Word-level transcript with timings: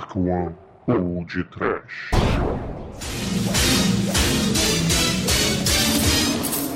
Dark 0.00 0.16
One 0.16 0.54
ou 0.86 1.24
de 1.26 1.44
Trash. 1.44 2.10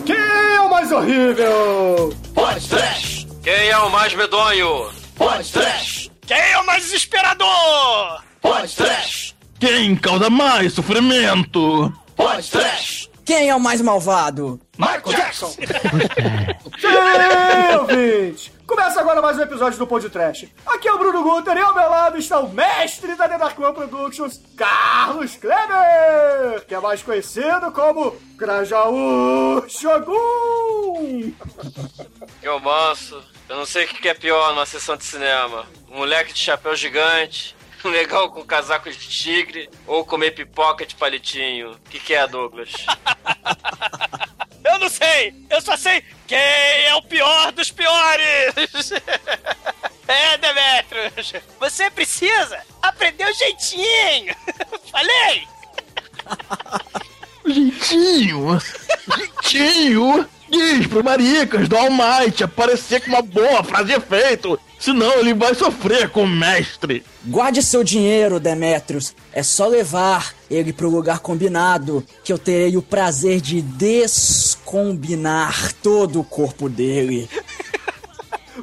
Quem 0.04 0.16
é 0.16 0.60
o 0.60 0.68
mais 0.68 0.92
horrível? 0.92 2.14
Pode 2.34 2.68
Trash! 2.68 3.26
Quem 3.42 3.68
é 3.70 3.78
o 3.78 3.90
mais 3.90 4.14
medonho? 4.14 4.90
Pode 5.16 5.50
Trash! 5.50 6.10
Quem 6.26 6.36
é 6.36 6.58
o 6.58 6.66
mais 6.66 6.82
desesperador? 6.84 8.22
Pode 8.42 8.76
Trash! 8.76 9.34
Quem 9.58 9.96
causa 9.96 10.28
mais 10.28 10.74
sofrimento? 10.74 11.90
Pode 12.14 12.50
Trash! 12.50 13.08
Quem 13.24 13.48
é 13.48 13.54
o 13.56 13.60
mais 13.60 13.80
malvado? 13.80 14.60
Michael 14.76 15.16
Jackson! 15.16 15.54
Ouvinte! 17.80 18.52
Começa 18.66 18.98
agora 19.00 19.20
mais 19.20 19.36
um 19.36 19.42
episódio 19.42 19.78
do 19.78 19.86
Pod 19.86 20.08
Trash. 20.08 20.46
Aqui 20.66 20.88
é 20.88 20.92
o 20.92 20.98
Bruno 20.98 21.22
Guter 21.22 21.56
e 21.56 21.60
ao 21.60 21.74
meu 21.74 21.88
lado 21.88 22.16
está 22.16 22.40
o 22.40 22.48
mestre 22.48 23.14
da 23.14 23.28
The 23.28 23.36
Dark 23.36 23.58
One 23.58 23.74
Productions, 23.74 24.40
Carlos 24.56 25.36
Kleber, 25.36 26.64
que 26.66 26.74
é 26.74 26.80
mais 26.80 27.02
conhecido 27.02 27.70
como 27.72 28.16
Grajaú 28.36 29.64
Shogun. 29.68 31.34
Eu 32.42 32.58
manso. 32.58 33.22
Eu 33.48 33.56
não 33.56 33.66
sei 33.66 33.84
o 33.84 33.88
que 33.88 34.08
é 34.08 34.14
pior 34.14 34.54
numa 34.54 34.64
sessão 34.66 34.96
de 34.96 35.04
cinema. 35.04 35.66
Um 35.90 35.98
moleque 35.98 36.32
de 36.32 36.38
chapéu 36.38 36.74
gigante, 36.74 37.54
um 37.84 37.90
legal 37.90 38.30
com 38.30 38.42
casaco 38.44 38.90
de 38.90 38.96
tigre, 38.96 39.68
ou 39.86 40.06
comer 40.06 40.30
pipoca 40.30 40.86
de 40.86 40.94
palitinho. 40.94 41.72
O 41.72 41.90
que, 41.90 42.00
que 42.00 42.14
é, 42.14 42.26
Douglas? 42.26 42.72
Eu 44.64 44.78
não 44.78 44.88
sei! 44.88 45.34
Eu 45.50 45.60
só 45.60 45.76
sei 45.76 46.02
quem 46.26 46.38
é 46.38 46.94
o 46.96 47.02
pior 47.02 47.52
dos 47.52 47.70
piores! 47.70 48.92
É, 50.06 50.36
Demetrius! 50.36 51.32
Você 51.58 51.88
precisa 51.88 52.60
aprender 52.82 53.24
o 53.24 53.32
jeitinho! 53.32 54.36
Falei! 54.92 55.48
Jeitinho! 57.46 58.58
Jeitinho! 59.42 60.28
Diz 60.50 60.86
pro 60.86 61.02
Maricas 61.02 61.68
do 61.68 61.76
Almighty 61.76 62.44
aparecer 62.44 63.00
com 63.00 63.08
uma 63.08 63.22
boa 63.22 63.64
frase 63.64 63.86
de 63.86 63.92
efeito, 63.94 64.60
senão 64.84 65.14
ele 65.14 65.32
vai 65.32 65.54
sofrer 65.54 66.10
com 66.10 66.24
o 66.24 66.28
mestre. 66.28 67.02
Guarde 67.24 67.62
seu 67.62 67.82
dinheiro, 67.82 68.38
Demetrius. 68.38 69.16
É 69.32 69.42
só 69.42 69.66
levar 69.66 70.34
ele 70.50 70.74
pro 70.74 70.90
lugar 70.90 71.20
combinado, 71.20 72.04
que 72.22 72.30
eu 72.30 72.36
terei 72.36 72.76
o 72.76 72.82
prazer 72.82 73.40
de 73.40 73.62
descombinar 73.62 75.72
todo 75.82 76.20
o 76.20 76.24
corpo 76.24 76.68
dele. 76.68 77.28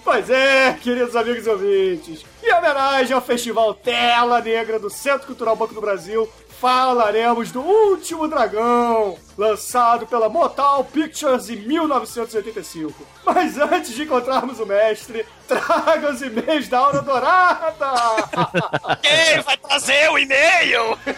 Pois 0.06 0.30
é, 0.30 0.72
queridos 0.82 1.18
amigos 1.18 1.46
e 1.46 1.50
ouvintes. 1.50 2.26
Em 2.42 2.54
homenagem 2.54 3.14
ao 3.14 3.22
Festival 3.22 3.74
Tela 3.74 4.42
Negra 4.42 4.80
do 4.80 4.90
Centro 4.90 5.28
Cultural 5.28 5.56
Banco 5.56 5.74
do 5.74 5.82
Brasil, 5.82 6.30
falaremos 6.62 7.52
do 7.52 7.60
Último 7.60 8.28
Dragão, 8.28 9.18
lançado 9.36 10.06
pela 10.06 10.30
Motal 10.30 10.84
Pictures 10.84 11.50
em 11.50 11.56
1985. 11.56 13.04
Mas 13.26 13.58
antes 13.58 13.96
de 13.96 14.04
encontrarmos 14.04 14.60
o 14.60 14.66
mestre, 14.68 15.26
traga 15.50 16.12
os 16.12 16.22
e-mails 16.22 16.68
da 16.68 16.78
Aura 16.78 17.02
Dourada! 17.02 17.94
Quem 19.02 19.42
vai 19.42 19.58
trazer 19.58 20.12
o 20.12 20.20
e-mail? 20.20 20.98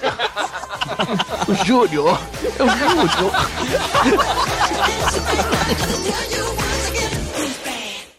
O 1.46 1.66
Júnior! 1.66 2.18
É 2.58 2.64
o 2.64 2.70
Júnior! 2.70 3.32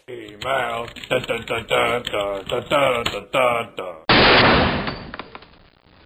Email. 0.07 0.85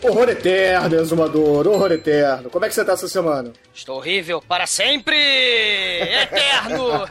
Horror 0.00 0.28
eterno, 0.28 0.94
exumador, 0.94 1.66
horror 1.66 1.90
eterno. 1.90 2.48
Como 2.50 2.64
é 2.64 2.68
que 2.68 2.74
você 2.74 2.84
tá 2.84 2.92
essa 2.92 3.08
semana? 3.08 3.52
Estou 3.74 3.96
horrível 3.96 4.40
para 4.40 4.64
sempre! 4.64 5.16
Eterno! 5.16 7.04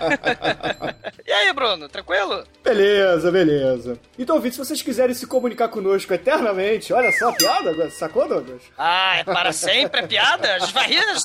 e 1.27 1.31
aí, 1.31 1.51
Bruno, 1.51 1.89
tranquilo? 1.89 2.45
Beleza, 2.63 3.29
beleza. 3.29 3.99
Então, 4.17 4.37
ouvintes, 4.37 4.55
se 4.57 4.65
vocês 4.65 4.81
quiserem 4.81 5.13
se 5.13 5.27
comunicar 5.27 5.67
conosco 5.67 6.13
eternamente, 6.13 6.93
olha 6.93 7.11
só 7.11 7.27
a 7.29 7.33
piada, 7.33 7.91
sacou, 7.91 8.25
Douglas? 8.25 8.61
Ah, 8.77 9.17
é 9.17 9.23
para 9.25 9.51
sempre 9.51 9.99
a 10.01 10.07
piada? 10.07 10.55
A 10.55 10.59
gente 10.59 10.73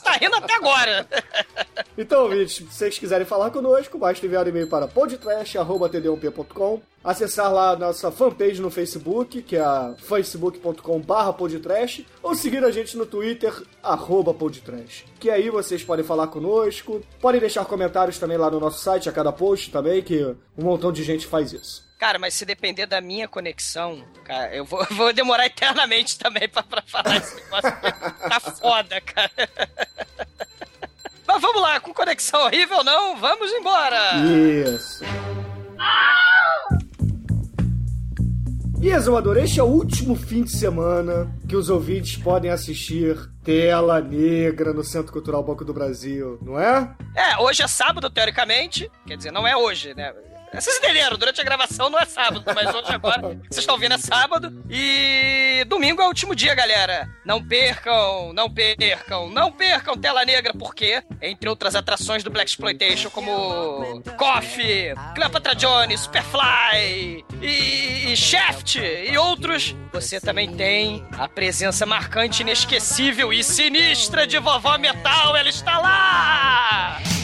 tá 0.02 0.12
rindo 0.12 0.34
até 0.36 0.54
agora. 0.54 1.06
Então, 1.96 2.24
ouvintes, 2.24 2.56
se 2.56 2.64
vocês 2.64 2.98
quiserem 2.98 3.26
falar 3.26 3.50
conosco, 3.50 3.98
basta 3.98 4.26
enviar 4.26 4.44
um 4.44 4.48
e-mail 4.48 4.66
para 4.66 4.88
podtrash.td1p.com 4.88 6.82
acessar 7.02 7.52
lá 7.52 7.70
a 7.70 7.76
nossa 7.76 8.10
fanpage 8.10 8.60
no 8.60 8.70
Facebook, 8.70 9.42
que 9.42 9.56
é 9.56 9.60
a 9.60 9.94
facebook.com.br 9.98 11.32
podtrash, 11.36 12.04
ou 12.22 12.34
seguir 12.34 12.64
a 12.64 12.70
gente 12.70 12.96
no 12.96 13.06
Twitter, 13.06 13.52
arroba 13.82 14.32
podtrash. 14.32 15.04
Que 15.18 15.30
aí 15.30 15.50
vocês 15.50 15.82
podem 15.82 16.04
falar 16.04 16.28
conosco, 16.28 17.00
podem 17.20 17.40
deixar 17.40 17.64
comentários 17.64 18.18
também 18.18 18.36
lá 18.36 18.50
no 18.50 18.60
nosso 18.60 18.80
site, 18.82 19.08
a 19.08 19.12
cada 19.12 19.32
post 19.32 19.70
também, 19.70 20.02
que 20.02 20.22
um 20.56 20.64
montão 20.64 20.92
de 20.92 21.02
gente 21.02 21.26
faz 21.26 21.52
isso. 21.52 21.90
Cara, 21.98 22.18
mas 22.18 22.34
se 22.34 22.44
depender 22.44 22.86
da 22.86 23.00
minha 23.00 23.28
conexão, 23.28 24.04
cara, 24.24 24.52
eu 24.54 24.64
vou, 24.64 24.84
vou 24.90 25.12
demorar 25.12 25.46
eternamente 25.46 26.18
também 26.18 26.48
pra, 26.48 26.62
pra 26.62 26.82
falar 26.82 27.16
esse 27.16 27.36
negócio. 27.36 27.70
tá 27.70 28.40
foda, 28.40 29.00
cara. 29.00 29.30
Mas 31.24 31.40
vamos 31.40 31.62
lá, 31.62 31.80
com 31.80 31.94
conexão 31.94 32.42
horrível 32.42 32.84
não, 32.84 33.16
vamos 33.16 33.50
embora! 33.52 34.16
Isso. 34.18 35.02
E, 38.82 38.90
Exumador, 38.90 39.36
este 39.36 39.60
é 39.60 39.62
o 39.62 39.66
último 39.66 40.16
fim 40.16 40.42
de 40.42 40.50
semana 40.50 41.32
que 41.48 41.54
os 41.54 41.70
ouvintes 41.70 42.16
podem 42.16 42.50
assistir 42.50 43.16
Tela 43.44 44.00
Negra 44.00 44.72
no 44.72 44.82
Centro 44.82 45.12
Cultural 45.12 45.40
Banco 45.44 45.64
do 45.64 45.72
Brasil, 45.72 46.36
não 46.42 46.58
é? 46.58 46.92
É, 47.14 47.38
hoje 47.38 47.62
é 47.62 47.68
sábado, 47.68 48.10
teoricamente. 48.10 48.90
Quer 49.06 49.16
dizer, 49.16 49.30
não 49.30 49.46
é 49.46 49.56
hoje, 49.56 49.94
né? 49.94 50.12
Vocês 50.54 50.76
entenderam, 50.76 51.16
durante 51.16 51.40
a 51.40 51.44
gravação 51.44 51.88
não 51.88 51.98
é 51.98 52.04
sábado, 52.04 52.44
mas 52.54 52.74
hoje 52.74 52.92
agora 52.92 53.20
vocês 53.22 53.58
estão 53.58 53.78
vendo 53.78 53.94
é 53.94 53.98
sábado. 53.98 54.62
E 54.70 55.64
domingo 55.66 56.02
é 56.02 56.04
o 56.04 56.08
último 56.08 56.34
dia, 56.34 56.54
galera. 56.54 57.08
Não 57.24 57.42
percam, 57.42 58.32
não 58.34 58.50
percam, 58.50 59.30
não 59.30 59.50
percam 59.50 59.96
Tela 59.96 60.24
Negra, 60.24 60.52
porque, 60.52 61.02
entre 61.20 61.48
outras 61.48 61.74
atrações 61.74 62.22
do 62.22 62.30
Black 62.30 62.50
Exploitation, 62.50 63.10
como 63.10 64.02
Coffee, 64.18 64.94
Cleopatra 65.14 65.54
Jones, 65.54 66.00
Superfly 66.00 67.24
e, 67.40 68.12
e 68.12 68.16
Shaft 68.16 68.76
e 68.76 69.16
outros, 69.16 69.74
você 69.92 70.20
também 70.20 70.54
tem 70.54 71.04
a 71.12 71.26
presença 71.28 71.86
marcante, 71.86 72.42
inesquecível 72.42 73.32
e 73.32 73.42
sinistra 73.42 74.26
de 74.26 74.38
Vovó 74.38 74.76
Metal. 74.76 75.34
Ela 75.34 75.48
está 75.48 75.78
lá! 75.78 77.21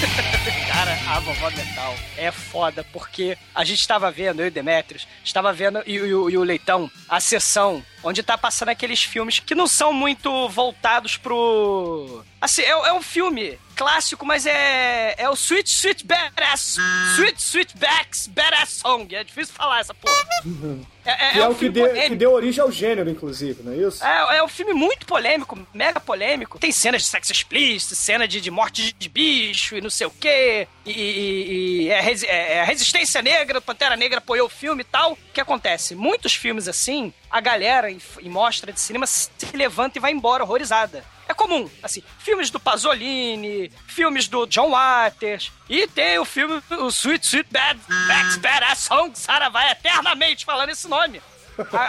Cara, 0.72 0.98
a 1.08 1.20
vovó 1.20 1.50
metal 1.50 1.94
é 2.16 2.30
foda, 2.30 2.84
porque 2.92 3.36
a 3.54 3.64
gente 3.64 3.80
estava 3.80 4.10
vendo, 4.10 4.40
eu 4.40 4.46
e 4.46 4.50
Demetrius, 4.50 5.06
estava 5.22 5.52
vendo, 5.52 5.82
e, 5.86 5.96
e, 5.96 6.08
e 6.08 6.14
o 6.14 6.42
Leitão, 6.42 6.90
a 7.08 7.20
sessão 7.20 7.84
onde 8.02 8.22
tá 8.22 8.36
passando 8.38 8.68
aqueles 8.70 9.02
filmes 9.02 9.38
que 9.40 9.54
não 9.54 9.66
são 9.66 9.92
muito 9.92 10.48
voltados 10.48 11.16
pro. 11.16 12.24
Assim, 12.40 12.62
é, 12.62 12.70
é 12.70 12.92
um 12.94 13.02
filme 13.02 13.58
clássico, 13.76 14.24
mas 14.24 14.46
é. 14.46 15.14
É 15.18 15.28
o 15.28 15.34
Sweet 15.34 15.68
Sweet 15.70 16.06
Badass. 16.06 16.76
Sweet 17.16 17.40
Sweet 17.42 17.76
Backs 17.76 18.26
Badass 18.28 18.70
Song. 18.80 19.14
É 19.14 19.22
difícil 19.24 19.54
falar 19.54 19.80
essa 19.80 19.92
porra. 19.94 20.16
É, 21.04 21.10
é, 21.28 21.32
Que 21.32 21.38
é, 21.38 21.48
um 21.48 21.52
o 21.52 21.54
que 21.54 21.68
deu, 21.68 21.92
que 21.92 22.14
deu 22.14 22.32
origem 22.32 22.62
ao 22.62 22.70
gênero, 22.70 23.08
inclusive, 23.10 23.62
não 23.62 23.72
é 23.72 23.76
isso? 23.76 24.04
É, 24.04 24.38
é 24.38 24.42
um 24.42 24.48
filme 24.48 24.72
muito 24.74 25.06
polêmico, 25.06 25.58
mega 25.72 25.98
polêmico. 26.00 26.58
Tem 26.58 26.70
cenas 26.72 27.02
de 27.02 27.08
sexo 27.08 27.32
explícito, 27.32 27.94
cena 27.94 28.26
de, 28.28 28.40
de 28.40 28.50
morte 28.50 28.94
de 28.98 29.08
bicho 29.08 29.76
e 29.76 29.80
não 29.80 29.90
sei 29.90 30.06
o 30.06 30.10
quê. 30.10 30.66
E, 30.86 30.90
e- 30.92 31.82
e 31.84 31.90
é, 31.90 32.00
é- 32.26 32.52
é 32.54 32.60
a 32.60 32.64
Resistência 32.64 33.20
Negra, 33.22 33.60
Pantera 33.60 33.96
Negra 33.96 34.18
apoiou 34.18 34.46
o 34.46 34.50
filme 34.50 34.82
e 34.82 34.84
tal. 34.84 35.12
O 35.12 35.18
que 35.32 35.40
acontece? 35.40 35.94
Muitos 35.94 36.34
filmes 36.34 36.68
assim, 36.68 37.12
a 37.30 37.40
galera 37.40 37.90
em, 37.90 38.00
mostra 38.24 38.72
de 38.72 38.80
cinema 38.80 39.06
se 39.06 39.30
levanta 39.54 39.98
e 39.98 40.00
vai 40.00 40.10
embora 40.10 40.42
horrorizada. 40.42 41.04
É 41.28 41.32
comum, 41.32 41.70
assim, 41.80 42.02
filmes 42.18 42.50
do 42.50 42.58
Pasolini, 42.58 43.70
filmes 43.86 44.26
do 44.26 44.46
John 44.46 44.70
Waters, 44.70 45.52
e 45.68 45.86
tem 45.86 46.18
o 46.18 46.24
filme, 46.24 46.60
o 46.70 46.88
Sweet 46.88 47.24
Sweet 47.24 47.48
Bad, 47.52 47.80
Bad 48.08 48.38
Badass 48.40 48.78
Song, 48.80 49.12
Sarah 49.14 49.48
vai 49.48 49.70
eternamente 49.70 50.44
falando 50.44 50.70
esse 50.70 50.88
nome. 50.88 51.22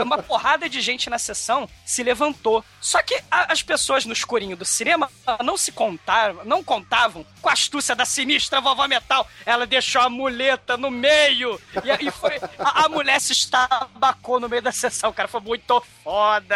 Uma 0.03 0.17
porrada 0.21 0.67
de 0.69 0.81
gente 0.81 1.09
na 1.09 1.17
sessão 1.19 1.67
se 1.85 2.03
levantou. 2.03 2.63
Só 2.79 3.01
que 3.03 3.15
a- 3.29 3.51
as 3.51 3.61
pessoas 3.61 4.05
no 4.05 4.13
escurinho 4.13 4.55
do 4.57 4.65
cinema 4.65 5.09
não 5.43 5.57
se 5.57 5.71
contavam, 5.71 6.43
não 6.45 6.63
contavam 6.63 7.25
com 7.41 7.49
a 7.49 7.53
astúcia 7.53 7.95
da 7.95 8.05
sinistra 8.05 8.61
vovó 8.61 8.87
Metal. 8.87 9.27
Ela 9.45 9.65
deixou 9.65 10.01
a 10.01 10.09
muleta 10.09 10.77
no 10.77 10.89
meio 10.91 11.59
e, 12.01 12.07
e 12.07 12.11
foi, 12.11 12.39
a, 12.59 12.85
a 12.85 12.89
mulher 12.89 13.19
se 13.19 13.33
estabacou 13.33 14.39
no 14.39 14.49
meio 14.49 14.61
da 14.61 14.71
sessão, 14.71 15.11
cara. 15.13 15.27
Foi 15.27 15.41
muito 15.41 15.83
foda. 16.03 16.55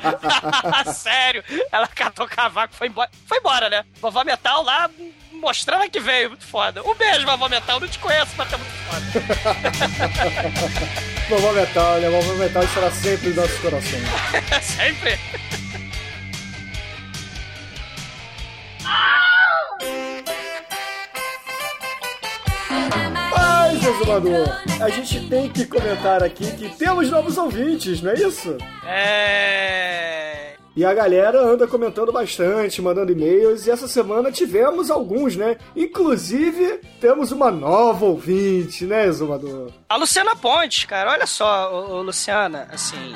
Sério. 0.94 1.44
Ela 1.70 1.86
catou 1.88 2.26
cavaco, 2.26 2.74
foi 2.74 2.88
embora. 2.88 3.10
Foi 3.26 3.38
embora, 3.38 3.68
né? 3.70 3.84
Vovó 4.00 4.24
Metal 4.24 4.62
lá 4.62 4.90
mostrando 5.40 5.90
que 5.90 5.98
veio. 5.98 6.30
Muito 6.30 6.46
foda. 6.46 6.82
Um 6.82 6.94
beijo, 6.94 7.26
vovó 7.26 7.48
Metal. 7.48 7.80
Não 7.80 7.88
te 7.88 7.98
conheço, 7.98 8.32
mas 8.36 8.48
tá 8.50 8.58
muito 8.58 8.72
foda. 8.72 9.00
Vovó 11.30 11.52
Metal, 11.52 12.00
né? 12.00 12.10
Vovó 12.10 12.34
Metal 12.34 12.62
estará 12.64 12.90
sempre 12.90 13.30
em 13.30 13.34
nossos 13.34 13.58
corações. 13.60 14.02
Sempre. 14.62 15.18
Mas, 23.30 23.84
Exumador, 23.84 24.60
a 24.80 24.88
gente 24.88 25.28
tem 25.28 25.48
que 25.48 25.66
comentar 25.66 26.22
aqui 26.22 26.50
que 26.56 26.68
temos 26.76 27.08
novos 27.10 27.38
ouvintes, 27.38 28.02
não 28.02 28.10
é 28.10 28.14
isso? 28.14 28.56
É. 28.84 30.19
E 30.76 30.84
a 30.84 30.94
galera 30.94 31.42
anda 31.42 31.66
comentando 31.66 32.12
bastante, 32.12 32.80
mandando 32.80 33.10
e-mails, 33.10 33.66
e 33.66 33.70
essa 33.70 33.88
semana 33.88 34.30
tivemos 34.30 34.88
alguns, 34.90 35.34
né? 35.34 35.56
Inclusive, 35.74 36.80
temos 37.00 37.32
uma 37.32 37.50
nova 37.50 38.04
ouvinte, 38.04 38.84
né, 38.84 39.04
Exumador? 39.06 39.72
A 39.88 39.96
Luciana 39.96 40.36
Pontes, 40.36 40.84
cara, 40.84 41.10
olha 41.10 41.26
só, 41.26 41.72
ô, 41.72 41.96
ô, 41.96 42.02
Luciana, 42.02 42.68
assim. 42.70 43.12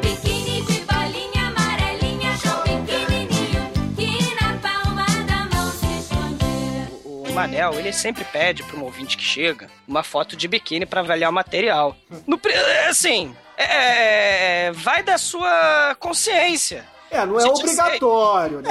Biquíni 0.00 0.62
de 0.62 0.80
bolinha 0.82 1.48
amarelinha, 1.48 2.30
tão 2.40 2.62
pequenininho, 2.62 3.70
que 3.96 4.34
na 4.40 4.56
palma 4.58 5.04
da 5.26 5.56
mão 5.56 5.70
se 5.72 5.86
esconde. 5.98 7.30
O 7.30 7.32
Manel, 7.32 7.74
ele 7.74 7.92
sempre 7.92 8.24
pede 8.24 8.62
pra 8.62 8.78
um 8.78 8.84
ouvinte 8.84 9.16
que 9.16 9.24
chega 9.24 9.66
uma 9.88 10.04
foto 10.04 10.36
de 10.36 10.46
biquíni 10.46 10.86
pra 10.86 11.00
avaliar 11.00 11.30
o 11.30 11.34
material. 11.34 11.96
No, 12.28 12.40
assim, 12.88 13.34
é, 13.62 14.66
é, 14.66 14.72
vai 14.72 15.02
da 15.02 15.18
sua 15.18 15.94
consciência. 15.98 16.86
É, 17.10 17.26
não 17.26 17.38
é 17.38 17.42
Gente, 17.42 17.60
obrigatório, 17.60 18.60
né? 18.60 18.70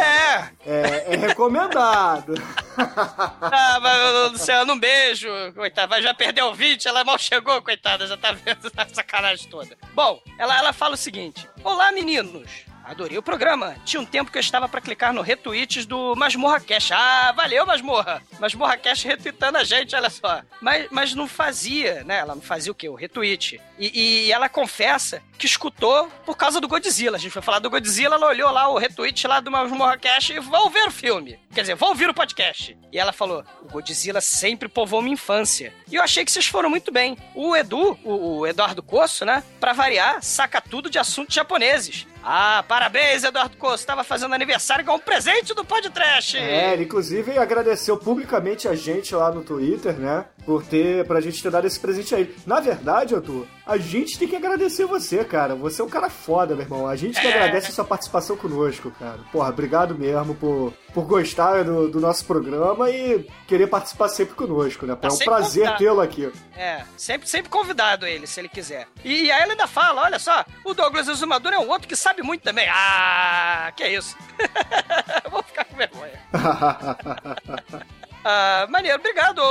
É, 0.65 0.71
É, 0.71 1.13
é 1.13 1.17
recomendado. 1.17 2.33
ah, 2.77 3.79
mas, 3.81 4.31
Luciano, 4.31 4.73
um 4.73 4.79
beijo, 4.79 5.27
coitada, 5.53 5.87
vai 5.87 6.01
já 6.01 6.13
perdeu 6.13 6.45
o 6.45 6.49
ouvinte, 6.49 6.87
ela 6.87 7.03
mal 7.03 7.17
chegou, 7.19 7.61
coitada, 7.61 8.07
já 8.07 8.15
tá 8.15 8.31
vendo 8.31 8.59
essa 8.65 8.95
sacanagem 8.95 9.49
toda. 9.49 9.77
Bom, 9.93 10.21
ela, 10.37 10.57
ela 10.57 10.71
fala 10.71 10.93
o 10.93 10.97
seguinte: 10.97 11.49
Olá, 11.63 11.91
meninos. 11.91 12.68
Adorei 12.89 13.19
o 13.19 13.21
programa. 13.21 13.75
Tinha 13.85 14.01
um 14.01 14.05
tempo 14.05 14.31
que 14.31 14.37
eu 14.39 14.41
estava 14.41 14.67
pra 14.67 14.81
clicar 14.81 15.13
no 15.13 15.21
retweets 15.21 15.85
do 15.85 16.15
Masmorra 16.15 16.59
Cash. 16.59 16.91
Ah, 16.91 17.31
valeu, 17.37 17.63
Masmorra. 17.63 18.19
Masmorra 18.39 18.77
Cash 18.77 19.03
retweetando 19.03 19.59
a 19.59 19.63
gente, 19.63 19.95
olha 19.95 20.09
só. 20.09 20.41
Mas, 20.59 20.87
mas 20.89 21.13
não 21.13 21.27
fazia, 21.27 22.03
né? 22.03 22.17
Ela 22.17 22.33
não 22.33 22.41
fazia 22.41 22.71
o 22.71 22.75
quê? 22.75 22.89
O 22.89 22.95
retweet. 22.95 23.61
E, 23.77 24.25
e 24.25 24.31
ela 24.31 24.49
confessa 24.49 25.21
que 25.37 25.45
escutou 25.45 26.07
por 26.25 26.35
causa 26.35 26.59
do 26.59 26.67
Godzilla. 26.67 27.17
A 27.17 27.19
gente 27.19 27.31
foi 27.31 27.43
falar 27.43 27.59
do 27.59 27.69
Godzilla, 27.69 28.15
ela 28.15 28.25
olhou 28.25 28.49
lá 28.51 28.67
o 28.67 28.79
retweet 28.79 29.27
lá 29.27 29.39
do 29.39 29.51
Masmorra 29.51 29.95
Cash 29.95 30.31
e 30.31 30.39
vou 30.39 30.71
ver 30.71 30.87
o 30.87 30.91
filme. 30.91 31.39
Quer 31.53 31.61
dizer, 31.61 31.75
vou 31.75 31.89
ouvir 31.89 32.09
o 32.09 32.13
podcast. 32.13 32.75
E 32.91 32.97
ela 32.97 33.13
falou: 33.13 33.43
o 33.61 33.69
Godzilla 33.69 34.19
sempre 34.19 34.67
povoou 34.67 35.03
minha 35.03 35.13
infância. 35.13 35.71
E 35.91 35.95
eu 35.95 36.01
achei 36.01 36.25
que 36.25 36.31
vocês 36.31 36.47
foram 36.47 36.71
muito 36.71 36.91
bem. 36.91 37.15
O 37.35 37.55
Edu, 37.55 37.97
o, 38.03 38.39
o 38.39 38.47
Eduardo 38.47 38.81
Coço, 38.81 39.25
né? 39.25 39.43
Pra 39.59 39.73
variar, 39.73 40.23
saca 40.23 40.59
tudo 40.59 40.89
de 40.89 40.97
assuntos 40.97 41.35
japoneses. 41.35 42.07
Ah, 42.23 42.63
parabéns, 42.67 43.23
Eduardo 43.23 43.55
Coço. 43.57 43.85
Tava 43.85 44.03
fazendo 44.03 44.33
aniversário 44.35 44.85
com 44.85 44.93
um 44.93 44.99
presente 44.99 45.53
do 45.53 45.63
podcast. 45.63 46.37
É, 46.37 46.73
ele 46.73 46.83
inclusive 46.83 47.37
agradeceu 47.37 47.97
publicamente 47.97 48.67
a 48.67 48.75
gente 48.75 49.15
lá 49.15 49.31
no 49.31 49.43
Twitter, 49.43 49.93
né? 49.93 50.25
Por 50.45 50.63
ter, 50.63 51.05
pra 51.05 51.21
gente 51.21 51.41
ter 51.43 51.51
dado 51.51 51.67
esse 51.67 51.79
presente 51.79 52.15
a 52.15 52.19
ele. 52.19 52.35
Na 52.45 52.59
verdade, 52.59 53.13
Arthur, 53.13 53.45
a 53.65 53.77
gente 53.77 54.17
tem 54.17 54.27
que 54.27 54.35
agradecer 54.35 54.85
você, 54.85 55.23
cara. 55.23 55.53
Você 55.55 55.81
é 55.81 55.85
um 55.85 55.89
cara 55.89 56.09
foda, 56.09 56.55
meu 56.55 56.63
irmão. 56.63 56.87
A 56.87 56.95
gente 56.95 57.21
que 57.21 57.27
agradece 57.27 57.67
a 57.67 57.71
sua 57.71 57.85
participação 57.85 58.35
conosco, 58.35 58.91
cara. 58.91 59.19
Porra, 59.31 59.49
obrigado 59.49 59.93
mesmo 59.93 60.33
por, 60.33 60.73
por 60.93 61.05
gostar 61.05 61.63
do, 61.63 61.87
do 61.89 61.99
nosso 61.99 62.25
programa 62.25 62.89
e 62.89 63.27
querer 63.47 63.67
participar 63.67 64.09
sempre 64.09 64.33
conosco, 64.33 64.85
né? 64.85 64.95
Tá 64.95 65.07
é 65.07 65.11
um 65.11 65.17
prazer 65.17 65.77
tê-lo 65.77 66.01
aqui. 66.01 66.31
É, 66.57 66.83
sempre, 66.97 67.29
sempre 67.29 67.49
convidado 67.49 68.07
ele, 68.07 68.25
se 68.25 68.39
ele 68.39 68.49
quiser. 68.49 68.87
E, 69.03 69.25
e 69.25 69.31
aí 69.31 69.41
ela 69.41 69.51
ainda 69.51 69.67
fala, 69.67 70.01
olha 70.01 70.17
só, 70.17 70.43
o 70.65 70.73
Douglas 70.73 71.07
Exumador 71.07 71.53
é 71.53 71.59
um 71.59 71.69
outro 71.69 71.87
que 71.87 71.95
sabe 71.95 72.23
muito 72.23 72.41
também. 72.41 72.67
Ah, 72.71 73.71
que 73.75 73.87
isso. 73.87 74.17
Eu 75.23 75.31
Vou 75.31 75.43
ficar 75.43 75.65
com 75.65 75.75
vergonha. 75.75 76.19
Ah, 78.23 78.67
maneiro, 78.69 78.97
obrigado, 78.97 79.41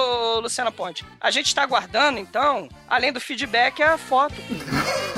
Luciana 0.40 0.70
Ponte. 0.70 1.04
A 1.20 1.30
gente 1.30 1.54
tá 1.54 1.62
aguardando, 1.62 2.18
então, 2.18 2.68
além 2.88 3.12
do 3.12 3.20
feedback, 3.20 3.82
a 3.82 3.96
foto. 3.96 4.34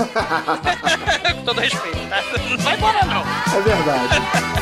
com 1.34 1.44
todo 1.44 1.60
respeito, 1.60 1.98
tá? 2.08 2.22
Não 2.48 2.58
vai 2.58 2.76
embora, 2.76 3.04
não. 3.04 3.22
É 3.56 3.60
verdade. 3.60 4.59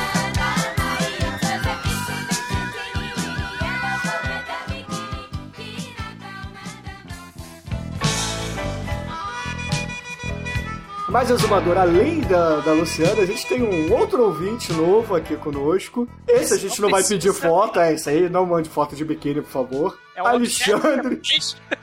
Mas, 11.09 11.31
Exumador, 11.31 11.79
além 11.79 12.21
da, 12.21 12.61
da 12.61 12.73
Luciana, 12.73 13.23
a 13.23 13.25
gente 13.25 13.47
tem 13.47 13.63
um 13.63 13.91
outro 13.99 14.25
ouvinte 14.25 14.75
novo 14.75 15.17
aqui 15.17 15.37
conosco. 15.37 16.07
Esse 16.29 16.53
a 16.53 16.59
gente 16.59 16.83
não 16.83 16.91
vai 16.91 17.03
pedir 17.03 17.33
foto, 17.33 17.81
é 17.81 17.95
isso 17.95 18.11
aí, 18.11 18.29
não 18.29 18.45
mande 18.45 18.69
foto 18.69 18.95
de 18.95 19.07
biquíni, 19.07 19.41
por 19.41 19.51
favor. 19.51 19.99
É 20.15 20.21
Alexandre. 20.21 21.21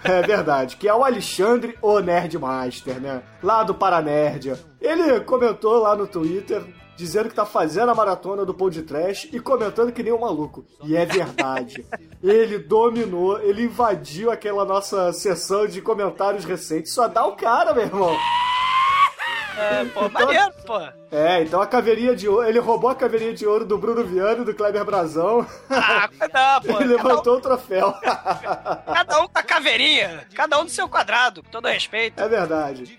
É 0.04 0.22
verdade, 0.22 0.78
que 0.78 0.88
é 0.88 0.94
o 0.94 1.04
Alexandre, 1.04 1.76
o 1.82 2.00
Nerdmaster, 2.00 3.00
né? 3.02 3.24
Lá 3.42 3.64
do 3.64 3.74
Paranerdia. 3.74 4.60
Ele 4.80 5.20
comentou 5.22 5.80
lá 5.80 5.96
no 5.96 6.06
Twitter 6.06 6.64
dizendo 6.96 7.30
que 7.30 7.36
tá 7.36 7.44
fazendo 7.44 7.90
a 7.90 7.96
maratona 7.96 8.46
do 8.46 8.54
Pão 8.54 8.70
de 8.70 8.84
Trash 8.84 9.28
e 9.34 9.40
comentando 9.40 9.92
que 9.92 10.04
nem 10.04 10.14
um 10.14 10.20
maluco. 10.20 10.64
E 10.84 10.96
é 10.96 11.04
verdade. 11.04 11.84
ele 12.22 12.60
dominou, 12.60 13.42
ele 13.42 13.64
invadiu 13.64 14.30
aquela 14.30 14.64
nossa 14.64 15.12
sessão 15.12 15.66
de 15.66 15.82
comentários 15.82 16.46
recentes. 16.46 16.94
Só 16.94 17.08
dá 17.08 17.26
o 17.26 17.36
cara, 17.36 17.74
meu 17.74 17.84
irmão. 17.84 18.16
É, 19.58 19.86
pô, 19.86 20.10
maneiro, 20.10 20.54
pô. 20.66 20.80
É, 21.16 21.42
então 21.44 21.62
a 21.62 21.68
caveirinha 21.68 22.16
de 22.16 22.28
ouro. 22.28 22.48
Ele 22.48 22.60
roubou 22.60 22.90
a 22.90 22.96
caveirinha 22.96 23.34
de 23.34 23.46
ouro 23.46 23.66
do 23.66 23.78
Bruno 23.78 24.04
Viana 24.04 24.42
e 24.42 24.46
do 24.46 24.54
Kleber 24.54 24.84
Brazão. 24.86 25.46
Ah, 25.70 26.10
não, 26.34 26.62
pô. 26.62 26.82
Ele 26.82 26.96
Cada 26.96 27.04
um, 27.04 27.10
levantou 27.12 27.38
o 27.38 27.42
troféu. 27.42 27.94
cada 28.02 29.22
um 29.22 29.28
com 29.28 29.40
a 29.40 29.44
caveirinha. 29.44 30.26
Cada 30.34 30.60
um 30.60 30.66
do 30.66 30.72
seu 30.72 30.88
quadrado, 30.88 31.44
com 31.44 31.50
todo 31.50 31.68
respeito. 31.68 32.22
É 32.22 32.28
verdade. 32.28 32.98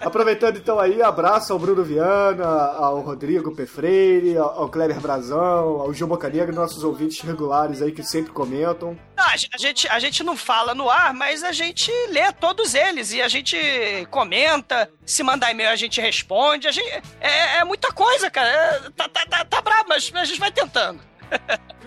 Aproveitando 0.00 0.56
então 0.56 0.78
aí, 0.78 1.02
abraço 1.02 1.52
ao 1.52 1.58
Bruno 1.58 1.82
Viana, 1.82 2.46
ao 2.46 3.00
Rodrigo 3.00 3.54
P. 3.54 3.66
Freire, 3.66 4.36
ao 4.36 4.64
ao 4.64 4.68
Kleber 4.68 5.00
Brazão, 5.00 5.80
ao 5.80 5.92
Gil 5.92 6.06
Bocanegra, 6.06 6.54
nossos 6.54 6.82
ouvintes 6.84 7.20
regulares 7.20 7.82
aí 7.82 7.92
que 7.92 8.02
sempre 8.02 8.32
comentam. 8.32 8.98
Não, 9.16 9.26
a 9.26 9.36
gente, 9.36 9.88
a 9.88 9.98
gente 9.98 10.22
não 10.22 10.36
fala 10.36 10.74
no 10.74 10.90
ar, 10.90 11.14
mas 11.14 11.42
a 11.42 11.52
gente 11.52 11.90
lê 12.08 12.32
todos 12.32 12.74
eles 12.74 13.12
e 13.12 13.22
a 13.22 13.28
gente 13.28 13.56
comenta. 14.10 14.90
Se 15.06 15.22
mandar 15.22 15.50
e-mail, 15.50 15.70
a 15.70 15.76
gente 15.76 16.00
responde. 16.00 16.66
A 16.66 16.72
gente, 16.72 16.90
é, 17.20 17.53
é 17.60 17.64
muita 17.64 17.92
coisa, 17.92 18.30
cara. 18.30 18.48
É, 18.48 18.80
tá, 18.90 19.08
tá, 19.08 19.26
tá, 19.26 19.44
tá 19.44 19.60
brabo, 19.60 19.88
mas 19.88 20.10
a 20.14 20.24
gente 20.24 20.40
vai 20.40 20.50
tentando. 20.52 21.00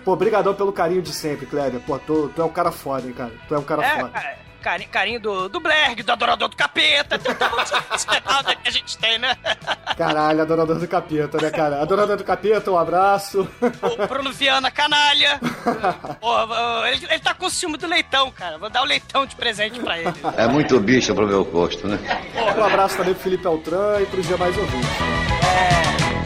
Pô, 0.04 0.16
brigadão 0.16 0.54
pelo 0.54 0.72
carinho 0.72 1.02
de 1.02 1.12
sempre, 1.12 1.46
Kleber. 1.46 1.80
Pô, 1.80 1.98
tu, 1.98 2.28
tu 2.34 2.42
é 2.42 2.44
um 2.44 2.48
cara 2.52 2.70
foda, 2.72 3.06
hein, 3.06 3.12
cara. 3.12 3.32
Tu 3.46 3.54
é 3.54 3.58
um 3.58 3.62
cara 3.64 3.84
É, 3.84 3.96
foda. 4.00 4.08
cara, 4.10 4.38
carinho, 4.58 4.90
carinho 4.90 5.20
do, 5.20 5.48
do 5.48 5.60
Blerg, 5.60 6.02
do 6.02 6.12
Adorador 6.12 6.48
do 6.48 6.56
Capeta. 6.56 7.18
Tem 7.18 7.32
um 7.32 7.56
monte 7.56 8.46
de 8.46 8.56
que 8.56 8.68
a 8.68 8.70
gente 8.70 8.98
tem, 8.98 9.18
né? 9.18 9.36
Caralho, 9.96 10.42
adorador 10.42 10.78
do 10.78 10.86
capeta, 10.86 11.38
né, 11.40 11.50
cara? 11.50 11.82
Adorador 11.82 12.16
do 12.16 12.24
capeta, 12.24 12.70
um 12.70 12.78
abraço. 12.78 13.48
O 13.82 14.06
Bruno 14.06 14.32
Viana, 14.32 14.70
canalha. 14.70 15.40
Pô, 16.20 16.86
ele, 16.86 17.06
ele 17.10 17.20
tá 17.20 17.34
com 17.34 17.50
ciúme 17.50 17.76
do 17.76 17.86
leitão, 17.86 18.30
cara. 18.30 18.58
Vou 18.58 18.70
dar 18.70 18.82
o 18.82 18.86
leitão 18.86 19.26
de 19.26 19.34
presente 19.34 19.80
pra 19.80 19.98
ele. 19.98 20.12
É 20.36 20.46
muito 20.46 20.78
bicho 20.80 21.14
pro 21.14 21.26
meu 21.26 21.44
gosto, 21.44 21.86
né? 21.88 21.98
Um 22.56 22.64
abraço 22.64 22.96
também 22.96 23.14
pro 23.14 23.22
Felipe 23.22 23.46
Altran 23.46 24.00
e 24.00 24.06
pros 24.06 24.26
demais 24.26 24.56
ouvintes. 24.56 26.17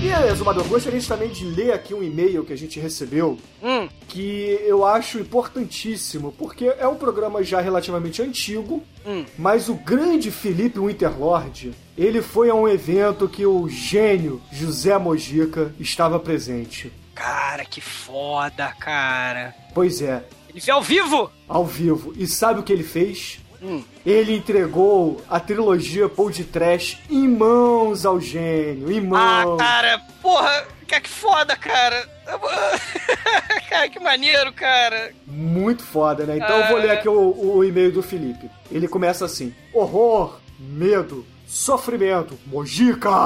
E 0.00 0.12
aí, 0.12 0.30
Exumador, 0.30 0.64
gostaria 0.68 1.02
também 1.02 1.28
de 1.28 1.44
ler 1.44 1.72
aqui 1.72 1.92
um 1.92 2.02
e-mail 2.02 2.44
que 2.44 2.52
a 2.52 2.56
gente 2.56 2.78
recebeu 2.78 3.36
Hum, 3.62 3.88
que 4.06 4.58
eu 4.64 4.86
acho 4.86 5.18
importantíssimo, 5.18 6.32
porque 6.38 6.66
é 6.78 6.86
um 6.86 6.94
programa 6.94 7.42
já 7.42 7.60
relativamente 7.60 8.22
antigo, 8.22 8.82
Hum. 9.04 9.24
mas 9.36 9.68
o 9.68 9.74
grande 9.74 10.30
Felipe 10.30 10.78
Winterlord, 10.78 11.72
ele 11.96 12.22
foi 12.22 12.48
a 12.48 12.54
um 12.54 12.68
evento 12.68 13.28
que 13.28 13.44
o 13.44 13.68
gênio 13.68 14.40
José 14.52 14.96
Mojica 14.96 15.74
estava 15.80 16.18
presente. 16.20 16.92
Cara, 17.14 17.64
que 17.64 17.80
foda, 17.80 18.72
cara. 18.78 19.52
Pois 19.74 20.00
é, 20.00 20.22
Ele 20.48 20.60
veio 20.60 20.76
ao 20.76 20.82
vivo? 20.82 21.30
ao 21.48 21.66
vivo. 21.66 22.12
E 22.16 22.26
sabe 22.26 22.60
o 22.60 22.62
que 22.62 22.72
ele 22.72 22.84
fez? 22.84 23.40
Hum. 23.62 23.82
Ele 24.06 24.36
entregou 24.36 25.22
a 25.28 25.40
trilogia 25.40 26.08
Paul 26.08 26.30
de 26.30 26.44
Trash 26.44 26.98
em 27.10 27.26
mãos 27.28 28.06
ao 28.06 28.20
gênio, 28.20 28.90
em 28.90 28.98
Ah, 29.14 29.44
mãos. 29.44 29.58
cara, 29.58 30.00
porra, 30.22 30.64
que, 30.86 31.00
que 31.00 31.08
foda, 31.08 31.56
cara. 31.56 32.08
cara, 33.68 33.88
que 33.88 33.98
maneiro, 34.00 34.52
cara. 34.52 35.12
Muito 35.26 35.82
foda, 35.82 36.24
né? 36.24 36.36
Então 36.36 36.58
eu 36.60 36.68
vou 36.68 36.78
ler 36.78 36.90
aqui 36.92 37.08
o, 37.08 37.56
o 37.56 37.64
e-mail 37.64 37.90
do 37.92 38.02
Felipe. 38.02 38.48
Ele 38.70 38.86
começa 38.86 39.24
assim: 39.24 39.54
horror, 39.72 40.38
medo, 40.58 41.26
sofrimento, 41.46 42.38
mojica! 42.46 43.10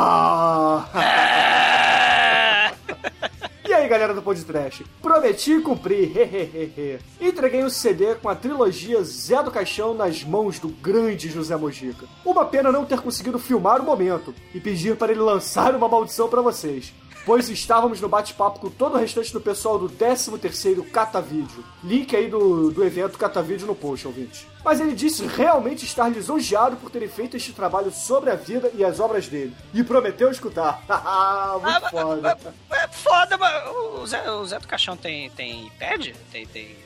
E 3.72 3.74
aí, 3.74 3.88
galera 3.88 4.12
do 4.12 4.20
Podcast? 4.20 4.84
Prometi 5.00 5.58
cumprir, 5.60 6.14
hehehehe. 6.14 6.98
Entreguei 7.18 7.64
um 7.64 7.70
CD 7.70 8.14
com 8.16 8.28
a 8.28 8.34
trilogia 8.34 9.02
Zé 9.02 9.42
do 9.42 9.50
Caixão 9.50 9.94
nas 9.94 10.22
mãos 10.22 10.58
do 10.58 10.68
grande 10.68 11.30
José 11.30 11.56
Mojica. 11.56 12.04
Uma 12.22 12.44
pena 12.44 12.70
não 12.70 12.84
ter 12.84 13.00
conseguido 13.00 13.38
filmar 13.38 13.80
o 13.80 13.84
momento 13.84 14.34
e 14.54 14.60
pedir 14.60 14.94
para 14.96 15.10
ele 15.10 15.22
lançar 15.22 15.74
uma 15.74 15.88
maldição 15.88 16.28
para 16.28 16.42
vocês. 16.42 16.92
Pois 17.24 17.48
estávamos 17.48 18.00
no 18.00 18.08
bate-papo 18.08 18.58
com 18.58 18.68
todo 18.68 18.94
o 18.94 18.98
restante 18.98 19.32
do 19.32 19.40
pessoal 19.40 19.78
do 19.78 19.88
13º 19.88 20.90
Catavídeo. 20.90 21.64
Link 21.84 22.14
aí 22.16 22.28
do, 22.28 22.70
do 22.70 22.84
evento 22.84 23.16
Catavídeo 23.16 23.66
no 23.66 23.74
post, 23.74 24.06
ouvinte. 24.06 24.46
Mas 24.64 24.80
ele 24.80 24.94
disse 24.94 25.26
realmente 25.26 25.84
estar 25.84 26.08
lisonjeado 26.08 26.76
por 26.76 26.90
terem 26.90 27.08
feito 27.08 27.36
este 27.36 27.52
trabalho 27.52 27.92
sobre 27.92 28.30
a 28.30 28.34
vida 28.34 28.70
e 28.74 28.84
as 28.84 28.98
obras 28.98 29.28
dele. 29.28 29.54
E 29.72 29.84
prometeu 29.84 30.30
escutar. 30.30 30.82
Muito 31.62 31.90
foda. 31.90 32.38
É 32.72 32.88
foda, 32.88 33.36
mas 33.36 33.68
o 33.68 34.06
Zé, 34.06 34.30
o 34.30 34.44
Zé 34.44 34.58
do 34.58 34.66
Caixão 34.68 34.96
tem, 34.96 35.30
tem 35.30 35.66
iPad? 35.68 36.14
Tem, 36.30 36.46
tem... 36.46 36.76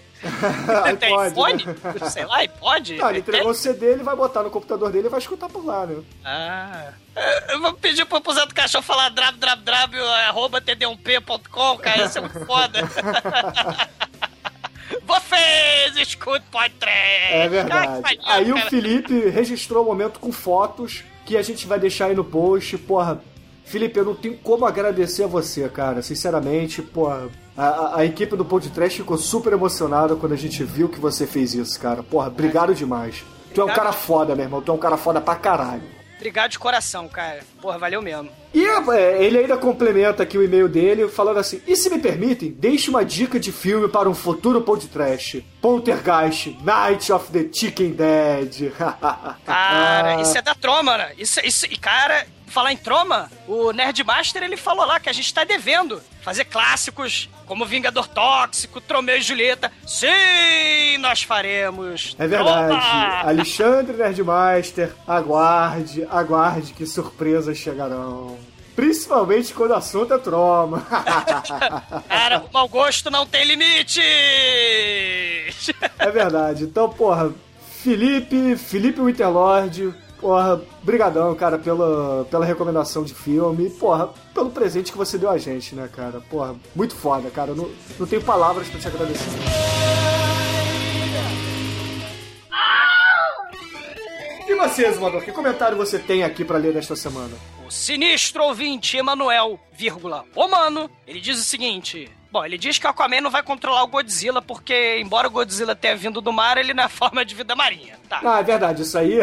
tem 0.98 1.18
iPod, 1.18 1.62
iPhone? 1.62 1.66
né? 1.66 2.08
Sei 2.10 2.24
lá, 2.24 2.38
iPod? 2.38 2.96
Não, 2.96 3.10
ele 3.10 3.18
entregou 3.18 3.50
o 3.50 3.54
CD, 3.54 3.92
ele 3.92 4.02
vai 4.02 4.16
botar 4.16 4.42
no 4.42 4.50
computador 4.50 4.90
dele 4.90 5.06
e 5.06 5.10
vai 5.10 5.20
escutar 5.20 5.48
por 5.48 5.64
lá, 5.64 5.86
né? 5.86 6.02
Ah. 6.24 6.92
Eu 7.48 7.60
vou 7.60 7.72
pedir 7.74 8.04
pro, 8.04 8.20
Zé 8.32 8.46
do 8.46 8.54
Caixão 8.54 8.82
falar 8.82 9.08
drab, 9.10 9.38
drab, 9.38 9.62
drab, 9.62 9.98
arroba 10.28 10.60
td1p.com, 10.60 11.78
cara, 11.78 12.04
isso 12.04 12.18
é 12.18 12.20
muito 12.20 12.44
foda. 12.44 12.80
Vocês 15.04 15.96
escutam 15.96 16.42
podcast. 16.50 17.32
É 17.32 17.48
verdade. 17.48 18.18
Aí 18.24 18.52
o 18.52 18.58
Felipe 18.68 19.28
registrou 19.28 19.82
o 19.82 19.86
momento 19.86 20.20
com 20.20 20.32
fotos 20.32 21.04
que 21.24 21.36
a 21.36 21.42
gente 21.42 21.66
vai 21.66 21.78
deixar 21.78 22.06
aí 22.06 22.14
no 22.14 22.24
post. 22.24 22.78
Porra, 22.78 23.20
Felipe, 23.64 23.98
eu 23.98 24.04
não 24.04 24.14
tenho 24.14 24.36
como 24.38 24.64
agradecer 24.64 25.24
a 25.24 25.26
você, 25.26 25.68
cara. 25.68 26.02
Sinceramente, 26.02 26.82
porra. 26.82 27.28
A, 27.56 27.98
a- 28.00 28.04
equipe 28.04 28.36
do 28.36 28.44
podcast 28.44 28.98
ficou 28.98 29.16
super 29.16 29.52
emocionada 29.52 30.14
quando 30.16 30.32
a 30.32 30.36
gente 30.36 30.62
viu 30.62 30.88
que 30.88 31.00
você 31.00 31.26
fez 31.26 31.54
isso, 31.54 31.78
cara. 31.80 32.02
Porra, 32.02 32.28
obrigado 32.28 32.74
demais. 32.74 33.24
Tu 33.54 33.60
é 33.60 33.64
um 33.64 33.66
Obrigado. 33.68 33.76
cara 33.86 33.92
foda, 33.92 34.34
meu 34.34 34.44
irmão. 34.44 34.60
Tu 34.60 34.70
é 34.70 34.74
um 34.74 34.78
cara 34.78 34.96
foda 34.98 35.20
pra 35.20 35.34
caralho. 35.36 35.82
Obrigado 36.16 36.50
de 36.50 36.58
coração, 36.58 37.08
cara. 37.08 37.40
Porra, 37.60 37.78
valeu 37.78 38.00
mesmo. 38.00 38.30
E 38.54 38.64
é, 38.64 39.22
ele 39.22 39.38
ainda 39.38 39.56
complementa 39.58 40.22
aqui 40.22 40.36
o 40.38 40.42
e-mail 40.42 40.66
dele, 40.68 41.08
falando 41.08 41.38
assim: 41.38 41.60
E 41.66 41.76
se 41.76 41.90
me 41.90 41.98
permitem, 41.98 42.50
deixe 42.50 42.88
uma 42.88 43.04
dica 43.04 43.38
de 43.38 43.52
filme 43.52 43.86
para 43.88 44.08
um 44.08 44.14
futuro 44.14 44.62
podcast: 44.62 45.44
Poltergeist, 45.60 46.56
Night 46.62 47.12
of 47.12 47.30
the 47.30 47.46
Chicken 47.52 47.92
Dead. 47.92 48.72
Cara, 49.44 50.20
isso 50.22 50.36
é 50.38 50.42
da 50.42 50.54
Troma, 50.54 50.96
né? 50.96 51.12
Isso, 51.18 51.40
isso, 51.44 51.66
e 51.66 51.76
cara, 51.76 52.26
falar 52.46 52.72
em 52.72 52.76
Troma, 52.76 53.30
o 53.46 53.72
Nerdmaster 53.72 54.42
ele 54.42 54.56
falou 54.56 54.86
lá 54.86 54.98
que 54.98 55.08
a 55.08 55.12
gente 55.12 55.32
tá 55.32 55.44
devendo 55.44 56.00
fazer 56.22 56.44
clássicos 56.44 57.28
como 57.46 57.64
Vingador 57.64 58.08
Tóxico, 58.08 58.80
Tromeu 58.80 59.18
e 59.18 59.22
Julieta. 59.22 59.70
Sim, 59.86 60.98
nós 60.98 61.22
faremos. 61.22 62.16
É 62.18 62.26
verdade. 62.26 62.68
Troma! 62.68 63.20
Alexandre 63.28 63.96
Nerdmaster, 63.96 64.92
aguarde, 65.06 66.06
aguarde 66.10 66.72
que 66.72 66.86
surpresas 66.86 67.56
chegarão. 67.56 68.38
Principalmente 68.74 69.54
quando 69.54 69.70
o 69.70 69.74
assunto 69.74 70.12
é 70.12 70.18
troma. 70.18 70.86
Cara, 72.08 72.40
o 72.40 72.52
mau 72.52 72.68
gosto 72.68 73.10
não 73.10 73.26
tem 73.26 73.44
limite! 73.44 74.02
é 75.98 76.10
verdade. 76.10 76.64
Então, 76.64 76.90
porra, 76.90 77.32
Felipe, 77.82 78.56
Felipe 78.56 79.00
Winterlord, 79.00 79.94
porra, 80.26 80.60
brigadão, 80.82 81.32
cara, 81.36 81.56
pela, 81.56 82.24
pela 82.24 82.44
recomendação 82.44 83.04
de 83.04 83.14
filme 83.14 83.70
porra, 83.70 84.08
pelo 84.34 84.50
presente 84.50 84.90
que 84.90 84.98
você 84.98 85.16
deu 85.16 85.30
a 85.30 85.38
gente, 85.38 85.72
né, 85.72 85.88
cara? 85.94 86.20
Porra, 86.28 86.56
muito 86.74 86.96
foda, 86.96 87.30
cara. 87.30 87.54
Não, 87.54 87.70
não 87.96 88.06
tenho 88.08 88.20
palavras 88.24 88.68
pra 88.68 88.80
te 88.80 88.88
agradecer. 88.88 89.24
E 94.48 94.54
você, 94.56 94.92
Zumador, 94.92 95.22
que 95.22 95.30
comentário 95.30 95.76
você 95.76 95.96
tem 95.96 96.24
aqui 96.24 96.44
pra 96.44 96.58
ler 96.58 96.74
nesta 96.74 96.96
semana? 96.96 97.36
O 97.64 97.70
sinistro 97.70 98.42
ouvinte 98.42 98.96
Emanuel, 98.96 99.60
vírgula, 99.72 100.24
mano, 100.48 100.90
ele 101.06 101.20
diz 101.20 101.38
o 101.38 101.44
seguinte. 101.44 102.10
Bom, 102.36 102.44
ele 102.44 102.58
diz 102.58 102.78
que 102.78 102.86
o 102.86 102.90
Aquaman 102.90 103.22
não 103.22 103.30
vai 103.30 103.42
controlar 103.42 103.82
o 103.82 103.86
Godzilla 103.86 104.42
porque, 104.42 104.98
embora 105.00 105.26
o 105.26 105.30
Godzilla 105.30 105.74
tenha 105.74 105.96
vindo 105.96 106.20
do 106.20 106.30
mar, 106.30 106.58
ele 106.58 106.74
não 106.74 106.84
é 106.84 106.88
forma 106.90 107.24
de 107.24 107.34
vida 107.34 107.56
marinha. 107.56 107.98
Tá. 108.10 108.20
Ah, 108.22 108.40
é 108.40 108.42
verdade, 108.42 108.82
isso 108.82 108.98
aí. 108.98 109.20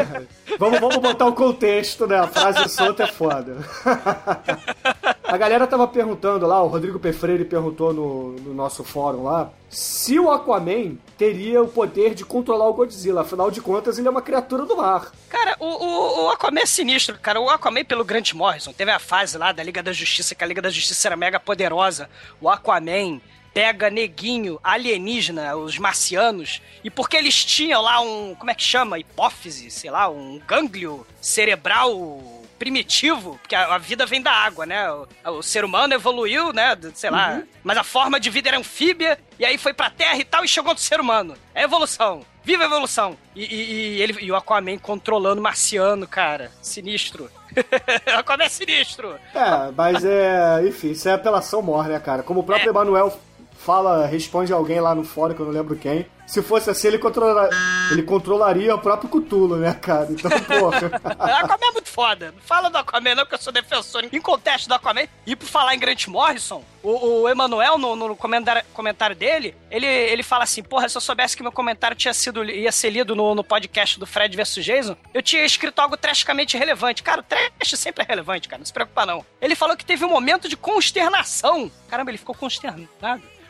vamos, 0.57 0.79
vamos 0.79 0.97
botar 0.97 1.27
o 1.27 1.33
contexto, 1.33 2.07
né? 2.07 2.19
A 2.19 2.27
frase 2.27 2.67
solta 2.69 3.03
é 3.03 3.07
foda. 3.07 3.57
A 5.23 5.37
galera 5.37 5.65
tava 5.65 5.87
perguntando 5.87 6.45
lá, 6.45 6.61
o 6.61 6.67
Rodrigo 6.67 6.99
P. 6.99 7.13
Freire 7.13 7.45
perguntou 7.45 7.93
no, 7.93 8.33
no 8.33 8.53
nosso 8.53 8.83
fórum 8.83 9.23
lá, 9.23 9.51
se 9.69 10.19
o 10.19 10.29
Aquaman 10.29 10.97
teria 11.17 11.63
o 11.63 11.67
poder 11.67 12.13
de 12.13 12.25
controlar 12.25 12.67
o 12.67 12.73
Godzilla. 12.73 13.21
Afinal 13.21 13.49
de 13.49 13.61
contas, 13.61 13.97
ele 13.97 14.07
é 14.07 14.11
uma 14.11 14.21
criatura 14.21 14.65
do 14.65 14.75
mar. 14.75 15.13
Cara, 15.29 15.55
o, 15.59 15.65
o, 15.65 16.25
o 16.25 16.29
Aquaman 16.29 16.61
é 16.61 16.65
sinistro, 16.65 17.17
cara. 17.17 17.39
O 17.39 17.49
Aquaman, 17.49 17.85
pelo 17.85 18.03
Grant 18.03 18.33
Morrison, 18.33 18.73
teve 18.73 18.91
a 18.91 18.99
fase 18.99 19.37
lá 19.37 19.53
da 19.53 19.63
Liga 19.63 19.81
da 19.81 19.93
Justiça, 19.93 20.35
que 20.35 20.43
a 20.43 20.47
Liga 20.47 20.61
da 20.61 20.69
Justiça 20.69 21.07
era 21.07 21.15
mega 21.15 21.39
poderosa. 21.39 22.09
O 22.41 22.49
Aquaman 22.49 23.21
pega 23.53 23.89
neguinho, 23.89 24.59
alienígena, 24.61 25.55
os 25.55 25.77
marcianos, 25.77 26.61
e 26.83 26.89
porque 26.89 27.15
eles 27.15 27.45
tinham 27.45 27.81
lá 27.81 28.01
um, 28.01 28.35
como 28.35 28.51
é 28.51 28.55
que 28.55 28.63
chama? 28.63 28.99
Hipófise, 28.99 29.69
sei 29.69 29.91
lá, 29.91 30.09
um 30.09 30.41
gânglio 30.45 31.05
cerebral 31.21 32.42
primitivo, 32.63 33.37
porque 33.41 33.55
a, 33.55 33.75
a 33.75 33.77
vida 33.77 34.05
vem 34.05 34.21
da 34.21 34.31
água, 34.31 34.65
né? 34.65 34.89
O, 34.91 35.07
o 35.37 35.43
ser 35.43 35.65
humano 35.65 35.93
evoluiu, 35.93 36.53
né? 36.53 36.77
Sei 36.93 37.09
lá, 37.09 37.33
Uhum. 37.33 37.43
mas 37.63 37.77
a 37.77 37.83
forma 37.83 38.19
de 38.19 38.29
vida 38.29 38.47
era 38.49 38.57
anfíbia, 38.57 39.19
e 39.37 39.45
aí 39.45 39.57
foi 39.57 39.73
pra 39.73 39.89
terra 39.89 40.17
e 40.17 40.23
tal, 40.23 40.45
e 40.45 40.47
chegou 40.47 40.71
no 40.73 40.79
ser 40.79 40.99
humano. 41.01 41.35
É 41.53 41.63
evolução. 41.63 42.25
Viva 42.41 42.63
a 42.63 42.65
evolução! 42.65 43.17
E, 43.35 43.43
e- 43.43 43.95
e 43.97 44.01
ele, 44.01 44.17
e 44.21 44.31
o 44.31 44.35
Aquaman 44.35 44.77
controlando 44.77 45.39
o 45.41 45.43
marciano, 45.43 46.07
cara. 46.07 46.51
Sinistro. 46.61 47.29
o 47.53 48.17
Aquaman 48.19 48.45
é 48.45 48.49
sinistro. 48.49 49.15
É, 49.35 49.71
mas 49.75 50.03
é. 50.05 50.65
Enfim, 50.65 50.91
isso 50.91 51.07
é 51.09 51.13
apelação 51.13 51.61
mor, 51.61 51.87
né, 51.87 51.99
cara? 51.99 52.23
Como 52.23 52.39
o 52.39 52.43
próprio 52.43 52.69
Emanuel 52.69 53.17
fala, 53.57 54.05
responde 54.07 54.51
alguém 54.53 54.79
lá 54.81 54.93
no 54.95 55.03
fórum, 55.03 55.33
que 55.33 55.39
eu 55.41 55.45
não 55.45 55.53
lembro 55.53 55.75
quem. 55.75 56.05
Se 56.25 56.41
fosse 56.41 56.69
assim, 56.69 56.87
ele, 56.87 56.97
controla, 56.97 57.49
ele 57.91 58.03
controlaria 58.03 58.73
o 58.73 58.79
próprio 58.79 59.09
Cutulo, 59.09 59.57
né, 59.57 59.73
cara? 59.73 60.07
Então, 60.09 60.31
porra. 60.31 60.91
Aquaman 61.41 61.67
é 61.67 61.71
muito 61.71 61.89
foda. 61.89 62.31
Não 62.31 62.41
fala 62.41 62.69
do 62.69 62.77
Aquaman, 62.77 63.15
não, 63.15 63.25
que 63.25 63.35
eu 63.35 63.39
sou 63.39 63.51
defensor 63.51 64.05
em 64.11 64.21
contexto 64.21 64.67
do 64.67 64.73
Aquaman. 64.73 65.07
E 65.25 65.35
por 65.35 65.45
falar 65.45 65.75
em 65.75 65.79
Grant 65.79 66.07
Morrison, 66.07 66.63
o, 66.81 67.21
o 67.21 67.29
Emanuel, 67.29 67.77
no, 67.77 67.95
no 67.95 68.15
comentário, 68.15 68.63
comentário 68.73 69.15
dele, 69.15 69.55
ele, 69.69 69.85
ele 69.85 70.23
fala 70.23 70.43
assim: 70.43 70.63
Porra, 70.63 70.87
se 70.89 70.97
eu 70.97 71.01
soubesse 71.01 71.35
que 71.35 71.43
meu 71.43 71.51
comentário 71.51 71.95
tinha 71.95 72.13
sido, 72.13 72.43
ia 72.43 72.71
ser 72.71 72.89
lido 72.89 73.15
no, 73.15 73.35
no 73.35 73.43
podcast 73.43 73.99
do 73.99 74.05
Fred 74.05 74.35
vs 74.35 74.63
Jason, 74.63 74.97
eu 75.13 75.21
tinha 75.21 75.43
escrito 75.45 75.79
algo 75.79 75.97
trashicamente 75.97 76.57
relevante. 76.57 77.03
Cara, 77.03 77.21
o 77.21 77.23
trash 77.23 77.77
sempre 77.77 78.03
é 78.03 78.07
relevante, 78.07 78.47
cara. 78.47 78.59
Não 78.59 78.65
se 78.65 78.73
preocupa, 78.73 79.05
não. 79.05 79.25
Ele 79.41 79.55
falou 79.55 79.75
que 79.77 79.85
teve 79.85 80.05
um 80.05 80.09
momento 80.09 80.47
de 80.47 80.57
consternação. 80.57 81.71
Caramba, 81.89 82.11
ele 82.11 82.17
ficou 82.17 82.35
consternado. 82.35 82.87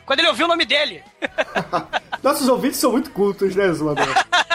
Quando 0.06 0.20
ele 0.20 0.28
ouviu 0.28 0.46
o 0.46 0.48
nome 0.48 0.64
dele. 0.64 1.02
Nossos 2.22 2.48
ouvintes 2.48 2.78
são 2.78 2.92
muito 2.92 3.10
cultos, 3.10 3.54
né, 3.54 3.72
Zumador? 3.72 4.06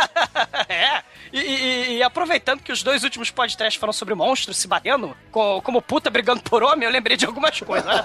é. 0.70 1.03
E, 1.31 1.39
e- 1.39 1.98
e 1.98 2.03
aproveitando 2.03 2.62
que 2.62 2.71
os 2.71 2.81
dois 2.83 3.03
últimos 3.03 3.29
podcasts 3.29 3.79
foram 3.79 3.93
sobre 3.93 4.15
monstros 4.15 4.57
se 4.57 4.67
batendo, 4.67 5.15
co- 5.31 5.62
como 5.62 5.81
puta 5.81 6.09
brigando 6.09 6.41
por 6.41 6.63
homem, 6.63 6.86
eu 6.86 6.91
lembrei 6.91 7.15
de 7.17 7.25
algumas 7.25 7.59
coisas. 7.59 7.86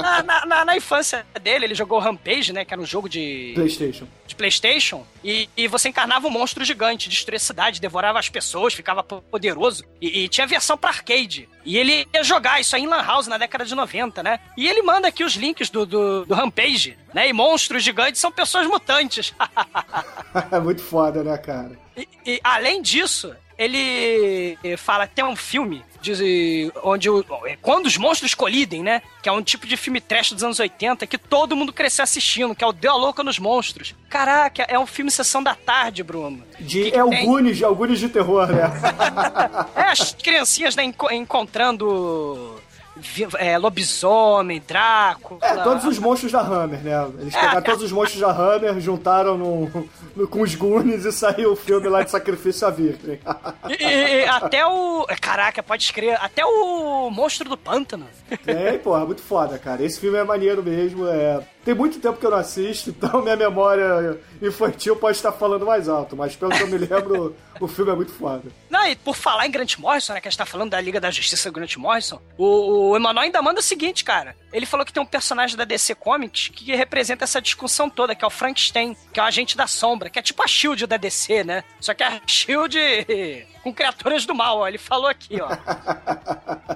Na, 0.00 0.22
na- 0.22 0.46
na- 0.46 0.64
na 0.64 0.76
infância 0.76 1.24
dele, 1.42 1.66
ele 1.66 1.74
jogou 1.74 1.98
Rampage, 1.98 2.52
né? 2.52 2.64
Que 2.64 2.72
era 2.72 2.80
um 2.80 2.86
jogo 2.86 3.08
de, 3.08 3.52
PlayStation. 3.54 4.06
de 4.26 4.34
PlayStation. 4.34 5.06
E, 5.22 5.48
e 5.56 5.68
você 5.68 5.90
encarnava 5.90 6.26
um 6.26 6.30
monstro 6.30 6.64
gigante, 6.64 7.08
destruía 7.08 7.36
a 7.36 7.40
cidade, 7.40 7.80
devorava 7.80 8.18
as 8.18 8.28
pessoas, 8.28 8.72
ficava 8.72 9.02
po- 9.02 9.20
poderoso. 9.22 9.84
E, 10.00 10.20
e 10.24 10.28
tinha 10.28 10.46
versão 10.46 10.76
pra 10.78 10.90
arcade. 10.90 11.48
E 11.64 11.76
ele 11.76 12.08
ia 12.14 12.24
jogar 12.24 12.60
isso 12.60 12.74
aí 12.74 12.82
em 12.82 12.86
Lan 12.86 13.02
House 13.02 13.26
na 13.26 13.36
década 13.38 13.64
de 13.64 13.74
90, 13.74 14.22
né? 14.22 14.40
E 14.56 14.66
ele 14.66 14.82
manda 14.82 15.06
aqui 15.08 15.22
os 15.22 15.34
links 15.34 15.68
do, 15.68 15.84
do, 15.84 16.24
do 16.24 16.34
Rampage, 16.34 16.96
né? 17.12 17.28
E 17.28 17.32
monstros 17.32 17.82
gigantes 17.84 18.20
são 18.20 18.32
pessoas 18.32 18.66
mutantes. 18.66 19.34
é 20.50 20.58
muito 20.58 20.82
foda, 20.82 21.22
né, 21.22 21.36
cara? 21.38 21.78
E, 21.96 22.08
e, 22.26 22.40
além 22.42 22.80
disso, 22.82 23.34
ele 23.58 24.58
eh, 24.64 24.76
fala 24.76 25.06
tem 25.06 25.24
um 25.24 25.36
filme 25.36 25.84
de, 26.00 26.72
onde 26.82 27.10
o, 27.10 27.22
é 27.44 27.56
quando 27.60 27.84
os 27.84 27.98
monstros 27.98 28.34
colidem, 28.34 28.82
né? 28.82 29.02
Que 29.22 29.28
é 29.28 29.32
um 29.32 29.42
tipo 29.42 29.66
de 29.66 29.76
filme 29.76 30.00
trash 30.00 30.32
dos 30.32 30.42
anos 30.42 30.58
80 30.58 31.06
que 31.06 31.18
todo 31.18 31.54
mundo 31.54 31.72
cresceu 31.74 32.02
assistindo, 32.02 32.54
que 32.54 32.64
é 32.64 32.66
o 32.66 32.72
Deu 32.72 32.92
a 32.92 32.96
Louca 32.96 33.22
nos 33.22 33.38
Monstros. 33.38 33.94
Caraca, 34.08 34.62
é 34.66 34.78
um 34.78 34.86
filme 34.86 35.10
Sessão 35.10 35.42
da 35.42 35.54
Tarde, 35.54 36.02
Bruno. 36.02 36.42
De 36.58 36.84
Que 36.84 36.90
que 36.92 36.96
é 36.96 37.04
o 37.04 37.10
tem? 37.10 37.26
Goonies, 37.26 37.60
é 37.60 37.68
o 37.68 37.74
Goonies 37.74 37.98
de 38.00 38.08
terror, 38.08 38.46
né? 38.46 38.62
É, 39.76 39.90
as 39.90 40.14
criancinhas 40.14 40.74
né, 40.74 40.84
enco- 40.84 41.10
encontrando 41.12 42.60
é, 43.38 43.56
lobisomem, 43.58 44.62
Drácula. 44.66 45.40
É, 45.42 45.54
todos 45.62 45.84
os 45.84 45.98
monstros 45.98 46.32
da 46.32 46.40
Hammer, 46.40 46.80
né? 46.82 47.08
Eles 47.20 47.34
É, 47.34 47.40
pegaram 47.40 47.58
é. 47.58 47.62
todos 47.62 47.82
os 47.82 47.92
monstros 47.92 48.20
da 48.20 48.30
Hammer, 48.30 48.78
juntaram 48.80 49.36
no, 49.38 49.88
no- 50.16 50.28
com 50.28 50.42
os 50.42 50.54
Goonies 50.54 51.04
e 51.04 51.12
saiu 51.12 51.52
o 51.52 51.56
filme 51.56 51.88
lá 51.88 52.02
de 52.02 52.10
Sacrifício 52.10 52.66
à 52.66 52.70
Virgem. 52.70 53.18
E, 53.68 53.84
e- 53.84 54.20
e 54.20 54.24
até 54.26 54.64
o. 54.66 55.06
Caraca, 55.20 55.62
pode 55.62 55.82
escrever. 55.84 56.18
Até 56.20 56.44
o 56.44 57.10
monstro 57.10 57.48
do 57.48 57.56
pântano. 57.56 58.06
É, 58.46 58.72
porra, 58.78 59.04
muito 59.04 59.22
foda, 59.22 59.58
cara. 59.58 59.82
Esse 59.84 59.98
filme 60.00 60.18
é 60.18 60.24
maneiro 60.24 60.62
mesmo. 60.62 61.06
É... 61.08 61.40
Tem 61.64 61.74
muito 61.74 61.98
tempo 62.00 62.18
que 62.18 62.24
eu 62.24 62.30
não 62.30 62.38
assisto, 62.38 62.88
então 62.90 63.20
minha 63.22 63.36
memória 63.36 64.18
infantil 64.40 64.96
pode 64.96 65.16
estar 65.18 65.30
falando 65.32 65.66
mais 65.66 65.88
alto, 65.90 66.16
mas 66.16 66.34
pelo 66.34 66.50
que 66.52 66.62
eu 66.62 66.68
me 66.68 66.78
lembro, 66.78 67.36
o 67.60 67.68
filme 67.68 67.92
é 67.92 67.94
muito 67.94 68.12
foda. 68.12 68.50
Não, 68.68 68.86
e 68.86 68.96
por 68.96 69.14
falar 69.14 69.46
em 69.46 69.50
Grant 69.50 69.76
Morrison, 69.78 70.14
né? 70.14 70.20
Que 70.20 70.28
a 70.28 70.30
gente 70.30 70.38
tá 70.38 70.46
falando 70.46 70.70
da 70.70 70.80
Liga 70.80 70.98
da 71.00 71.10
Justiça 71.10 71.50
do 71.50 71.54
Grant 71.54 71.76
Morrison, 71.76 72.20
o, 72.38 72.90
o 72.90 72.96
Emanuel 72.96 73.24
ainda 73.24 73.40
manda 73.42 73.60
o 73.60 73.62
seguinte, 73.62 74.02
cara. 74.04 74.34
Ele 74.52 74.66
falou 74.66 74.84
que 74.84 74.92
tem 74.92 75.02
um 75.02 75.06
personagem 75.06 75.56
da 75.56 75.64
DC 75.64 75.94
Comics 75.94 76.48
que 76.48 76.74
representa 76.74 77.24
essa 77.24 77.40
discussão 77.40 77.88
toda, 77.88 78.14
que 78.14 78.24
é 78.24 78.26
o 78.26 78.30
Frankenstein, 78.30 78.96
que 79.12 79.20
é 79.20 79.22
o 79.22 79.26
agente 79.26 79.56
da 79.56 79.66
sombra, 79.66 80.10
que 80.10 80.18
é 80.18 80.22
tipo 80.22 80.42
a 80.42 80.46
Shield 80.48 80.86
da 80.86 80.96
DC, 80.96 81.44
né? 81.44 81.62
Só 81.80 81.94
que 81.94 82.02
a 82.02 82.20
Shield 82.26 82.76
com 83.62 83.72
criaturas 83.74 84.24
do 84.26 84.34
mal, 84.34 84.58
ó. 84.58 84.66
Ele 84.68 84.78
falou 84.78 85.06
aqui, 85.06 85.38
ó. 85.40 85.48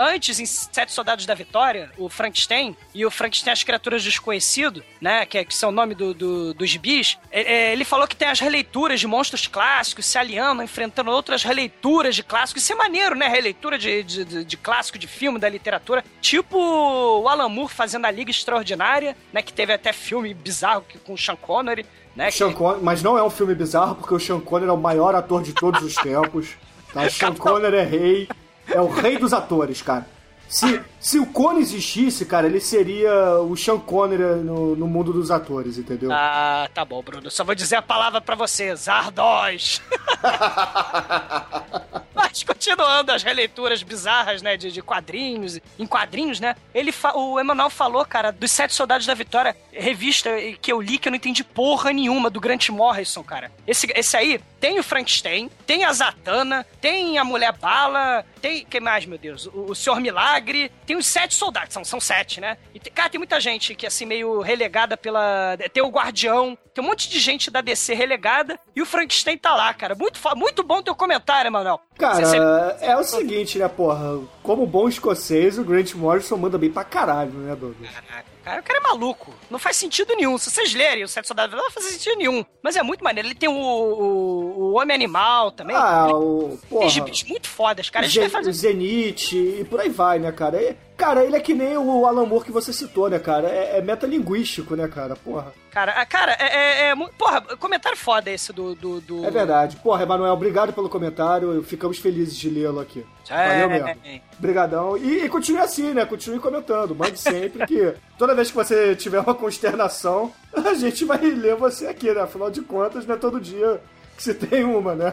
Antes, 0.00 0.40
em 0.40 0.46
Sete 0.46 0.92
Soldados 0.92 1.26
da 1.26 1.34
Vitória, 1.34 1.90
o 1.96 2.08
Frankenstein 2.08 2.76
e 2.94 3.04
o 3.06 3.10
Frankenstein 3.10 3.52
as 3.52 3.62
Criaturas 3.62 4.02
Desconhecido, 4.02 4.82
né? 5.00 5.24
Que, 5.26 5.38
é- 5.38 5.44
que 5.44 5.54
são 5.54 5.68
o 5.68 5.72
nome 5.72 5.94
do, 5.94 6.12
do- 6.12 6.54
dos 6.54 6.68
gibis. 6.68 7.18
é- 7.30 7.42
é, 7.68 7.72
Ele 7.72 7.84
falou 7.84 8.06
que 8.08 8.16
tem 8.16 8.28
as 8.28 8.40
releituras 8.40 8.98
de 9.00 9.06
monstros 9.06 9.46
clássicos 9.46 10.06
se 10.14 10.18
aliando, 10.18 10.62
enfrentando 10.62 11.10
outras 11.10 11.42
releituras 11.42 12.14
de 12.14 12.22
clássicos. 12.22 12.62
Isso 12.62 12.72
é 12.72 12.76
maneiro, 12.76 13.16
né? 13.16 13.26
Releitura 13.26 13.76
de, 13.76 14.02
de, 14.04 14.24
de- 14.24 14.44
de 14.44 14.56
clássico, 14.56 14.96
de 14.96 15.08
filme, 15.08 15.40
da 15.40 15.48
literatura. 15.48 16.04
Tipo 16.20 16.56
o 16.56 17.28
Alan 17.28 17.48
Moore 17.48 17.72
fazendo 17.72 18.04
a 18.06 18.10
Liga 18.12 18.30
Extraordinária, 18.30 19.16
né? 19.32 19.42
Que 19.42 19.52
teve 19.52 19.72
até 19.72 19.92
filme 19.92 20.32
bizarro 20.32 20.82
que- 20.88 20.98
com 20.98 21.14
o 21.14 21.18
Sean 21.18 21.34
Connery, 21.34 21.84
né? 22.14 22.30
Sean 22.30 22.52
Connery, 22.52 22.84
mas 22.84 23.02
não 23.02 23.18
é 23.18 23.22
um 23.24 23.30
filme 23.30 23.54
bizarro, 23.56 23.96
porque 23.96 24.14
o 24.14 24.20
Sean 24.20 24.38
Connery 24.40 24.70
é 24.70 24.72
o 24.72 24.76
maior 24.78 25.16
ator 25.16 25.42
de 25.42 25.52
todos 25.52 25.82
os 25.82 25.94
tempos. 25.96 26.50
Tá? 26.92 27.08
Sean 27.10 27.34
Connery 27.34 27.76
é 27.76 27.84
rei, 27.84 28.28
é 28.68 28.80
o 28.80 28.86
rei 28.88 29.18
dos 29.18 29.32
atores, 29.32 29.82
cara. 29.82 30.06
Se, 30.48 30.80
se 31.04 31.18
o 31.18 31.26
Cone 31.26 31.60
existisse, 31.60 32.24
cara, 32.24 32.46
ele 32.46 32.58
seria 32.60 33.38
o 33.38 33.54
Sean 33.54 33.78
Connery 33.78 34.42
no, 34.42 34.74
no 34.74 34.86
mundo 34.86 35.12
dos 35.12 35.30
atores, 35.30 35.76
entendeu? 35.76 36.10
Ah, 36.10 36.66
tá 36.72 36.82
bom, 36.82 37.02
Bruno. 37.02 37.30
Só 37.30 37.44
vou 37.44 37.54
dizer 37.54 37.76
a 37.76 37.82
palavra 37.82 38.22
pra 38.22 38.34
você: 38.34 38.74
Zardoz. 38.74 39.82
Mas 42.14 42.42
continuando 42.42 43.12
as 43.12 43.22
releituras 43.22 43.82
bizarras, 43.82 44.40
né, 44.40 44.56
de, 44.56 44.72
de 44.72 44.80
quadrinhos, 44.80 45.60
em 45.78 45.86
quadrinhos, 45.86 46.40
né? 46.40 46.56
Ele 46.74 46.92
o 47.14 47.38
Emanuel 47.38 47.68
falou, 47.68 48.04
cara, 48.06 48.32
dos 48.32 48.50
Sete 48.50 48.72
Soldados 48.74 49.06
da 49.06 49.12
Vitória, 49.14 49.54
revista 49.72 50.30
que 50.62 50.72
eu 50.72 50.80
li 50.80 50.96
que 50.96 51.08
eu 51.08 51.10
não 51.10 51.16
entendi 51.16 51.44
porra 51.44 51.92
nenhuma 51.92 52.30
do 52.30 52.40
Grant 52.40 52.70
Morrison, 52.70 53.22
cara. 53.22 53.52
Esse, 53.66 53.92
esse 53.94 54.16
aí 54.16 54.40
tem 54.58 54.78
o 54.78 54.82
Frankenstein, 54.82 55.50
tem 55.66 55.84
a 55.84 55.92
Zatanna, 55.92 56.64
tem 56.80 57.18
a 57.18 57.24
Mulher 57.24 57.52
Bala, 57.52 58.24
tem. 58.40 58.64
Quem 58.64 58.80
mais, 58.80 59.04
meu 59.04 59.18
Deus? 59.18 59.46
O, 59.46 59.72
o 59.72 59.74
Senhor 59.74 60.00
Milagre, 60.00 60.72
tem 60.86 60.93
os 60.96 61.06
sete 61.06 61.34
soldados, 61.34 61.72
são, 61.72 61.84
são 61.84 62.00
sete, 62.00 62.40
né? 62.40 62.56
E, 62.74 62.80
tem- 62.80 62.92
cara, 62.92 63.08
tem 63.08 63.18
muita 63.18 63.38
gente 63.40 63.74
que, 63.74 63.86
assim, 63.86 64.04
meio 64.04 64.40
relegada 64.40 64.96
pela. 64.96 65.56
Tem 65.72 65.82
o 65.82 65.88
Guardião, 65.88 66.56
tem 66.72 66.82
um 66.84 66.86
monte 66.88 67.08
de 67.08 67.18
gente 67.18 67.50
da 67.50 67.60
DC 67.60 67.94
relegada 67.94 68.58
e 68.74 68.82
o 68.82 68.86
Frankenstein 68.86 69.38
tá 69.38 69.54
lá, 69.54 69.72
cara. 69.74 69.94
Muito, 69.94 70.20
muito 70.36 70.62
bom 70.62 70.82
teu 70.82 70.94
comentário, 70.94 71.48
Emanuel. 71.48 71.80
Cara, 71.98 72.24
Você- 72.26 72.38
é 72.80 72.96
o 72.96 73.04
seguinte, 73.04 73.58
né, 73.58 73.68
porra? 73.68 74.20
Como 74.42 74.66
bom 74.66 74.88
escocês, 74.88 75.58
o 75.58 75.64
Grant 75.64 75.94
Morrison 75.94 76.36
manda 76.36 76.58
bem 76.58 76.70
pra 76.70 76.84
caralho, 76.84 77.30
né, 77.32 77.54
Douglas? 77.54 77.88
Caraca, 77.90 78.24
cara, 78.44 78.60
o 78.60 78.64
cara 78.64 78.78
é 78.78 78.82
maluco. 78.82 79.32
Não 79.50 79.58
faz 79.58 79.76
sentido 79.76 80.14
nenhum. 80.16 80.36
Se 80.36 80.50
vocês 80.50 80.74
lerem 80.74 81.04
o 81.04 81.08
Sete 81.08 81.26
Soldados, 81.28 81.54
não 81.56 81.62
vai 81.62 81.70
fazer 81.72 81.90
sentido 81.90 82.16
nenhum. 82.18 82.44
Mas 82.62 82.76
é 82.76 82.82
muito 82.82 83.02
maneiro. 83.04 83.28
Ele 83.28 83.34
tem 83.34 83.48
o, 83.48 83.52
o, 83.52 84.72
o 84.72 84.72
Homem 84.74 84.94
Animal 84.94 85.52
também. 85.52 85.76
Ah, 85.76 86.04
Ele 86.08 86.14
o. 86.14 86.48
tem 86.60 86.68
Porra. 86.68 86.88
gibis 86.88 87.22
muito 87.24 87.48
fodas, 87.48 87.88
cara. 87.88 88.06
Zen- 88.08 88.28
fazer. 88.28 88.52
Zenith 88.52 89.32
e 89.32 89.64
por 89.64 89.80
aí 89.80 89.88
vai, 89.88 90.18
né, 90.18 90.32
cara? 90.32 90.60
E, 90.60 90.76
cara, 90.96 91.24
ele 91.24 91.36
é 91.36 91.40
que 91.40 91.54
nem 91.54 91.76
o 91.76 92.06
Alan 92.06 92.26
Moore 92.26 92.44
que 92.44 92.52
você 92.52 92.72
citou, 92.72 93.08
né, 93.08 93.18
cara? 93.18 93.48
É, 93.48 93.78
é 93.78 93.82
metalinguístico, 93.82 94.74
né, 94.76 94.88
cara? 94.88 95.16
Porra. 95.16 95.52
Cara, 95.70 95.92
ah, 95.92 96.06
cara, 96.06 96.36
é, 96.38 96.46
é, 96.46 96.90
é 96.90 96.94
Porra, 97.18 97.40
comentário 97.56 97.98
foda 97.98 98.30
esse 98.30 98.52
do. 98.52 98.74
do, 98.74 99.00
do... 99.00 99.24
É 99.24 99.30
verdade. 99.30 99.76
Porra, 99.76 100.04
Emanuel, 100.04 100.32
obrigado 100.32 100.72
pelo 100.72 100.88
comentário. 100.88 101.62
Ficamos 101.64 101.98
felizes 101.98 102.36
de 102.36 102.48
lê-lo 102.48 102.78
aqui. 102.78 103.04
É, 103.28 103.48
Valeu 103.48 103.68
mesmo. 103.70 104.20
Obrigadão. 104.38 104.96
E, 104.96 105.24
e 105.24 105.28
continue 105.28 105.60
assim, 105.60 105.92
né? 105.92 106.04
Continue 106.04 106.38
comentando. 106.38 106.94
Mande 106.94 107.18
sempre 107.18 107.66
que 107.66 107.94
toda 108.16 108.34
vez 108.34 108.50
que 108.50 108.56
você 108.56 108.94
tiver 108.94 109.18
uma 109.18 109.34
consternação, 109.34 110.32
a 110.54 110.74
gente 110.74 111.04
vai 111.04 111.18
ler 111.18 111.56
você 111.56 111.88
aqui, 111.88 112.12
né? 112.12 112.20
Afinal 112.20 112.50
de 112.50 112.62
contas, 112.62 113.04
não 113.04 113.16
é 113.16 113.18
todo 113.18 113.40
dia 113.40 113.80
que 114.16 114.22
se 114.22 114.34
tem 114.34 114.64
uma, 114.64 114.94
né? 114.94 115.12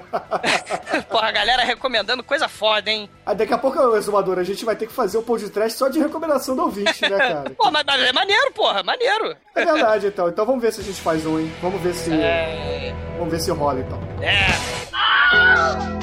Porra, 1.09 1.27
a 1.27 1.31
galera 1.31 1.63
recomendando 1.63 2.23
coisa 2.23 2.47
foda, 2.47 2.89
hein? 2.89 3.09
Ah, 3.25 3.33
Daqui 3.33 3.53
a 3.53 3.57
pouco, 3.57 3.95
Exumador, 3.95 4.39
a 4.39 4.43
gente 4.43 4.63
vai 4.63 4.75
ter 4.75 4.87
que 4.87 4.93
fazer 4.93 5.17
um 5.17 5.23
podcast 5.23 5.77
só 5.77 5.87
de 5.89 5.99
recomendação 5.99 6.55
do 6.55 6.63
ouvinte, 6.63 7.01
né, 7.01 7.17
cara? 7.17 7.49
Pô, 7.57 7.71
mas, 7.71 7.83
mas 7.85 8.01
é 8.01 8.13
maneiro, 8.13 8.51
porra, 8.53 8.83
maneiro. 8.83 9.35
É 9.55 9.65
verdade, 9.65 10.07
então. 10.07 10.29
Então 10.29 10.45
vamos 10.45 10.61
ver 10.61 10.71
se 10.71 10.81
a 10.81 10.83
gente 10.83 11.01
faz 11.01 11.25
um, 11.25 11.39
hein? 11.39 11.51
Vamos 11.61 11.81
ver 11.81 11.93
se. 11.93 12.11
É. 12.13 12.93
Vamos 13.17 13.31
ver 13.31 13.39
se 13.39 13.51
rola, 13.51 13.79
então. 13.79 13.99
É. 14.21 16.01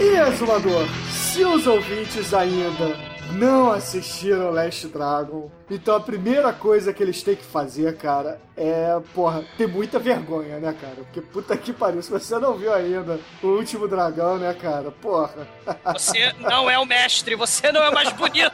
E, 0.00 0.16
Exumador, 0.28 0.86
se 1.10 1.44
os 1.44 1.66
ouvintes 1.66 2.32
ainda 2.32 2.96
não 3.32 3.72
assistiram 3.72 4.50
Last 4.50 4.86
Dragon, 4.88 5.50
então 5.70 5.96
a 5.96 6.00
primeira 6.00 6.52
coisa 6.52 6.92
que 6.92 7.02
eles 7.02 7.22
têm 7.22 7.36
que 7.36 7.44
fazer, 7.44 7.96
cara, 7.96 8.40
é, 8.56 9.00
porra, 9.14 9.44
ter 9.56 9.68
muita 9.68 9.98
vergonha, 9.98 10.58
né, 10.58 10.74
cara? 10.80 10.96
Porque 10.96 11.20
puta 11.20 11.56
que 11.56 11.72
pariu, 11.72 12.02
se 12.02 12.10
você 12.10 12.38
não 12.38 12.56
viu 12.56 12.72
ainda 12.72 13.20
o 13.42 13.46
último 13.46 13.86
dragão, 13.86 14.38
né, 14.38 14.52
cara? 14.54 14.90
Porra. 14.90 15.46
Você 15.92 16.32
não 16.40 16.68
é 16.68 16.78
o 16.78 16.84
mestre, 16.84 17.34
você 17.34 17.70
não 17.70 17.82
é 17.82 17.90
mais 17.90 18.12
bonito, 18.12 18.52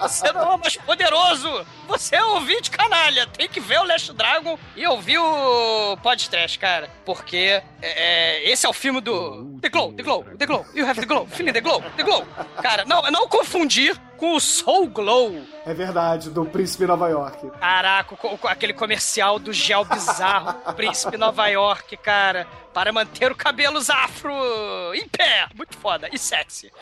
você 0.00 0.32
não 0.32 0.54
é 0.54 0.56
mais 0.56 0.76
poderoso, 0.76 1.66
você 1.86 2.16
é 2.16 2.24
o 2.24 2.34
ouvinte 2.34 2.70
canalha. 2.70 3.26
Tem 3.26 3.48
que 3.48 3.60
ver 3.60 3.80
o 3.80 3.84
Last 3.84 4.12
Dragon 4.12 4.58
e 4.76 4.86
ouvir 4.86 5.18
o 5.18 5.96
podcast, 5.98 6.58
cara. 6.58 6.88
Porque 7.04 7.36
é, 7.36 7.62
é, 7.82 8.50
esse 8.50 8.64
é 8.64 8.68
o 8.68 8.72
filme 8.72 9.00
do 9.00 9.58
The 9.60 9.68
Glow, 9.68 9.92
The 9.92 10.02
Glow, 10.02 10.24
The 10.38 10.46
Glow, 10.46 10.66
you 10.74 10.86
have 10.86 11.00
the 11.00 11.06
glow, 11.06 11.26
feeling 11.26 11.52
the 11.52 11.60
glow, 11.60 11.82
the 11.96 12.02
glow. 12.02 12.24
Cara, 12.62 12.84
não, 12.84 13.02
não 13.10 13.28
confundir 13.28 14.00
com 14.24 14.36
o 14.36 14.40
Soul 14.40 14.88
Glow. 14.88 15.42
É 15.66 15.74
verdade, 15.74 16.30
do 16.30 16.46
Príncipe 16.46 16.86
Nova 16.86 17.10
York. 17.10 17.50
Caraca, 17.60 18.16
aquele 18.44 18.72
comercial 18.72 19.38
do 19.38 19.52
gel 19.52 19.84
bizarro, 19.84 20.54
Príncipe 20.72 21.18
Nova 21.18 21.46
York, 21.48 21.94
cara, 21.98 22.46
para 22.72 22.90
manter 22.90 23.30
o 23.30 23.34
cabelo 23.34 23.80
afro 23.86 24.32
em 24.94 25.06
pé. 25.06 25.46
Muito 25.54 25.76
foda 25.76 26.08
e 26.10 26.18
sexy. 26.18 26.72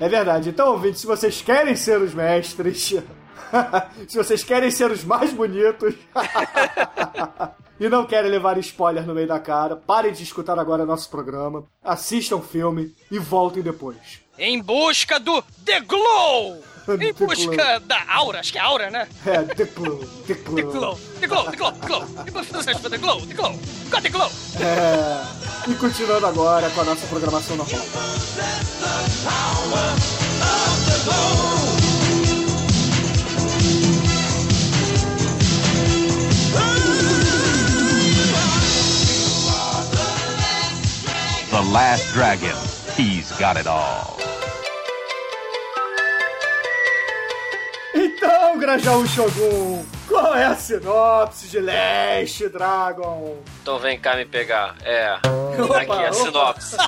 É 0.00 0.08
verdade. 0.08 0.48
Então, 0.48 0.72
ouvintes, 0.72 1.02
se 1.02 1.06
vocês 1.06 1.40
querem 1.40 1.76
ser 1.76 2.00
os 2.00 2.12
mestres, 2.12 2.86
se 4.08 4.16
vocês 4.16 4.42
querem 4.42 4.72
ser 4.72 4.90
os 4.90 5.04
mais 5.04 5.32
bonitos 5.32 5.94
e 7.78 7.88
não 7.88 8.04
querem 8.04 8.32
levar 8.32 8.58
spoiler 8.58 9.06
no 9.06 9.14
meio 9.14 9.28
da 9.28 9.38
cara, 9.38 9.76
parem 9.76 10.12
de 10.12 10.24
escutar 10.24 10.58
agora 10.58 10.84
nosso 10.84 11.08
programa, 11.08 11.64
assistam 11.84 12.38
o 12.38 12.42
filme 12.42 12.92
e 13.12 13.18
voltem 13.20 13.62
depois. 13.62 14.21
Em 14.44 14.60
busca 14.60 15.20
do 15.20 15.40
The 15.64 15.78
Glow! 15.82 16.64
Em 16.88 17.12
The 17.12 17.26
busca 17.26 17.54
Glow. 17.54 17.80
da 17.86 18.02
Aura, 18.08 18.40
acho 18.40 18.50
que 18.50 18.58
é 18.58 18.60
Aura, 18.60 18.90
né? 18.90 19.06
É, 19.24 19.40
The 19.54 19.66
Glow, 19.66 20.04
The 20.26 20.34
Glow. 20.34 20.56
The 20.56 20.62
Glow, 20.62 20.98
The 21.20 21.26
Glow, 21.28 21.44
The 21.44 21.56
Glow, 21.56 21.72
The 21.72 21.86
Glow. 21.86 22.08
Em 22.26 22.30
busca 22.32 22.74
do 22.74 22.90
The 22.90 22.98
Glow, 22.98 23.20
The 23.24 23.34
Glow. 23.34 23.52
Got 23.88 24.02
The 24.02 24.08
Glow. 24.08 24.30
É, 24.60 25.70
e 25.70 25.74
continuando 25.76 26.26
agora 26.26 26.68
com 26.70 26.80
a 26.80 26.84
nossa 26.84 27.06
programação 27.06 27.54
normal. 27.54 27.82
The 41.50 41.60
Last 41.60 42.12
Dragon. 42.14 42.56
He's 42.96 43.30
got 43.38 43.56
it 43.56 43.66
all. 43.66 44.21
Então, 47.94 48.58
Grajaú 48.58 49.06
Shogun, 49.06 49.84
Qual 50.08 50.34
é 50.34 50.44
a 50.46 50.56
sinopse 50.56 51.48
de 51.48 51.60
Last 51.60 52.48
Dragon? 52.48 53.36
Então 53.62 53.78
vem 53.78 53.98
cá 53.98 54.16
me 54.16 54.24
pegar. 54.24 54.74
É. 54.82 55.14
Opa, 55.62 55.78
Aqui 55.82 55.92
é 55.92 56.08
a 56.08 56.12
sinopse. 56.12 56.76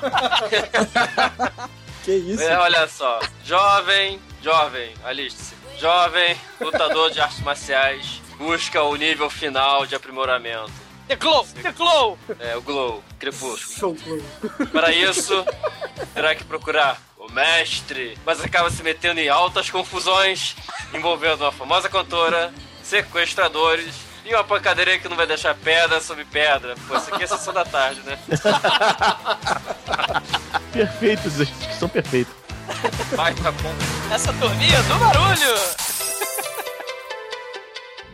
Que 2.05 2.11
isso? 2.13 2.43
É, 2.43 2.55
olha 2.59 2.87
só. 2.87 3.19
Jovem, 3.43 4.19
jovem, 4.39 4.93
aliste-se. 5.03 5.55
Jovem, 5.79 6.37
lutador 6.61 7.09
de 7.09 7.19
artes 7.19 7.39
marciais, 7.41 8.21
busca 8.37 8.83
o 8.83 8.95
nível 8.95 9.27
final 9.27 9.87
de 9.87 9.95
aprimoramento. 9.95 10.71
The 11.07 11.15
Glow, 11.15 11.47
The 11.63 11.71
Glow. 11.71 12.17
É, 12.39 12.55
o 12.55 12.61
Glow, 12.61 13.03
Crepúsculo. 13.17 13.97
Para 14.71 14.91
isso, 14.91 15.43
terá 16.13 16.35
que 16.35 16.43
procurar 16.43 17.01
o 17.27 17.33
mestre, 17.33 18.17
mas 18.25 18.41
acaba 18.41 18.69
se 18.69 18.83
metendo 18.83 19.19
em 19.19 19.29
altas 19.29 19.69
confusões, 19.69 20.55
envolvendo 20.93 21.41
uma 21.41 21.51
famosa 21.51 21.89
cantora, 21.89 22.53
sequestradores 22.83 23.95
e 24.25 24.33
uma 24.33 24.43
pancadeira 24.43 24.97
que 24.97 25.07
não 25.07 25.15
vai 25.15 25.27
deixar 25.27 25.53
pedra 25.55 26.01
sobre 26.01 26.25
pedra. 26.25 26.75
Pô, 26.87 26.97
isso 26.97 27.13
aqui 27.13 27.23
é 27.23 27.27
sessão 27.27 27.53
da 27.53 27.65
tarde, 27.65 28.01
né? 28.01 28.17
Perfeitos, 30.73 31.33
gente, 31.33 31.51
que 31.51 31.75
são 31.75 31.87
perfeitos. 31.87 32.33
Vai, 33.11 33.33
tá 33.35 33.51
bom. 33.51 33.73
Essa 34.11 34.33
turminha 34.33 34.81
do 34.83 34.95
barulho. 34.95 35.55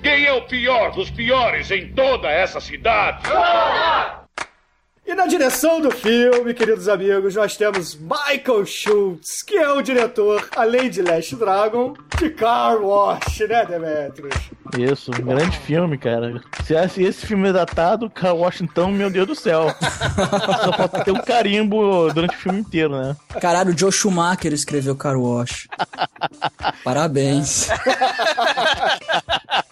Quem 0.04 0.26
é 0.26 0.34
o 0.34 0.42
pior 0.44 0.92
dos 0.92 1.10
piores 1.10 1.72
em 1.72 1.94
toda 1.94 2.30
essa 2.30 2.60
cidade? 2.60 3.30
E 5.06 5.16
na 5.16 5.26
direção 5.26 5.82
do 5.82 5.90
filme, 5.90 6.54
queridos 6.54 6.88
amigos, 6.88 7.36
nós 7.36 7.58
temos 7.58 7.96
Michael 7.96 8.66
Schultz, 8.66 9.42
que 9.42 9.58
é 9.58 9.70
o 9.70 9.82
diretor, 9.82 10.48
além 10.56 10.90
de 10.92 11.02
Last 11.02 11.36
Dragon, 11.36 11.96
de 12.20 12.30
Car 12.30 12.80
Wash, 12.80 13.40
né, 13.40 13.66
Demetrius? 13.66 14.36
Isso, 14.78 15.12
um 15.12 15.26
grande 15.26 15.58
filme, 15.58 15.98
cara. 15.98 16.42
Se 16.64 16.76
esse, 16.76 17.04
esse 17.04 17.26
filme 17.26 17.50
é 17.50 17.54
datado, 17.54 18.10
Car 18.12 18.36
Washington, 18.36 18.92
meu 18.92 19.10
Deus 19.10 19.28
do 19.28 19.36
céu. 19.36 19.76
Só 20.64 20.72
falta 20.74 21.04
ter 21.04 21.12
um 21.12 21.22
carimbo 21.22 22.14
durante 22.14 22.36
o 22.36 22.40
filme 22.40 22.60
inteiro, 22.60 22.96
né? 22.96 23.18
Caralho, 23.42 23.74
o 23.74 23.78
Joe 23.78 23.92
Schumacher 23.92 24.54
escreveu 24.54 24.96
Car 24.96 25.20
Wash. 25.20 25.68
Parabéns. 26.84 27.70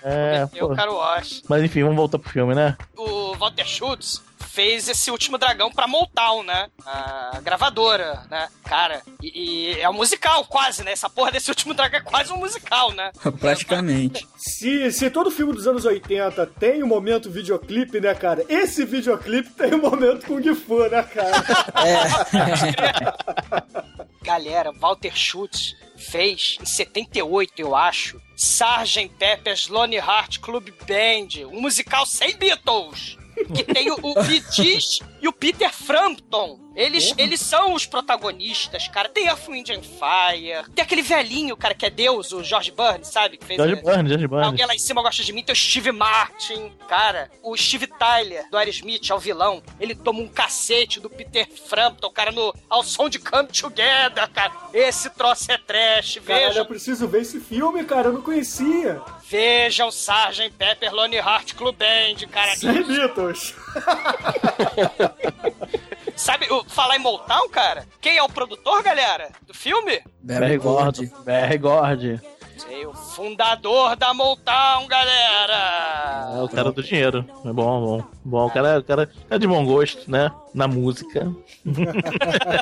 É, 0.04 0.46
pô. 0.60 0.70
Caro 0.76 0.96
Wash. 0.96 1.44
Mas 1.48 1.64
enfim, 1.64 1.84
vamos 1.84 1.98
voltar 1.98 2.18
pro 2.18 2.30
filme, 2.30 2.56
né? 2.56 2.76
O 2.98 3.36
Walter 3.36 3.66
Schultz 3.66 4.22
fez 4.60 4.90
esse 4.90 5.10
último 5.10 5.38
dragão 5.38 5.72
pra 5.72 5.88
Motown, 5.88 6.44
né? 6.44 6.68
A 6.86 7.40
gravadora, 7.42 8.26
né? 8.30 8.50
Cara, 8.66 9.02
e, 9.24 9.72
e 9.72 9.80
é 9.80 9.90
um 9.90 9.94
musical 9.94 10.44
quase, 10.44 10.84
né? 10.84 10.92
Essa 10.92 11.10
porra 11.10 11.32
desse 11.32 11.50
último 11.50 11.74
dragão 11.74 12.02
é 12.02 12.04
quase 12.04 12.34
um 12.34 12.36
musical, 12.36 12.92
né? 12.92 13.10
Praticamente. 13.40 14.28
Se, 14.36 14.92
se 14.92 15.10
todo 15.10 15.32
filme 15.32 15.54
dos 15.54 15.66
anos 15.66 15.86
80 15.86 16.46
tem 16.60 16.84
um 16.84 16.88
momento 16.88 17.32
videoclipe, 17.32 18.02
né, 18.02 18.14
cara? 18.14 18.46
Esse 18.50 18.84
videoclipe 18.84 19.50
tem 19.52 19.74
um 19.76 19.82
momento 19.82 20.26
Kung 20.26 20.54
Fu, 20.54 20.80
né, 20.90 21.04
cara? 21.04 21.42
Galera, 24.22 24.74
Walter 24.74 25.16
Schultz 25.16 25.74
fez 25.96 26.58
em 26.62 26.66
78, 26.66 27.54
eu 27.60 27.74
acho, 27.78 28.22
Sgt. 28.36 29.10
Pepper's 29.18 29.70
Lonely 29.70 30.00
Heart 30.00 30.40
Club 30.40 30.70
Band, 30.86 31.48
um 31.48 31.62
musical 31.62 32.06
sem 32.06 32.36
Beatles. 32.36 33.18
Que 33.54 33.64
tem 33.64 33.92
o, 33.92 33.96
o 34.02 34.14
e 35.22 35.28
o 35.28 35.34
Peter 35.34 35.74
Frampton. 35.74 36.60
Eles, 36.80 37.14
eles 37.18 37.42
são 37.42 37.74
os 37.74 37.86
protagonistas, 37.86 38.88
cara. 38.88 39.10
Tem 39.10 39.28
a 39.28 39.36
Wind 39.36 39.70
and 39.70 39.82
Fire. 39.84 40.64
Tem 40.74 40.82
aquele 40.84 41.02
velhinho, 41.02 41.58
cara, 41.58 41.74
que 41.76 41.86
é 41.86 41.90
Deus, 41.90 42.32
o 42.32 42.42
George 42.44 42.72
Burns, 42.72 43.08
sabe? 43.10 43.38
Que 43.38 43.46
fez 43.46 43.58
George 43.58 43.74
a- 43.80 43.82
Burns, 43.82 44.08
George 44.10 44.28
Burns. 44.28 44.46
Alguém 44.48 44.66
lá 44.66 44.74
em 44.74 44.80
cima 44.80 45.02
gosta 45.02 45.22
de 45.22 45.34
mim, 45.34 45.44
tem 45.44 45.52
o 45.52 45.56
Steve 45.56 45.92
Martin. 45.92 46.72
Cara, 46.88 47.30
o 47.44 47.56
Steve 47.58 47.86
Tyler, 47.88 48.50
do 48.50 48.58
Aerosmith, 48.58 49.10
é 49.10 49.14
o 49.14 49.20
vilão. 49.20 49.62
Ele 49.80 49.94
toma 49.94 50.20
um 50.22 50.28
cacete 50.30 51.00
do 51.02 51.10
Peter 51.10 51.48
Frampton, 51.68 52.10
cara, 52.12 52.32
no, 52.32 52.54
ao 52.70 52.82
som 52.82 53.10
de 53.10 53.20
Come 53.20 53.50
Together, 53.50 54.30
cara. 54.30 54.54
Esse 54.74 55.10
troço 55.10 55.52
é 55.52 55.58
trash, 55.58 56.20
Caralho, 56.26 56.48
veja. 56.48 56.60
eu 56.62 56.66
preciso 56.66 57.08
ver 57.10 57.24
esse 57.24 57.40
filme, 57.42 57.84
cara, 57.84 58.08
eu 58.08 58.14
não 58.14 58.22
conhecia. 58.22 59.02
Veja 59.28 59.86
o 59.86 59.90
Sgt. 59.90 60.50
Pepper 60.58 60.94
Lonely 60.94 61.18
Heart 61.18 61.56
Club 61.56 61.76
Band, 61.76 62.26
cara. 62.32 62.56
Sem 62.56 62.84
Beatles. 62.84 63.54
Sabe, 66.20 66.52
o, 66.52 66.66
falar 66.66 66.98
em 66.98 67.00
Motown, 67.00 67.48
cara? 67.48 67.88
Quem 68.02 68.18
é 68.18 68.22
o 68.22 68.28
produtor, 68.28 68.84
galera, 68.84 69.30
do 69.48 69.54
filme? 69.54 70.02
Barry 70.22 70.58
Gordon. 70.58 71.06
Barry 71.24 71.58
Gordon. 71.58 72.20
Sei, 72.58 72.86
o 72.86 72.94
fundador 72.94 73.96
da 73.96 74.14
Motown, 74.14 74.86
galera. 74.86 76.34
É 76.36 76.42
o 76.44 76.50
cara 76.50 76.74
do 76.74 76.84
dinheiro. 76.84 77.26
É 77.46 77.54
bom, 77.54 77.86
bom. 77.86 78.04
Bom, 78.26 78.48
o 78.48 78.52
cara, 78.52 78.80
o 78.80 78.84
cara 78.84 79.10
é 79.30 79.40
de 79.40 79.48
bom 79.48 79.66
gosto, 79.66 80.12
né? 80.12 80.30
Na 80.54 80.68
música. 80.68 81.32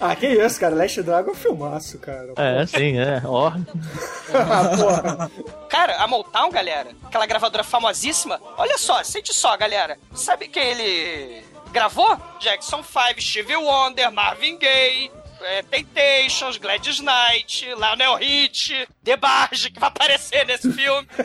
Ah, 0.00 0.14
que 0.14 0.26
isso, 0.26 0.60
cara. 0.60 0.74
Last 0.74 1.02
Dragon 1.02 1.30
é 1.30 1.32
um 1.32 1.36
filmaço, 1.36 1.98
cara. 1.98 2.32
É, 2.36 2.64
sim, 2.66 2.98
é. 2.98 3.22
Ó. 3.24 3.50
Ah, 4.32 4.76
porra. 4.76 5.30
Cara, 5.68 5.96
a 5.96 6.06
Motown, 6.06 6.50
galera, 6.50 6.90
aquela 7.04 7.26
gravadora 7.26 7.64
famosíssima, 7.64 8.40
olha 8.56 8.76
só, 8.78 9.02
sente 9.02 9.34
só, 9.34 9.56
galera. 9.56 9.98
Sabe 10.12 10.48
quem 10.48 10.62
ele 10.62 11.42
gravou? 11.72 12.20
Jackson 12.40 12.82
5, 12.82 13.20
Stevie 13.20 13.56
Wonder, 13.56 14.10
Marvin 14.10 14.58
Gaye, 14.58 15.10
é, 15.40 15.62
Temptations, 15.62 16.58
Gladys 16.58 17.00
Knight, 17.00 17.66
Lionel 17.74 18.16
Rich, 18.16 18.88
The 19.04 19.16
Barge, 19.16 19.70
que 19.70 19.80
vai 19.80 19.88
aparecer 19.88 20.46
nesse 20.46 20.72
filme. 20.72 21.06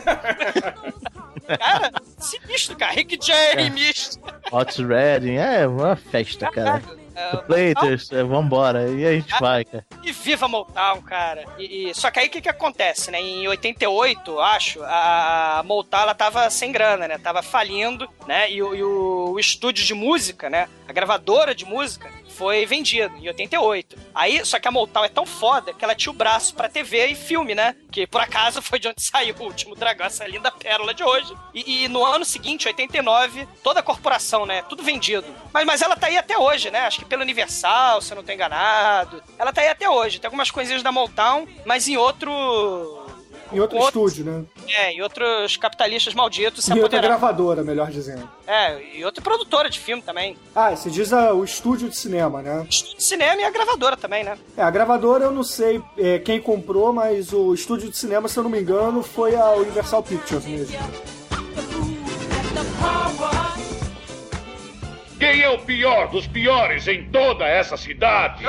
cara, 1.59 1.91
sinistro, 2.17 2.75
cara. 2.75 2.93
Rick 2.93 3.19
James. 3.21 4.19
Hot 4.51 4.83
Redding. 4.83 5.37
É 5.37 5.67
uma 5.67 5.95
festa, 5.95 6.49
cara. 6.51 6.81
Platers, 7.45 8.11
é, 8.11 8.23
vambora. 8.23 8.89
E 8.89 9.05
a 9.05 9.11
gente 9.13 9.39
vai, 9.39 9.63
cara. 9.65 9.85
E 10.03 10.11
viva 10.11 10.47
Motown, 10.47 11.01
cara. 11.01 11.43
E, 11.57 11.89
e- 11.89 11.93
só 11.95 12.09
que 12.11 12.19
aí 12.19 12.27
o 12.27 12.29
que, 12.29 12.41
que 12.41 12.49
acontece, 12.49 13.11
né? 13.11 13.21
Em 13.21 13.47
88, 13.47 14.39
acho, 14.39 14.79
a 14.83 15.61
Motown 15.65 16.01
ela 16.01 16.15
tava 16.15 16.49
sem 16.49 16.71
grana, 16.71 17.07
né? 17.07 17.17
Tava 17.17 17.41
falindo, 17.41 18.07
né? 18.27 18.49
E, 18.51 18.55
e 18.57 18.83
o, 18.83 19.31
o 19.33 19.39
estúdio 19.39 19.85
de 19.85 19.93
música, 19.93 20.49
né? 20.49 20.67
A 20.87 20.93
gravadora 20.93 21.53
de 21.55 21.65
música 21.65 22.09
foi 22.33 22.65
vendido 22.65 23.15
em 23.17 23.27
88. 23.27 23.97
Aí, 24.13 24.45
só 24.45 24.59
que 24.59 24.67
a 24.67 24.71
Motown 24.71 25.05
é 25.05 25.09
tão 25.09 25.25
foda 25.25 25.73
que 25.73 25.83
ela 25.83 25.95
tinha 25.95 26.11
o 26.11 26.15
braço 26.15 26.55
pra 26.55 26.69
TV 26.69 27.07
e 27.07 27.15
filme, 27.15 27.55
né? 27.55 27.75
Que 27.91 28.07
por 28.07 28.21
acaso 28.21 28.61
foi 28.61 28.79
de 28.79 28.87
onde 28.87 29.01
saiu 29.03 29.35
o 29.39 29.43
último 29.43 29.75
dragão, 29.75 30.05
essa 30.05 30.27
linda 30.27 30.51
pérola 30.51 30.93
de 30.93 31.03
hoje. 31.03 31.33
E, 31.53 31.83
e 31.83 31.87
no 31.87 32.05
ano 32.05 32.25
seguinte, 32.25 32.67
89, 32.67 33.47
toda 33.63 33.79
a 33.79 33.83
corporação, 33.83 34.45
né? 34.45 34.61
Tudo 34.63 34.83
vendido. 34.83 35.25
Mas, 35.53 35.65
mas 35.65 35.81
ela 35.81 35.95
tá 35.95 36.07
aí 36.07 36.17
até 36.17 36.37
hoje, 36.37 36.71
né? 36.71 36.81
Acho 36.81 36.99
que 36.99 37.05
pela 37.05 37.23
Universal, 37.23 38.01
se 38.01 38.11
eu 38.11 38.15
não 38.15 38.23
tô 38.23 38.31
enganado. 38.31 39.23
Ela 39.37 39.53
tá 39.53 39.61
aí 39.61 39.69
até 39.69 39.89
hoje. 39.89 40.19
Tem 40.19 40.27
algumas 40.27 40.51
coisinhas 40.51 40.83
da 40.83 40.91
Motown, 40.91 41.47
mas 41.65 41.87
em 41.87 41.97
outro. 41.97 43.02
Em 43.53 43.59
outro 43.59 43.77
estúdio, 43.79 44.25
né? 44.25 44.43
É, 44.67 44.91
em 44.93 45.01
outros 45.01 45.55
capitalistas 45.57 46.13
malditos 46.13 46.65
se 46.65 46.73
E 46.73 46.81
outra 46.81 46.99
gravadora, 46.99 47.63
melhor 47.63 47.89
dizendo. 47.91 48.27
É, 48.47 48.97
e 48.97 49.05
outra 49.05 49.21
produtora 49.23 49.69
de 49.69 49.79
filme 49.79 50.01
também. 50.01 50.35
Ah, 50.55 50.71
você 50.75 50.89
diz 50.89 51.13
a- 51.13 51.33
o 51.33 51.43
estúdio 51.43 51.89
de 51.89 51.95
cinema, 51.95 52.41
né? 52.41 52.65
De 52.67 52.95
cinema 53.03 53.41
e 53.41 53.45
a 53.45 53.51
gravadora 53.51 53.95
também, 53.95 54.23
né? 54.23 54.37
É, 54.57 54.61
a 54.63 54.69
gravadora 54.71 55.25
eu 55.25 55.31
não 55.31 55.43
sei 55.43 55.81
é, 55.97 56.19
quem 56.19 56.41
comprou, 56.41 56.91
mas 56.91 57.31
o 57.31 57.53
estúdio 57.53 57.89
de 57.89 57.97
cinema, 57.97 58.27
se 58.27 58.37
eu 58.37 58.43
não 58.43 58.49
me 58.49 58.59
engano, 58.59 59.03
foi 59.03 59.35
a 59.35 59.51
Universal 59.51 60.01
Pictures 60.03 60.45
mesmo. 60.45 60.77
Quem 65.19 65.41
é 65.41 65.49
o 65.49 65.59
pior 65.59 66.09
dos 66.09 66.27
piores 66.27 66.87
em 66.87 67.05
toda 67.09 67.45
essa 67.47 67.77
cidade? 67.77 68.43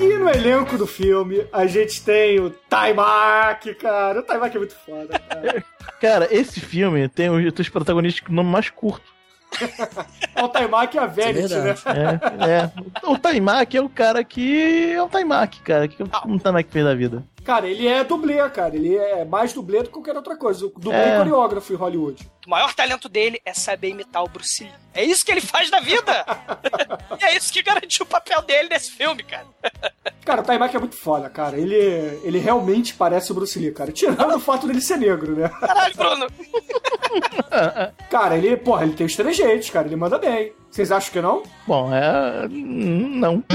E 0.00 0.18
no 0.18 0.28
elenco 0.28 0.78
do 0.78 0.86
filme, 0.86 1.46
a 1.52 1.66
gente 1.66 2.02
tem 2.02 2.38
o 2.38 2.50
Taimak, 2.50 3.74
cara. 3.74 4.20
O 4.20 4.22
Taimak 4.22 4.54
é 4.54 4.58
muito 4.58 4.74
foda, 4.74 5.18
cara. 5.18 5.64
Cara, 6.00 6.28
esse 6.30 6.60
filme 6.60 7.08
tem 7.08 7.28
os, 7.28 7.52
os 7.58 7.68
protagonistas 7.68 8.24
com 8.24 8.32
o 8.32 8.36
nome 8.36 8.50
mais 8.50 8.70
curto. 8.70 9.04
É 10.36 10.42
o 10.44 10.48
Taimak 10.48 10.94
e 10.94 10.98
a 11.00 11.06
Verity, 11.06 11.54
né? 11.54 11.74
É, 12.38 12.50
é. 12.50 12.72
O 13.02 13.18
Taimak 13.18 13.76
é 13.76 13.80
o 13.80 13.88
cara 13.88 14.22
que. 14.22 14.92
É 14.92 15.02
o 15.02 15.08
Taimak, 15.08 15.60
cara. 15.62 15.88
que 15.88 16.00
o 16.00 16.38
Taimak 16.38 16.70
fez 16.70 16.84
da 16.84 16.94
vida? 16.94 17.24
Cara, 17.48 17.66
ele 17.66 17.88
é 17.88 18.04
dublê, 18.04 18.46
cara. 18.50 18.76
Ele 18.76 18.94
é 18.94 19.24
mais 19.24 19.54
dublê 19.54 19.78
do 19.78 19.84
que 19.86 19.92
qualquer 19.92 20.14
outra 20.14 20.36
coisa. 20.36 20.66
O 20.66 20.68
dublê 20.68 20.94
É. 20.98 21.16
coreógrafo 21.16 21.72
em 21.72 21.76
Hollywood. 21.76 22.30
O 22.46 22.50
maior 22.50 22.74
talento 22.74 23.08
dele 23.08 23.40
é 23.42 23.54
saber 23.54 23.88
imitar 23.88 24.22
o 24.22 24.28
Bruce 24.28 24.64
Lee. 24.64 24.72
É 24.92 25.02
isso 25.02 25.24
que 25.24 25.32
ele 25.32 25.40
faz 25.40 25.70
da 25.70 25.80
vida! 25.80 26.26
e 27.18 27.24
é 27.24 27.34
isso 27.34 27.50
que 27.50 27.62
garantiu 27.62 28.04
o 28.04 28.08
papel 28.08 28.42
dele 28.42 28.68
nesse 28.68 28.90
filme, 28.90 29.22
cara. 29.22 29.46
Cara, 30.26 30.42
o 30.42 30.44
Taimak 30.44 30.76
é 30.76 30.78
muito 30.78 30.96
foda, 30.96 31.30
cara. 31.30 31.56
Ele, 31.56 31.74
ele 32.22 32.38
realmente 32.38 32.92
parece 32.92 33.32
o 33.32 33.34
Bruce 33.34 33.58
Lee, 33.58 33.72
cara. 33.72 33.90
Tirando 33.92 34.36
o 34.36 34.40
fato 34.40 34.66
dele 34.66 34.82
ser 34.82 34.98
negro, 34.98 35.34
né? 35.34 35.48
Caralho, 35.48 35.94
Bruno! 35.96 36.26
Cara, 38.10 38.36
ele, 38.36 38.58
porra, 38.58 38.82
ele 38.84 38.92
tem 38.92 39.06
os 39.06 39.16
trejeitos, 39.16 39.70
cara. 39.70 39.86
Ele 39.86 39.96
manda 39.96 40.18
bem. 40.18 40.52
Vocês 40.70 40.92
acham 40.92 41.10
que 41.12 41.20
não? 41.22 41.42
Bom, 41.66 41.90
é. 41.94 42.46
hum, 42.46 43.18
Não. 43.18 43.42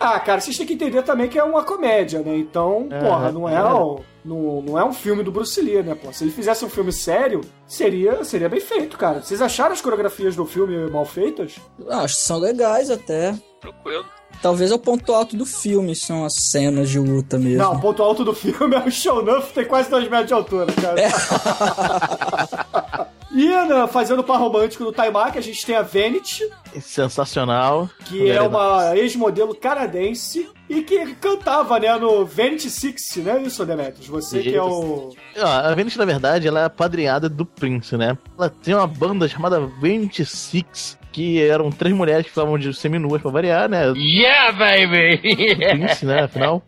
Ah, 0.00 0.18
cara, 0.20 0.40
vocês 0.40 0.56
têm 0.56 0.66
que 0.66 0.74
entender 0.74 1.02
também 1.02 1.28
que 1.28 1.38
é 1.38 1.44
uma 1.44 1.62
comédia, 1.62 2.20
né? 2.20 2.36
Então, 2.36 2.88
É, 2.90 2.98
porra, 3.00 3.30
não 3.32 3.48
é, 3.48 3.54
é. 3.54 3.62
o- 3.62 4.00
não, 4.24 4.62
não 4.62 4.78
é 4.78 4.84
um 4.84 4.92
filme 4.92 5.22
do 5.22 5.30
Bruce 5.30 5.60
Lee, 5.60 5.82
né, 5.82 5.94
pô? 5.94 6.12
Se 6.12 6.24
ele 6.24 6.32
fizesse 6.32 6.64
um 6.64 6.68
filme 6.68 6.92
sério, 6.92 7.40
seria, 7.66 8.24
seria 8.24 8.48
bem 8.48 8.60
feito, 8.60 8.96
cara. 8.98 9.22
Vocês 9.22 9.40
acharam 9.40 9.72
as 9.72 9.80
coreografias 9.80 10.34
do 10.36 10.44
filme 10.44 10.90
mal 10.90 11.04
feitas? 11.04 11.56
Acho 11.88 12.14
que 12.16 12.20
são 12.22 12.38
legais 12.38 12.90
até. 12.90 13.34
Tranquilo. 13.60 14.04
Talvez 14.42 14.70
é 14.70 14.74
o 14.74 14.78
ponto 14.78 15.14
alto 15.14 15.34
do 15.36 15.46
filme, 15.46 15.94
são 15.96 16.24
as 16.24 16.34
cenas 16.50 16.90
de 16.90 16.98
luta 16.98 17.38
mesmo. 17.38 17.58
Não, 17.62 17.74
o 17.74 17.80
ponto 17.80 18.02
alto 18.02 18.22
do 18.24 18.34
filme 18.34 18.74
é 18.76 18.80
o 18.80 18.90
show 18.90 19.24
Nuff 19.24 19.52
tem 19.54 19.64
quase 19.64 19.88
2 19.88 20.08
metros 20.10 20.28
de 20.28 20.34
altura, 20.34 20.66
cara. 20.74 20.96
e 23.36 23.46
né, 23.48 23.86
fazendo 23.86 24.20
o 24.20 24.24
par 24.24 24.38
romântico 24.40 24.84
do 24.84 24.92
Taimak, 24.92 25.36
a 25.36 25.40
gente 25.42 25.64
tem 25.66 25.76
a 25.76 25.82
Vanity, 25.82 26.48
Sensacional. 26.80 27.88
que 28.06 28.30
é 28.30 28.40
uma 28.40 28.96
ex-modelo 28.96 29.54
canadense 29.54 30.48
e 30.68 30.82
que 30.82 31.14
cantava, 31.16 31.78
né, 31.78 31.96
no 31.96 32.24
Vanity 32.24 32.70
Six, 32.70 33.16
né? 33.16 33.42
Isso, 33.42 33.64
Demetrius? 33.64 34.08
Você 34.08 34.42
que 34.42 34.54
é 34.54 34.62
o. 34.62 35.14
Ah, 35.36 35.68
A 35.70 35.74
Venice, 35.74 35.98
na 35.98 36.04
verdade, 36.04 36.48
ela 36.48 36.60
é 36.60 36.64
apadrinhada 36.64 37.28
do 37.28 37.44
Prince, 37.46 37.96
né? 37.96 38.16
Ela 38.38 38.48
tem 38.50 38.74
uma 38.74 38.86
banda 38.86 39.28
chamada 39.28 39.60
26, 39.80 40.95
que 41.16 41.40
eram 41.40 41.70
três 41.70 41.96
mulheres 41.96 42.24
que 42.24 42.28
ficavam 42.28 42.58
de 42.58 42.74
seminuas 42.74 43.22
pra 43.22 43.30
variar, 43.30 43.70
né? 43.70 43.86
Yeah, 43.96 44.52
baby! 44.52 45.16
Prince, 45.16 46.04
né? 46.04 46.24
Afinal, 46.24 46.62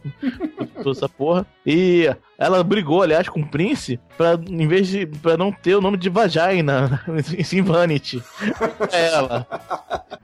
toda 0.82 0.96
essa 0.96 1.06
porra. 1.06 1.46
E 1.66 2.10
ela 2.38 2.64
brigou, 2.64 3.02
aliás, 3.02 3.28
com 3.28 3.40
o 3.40 3.46
Prince 3.46 4.00
pra, 4.16 4.40
em 4.48 4.66
vez 4.66 4.88
de, 4.88 5.04
pra 5.04 5.36
não 5.36 5.52
ter 5.52 5.74
o 5.74 5.82
nome 5.82 5.98
de 5.98 6.08
vagina, 6.08 7.04
e 7.36 7.44
sim 7.44 7.60
Vanity. 7.60 8.22
É 8.90 9.08
ela. 9.08 9.46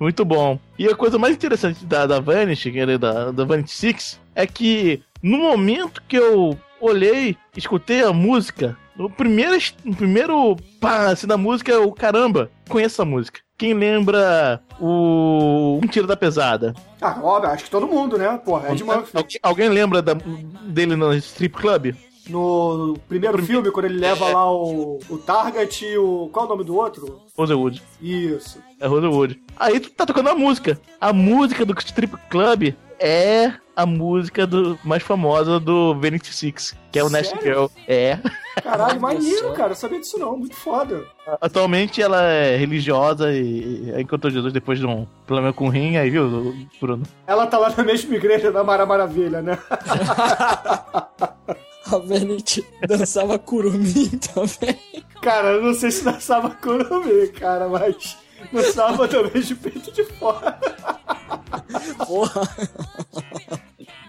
Muito 0.00 0.24
bom. 0.24 0.58
E 0.78 0.88
a 0.88 0.96
coisa 0.96 1.18
mais 1.18 1.34
interessante 1.34 1.84
da, 1.84 2.06
da 2.06 2.18
Vanity, 2.18 2.80
é 2.80 2.96
da, 2.96 3.30
da 3.30 3.44
Vanity 3.44 3.72
Six, 3.72 4.18
é 4.34 4.46
que 4.46 5.02
no 5.22 5.36
momento 5.36 6.02
que 6.08 6.16
eu 6.16 6.58
olhei, 6.80 7.36
escutei 7.54 8.02
a 8.02 8.10
música, 8.10 8.74
o 8.98 9.10
primeiro, 9.10 9.56
o 9.86 9.94
primeiro 9.96 10.56
pá, 10.80 11.08
assim, 11.10 11.26
da 11.26 11.36
música 11.36 11.72
é 11.72 11.78
o 11.78 11.92
caramba, 11.92 12.50
conheço 12.68 12.94
essa 12.96 13.04
música. 13.04 13.40
Quem 13.56 13.72
lembra 13.72 14.60
o 14.80 15.78
Um 15.82 15.86
Tiro 15.86 16.06
da 16.06 16.16
Pesada? 16.16 16.74
Ah, 17.00 17.18
óbvio, 17.22 17.50
acho 17.50 17.64
que 17.64 17.70
todo 17.70 17.86
mundo, 17.86 18.18
né? 18.18 18.36
Porra, 18.44 18.72
Ed 18.72 18.82
Murphy. 18.82 19.10
Alguém, 19.16 19.38
alguém 19.42 19.68
lembra 19.68 20.02
da- 20.02 20.16
dele 20.66 20.96
no 20.96 21.14
strip 21.14 21.54
club? 21.56 21.94
No 22.28 22.96
primeiro 23.06 23.40
filme, 23.44 23.70
quando 23.70 23.84
ele 23.84 23.98
leva 23.98 24.26
lá 24.28 24.50
o, 24.50 24.98
o 25.10 25.18
Target 25.18 25.84
e 25.84 25.98
o. 25.98 26.30
Qual 26.32 26.44
é 26.44 26.48
o 26.48 26.50
nome 26.52 26.64
do 26.64 26.74
outro? 26.74 27.20
Rosewood. 27.36 27.82
Isso. 28.00 28.58
É 28.80 28.86
Rosewood. 28.86 29.40
Aí 29.58 29.78
tu 29.78 29.90
tá 29.90 30.06
tocando 30.06 30.30
a 30.30 30.34
música. 30.34 30.80
A 30.98 31.12
música 31.12 31.66
do 31.66 31.74
strip 31.78 32.16
club 32.30 32.74
é 32.98 33.52
a 33.76 33.84
música 33.86 34.46
do, 34.46 34.78
mais 34.84 35.02
famosa 35.02 35.58
do 35.58 35.94
Vanity 35.94 36.32
Six, 36.32 36.76
que 36.92 36.98
é 36.98 37.04
o 37.04 37.10
Nasty? 37.10 37.38
Girl. 37.42 37.66
É. 37.88 38.18
Caralho, 38.62 39.00
maneiro, 39.00 39.52
cara. 39.52 39.72
Eu 39.72 39.76
sabia 39.76 40.00
disso 40.00 40.18
não. 40.18 40.36
Muito 40.36 40.54
foda. 40.54 41.04
Atualmente 41.40 42.00
ela 42.00 42.22
é 42.22 42.56
religiosa 42.56 43.32
e, 43.32 43.90
e 43.90 44.00
encontrou 44.00 44.32
Jesus 44.32 44.52
depois 44.52 44.78
de 44.78 44.86
um 44.86 45.06
problema 45.26 45.52
com 45.52 45.66
o 45.66 45.70
rim, 45.70 45.96
aí 45.96 46.10
viu, 46.10 46.54
Bruno? 46.80 47.04
Ela 47.26 47.46
tá 47.46 47.58
lá 47.58 47.72
na 47.76 47.82
mesma 47.82 48.14
igreja 48.14 48.52
da 48.52 48.62
Mara 48.62 48.86
Maravilha, 48.86 49.42
né? 49.42 49.58
A 51.86 51.98
Vanity 51.98 52.64
dançava 52.88 53.38
curumim 53.38 54.08
também. 54.34 54.80
Cara, 55.20 55.48
eu 55.52 55.62
não 55.62 55.74
sei 55.74 55.90
se 55.90 56.02
dançava 56.02 56.48
curumim, 56.50 57.26
cara, 57.28 57.68
mas 57.68 58.16
dançava 58.52 59.08
também 59.08 59.42
de 59.42 59.54
peito 59.54 59.92
de 59.92 60.04
fora. 60.04 60.58
Porra. 62.06 62.42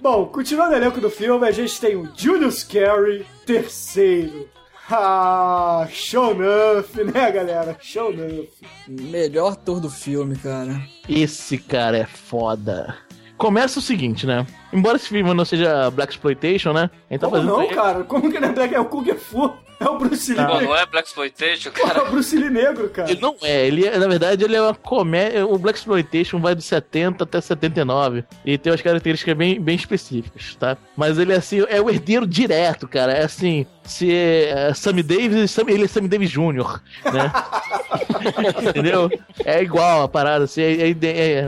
Bom, 0.01 0.27
continuando 0.27 0.73
o 0.73 0.77
elenco 0.77 1.01
do 1.01 1.09
filme, 1.09 1.47
a 1.47 1.51
gente 1.51 1.79
tem 1.79 1.95
o 1.95 2.09
Julius 2.15 2.63
Carey, 2.63 3.25
terceiro. 3.45 4.47
Ah, 4.89 5.87
show 5.89 6.31
enough, 6.31 6.95
né, 7.11 7.31
galera? 7.31 7.75
Show 7.81 8.11
enough. 8.11 8.47
Melhor 8.87 9.53
ator 9.53 9.79
do 9.79 9.89
filme, 9.89 10.35
cara. 10.35 10.79
Esse 11.09 11.57
cara 11.57 11.97
é 11.97 12.05
foda. 12.05 12.95
Começa 13.37 13.79
o 13.79 13.81
seguinte, 13.81 14.27
né? 14.27 14.45
Embora 14.71 14.97
esse 14.97 15.09
filme 15.09 15.33
não 15.33 15.43
seja 15.43 15.89
Black 15.89 16.13
Exploitation, 16.13 16.71
né? 16.71 16.89
Então 17.09 17.31
Como 17.31 17.43
não, 17.43 17.67
cara? 17.67 18.03
Como 18.03 18.31
que 18.31 18.39
não 18.39 18.49
é 18.49 18.53
Black? 18.53 18.75
É 18.75 18.79
o 18.79 18.85
Kung 18.85 19.05
Fu. 19.15 19.51
É 19.79 19.89
o 19.89 19.97
Bruce 19.97 20.33
Lee. 20.33 20.45
Pô, 20.45 20.61
não 20.61 20.75
é 20.75 20.85
Black 20.85 21.07
Exploitation, 21.07 21.71
Pô, 21.71 21.81
é 21.81 21.87
cara? 21.87 22.03
o 22.07 22.11
Bruce 22.11 22.35
Lee 22.37 22.49
negro, 22.49 22.89
cara. 22.89 23.11
Ele 23.11 23.19
não 23.21 23.35
é, 23.41 23.67
ele 23.67 23.85
é, 23.85 23.97
na 23.97 24.07
verdade, 24.07 24.43
ele 24.43 24.55
é 24.55 24.61
uma 24.61 24.73
comédia. 24.73 25.45
O 25.45 25.57
Black 25.57 25.77
Exploitation 25.79 26.39
vai 26.39 26.55
de 26.55 26.61
70 26.63 27.23
até 27.23 27.41
79. 27.41 28.23
E 28.45 28.57
tem 28.57 28.71
umas 28.71 28.81
características 28.81 29.35
bem, 29.35 29.59
bem 29.59 29.75
específicas, 29.75 30.55
tá? 30.55 30.77
Mas 30.95 31.17
ele 31.17 31.33
é 31.33 31.35
assim, 31.37 31.63
é 31.69 31.81
o 31.81 31.89
herdeiro 31.89 32.25
direto, 32.25 32.87
cara. 32.87 33.11
É 33.13 33.23
assim, 33.25 33.65
se 33.83 34.13
é 34.13 34.71
Sammy 34.73 35.03
Davis, 35.03 35.51
Sammy- 35.51 35.73
ele 35.73 35.83
é 35.85 35.87
Sammy 35.87 36.07
Davis 36.07 36.29
Jr., 36.31 36.79
né? 37.13 37.31
Entendeu? 38.69 39.09
É 39.43 39.61
igual 39.61 40.03
a 40.03 40.07
parada, 40.07 40.45
assim, 40.45 40.61
é, 40.61 40.89
é- 40.89 40.95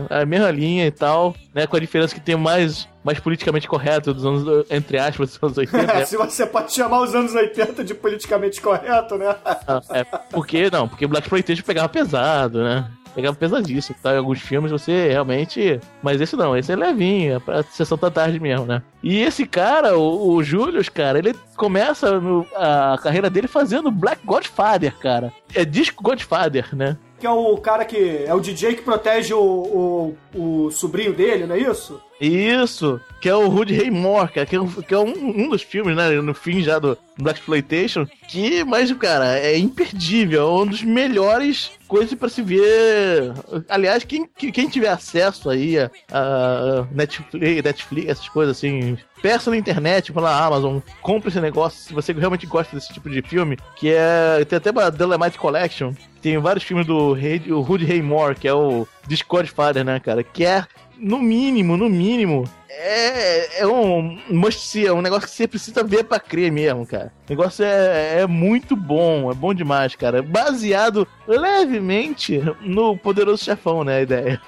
é 0.09 0.21
a 0.21 0.25
mesma 0.25 0.51
linha 0.51 0.85
e 0.85 0.91
tal, 0.91 1.35
né? 1.53 1.65
Com 1.67 1.77
a 1.77 1.79
diferença 1.79 2.13
que 2.13 2.21
tem 2.21 2.35
mais, 2.35 2.87
mais 3.08 3.20
politicamente 3.22 3.67
correto 3.70 4.13
dos 4.13 4.26
anos, 4.26 4.65
entre 4.70 4.98
aspas, 5.00 5.30
dos 5.30 5.39
anos 5.41 5.58
80. 5.58 5.93
né? 5.93 6.06
Se 6.06 6.17
você 6.17 6.46
pode 6.46 6.74
chamar 6.74 7.00
os 7.02 7.15
anos 7.15 7.34
80 7.34 7.82
de 7.86 7.93
politicamente 7.96 8.60
correto, 8.62 9.17
né? 9.17 9.34
Ah, 9.46 9.82
É, 9.91 10.04
porque 10.04 10.70
não, 10.70 10.89
porque 10.89 11.08
Black 11.08 11.26
Exploitation 11.26 11.63
pegava 11.63 11.88
pesado, 11.88 12.62
né? 12.62 12.91
Pegava 13.15 13.36
pesadíssimo, 13.36 13.96
tá? 14.04 14.13
Em 14.13 14.17
alguns 14.17 14.39
filmes 14.41 14.70
você 14.72 15.08
realmente. 15.08 15.80
Mas 16.04 16.20
esse 16.22 16.36
não, 16.36 16.56
esse 16.56 16.72
é 16.72 16.76
levinho, 16.76 17.38
é 17.38 17.39
pra 17.39 17.63
sessão 17.63 17.98
da 17.98 18.12
tarde 18.12 18.39
mesmo, 18.39 18.65
né? 18.67 18.84
E 19.02 19.22
esse 19.22 19.46
cara, 19.48 19.98
o, 19.98 20.34
o 20.36 20.43
Julius, 20.43 20.88
cara, 20.89 21.17
ele 21.17 21.34
começa 21.56 22.20
no- 22.20 22.46
a 22.56 23.00
carreira 23.02 23.30
dele 23.30 23.48
fazendo 23.48 23.89
Black 23.89 24.22
Godfather, 24.26 24.96
cara. 24.98 25.34
É 25.56 25.65
disco 25.65 26.04
Godfather, 26.04 26.76
né? 26.76 26.96
Que 27.20 27.26
é 27.26 27.32
o 27.32 27.58
cara 27.58 27.86
que. 27.86 28.24
É 28.28 28.34
o 28.36 28.39
DJ 28.39 28.76
que 28.76 28.84
protege 28.84 29.34
o, 29.34 30.15
o, 30.36 30.65
o 30.67 30.72
sobrinho 30.72 31.13
dele, 31.13 31.48
não 31.48 31.56
é 31.56 31.60
isso? 31.60 32.00
Isso, 32.19 32.99
que 33.21 33.30
é 33.30 33.36
o 33.36 33.47
Rudy 33.47 33.75
Ray 33.75 33.91
Moore, 33.91 34.32
cara, 34.32 34.45
que 34.45 34.56
é, 34.56 34.62
um, 34.62 34.67
que 34.67 34.93
é 34.93 34.97
um, 34.97 35.43
um 35.43 35.49
dos 35.49 35.62
filmes, 35.62 35.95
né, 35.95 36.10
no 36.21 36.34
fim 36.34 36.62
já 36.62 36.80
do 36.80 36.97
Black 37.17 37.39
Exploitation, 37.39 38.08
que, 38.27 38.63
mas, 38.63 38.91
cara, 38.93 39.38
é 39.38 39.58
imperdível, 39.58 40.41
é 40.41 40.62
um 40.62 40.65
dos 40.65 40.84
melhores 40.84 41.71
coisas 41.88 42.13
pra 42.15 42.30
se 42.30 42.41
ver. 42.41 43.34
Aliás, 43.69 44.03
quem, 44.03 44.27
quem 44.36 44.67
tiver 44.67 44.89
acesso 44.89 45.49
aí 45.49 45.77
a, 45.80 45.89
a 46.12 46.88
Netflix, 46.91 47.63
Netflix, 47.63 48.10
essas 48.10 48.30
coisas 48.30 48.58
assim, 48.58 48.97
peça 49.21 49.49
na 49.49 49.58
internet, 49.58 50.12
pela 50.12 50.45
Amazon, 50.45 50.80
compre 51.01 51.30
esse 51.30 51.39
negócio, 51.39 51.80
se 51.80 51.93
você 51.93 52.13
realmente 52.13 52.45
gosta 52.45 52.75
desse 52.75 52.93
tipo 52.93 53.10
de 53.10 53.21
filme, 53.21 53.58
que 53.75 53.89
é, 53.89 54.43
tem 54.45 54.58
até 54.58 54.71
uma 54.71 54.89
Delamite 54.89 55.38
Collection, 55.38 55.93
tem 56.21 56.38
vários 56.39 56.63
filmes 56.63 56.86
do 56.86 57.13
Rudy 57.62 58.01
Moore, 58.01 58.36
que 58.36 58.47
é 58.47 58.53
o 58.53 58.88
Discord 59.08 59.49
Father, 59.49 59.86
né, 59.86 59.99
cara, 59.99 60.23
que 60.23 60.43
é 60.43 60.65
no 60.99 61.19
mínimo, 61.19 61.77
no 61.77 61.89
mínimo, 61.89 62.49
é, 62.69 63.62
é 63.62 63.67
um 63.67 64.19
must 64.29 64.86
é 64.86 64.93
um 64.93 65.01
negócio 65.01 65.27
que 65.27 65.33
você 65.33 65.47
precisa 65.47 65.83
ver 65.83 66.03
pra 66.03 66.19
crer 66.19 66.51
mesmo, 66.51 66.86
cara. 66.86 67.12
O 67.27 67.31
negócio 67.31 67.65
é, 67.65 68.21
é 68.21 68.27
muito 68.27 68.75
bom, 68.75 69.31
é 69.31 69.33
bom 69.33 69.53
demais, 69.53 69.95
cara. 69.95 70.21
Baseado 70.21 71.07
levemente 71.27 72.41
no 72.62 72.95
Poderoso 72.97 73.43
Chefão, 73.43 73.83
né, 73.83 73.97
a 73.97 74.01
ideia. 74.01 74.41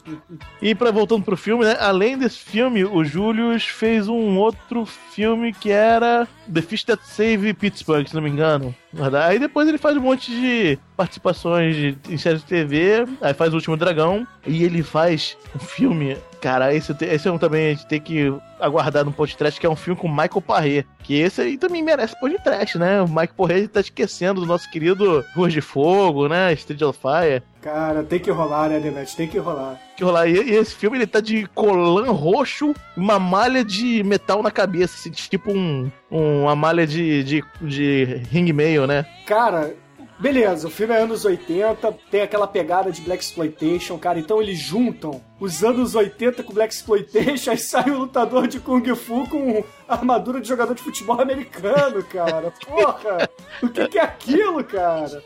e 0.60 0.74
pra 0.74 0.90
voltando 0.90 1.24
pro 1.24 1.36
filme, 1.36 1.64
né, 1.64 1.76
além 1.80 2.18
desse 2.18 2.38
filme, 2.38 2.84
o 2.84 3.02
Julius 3.04 3.64
fez 3.64 4.06
um 4.06 4.36
outro 4.38 4.84
filme 4.84 5.52
que 5.52 5.70
era 5.70 6.28
The 6.52 6.62
Fish 6.62 6.84
That 6.84 7.06
Save 7.06 7.54
Pittsburgh, 7.54 8.06
se 8.06 8.14
não 8.14 8.22
me 8.22 8.30
engano. 8.30 8.74
Aí 9.26 9.38
depois 9.38 9.66
ele 9.66 9.78
faz 9.78 9.96
um 9.96 10.00
monte 10.00 10.30
de 10.30 10.78
participações 10.96 11.74
de, 11.74 11.96
em 12.08 12.18
séries 12.18 12.42
de 12.42 12.46
TV, 12.46 13.06
aí 13.20 13.32
faz 13.32 13.52
O 13.52 13.56
Último 13.56 13.76
Dragão, 13.76 14.26
e 14.46 14.64
ele 14.64 14.82
faz 14.82 15.36
um 15.56 15.58
filme, 15.58 16.16
cara, 16.40 16.74
esse, 16.74 16.94
esse 17.00 17.26
é 17.26 17.32
um 17.32 17.38
também 17.38 17.68
a 17.68 17.70
gente 17.70 17.86
tem 17.86 18.00
que 18.00 18.32
aguardar 18.60 19.04
no 19.04 19.12
podcast, 19.12 19.58
que 19.58 19.66
é 19.66 19.70
um 19.70 19.76
filme 19.76 19.98
com 19.98 20.08
Michael 20.08 20.42
Parré, 20.42 20.84
que 21.02 21.14
esse 21.14 21.40
aí 21.40 21.56
também 21.56 21.82
merece 21.82 22.18
podcast, 22.20 22.78
né? 22.78 23.00
O 23.00 23.08
Michael 23.08 23.34
Parré 23.36 23.66
tá 23.66 23.80
esquecendo 23.80 24.42
do 24.42 24.46
nosso 24.46 24.70
querido 24.70 25.24
Ruas 25.34 25.52
de 25.52 25.60
Fogo, 25.60 26.28
né? 26.28 26.52
Street 26.52 26.82
of 26.82 26.98
Fire. 27.00 27.42
Cara, 27.62 28.02
tem 28.02 28.18
que 28.18 28.30
rolar, 28.30 28.68
né, 28.68 28.80
Demet? 28.80 29.16
Tem 29.16 29.28
que 29.28 29.38
rolar. 29.38 29.80
Que 29.96 30.02
rolar. 30.02 30.26
E, 30.26 30.32
e 30.32 30.50
esse 30.56 30.74
filme 30.74 30.98
ele 30.98 31.06
tá 31.06 31.20
de 31.20 31.46
colã 31.54 32.10
roxo 32.10 32.74
uma 32.96 33.18
malha 33.20 33.64
de 33.64 34.02
metal 34.02 34.42
na 34.42 34.50
cabeça, 34.50 34.96
assim, 34.98 35.10
tipo 35.10 35.52
um, 35.52 35.90
um- 36.10 36.42
uma 36.42 36.56
malha 36.56 36.84
de, 36.86 37.22
de, 37.22 37.44
de 37.60 38.04
ring 38.32 38.52
mail, 38.52 38.84
né? 38.86 39.06
Cara, 39.26 39.74
beleza, 40.18 40.66
o 40.66 40.70
filme 40.70 40.92
é 40.92 40.98
anos 41.02 41.24
80, 41.24 41.96
tem 42.10 42.22
aquela 42.22 42.46
pegada 42.48 42.90
de 42.90 43.00
Black 43.00 43.22
Exploitation, 43.22 43.96
cara, 43.96 44.18
então 44.18 44.42
eles 44.42 44.58
juntam 44.58 45.20
os 45.40 45.62
anos 45.64 45.94
80 45.94 46.42
com 46.42 46.52
Black 46.52 46.74
Exploitation, 46.74 47.50
aí 47.52 47.58
sai 47.58 47.90
um 47.90 47.98
lutador 47.98 48.46
de 48.48 48.58
Kung 48.60 48.84
Fu 48.96 49.28
com 49.28 49.62
armadura 49.88 50.40
de 50.40 50.48
jogador 50.48 50.74
de 50.74 50.82
futebol 50.82 51.20
americano, 51.20 52.02
cara. 52.04 52.52
Porra! 52.66 53.28
O 53.62 53.68
que, 53.68 53.86
que 53.88 53.98
é 53.98 54.02
aquilo, 54.02 54.62
cara? 54.64 55.22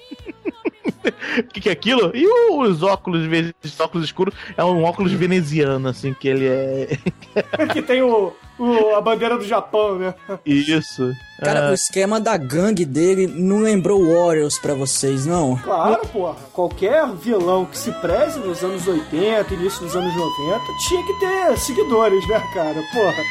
O 1.38 1.42
que, 1.52 1.60
que 1.60 1.68
é 1.68 1.72
aquilo? 1.72 2.10
E 2.14 2.26
os 2.50 2.82
óculos, 2.82 3.22
de 3.28 3.54
óculos 3.82 4.04
escuros, 4.06 4.34
é 4.56 4.64
um 4.64 4.84
óculos 4.84 5.12
veneziano, 5.12 5.88
assim, 5.88 6.12
que 6.14 6.28
ele 6.28 6.46
é. 6.46 6.98
que 7.72 7.82
tem 7.82 8.02
o, 8.02 8.32
o- 8.58 8.94
a 8.96 9.00
bandeira 9.00 9.36
do 9.36 9.44
Japão, 9.44 9.98
né? 9.98 10.14
Isso. 10.44 11.12
Cara, 11.40 11.68
Ah, 11.68 11.70
o 11.70 11.74
esquema 11.74 12.18
da 12.18 12.36
gangue 12.36 12.84
dele 12.84 13.26
não 13.26 13.58
lembrou 13.58 14.02
Warriors 14.14 14.58
pra 14.58 14.74
vocês, 14.74 15.26
não? 15.26 15.56
Claro, 15.58 16.00
porra. 16.08 16.36
Qualquer 16.52 17.06
vilão 17.14 17.64
que 17.66 17.76
se 17.78 17.92
preze 17.92 18.38
nos 18.40 18.62
anos 18.64 18.86
80, 18.88 19.52
início 19.54 19.80
dos 19.82 19.94
anos 19.94 20.14
90, 20.16 20.60
tinha 20.88 21.06
que 21.06 21.12
ter 21.20 21.58
seguidores, 21.58 22.26
né, 22.28 22.42
cara? 22.54 22.82
Porra. 22.92 23.22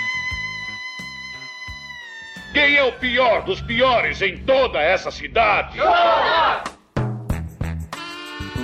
Quem 2.54 2.76
é 2.78 2.84
o 2.86 2.94
pior 2.94 3.44
dos 3.44 3.60
piores 3.60 4.22
em 4.22 4.38
toda 4.38 4.80
essa 4.80 5.12
cidade? 5.12 5.78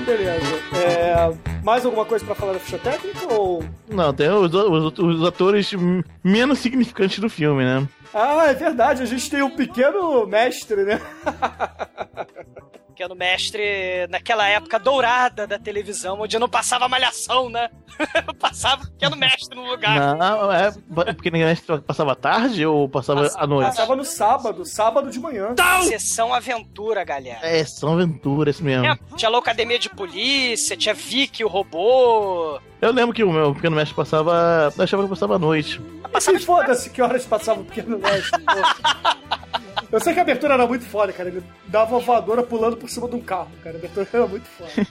Beleza. 0.05 0.45
É, 0.75 1.33
mais 1.63 1.85
alguma 1.85 2.05
coisa 2.05 2.25
pra 2.25 2.35
falar 2.35 2.53
da 2.53 2.59
ficha 2.59 2.77
técnica 2.77 3.33
ou... 3.33 3.63
Não, 3.89 4.13
tem 4.13 4.29
os, 4.29 4.53
os, 4.53 4.99
os 4.99 5.27
atores 5.27 5.71
menos 6.23 6.59
significantes 6.59 7.19
do 7.19 7.29
filme, 7.29 7.63
né? 7.63 7.87
Ah, 8.13 8.47
é 8.47 8.53
verdade, 8.53 9.03
a 9.03 9.05
gente 9.05 9.29
tem 9.29 9.41
um 9.41 9.55
pequeno 9.55 10.25
mestre, 10.27 10.83
né? 10.83 11.01
Pequeno 13.01 13.15
mestre 13.15 14.05
naquela 14.11 14.47
época 14.47 14.77
dourada 14.77 15.47
da 15.47 15.57
televisão, 15.57 16.21
onde 16.21 16.37
não 16.37 16.47
passava 16.47 16.87
malhação, 16.87 17.49
né? 17.49 17.67
passava 18.39 18.85
pequeno 18.85 19.15
mestre 19.15 19.55
no 19.55 19.65
lugar. 19.65 20.15
Não, 20.15 20.51
é 20.51 20.71
porque 21.11 21.31
ninguém 21.31 21.55
passava 21.87 22.15
tarde 22.15 22.63
ou 22.63 22.87
passava 22.87 23.27
à 23.37 23.47
noite? 23.47 23.69
Passava 23.69 23.95
no 23.95 24.05
sábado, 24.05 24.65
sábado 24.65 25.09
de 25.09 25.19
manhã. 25.19 25.55
Sessão 25.81 26.31
Aventura, 26.31 27.03
galera. 27.03 27.39
É, 27.41 27.65
são 27.65 27.93
aventuras 27.93 28.61
mesmo. 28.61 28.85
É, 28.85 28.95
tinha 29.15 29.29
Loucademia 29.29 29.79
de 29.79 29.89
Polícia, 29.89 30.77
tinha 30.77 30.93
Vicky, 30.93 31.43
o 31.43 31.47
robô. 31.47 32.59
Eu 32.79 32.91
lembro 32.91 33.15
que 33.15 33.23
o 33.23 33.31
meu 33.31 33.55
pequeno 33.55 33.75
mestre 33.75 33.95
passava. 33.95 34.71
Eu 34.77 34.83
achava 34.83 35.01
que 35.01 35.09
passava 35.09 35.37
à 35.37 35.39
noite. 35.39 35.81
Assim, 36.13 36.37
foda-se 36.37 36.91
que 36.91 37.01
horas 37.01 37.25
passava 37.25 37.61
o 37.61 37.65
pequeno 37.65 37.97
mestre. 37.97 38.43
Eu 39.91 39.99
sei 39.99 40.13
que 40.13 40.19
a 40.19 40.21
abertura 40.23 40.54
era 40.54 40.65
muito 40.65 40.86
foda, 40.86 41.12
cara. 41.12 41.30
Ele 41.30 41.43
dava 41.67 41.91
uma 41.95 41.99
voadora 41.99 42.41
pulando 42.43 42.77
por 42.77 42.89
cima 42.89 43.08
de 43.10 43.15
um 43.15 43.21
carro, 43.21 43.51
cara. 43.63 43.75
A 43.75 43.80
abertura 43.80 44.08
era 44.13 44.27
muito 44.27 44.45
foda. 44.47 44.88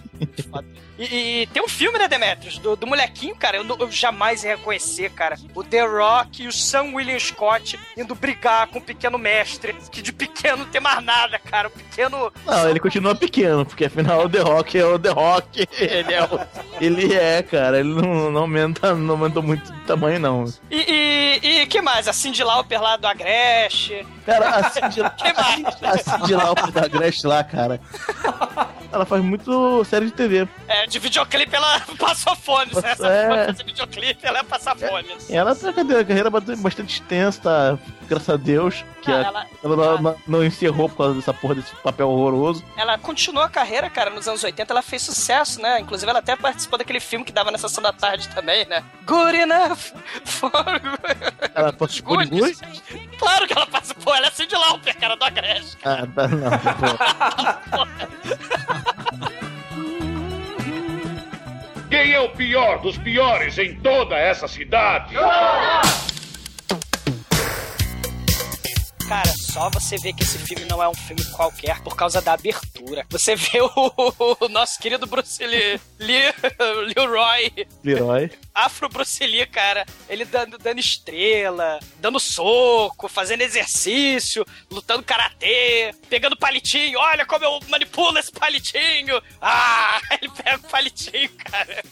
E, 1.03 1.43
e 1.43 1.47
tem 1.47 1.63
um 1.63 1.69
filme, 1.69 1.99
né, 1.99 2.07
Demetrius? 2.07 2.59
Do, 2.59 2.77
do 2.77 2.87
molequinho, 2.87 3.35
cara, 3.35 3.57
eu, 3.57 3.65
eu 3.79 3.91
jamais 3.91 4.45
ia 4.45 4.55
reconhecer, 4.55 5.11
cara. 5.13 5.35
O 5.55 5.65
The 5.65 5.81
Rock 5.87 6.43
e 6.43 6.47
o 6.47 6.53
Sam 6.53 6.93
William 6.95 7.19
Scott 7.19 7.81
indo 7.97 8.15
brigar 8.15 8.67
com 8.67 8.81
o 8.81 8.83
pequeno 8.83 9.17
mestre, 9.17 9.75
que 9.91 10.03
de 10.03 10.13
pequeno 10.13 10.59
não 10.59 10.67
tem 10.67 10.79
mais 10.79 11.03
nada, 11.03 11.39
cara. 11.39 11.69
O 11.69 11.71
pequeno. 11.71 12.31
Não, 12.45 12.69
ele 12.69 12.79
continua 12.79 13.15
pequeno, 13.15 13.65
porque 13.65 13.87
afinal 13.87 14.27
o 14.27 14.29
The 14.29 14.41
Rock 14.41 14.79
é 14.79 14.85
o 14.85 14.99
The 14.99 15.09
Rock. 15.09 15.67
Ele 15.79 16.13
é, 16.13 16.23
o- 16.23 16.41
ele 16.79 17.15
é 17.15 17.43
cara. 17.45 17.81
Ele 17.81 17.95
não, 17.95 18.31
não, 18.31 18.41
aumenta, 18.43 18.95
não 18.95 19.15
aumenta 19.15 19.41
muito 19.41 19.73
de 19.73 19.81
tamanho, 19.87 20.21
não. 20.21 20.45
E, 20.71 21.39
e, 21.43 21.61
e 21.63 21.67
que 21.67 21.81
mais? 21.81 22.09
A 22.09 22.13
Cindy 22.13 22.45
Lauper 22.45 22.79
lá 22.83 22.99
do 22.99 23.07
Agreste. 23.07 24.07
Cara, 24.27 24.51
a 24.51 24.71
Cindy, 24.93 25.07
a 25.87 25.99
Cindy 26.19 26.35
Lauper 26.35 26.71
da 26.73 26.89
Grace 26.89 27.27
lá, 27.27 27.43
cara. 27.45 27.81
Ela 28.93 29.07
faz 29.07 29.23
muito 29.23 29.85
série 29.85 30.07
de 30.07 30.13
TV. 30.13 30.49
É, 30.67 30.87
de 30.87 30.99
videoclipe 30.99 31.55
ela 31.55 31.81
passou 31.99 32.35
fome. 32.35 32.75
Se 32.75 32.85
essa 32.85 33.07
É. 33.07 33.29
fosse 33.29 33.47
fazer 33.47 33.65
videoclipe, 33.65 34.27
ela 34.27 34.39
ia 34.39 34.45
passar 34.45 34.77
fome. 34.77 35.07
Ela 35.29 35.55
tem 35.55 35.71
uma 35.71 36.05
carreira- 36.05 36.31
bastante 36.31 36.95
extensa, 36.95 37.41
tá? 37.41 37.79
graças 38.09 38.29
a 38.29 38.37
Deus, 38.37 38.85
que 39.03 39.13
Ah, 39.13 39.15
a- 39.19 39.23
ela- 39.23 39.47
ela, 39.63 39.77
não, 39.77 40.03
não- 40.03 40.17
não 40.27 40.45
encerrou 40.45 40.89
por 40.89 40.97
causa 40.97 41.15
dessa 41.15 41.33
porra 41.33 41.55
desse 41.55 41.73
papel 41.77 42.09
horroroso. 42.11 42.65
Ela 42.77 42.99
continuou 42.99 43.45
a 43.45 43.49
carreira, 43.49 43.89
cara, 43.89 44.11
nos 44.11 44.27
anos 44.27 44.43
80, 44.43 44.73
ela 44.73 44.83
fez 44.83 45.03
sucesso, 45.03 45.61
né? 45.63 45.79
Inclusive, 45.79 46.11
ela 46.11 46.19
até 46.19 46.35
participou 46.35 46.77
daquele 46.77 46.99
filme 46.99 47.25
que 47.25 47.31
dava 47.31 47.53
na 47.53 47.59
sessão 47.59 47.81
da 47.81 47.93
tarde 47.93 48.29
também, 48.31 48.67
né? 48.67 48.83
Good 49.07 49.37
enough 49.37 49.79
for... 50.27 50.51
Ela 51.55 51.73
participou 51.73 52.17
de? 52.25 52.41
Claro 53.17 53.47
que 53.47 53.53
ela 53.53 53.67
participou, 53.67 54.13
ela 54.17 54.27
é 54.27 54.31
Cindy 54.33 54.57
Lauper, 54.81 54.97
cara, 54.97 55.15
do 55.17 55.25
Agreste. 55.25 55.77
Ah, 55.85 56.07
tá, 56.15 56.29
não. 56.29 56.51
pô. 57.71 57.87
Quem 61.91 62.13
é 62.13 62.21
o 62.21 62.31
pior 62.31 62.81
dos 62.81 62.97
piores 62.99 63.59
em 63.59 63.75
toda 63.77 64.17
essa 64.17 64.49
cidade? 64.49 65.15
Cara, 69.11 69.33
só 69.37 69.69
você 69.71 69.97
vê 69.97 70.13
que 70.13 70.23
esse 70.23 70.39
filme 70.39 70.65
não 70.67 70.81
é 70.81 70.89
um 70.89 70.95
filme 70.95 71.25
qualquer 71.33 71.81
por 71.81 71.97
causa 71.97 72.23
da 72.23 72.35
abertura. 72.35 73.05
Você 73.11 73.35
vê 73.35 73.61
o, 73.61 73.69
o 74.39 74.49
nosso 74.49 74.79
querido 74.79 75.05
Bruce 75.05 75.45
Lee, 75.45 75.81
Lee, 75.99 76.33
Leroy, 76.95 77.67
Leroy. 77.83 78.31
Afro 78.55 78.89
Bruce 78.89 79.27
Lee, 79.27 79.45
cara, 79.47 79.85
ele 80.09 80.25
dando, 80.25 80.57
dando 80.59 80.79
estrela, 80.79 81.81
dando 81.99 82.21
soco, 82.21 83.09
fazendo 83.09 83.41
exercício, 83.41 84.47
lutando 84.71 85.03
karatê, 85.03 85.93
pegando 86.09 86.37
palitinho. 86.37 87.01
Olha 87.01 87.27
como 87.27 87.45
eu 87.45 87.59
manipulo 87.69 88.17
esse 88.17 88.31
palitinho. 88.31 89.21
Ah, 89.41 90.01
ele 90.23 90.31
pega 90.31 90.59
o 90.59 90.71
palitinho, 90.71 91.31
cara. 91.31 91.83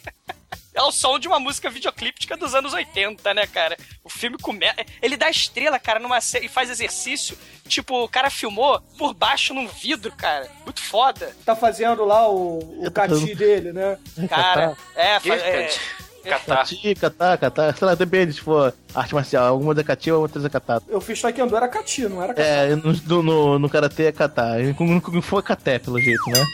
É 0.78 0.82
o 0.82 0.92
som 0.92 1.18
de 1.18 1.26
uma 1.26 1.40
música 1.40 1.68
videoclíptica 1.68 2.36
dos 2.36 2.54
anos 2.54 2.72
80, 2.72 3.34
né, 3.34 3.46
cara? 3.48 3.76
O 4.04 4.08
filme 4.08 4.38
começa. 4.38 4.76
Ele 5.02 5.16
dá 5.16 5.28
estrela, 5.28 5.76
cara, 5.78 5.98
numa 5.98 6.20
série 6.20 6.46
e 6.46 6.48
faz 6.48 6.70
exercício. 6.70 7.36
Tipo, 7.66 8.04
o 8.04 8.08
cara 8.08 8.30
filmou 8.30 8.80
por 8.96 9.12
baixo 9.12 9.52
num 9.52 9.66
vidro, 9.66 10.12
cara. 10.12 10.48
Muito 10.64 10.80
foda. 10.80 11.34
Tá 11.44 11.56
fazendo 11.56 12.04
lá 12.04 12.28
o, 12.30 12.58
o 12.86 12.90
cati 12.92 13.34
dele, 13.34 13.72
né? 13.72 13.98
Cara, 14.28 14.76
é, 14.94 15.18
Que, 15.18 15.28
fa- 15.28 15.34
é, 15.34 15.62
Cati? 15.64 15.80
Catar. 16.28 16.56
Cati, 16.58 16.94
catar, 16.94 17.38
catar. 17.38 17.76
Sei 17.76 17.86
lá, 17.86 17.94
depende 17.94 18.34
se 18.34 18.40
for 18.40 18.72
arte 18.94 19.14
marcial. 19.14 19.46
Alguma 19.46 19.72
é 19.78 19.82
cati, 19.82 20.10
outra 20.12 20.44
é 20.46 20.48
catar. 20.48 20.80
Eu 20.86 21.00
fiz 21.00 21.20
taekwondo, 21.20 21.56
era 21.56 21.66
cati, 21.68 22.02
não 22.02 22.22
era 22.22 22.34
cati. 22.34 22.46
É, 22.48 22.76
no, 22.76 22.92
no, 22.92 23.22
no, 23.22 23.58
no 23.58 23.68
karatê 23.70 24.04
é 24.04 24.12
catar. 24.12 24.58
No 24.60 24.74
Kung 25.00 25.22
Fu 25.22 25.38
é 25.38 25.42
caté, 25.42 25.78
pelo 25.78 25.98
jeito, 26.00 26.30
né? 26.30 26.44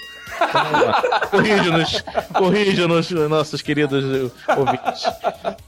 Corrija-nos, 1.31 2.05
corrija-nos, 2.33 3.11
nossos 3.11 3.63
queridos 3.63 4.33
ouvintes. 4.57 5.05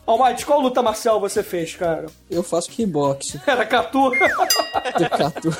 Almighty, 0.07 0.47
qual 0.47 0.61
luta 0.61 0.83
marcial 0.83 1.21
você 1.21 1.43
fez, 1.43 1.75
cara? 1.75 2.07
Eu 2.31 2.43
faço 2.43 2.71
kickbox. 2.71 3.39
Era 3.47 3.67
Catu? 3.67 4.11
Do 4.11 5.11
katu. 5.11 5.57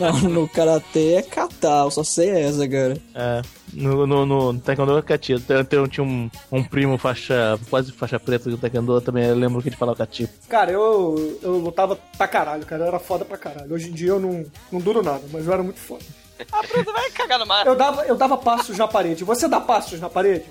Não, 0.00 0.20
no 0.30 0.48
karatê 0.48 1.14
é 1.14 1.22
kata, 1.22 1.68
eu 1.84 1.90
só 1.90 2.04
sei 2.04 2.30
essa, 2.30 2.68
cara. 2.68 2.96
É, 3.14 3.42
no, 3.74 4.06
no, 4.06 4.24
no 4.24 4.58
Taekwondo 4.60 4.96
é 4.96 5.02
Kati. 5.02 5.32
Eu, 5.32 5.40
eu 5.70 5.88
tinha 5.88 6.04
um, 6.04 6.30
um 6.50 6.62
primo 6.62 6.96
faixa, 6.96 7.58
quase 7.68 7.92
faixa 7.92 8.18
preta 8.18 8.48
do 8.48 8.56
Taekwondo 8.56 9.00
também. 9.00 9.24
Eu 9.24 9.34
lembro 9.34 9.60
que 9.60 9.68
ele 9.68 9.76
falava 9.76 9.98
Kati. 9.98 10.28
Cara, 10.48 10.70
eu, 10.70 11.38
eu 11.42 11.58
lutava 11.58 11.98
pra 12.16 12.28
caralho, 12.28 12.64
cara. 12.64 12.84
Eu 12.84 12.88
era 12.88 12.98
foda 12.98 13.24
pra 13.24 13.36
caralho. 13.36 13.72
Hoje 13.74 13.90
em 13.90 13.92
dia 13.92 14.10
eu 14.10 14.20
não, 14.20 14.44
não 14.70 14.80
duro 14.80 15.02
nada, 15.02 15.22
mas 15.32 15.46
eu 15.46 15.52
era 15.52 15.62
muito 15.62 15.80
foda. 15.80 16.04
Ah, 16.52 16.62
Bruno, 16.62 16.92
vai 16.92 17.10
cagar 17.10 17.38
no 17.38 17.46
mar. 17.46 17.66
Eu 17.66 17.76
dava, 17.76 18.04
eu 18.06 18.16
dava 18.16 18.36
passos 18.36 18.76
na 18.76 18.88
parede. 18.88 19.24
Você 19.24 19.46
dá 19.48 19.60
passos 19.60 20.00
na 20.00 20.10
parede? 20.10 20.44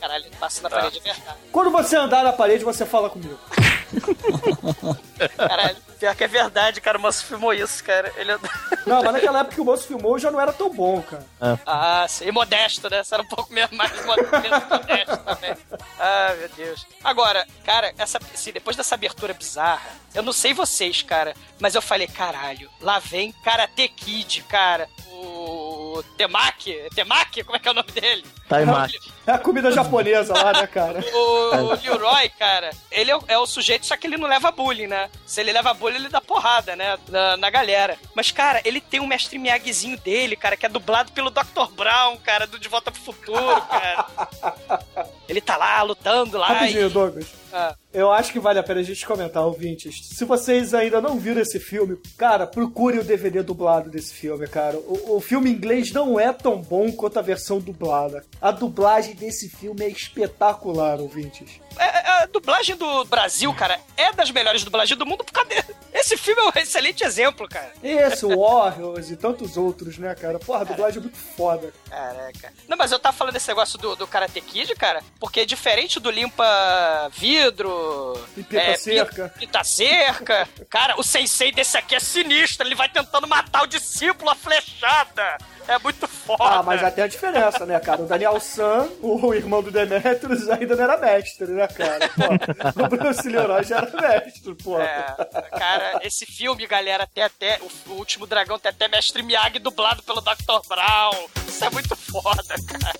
Caralho, 0.00 0.26
passa 0.38 0.62
na 0.62 0.70
parede, 0.70 0.98
é 0.98 1.00
verdade. 1.02 1.38
Quando 1.50 1.70
você 1.70 1.96
andar 1.96 2.22
na 2.22 2.32
parede, 2.32 2.64
você 2.64 2.86
fala 2.86 3.10
comigo. 3.10 3.38
Caralho, 5.36 5.76
pior 5.98 6.14
que 6.14 6.24
é 6.24 6.28
verdade, 6.28 6.80
cara. 6.80 6.98
O 6.98 7.00
moço 7.00 7.24
filmou 7.24 7.52
isso, 7.52 7.82
cara. 7.84 8.12
Ele 8.16 8.32
é- 8.32 8.38
Não, 8.86 9.02
mas 9.02 9.12
naquela 9.12 9.40
época 9.40 9.54
que 9.56 9.60
o 9.60 9.64
moço 9.64 9.86
filmou 9.86 10.18
já 10.18 10.30
não 10.30 10.40
era 10.40 10.52
tão 10.52 10.70
bom, 10.70 11.02
cara. 11.02 11.26
Ah, 11.66 12.06
sim. 12.08 12.26
E 12.26 12.32
modesto, 12.32 12.88
né? 12.88 13.02
Você 13.04 13.14
era 13.14 13.22
um 13.22 13.28
pouco 13.28 13.52
menos, 13.52 13.70
mais 13.76 13.92
modesto 14.04 14.66
também. 14.68 15.04
Ah, 15.98 16.34
meu 16.38 16.48
Deus. 16.50 16.86
Agora, 17.04 17.46
cara, 17.64 17.92
essa, 17.98 18.18
assim, 18.32 18.52
depois 18.52 18.76
dessa 18.76 18.94
abertura 18.94 19.34
bizarra, 19.34 19.90
eu 20.14 20.22
não 20.22 20.32
sei 20.32 20.54
vocês, 20.54 21.02
cara, 21.02 21.34
mas 21.58 21.74
eu 21.74 21.82
falei, 21.82 22.06
caralho, 22.06 22.70
lá 22.80 22.98
vem 22.98 23.32
Karate 23.44 23.88
Kid, 23.88 24.42
cara. 24.44 24.88
O 25.10 25.67
Temaki, 26.02 26.76
Temaki, 26.94 27.42
como 27.44 27.56
é 27.56 27.58
que 27.58 27.68
é 27.68 27.70
o 27.70 27.74
nome 27.74 27.90
dele? 27.92 28.24
Taimaki. 28.48 28.98
É 29.26 29.32
a 29.32 29.38
comida 29.38 29.70
japonesa 29.70 30.32
lá, 30.32 30.52
né, 30.52 30.66
cara? 30.66 31.04
O, 31.18 31.50
o 31.50 31.74
Leroy, 31.74 32.28
cara, 32.38 32.70
ele 32.90 33.10
é 33.10 33.16
o, 33.16 33.24
é 33.28 33.38
o 33.38 33.46
sujeito, 33.46 33.86
só 33.86 33.96
que 33.96 34.06
ele 34.06 34.16
não 34.16 34.28
leva 34.28 34.50
bullying, 34.50 34.86
né? 34.86 35.10
Se 35.26 35.40
ele 35.40 35.52
leva 35.52 35.74
bullying, 35.74 35.96
ele 35.96 36.08
dá 36.08 36.20
porrada, 36.20 36.76
né? 36.76 36.98
Na, 37.08 37.36
na 37.36 37.50
galera. 37.50 37.96
Mas, 38.14 38.30
cara, 38.30 38.60
ele 38.64 38.80
tem 38.80 39.00
um 39.00 39.06
mestre 39.06 39.38
Miyagizinho 39.38 39.98
dele, 39.98 40.36
cara, 40.36 40.56
que 40.56 40.66
é 40.66 40.68
dublado 40.68 41.12
pelo 41.12 41.30
Dr. 41.30 41.72
Brown, 41.74 42.16
cara, 42.18 42.46
do 42.46 42.58
De 42.58 42.68
Volta 42.68 42.90
pro 42.90 43.00
Futuro, 43.00 43.60
cara. 43.62 44.06
Ele 45.28 45.40
tá 45.40 45.56
lá 45.56 45.82
lutando 45.82 46.38
lá 46.38 46.48
Rapidinho, 46.48 46.86
e... 46.86 46.90
Douglas. 46.90 47.26
Ah. 47.52 47.74
Eu 47.92 48.12
acho 48.12 48.32
que 48.32 48.38
vale 48.38 48.58
a 48.58 48.62
pena 48.62 48.80
a 48.80 48.82
gente 48.82 49.06
comentar, 49.06 49.44
ouvintes. 49.44 50.08
Se 50.14 50.24
vocês 50.24 50.74
ainda 50.74 51.00
não 51.00 51.18
viram 51.18 51.40
esse 51.40 51.58
filme, 51.58 51.96
cara, 52.16 52.46
procure 52.46 52.98
o 52.98 53.04
DVD 53.04 53.42
dublado 53.42 53.90
desse 53.90 54.12
filme, 54.12 54.46
cara. 54.46 54.76
O, 54.76 55.16
o 55.16 55.20
filme 55.20 55.50
inglês 55.50 55.90
não 55.92 56.20
é 56.20 56.32
tão 56.32 56.60
bom 56.60 56.92
quanto 56.92 57.18
a 57.18 57.22
versão 57.22 57.58
dublada. 57.58 58.24
A 58.40 58.50
dublagem 58.50 59.14
desse 59.14 59.48
filme 59.48 59.84
é 59.84 59.88
espetacular, 59.88 61.00
ouvintes. 61.00 61.60
É, 61.78 61.84
é, 61.84 62.22
a 62.22 62.26
dublagem 62.26 62.76
do 62.76 63.04
Brasil, 63.04 63.52
cara, 63.54 63.78
é 63.96 64.12
das 64.12 64.30
melhores 64.30 64.64
dublagens 64.64 64.98
do 64.98 65.06
mundo 65.06 65.24
por 65.24 65.32
causa 65.32 65.48
dele. 65.48 65.64
Esse 65.94 66.16
filme 66.16 66.40
é 66.40 66.44
um 66.44 66.52
excelente 66.62 67.02
exemplo, 67.02 67.48
cara. 67.48 67.72
Esse, 67.82 68.24
o 68.24 68.38
Warriors 68.40 69.10
e 69.10 69.16
tantos 69.16 69.56
outros, 69.56 69.98
né, 69.98 70.14
cara? 70.14 70.38
Porra, 70.38 70.60
a 70.60 70.64
dublagem 70.64 70.98
é 70.98 71.02
muito 71.02 71.16
foda. 71.18 71.72
Caraca. 71.90 72.52
Não, 72.68 72.76
mas 72.76 72.92
eu 72.92 72.98
tava 72.98 73.16
falando 73.16 73.34
desse 73.34 73.48
negócio 73.48 73.78
do, 73.78 73.96
do 73.96 74.06
Karate 74.06 74.40
Kid, 74.40 74.74
cara, 74.76 75.02
porque 75.18 75.44
diferente 75.44 75.98
do 75.98 76.10
limpa 76.10 76.44
vidro... 77.16 78.14
E 78.36 78.42
pita 78.42 78.76
cerca. 78.76 79.28
pi- 79.30 79.38
Pita 79.40 79.64
cerca. 79.64 80.48
Cara, 80.70 80.98
o 80.98 81.02
sensei 81.02 81.50
desse 81.52 81.76
aqui 81.76 81.94
é 81.94 82.00
sinistro, 82.00 82.66
ele 82.66 82.74
vai 82.74 82.88
tentando 82.88 83.26
matar 83.26 83.62
o 83.62 83.66
discípulo 83.66 84.30
a 84.30 84.34
flechada. 84.34 85.38
É 85.66 85.78
muito 85.78 86.08
foda. 86.08 86.44
Ah, 86.44 86.62
mas 86.62 86.80
já 86.80 86.90
tem 86.90 87.04
a 87.04 87.08
diferença, 87.08 87.66
né, 87.66 87.78
cara? 87.78 88.00
O 88.00 88.06
Daniel 88.06 88.40
San, 88.40 88.88
o 89.02 89.34
irmão 89.34 89.62
do 89.62 89.70
Demetrius, 89.70 90.48
ainda 90.48 90.74
não 90.74 90.82
era 90.84 90.96
mestre, 90.96 91.46
né, 91.48 91.67
cara? 91.68 92.08
Pô, 92.08 92.82
o 92.82 92.88
Bruce 92.88 93.28
Leroy 93.28 93.64
já 93.64 93.76
era 93.78 94.00
mestre, 94.00 94.54
pô. 94.54 94.80
É, 94.80 95.16
cara, 95.56 96.00
esse 96.02 96.26
filme, 96.26 96.66
galera, 96.66 97.06
tem 97.06 97.24
até. 97.24 97.58
O, 97.60 97.92
o 97.92 97.94
último 97.96 98.26
dragão 98.26 98.58
tem 98.58 98.70
até 98.70 98.88
Mestre 98.88 99.22
Miyagi 99.22 99.58
dublado 99.58 100.02
pelo 100.02 100.20
Dr. 100.20 100.66
Brown. 100.68 101.28
Isso 101.46 101.64
é 101.64 101.70
muito 101.70 101.96
foda, 101.96 102.42
cara. 102.44 102.98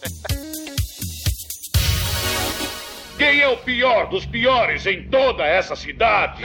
Quem 3.17 3.41
é 3.41 3.49
o 3.49 3.57
pior 3.57 4.09
dos 4.09 4.25
piores 4.25 4.87
em 4.87 5.09
toda 5.09 5.45
essa 5.45 5.75
cidade? 5.75 6.45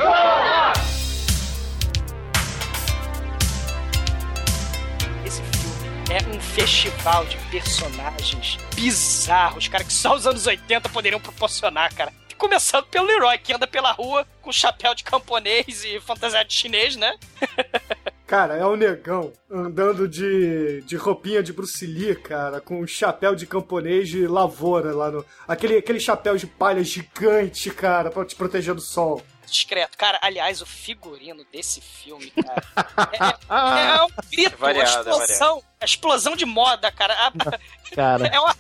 Esse 5.24 5.42
filme 5.44 5.90
é 6.10 6.36
um 6.36 6.42
festival 6.42 7.26
de 7.26 7.38
personagens 7.52 8.58
bizarros, 8.76 9.68
cara, 9.68 9.84
que 9.84 9.94
só 9.94 10.16
os 10.16 10.28
anos 10.28 10.46
80 10.46 10.90
poderiam 10.90 11.20
proporcionar, 11.20 11.94
cara. 11.94 12.12
Começando 12.38 12.86
pelo 12.88 13.06
Leroy, 13.06 13.38
que 13.38 13.54
anda 13.54 13.66
pela 13.66 13.92
rua 13.92 14.28
com 14.42 14.52
chapéu 14.52 14.94
de 14.94 15.04
camponês 15.04 15.86
e 15.86 16.02
fantasia 16.02 16.44
de 16.44 16.54
chinês, 16.54 16.96
né? 16.98 17.16
Cara, 18.26 18.56
é 18.56 18.66
um 18.66 18.76
negão 18.76 19.32
andando 19.52 20.08
de, 20.08 20.82
de 20.88 20.96
roupinha 20.96 21.44
de 21.44 21.54
Bruce 21.54 21.86
Lee, 21.86 22.16
cara, 22.16 22.60
com 22.60 22.82
um 22.82 22.88
chapéu 22.88 23.36
de 23.36 23.46
camponês 23.46 24.10
de 24.10 24.26
lavoura 24.26 24.92
lá 24.92 25.12
no. 25.12 25.24
Aquele, 25.48 25.78
aquele 25.78 26.00
chapéu 26.00 26.36
de 26.36 26.48
palha 26.48 26.84
gigante, 26.84 27.70
cara, 27.70 28.10
pra 28.10 28.26
te 28.26 28.36
proteger 28.36 28.74
do 28.74 28.82
sol. 28.82 29.22
Discreto. 29.54 29.98
Cara, 29.98 30.20
aliás, 30.22 30.62
o 30.62 30.66
figurino 30.66 31.46
desse 31.52 31.80
filme, 31.80 32.32
cara, 32.32 32.64
é, 33.14 33.90
é- 33.90 33.98
é 33.98 34.04
um 34.04 34.08
grito, 34.32 34.58
Variado, 34.58 35.10
é 35.10 35.12
a 35.14 35.16
explosão, 35.24 35.64
a 35.80 35.86
explosão 35.86 36.36
de 36.36 36.46
moda, 36.46 36.92
cara. 36.92 37.14
A- 37.14 37.60
Cara, 37.94 38.26
é, 38.28 38.40
uma- 38.40 38.56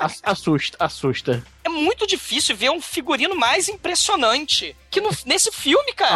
ass- 0.00 0.20
assusta, 0.24 0.76
assusta. 0.80 1.42
é 1.62 1.68
muito 1.68 2.04
difícil 2.04 2.56
ver 2.56 2.68
um 2.70 2.80
figurino 2.80 3.36
mais 3.36 3.68
impressionante 3.68 4.74
que 4.90 5.00
no- 5.00 5.10
nesse 5.24 5.52
filme, 5.52 5.92
cara. 5.92 6.14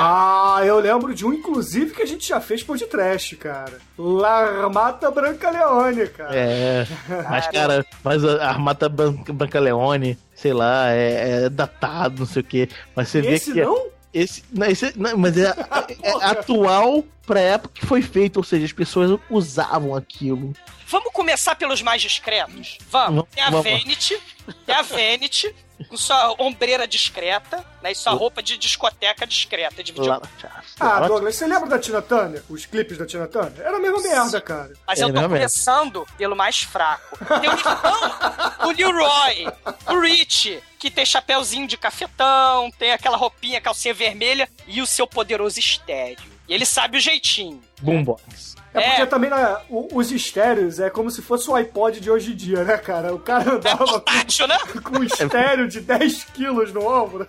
Ah, 0.59 0.65
eu 0.65 0.81
lembro 0.81 1.15
de 1.15 1.25
um, 1.25 1.33
inclusive, 1.33 1.95
que 1.95 2.03
a 2.03 2.07
gente 2.07 2.27
já 2.27 2.41
fez 2.41 2.61
por 2.65 2.77
de 2.77 2.87
trash, 2.87 3.37
cara. 3.39 3.79
Larmata 3.97 5.11
Branca 5.13 5.49
Leone, 5.51 6.09
cara. 6.09 6.31
É, 6.35 6.87
mas 7.29 7.47
cara, 7.49 7.87
mas 8.03 8.25
a 8.25 8.49
Armata 8.49 8.89
Branca, 8.89 9.61
Leone, 9.61 10.19
sei 10.35 10.53
lá, 10.53 10.91
é, 10.91 11.45
é 11.45 11.49
datado, 11.49 12.21
não 12.21 12.27
sei 12.27 12.43
o 12.43 12.45
que. 12.45 12.69
Mas 12.97 13.09
você 13.09 13.21
vê 13.21 13.35
Esse 13.35 13.53
que. 13.53 13.61
é- 13.61 13.65
não? 13.65 13.87
Esse, 14.13 14.43
não, 14.53 14.67
esse, 14.67 14.93
não, 14.99 15.17
mas 15.17 15.37
é, 15.37 15.55
é 16.03 16.25
atual 16.25 17.05
pra 17.27 17.41
época 17.41 17.75
que 17.75 17.87
foi 17.87 18.03
feito, 18.03 18.39
ou 18.39 18.45
seja, 18.45 18.65
as 18.65 18.73
pessoas 18.73 19.19
usavam 19.31 19.95
aquilo. 19.95 20.53
Vamos 20.91 21.13
começar 21.13 21.55
pelos 21.55 21.81
mais 21.83 22.03
discretos? 22.03 22.79
Vamos. 22.91 23.25
Tem 23.33 23.45
a. 23.45 23.51
Vanity, 23.51 24.21
tem 24.67 24.75
a 24.75 24.83
Vanity, 24.83 25.55
com 25.89 25.97
sua 25.97 26.35
ombreira 26.37 26.87
discreta, 26.87 27.65
né? 27.81 27.93
E 27.93 27.95
sua 27.95 28.13
roupa 28.13 28.43
de 28.43 28.59
discoteca 28.59 29.25
discreta, 29.25 29.85
de 29.85 29.93
vídeo. 29.93 30.21
Ah, 30.81 31.07
Douglas, 31.07 31.37
você 31.37 31.47
lembra 31.47 31.69
da 31.69 31.79
Tina 31.79 32.03
Turner? 32.03 32.43
Os 32.49 32.67
clipes 32.67 32.99
da 32.99 33.07
Tina 33.07 33.29
Turner? 33.29 33.61
Era 33.61 33.77
a 33.77 33.79
mesma 33.79 34.01
merda, 34.01 34.41
cara. 34.41 34.73
Mas 34.85 34.99
É, 34.99 35.05
eu 35.05 35.13
tô 35.13 35.21
é. 35.21 35.23
começando 35.23 36.07
pelo 36.19 36.35
mais 36.35 36.59
fraco. 36.59 37.17
Tem 37.41 37.49
o, 37.49 37.55
não, 37.55 38.69
o 38.69 38.73
Leroy, 38.73 39.47
o 39.87 40.01
Rich, 40.01 40.61
que 40.77 40.91
tem 40.91 41.07
chapéuzinho 41.07 41.69
de 41.69 41.77
cafetão, 41.77 42.69
tem 42.73 42.91
aquela 42.91 43.17
roupinha, 43.17 43.61
calcinha 43.61 43.95
vermelha 43.95 44.49
e 44.67 44.83
o 44.83 44.87
seu 44.87 45.07
poderoso 45.07 45.61
estéreo. 45.61 46.19
E 46.49 46.53
ele 46.55 46.67
sabe 46.67 46.99
o 46.99 47.01
jeitinho. 47.01 47.63
Boombox. 47.81 48.57
É 48.73 48.81
porque 48.81 49.03
É. 49.03 49.07
também 49.07 49.29
né, 49.31 49.57
os 49.69 50.13
estéreos 50.13 50.79
é 50.79 50.89
como 50.89 51.11
se 51.11 51.21
fosse 51.23 51.51
o 51.51 51.55
iPod 51.57 51.99
de 52.01 52.11
hoje 52.11 52.33
em 52.33 52.37
dia, 52.37 52.63
né, 52.63 52.77
cara? 52.79 53.13
O 53.13 53.19
cara 53.19 53.55
andava 53.57 53.79
com, 53.79 53.85
Portátil, 53.93 54.47
né? 54.47 54.59
com 54.85 54.99
um 54.99 55.03
estéreo 55.05 55.67
de 55.69 55.81
10 55.81 56.25
quilos 56.33 56.73
no 56.73 56.87
ombro. 56.87 57.27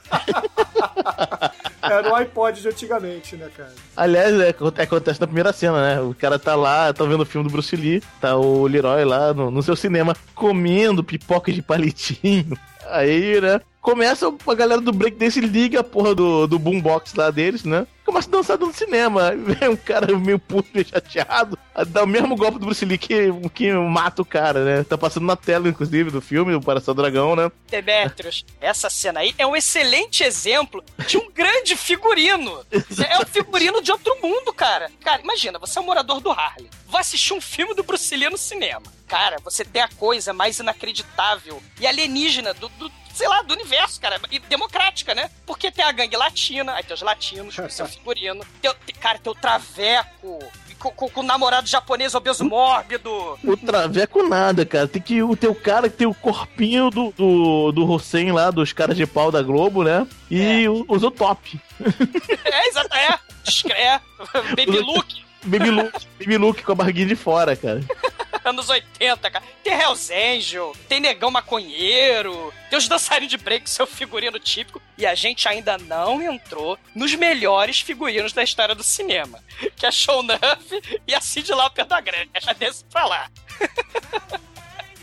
Era 1.81 2.11
o 2.11 2.15
iPod 2.15 2.61
de 2.61 2.67
antigamente, 2.67 3.35
né, 3.35 3.49
cara? 3.55 3.73
Aliás, 3.97 4.39
é, 4.39 4.49
aconte- 4.49 4.81
acontece 4.81 5.19
na 5.19 5.27
primeira 5.27 5.51
cena, 5.51 5.81
né? 5.95 6.01
O 6.01 6.13
cara 6.13 6.37
tá 6.37 6.55
lá, 6.55 6.93
tá 6.93 7.03
vendo 7.05 7.21
o 7.21 7.25
filme 7.25 7.47
do 7.47 7.51
Bruce 7.51 7.75
Lee, 7.75 8.03
tá 8.19 8.35
o 8.37 8.67
Leroy 8.67 9.03
lá 9.03 9.33
no, 9.33 9.49
no 9.49 9.63
seu 9.63 9.75
cinema 9.75 10.15
comendo 10.35 11.03
pipoca 11.03 11.51
de 11.51 11.61
palitinho. 11.61 12.57
Aí, 12.87 13.39
né? 13.41 13.59
Começa 13.81 14.31
a 14.47 14.53
galera 14.53 14.79
do 14.79 14.91
breakdance 14.91 15.39
liga 15.41 15.79
a 15.79 15.83
porra 15.83 16.13
do, 16.13 16.45
do 16.45 16.59
boombox 16.59 17.15
lá 17.15 17.31
deles, 17.31 17.63
né? 17.63 17.87
Começa 18.11 18.27
a 18.27 18.31
dançar 18.31 18.59
no 18.59 18.73
cinema. 18.73 19.31
Vem 19.33 19.69
um 19.71 19.75
cara 19.77 20.17
meio 20.17 20.37
puto, 20.37 20.67
meio 20.73 20.85
chateado, 20.85 21.57
dá 21.87 22.03
o 22.03 22.07
mesmo 22.07 22.35
golpe 22.35 22.59
do 22.59 22.65
Bruce 22.65 22.83
Lee 22.83 22.97
que, 22.97 23.31
que 23.53 23.71
mata 23.71 24.21
o 24.21 24.25
cara, 24.25 24.65
né? 24.65 24.83
Tá 24.83 24.97
passando 24.97 25.25
na 25.25 25.37
tela, 25.37 25.69
inclusive, 25.69 26.11
do 26.11 26.19
filme, 26.19 26.51
do 26.51 26.59
Paração 26.59 26.93
Dragão, 26.93 27.37
né? 27.37 27.49
Demetrius, 27.69 28.45
essa 28.59 28.89
cena 28.89 29.21
aí 29.21 29.33
é 29.37 29.47
um 29.47 29.55
excelente 29.55 30.25
exemplo 30.25 30.83
de 31.07 31.17
um 31.17 31.31
grande 31.31 31.77
figurino. 31.77 32.61
É 33.11 33.17
um 33.17 33.25
figurino 33.25 33.81
de 33.81 33.91
outro 33.91 34.15
mundo, 34.21 34.53
cara. 34.53 34.89
Cara, 35.03 35.21
imagina, 35.21 35.57
você 35.57 35.79
é 35.79 35.81
um 35.81 35.85
morador 35.85 36.19
do 36.19 36.29
Harlem. 36.29 36.69
Vai 36.87 37.01
assistir 37.01 37.33
um 37.33 37.41
filme 37.41 37.73
do 37.73 37.83
Bruce 37.83 38.15
Lee 38.15 38.29
no 38.29 38.37
cinema. 38.37 38.83
Cara, 39.07 39.37
você 39.43 39.65
tem 39.65 39.81
a 39.81 39.87
coisa 39.87 40.33
mais 40.33 40.59
inacreditável 40.59 41.61
e 41.79 41.87
alienígena 41.87 42.53
do, 42.53 42.69
do, 42.69 42.91
sei 43.13 43.27
lá, 43.27 43.41
do 43.41 43.53
universo, 43.53 43.99
cara. 43.99 44.19
E 44.31 44.39
democrática, 44.39 45.13
né? 45.15 45.29
Porque 45.45 45.71
tem 45.71 45.83
a 45.85 45.91
gangue 45.91 46.15
latina, 46.17 46.73
aí 46.73 46.83
tem 46.83 46.93
os 46.93 47.01
latinos, 47.01 47.57
o 47.57 47.69
seu 47.69 47.85
figurino. 47.87 48.43
Tem, 48.61 48.69
o- 48.71 48.75
tem- 48.75 48.95
cara, 48.95 49.17
tem 49.19 49.31
o 49.31 49.35
traveco. 49.35 50.39
Com, 50.79 50.89
com- 50.91 51.09
com 51.09 51.19
o 51.19 51.23
namorado 51.23 51.67
japonês 51.67 52.15
obeso 52.15 52.43
mórbido. 52.43 53.11
O 53.43 53.55
traveco 53.55 54.23
nada, 54.27 54.65
cara. 54.65 54.87
Tem 54.87 54.99
que 54.99 55.21
o 55.21 55.35
teu 55.35 55.53
cara 55.53 55.87
que 55.87 55.95
tem 55.97 56.07
o 56.07 56.13
corpinho 56.13 56.89
do, 56.89 57.11
do, 57.11 57.71
do 57.71 57.85
Hussein 57.91 58.31
lá, 58.31 58.49
dos 58.49 58.73
caras 58.73 58.97
de 58.97 59.05
pau 59.05 59.29
da 59.31 59.43
Globo, 59.43 59.83
né? 59.83 60.07
E 60.29 60.67
o- 60.67 60.83
usou 60.87 61.11
top. 61.11 61.59
É, 62.45 62.67
exato, 62.67 62.95
é. 62.95 63.19
Discreto. 63.43 64.03
Baby 64.55 64.79
look. 64.79 65.21
Baby 65.43 65.71
Luke, 65.71 66.07
Baby 66.19 66.37
Luke 66.37 66.61
com 66.63 66.71
a 66.71 66.75
barriguinha 66.75 67.07
de 67.07 67.15
fora, 67.15 67.55
cara. 67.55 67.81
anos 68.49 68.69
80, 68.69 69.31
cara. 69.31 69.45
Tem 69.63 69.73
Hells 69.73 70.13
Angel, 70.13 70.75
tem 70.87 70.99
Negão 70.99 71.31
Maconheiro, 71.31 72.53
tem 72.69 72.77
os 72.77 72.87
dançarinos 72.87 73.29
de 73.29 73.37
break, 73.37 73.69
seu 73.69 73.85
figurino 73.85 74.39
típico. 74.39 74.81
E 74.97 75.05
a 75.05 75.15
gente 75.15 75.47
ainda 75.47 75.77
não 75.77 76.21
entrou 76.21 76.77
nos 76.95 77.13
melhores 77.15 77.79
figurinos 77.79 78.33
da 78.33 78.43
história 78.43 78.75
do 78.75 78.83
cinema. 78.83 79.39
Que 79.75 79.85
é 79.85 79.91
Show 79.91 80.21
Nuff 80.21 81.01
e 81.07 81.13
a 81.13 81.21
Cindy 81.21 81.51
Lauper 81.51 81.85
da 81.85 81.99
Grande. 81.99 82.29
Já 82.39 82.53
desse 82.53 82.83
pra 82.85 83.05
lá. 83.05 83.29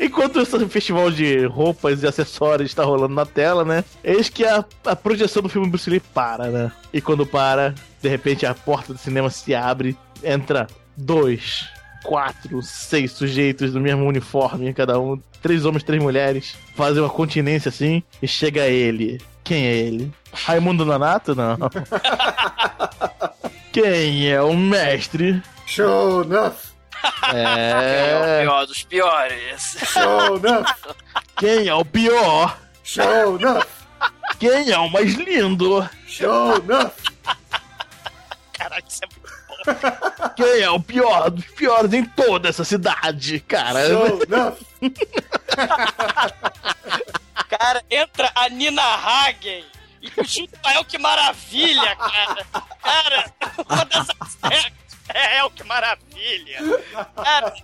Enquanto 0.01 0.41
esse 0.41 0.69
festival 0.69 1.11
de 1.11 1.45
roupas 1.47 2.03
e 2.03 2.07
acessórios 2.07 2.71
está 2.71 2.85
rolando 2.85 3.15
na 3.15 3.27
tela, 3.27 3.65
né? 3.65 3.85
Eis 4.05 4.29
que 4.29 4.45
a, 4.45 4.65
a 4.85 4.95
projeção 4.95 5.43
do 5.43 5.49
filme 5.49 5.69
Bruce 5.69 5.91
Lee 5.91 5.99
para, 5.99 6.51
né? 6.51 6.73
E 6.93 7.01
quando 7.01 7.27
para, 7.27 7.75
de 8.01 8.09
repente 8.09 8.47
a 8.47 8.55
porta 8.55 8.93
do 8.93 8.99
cinema 8.99 9.29
se 9.29 9.55
abre, 9.57 9.99
entra 10.23 10.69
dois, 10.97 11.69
quatro, 12.05 12.63
seis 12.63 13.13
sujeitos 13.13 13.73
do 13.73 13.81
mesmo 13.81 14.05
uniforme, 14.07 14.73
cada 14.75 14.99
um, 14.99 15.21
três 15.43 15.65
homens, 15.65 15.83
três 15.83 16.03
mulheres, 16.03 16.57
fazem 16.77 17.03
uma 17.03 17.11
continência 17.11 17.69
assim, 17.69 18.03
e 18.23 18.29
chega 18.29 18.67
ele. 18.67 19.21
Quem 19.45 19.67
é 19.67 19.77
ele? 19.77 20.13
Raimundo 20.33 20.85
Nonato? 20.85 21.35
Não. 21.35 21.57
Quem 23.73 24.31
é 24.31 24.41
o 24.43 24.55
mestre? 24.57 25.43
Show 25.67 26.23
enough! 26.23 26.55
É 27.33 28.19
o 28.21 28.25
É. 28.25 28.43
pior 28.43 28.67
dos 28.67 28.83
piores. 28.83 29.77
Show 29.93 30.37
enough! 30.37 30.67
Quem 31.37 31.69
é 31.69 31.75
o 31.75 31.85
pior? 31.85 32.59
Show 32.83 33.39
enough! 33.39 33.65
Quem 34.39 34.71
é 34.71 34.79
o 34.79 34.91
mais 34.91 35.15
lindo? 35.15 35.89
Show 36.07 36.57
enough! 36.57 36.93
Caralho, 38.53 38.85
isso 38.89 39.01
é. 39.05 39.09
Quem 40.37 40.61
é 40.61 40.71
o 40.71 40.81
pior 40.81 41.31
dos 41.31 41.45
piores 41.47 41.93
em 41.93 42.05
toda 42.05 42.49
essa 42.49 42.65
cidade, 42.65 43.41
cara? 43.41 43.81
Cara, 47.49 47.83
entra 47.91 48.31
a 48.35 48.49
Nina 48.51 48.83
Hagen 48.83 49.65
Israel, 50.03 50.85
que 50.87 50.99
maravilha, 50.99 51.97
cara. 51.97 52.47
Cara, 52.83 53.33
uma 53.69 53.89
aztecas. 54.21 54.73
É, 55.15 55.49
que 55.51 55.65
maravilha. 55.65 56.59
Cara, 57.17 57.55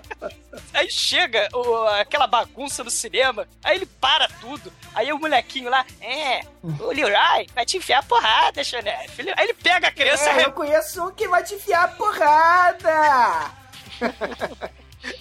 aí 0.72 0.90
chega 0.90 1.48
o- 1.54 1.86
aquela 2.00 2.26
bagunça 2.26 2.82
no 2.82 2.90
cinema, 2.90 3.46
aí 3.62 3.76
ele 3.76 3.86
para 3.86 4.26
tudo. 4.40 4.72
Aí 4.94 5.12
o 5.12 5.18
molequinho 5.18 5.68
lá, 5.70 5.84
é, 6.00 6.40
o 6.62 6.86
Leroy 6.92 7.46
vai 7.54 7.66
te 7.66 7.76
enfiar 7.76 7.98
a 7.98 8.02
porrada, 8.02 8.64
Xanef. 8.64 9.20
Aí 9.36 9.44
ele 9.44 9.54
pega 9.54 9.88
a 9.88 9.92
criança, 9.92 10.30
É, 10.30 10.44
eu 10.46 10.52
conheço 10.52 11.06
um 11.06 11.10
que 11.12 11.28
vai 11.28 11.42
te 11.44 11.54
enfiar 11.54 11.84
a 11.84 11.88
porrada! 11.88 13.50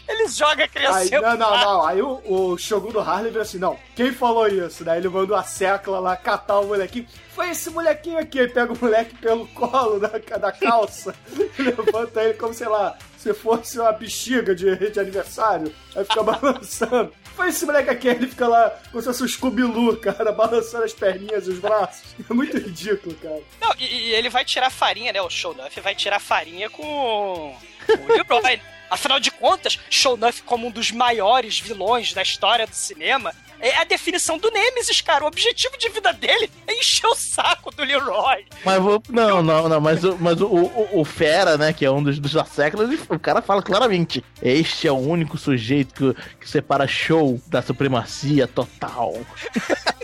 ele 0.08 0.28
joga 0.28 0.64
a 0.64 0.66
Aí, 0.66 0.70
criança. 1.10 1.22
não, 1.22 1.38
não, 1.38 1.58
não. 1.60 1.86
Aí 1.86 2.02
o, 2.02 2.22
o 2.26 2.58
Shogun 2.58 2.92
do 2.92 3.00
Harley 3.00 3.32
vira 3.32 3.44
assim, 3.44 3.58
não, 3.58 3.78
quem 3.96 4.12
falou 4.12 4.48
isso? 4.48 4.84
Daí 4.84 5.00
ele 5.00 5.10
manda 5.10 5.38
a 5.38 5.44
secla 5.44 6.00
lá 6.00 6.16
catar 6.16 6.60
o 6.60 6.68
molequinho. 6.68 7.08
Foi 7.34 7.50
esse 7.50 7.70
molequinho 7.70 8.18
aqui. 8.20 8.40
Aí 8.40 8.48
pega 8.48 8.74
o 8.74 8.78
moleque 8.80 9.16
pelo 9.18 9.48
colo 9.50 10.00
da, 10.00 10.08
da 10.38 10.52
calça 10.52 11.14
e 11.60 11.62
levanta 11.62 12.24
ele 12.24 12.34
como, 12.34 12.54
sei 12.54 12.68
lá, 12.68 12.98
se 13.18 13.34
fosse 13.34 13.80
uma 13.80 13.92
bexiga 13.92 14.56
de, 14.56 14.76
de 14.90 15.00
aniversário. 15.00 15.74
Aí 15.96 16.04
fica 16.04 16.24
balançando. 16.24 17.14
Foi 17.36 17.50
esse 17.50 17.66
moleque 17.68 17.90
aqui. 17.92 18.10
Aí 18.10 18.16
ele 18.16 18.28
fica 18.28 18.48
lá 18.48 18.70
como 18.92 19.02
se 19.02 19.08
fosse 19.08 19.24
um 19.24 19.28
Scooby-Loo, 19.28 19.98
cara, 19.98 20.32
balançando 20.32 20.84
as 20.86 20.94
perninhas 20.94 21.46
e 21.46 21.52
os 21.52 21.60
braços. 21.60 22.16
É 22.28 22.34
muito 22.34 22.58
ridículo, 22.58 23.14
cara. 23.16 23.40
Não, 23.62 23.74
e, 23.78 23.86
e 23.86 24.14
ele 24.16 24.30
vai 24.30 24.44
tirar 24.44 24.72
farinha, 24.72 25.14
né? 25.14 25.22
O 25.22 25.30
Shownuff 25.30 25.80
vai 25.82 25.94
tirar 25.94 26.20
farinha 26.20 26.70
com 26.72 26.84
o 26.84 28.08
Leroy. 28.08 28.60
Afinal 28.90 29.20
de 29.20 29.32
contas, 29.32 29.80
Shownuff, 29.90 30.42
como 30.44 30.68
um 30.68 30.72
dos 30.72 30.92
maiores 30.92 31.60
vilões 31.60 32.14
da 32.14 32.22
história 32.22 32.66
do 32.66 32.74
cinema, 32.76 33.34
é 33.60 33.76
a 33.78 33.84
definição 33.84 34.38
do 34.38 34.52
Nemesis, 34.52 35.02
cara. 35.02 35.24
O 35.24 35.28
objetivo 35.28 35.76
de 35.78 35.90
vida 35.90 36.14
dele 36.14 36.50
é 36.68 36.76
encher 36.80 37.08
o 37.08 37.16
saco 37.16 37.72
do 37.76 37.84
Leroy. 37.84 38.46
Mas 38.64 38.80
vou. 38.82 39.02
Não, 39.10 39.42
não, 39.42 39.68
não. 39.68 39.82
Mas, 39.82 40.04
o- 40.04 40.16
mas 40.20 40.40
o, 40.40 40.46
o, 40.48 41.02
o 41.02 41.04
Fera, 41.06 41.58
né, 41.58 41.74
que 41.74 41.84
é 41.84 41.90
um 41.92 42.04
dos, 42.04 42.20
dos 42.20 42.32
séculos, 42.52 42.88
ele- 42.90 43.02
o 43.10 43.18
cara 43.20 43.42
fala 43.42 43.64
claramente: 43.64 44.24
este 44.44 44.88
é 44.88 44.92
o 44.92 44.98
único 44.98 45.38
sujeito 45.40 46.14
que, 46.14 46.38
que 46.42 46.50
separa 46.50 46.88
show 46.88 47.42
da 47.48 47.62
supremacia 47.64 48.48
total. 48.48 49.14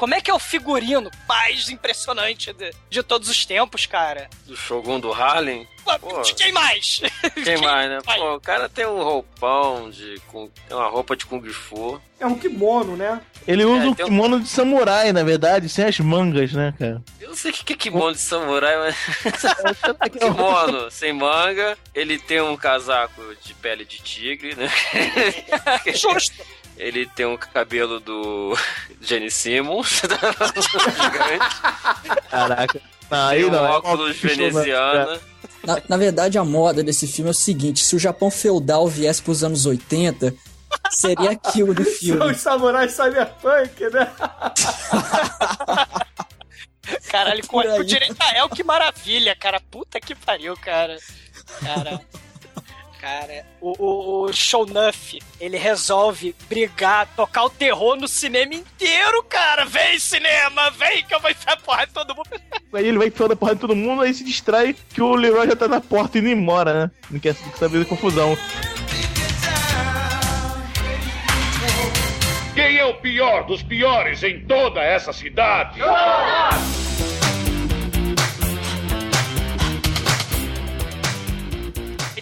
Como 0.00 0.14
é 0.14 0.20
que 0.22 0.30
é 0.30 0.34
o 0.34 0.38
figurino 0.38 1.10
mais 1.28 1.68
impressionante 1.68 2.54
de, 2.54 2.70
de 2.88 3.02
todos 3.02 3.28
os 3.28 3.44
tempos, 3.44 3.84
cara? 3.84 4.30
Do 4.46 4.56
Shogun 4.56 4.98
do 4.98 5.12
Harlem. 5.12 5.68
Pô, 6.00 6.22
De 6.22 6.34
quem 6.34 6.50
mais? 6.52 7.02
quem 7.44 7.58
mais, 7.60 7.90
né? 7.90 7.98
Pô, 8.02 8.36
o 8.36 8.40
cara 8.40 8.66
tem 8.66 8.86
um 8.86 9.02
roupão 9.02 9.90
de. 9.90 10.18
Com, 10.28 10.48
tem 10.66 10.74
uma 10.74 10.88
roupa 10.88 11.14
de 11.14 11.26
Kung 11.26 11.46
Fu. 11.50 12.00
É 12.18 12.24
um 12.26 12.34
kimono, 12.34 12.96
né? 12.96 13.20
Ele 13.46 13.62
usa 13.62 13.84
É, 13.84 13.88
um 13.88 13.94
tem 13.94 14.04
um- 14.06 14.08
kimono 14.08 14.40
de 14.40 14.48
samurai, 14.48 15.12
na 15.12 15.22
verdade, 15.22 15.68
sem 15.68 15.84
as 15.84 15.98
mangas, 16.00 16.54
né, 16.54 16.72
cara? 16.78 17.02
Eu 17.20 17.28
não 17.28 17.36
sei 17.36 17.50
o 17.50 17.54
que 17.54 17.64
que 17.64 17.72
é 17.74 17.76
kimono 17.76 18.12
de 18.14 18.20
samurai, 18.20 18.78
mas. 18.78 18.96
kimono 20.18 20.90
sem 20.90 21.12
manga. 21.12 21.76
Ele 21.94 22.18
tem 22.18 22.40
um 22.40 22.56
casaco 22.56 23.20
de 23.44 23.52
pele 23.52 23.84
de 23.84 24.00
tigre, 24.00 24.54
né? 24.54 24.70
Justo. 25.94 26.42
Ele 26.80 27.04
tem 27.06 27.26
um 27.26 27.36
cabelo 27.36 28.00
do 28.00 28.56
Jenny 29.02 29.30
Simmons. 29.30 30.00
Gigante. 30.00 31.50
Caraca. 32.30 32.80
Não, 33.10 33.26
aí 33.28 33.40
Tem 33.40 33.48
um 33.48 33.52
não. 33.52 33.66
é 33.66 33.70
óculos 33.70 34.16
veneziano. 34.16 35.20
Na, 35.64 35.82
na 35.88 35.96
verdade, 35.96 36.38
a 36.38 36.44
moda 36.44 36.82
desse 36.82 37.06
filme 37.06 37.28
é 37.28 37.32
o 37.32 37.34
seguinte: 37.34 37.84
se 37.84 37.94
o 37.94 37.98
Japão 37.98 38.30
feudal 38.30 38.88
viesse 38.88 39.22
pros 39.22 39.44
anos 39.44 39.66
80, 39.66 40.34
seria 40.90 41.32
aquilo 41.32 41.74
do 41.74 41.82
São 41.84 41.92
filme. 41.94 42.32
os 42.32 42.40
samurais 42.40 42.92
cyberpunk, 42.92 43.82
né? 43.92 44.10
Caralho, 47.10 47.46
com 47.46 47.60
Por 47.60 47.66
aí. 47.70 47.80
o 47.80 47.84
direito 47.84 48.16
a 48.20 48.38
El, 48.38 48.48
que 48.48 48.64
maravilha, 48.64 49.36
cara. 49.36 49.60
Puta 49.70 50.00
que 50.00 50.14
pariu, 50.14 50.56
cara. 50.56 50.96
Cara. 51.60 52.00
Cara, 53.00 53.46
o, 53.62 53.72
o, 53.78 54.24
o 54.24 54.32
Shownuff, 54.32 55.18
ele 55.40 55.56
resolve 55.56 56.36
brigar, 56.46 57.08
tocar 57.16 57.44
o 57.44 57.50
terror 57.50 57.96
no 57.96 58.06
cinema 58.06 58.52
inteiro, 58.54 59.22
cara. 59.22 59.64
Vem, 59.64 59.98
cinema, 59.98 60.70
vem 60.72 61.02
que 61.04 61.14
eu 61.14 61.20
vou 61.20 61.30
enfiar 61.30 61.56
porra 61.62 61.84
em 61.84 61.86
todo 61.86 62.14
mundo. 62.14 62.28
Aí 62.74 62.86
ele 62.86 62.98
vai 62.98 63.08
enfiando 63.08 63.32
a 63.32 63.36
porra 63.36 63.54
de 63.54 63.60
todo 63.62 63.74
mundo, 63.74 64.02
aí 64.02 64.14
se 64.14 64.22
distrai 64.22 64.76
que 64.94 65.02
o 65.02 65.16
Leroy 65.16 65.48
já 65.48 65.56
tá 65.56 65.66
na 65.66 65.80
porta 65.80 66.18
indo 66.18 66.28
embora, 66.28 66.72
né? 66.72 66.90
Não 67.10 67.18
quer 67.18 67.34
saber 67.56 67.80
da 67.80 67.84
confusão. 67.84 68.36
Quem 72.54 72.76
é 72.76 72.84
o 72.84 72.94
pior 72.94 73.44
dos 73.44 73.60
piores 73.62 74.22
em 74.22 74.44
toda 74.46 74.80
essa 74.80 75.12
cidade? 75.12 75.80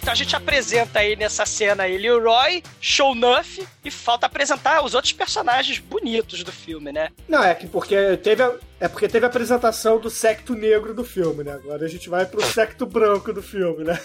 Então 0.01 0.13
a 0.13 0.15
gente 0.15 0.33
apresenta 0.35 0.99
aí 0.99 1.15
nessa 1.17 1.45
cena 1.45 1.83
aí 1.83 1.97
Leroy, 1.97 2.63
Shownuff 2.79 3.67
e 3.83 3.91
falta 3.91 4.25
apresentar 4.25 4.83
os 4.83 4.93
outros 4.93 5.11
personagens 5.11 5.77
bonitos 5.79 6.41
do 6.43 6.51
filme, 6.51 6.91
né? 6.91 7.09
Não, 7.27 7.43
é 7.43 7.53
que 7.53 7.67
porque 7.67 8.15
teve 8.17 8.41
a, 8.41 8.53
é 8.79 8.87
porque 8.87 9.07
teve 9.09 9.25
a 9.25 9.29
apresentação 9.29 9.99
do 9.99 10.09
secto 10.09 10.53
negro 10.55 10.93
do 10.93 11.03
filme, 11.03 11.43
né? 11.43 11.51
Agora 11.53 11.85
a 11.85 11.89
gente 11.89 12.09
vai 12.09 12.25
pro 12.25 12.41
secto 12.43 12.85
branco 12.85 13.33
do 13.33 13.41
filme, 13.43 13.83
né? 13.83 13.99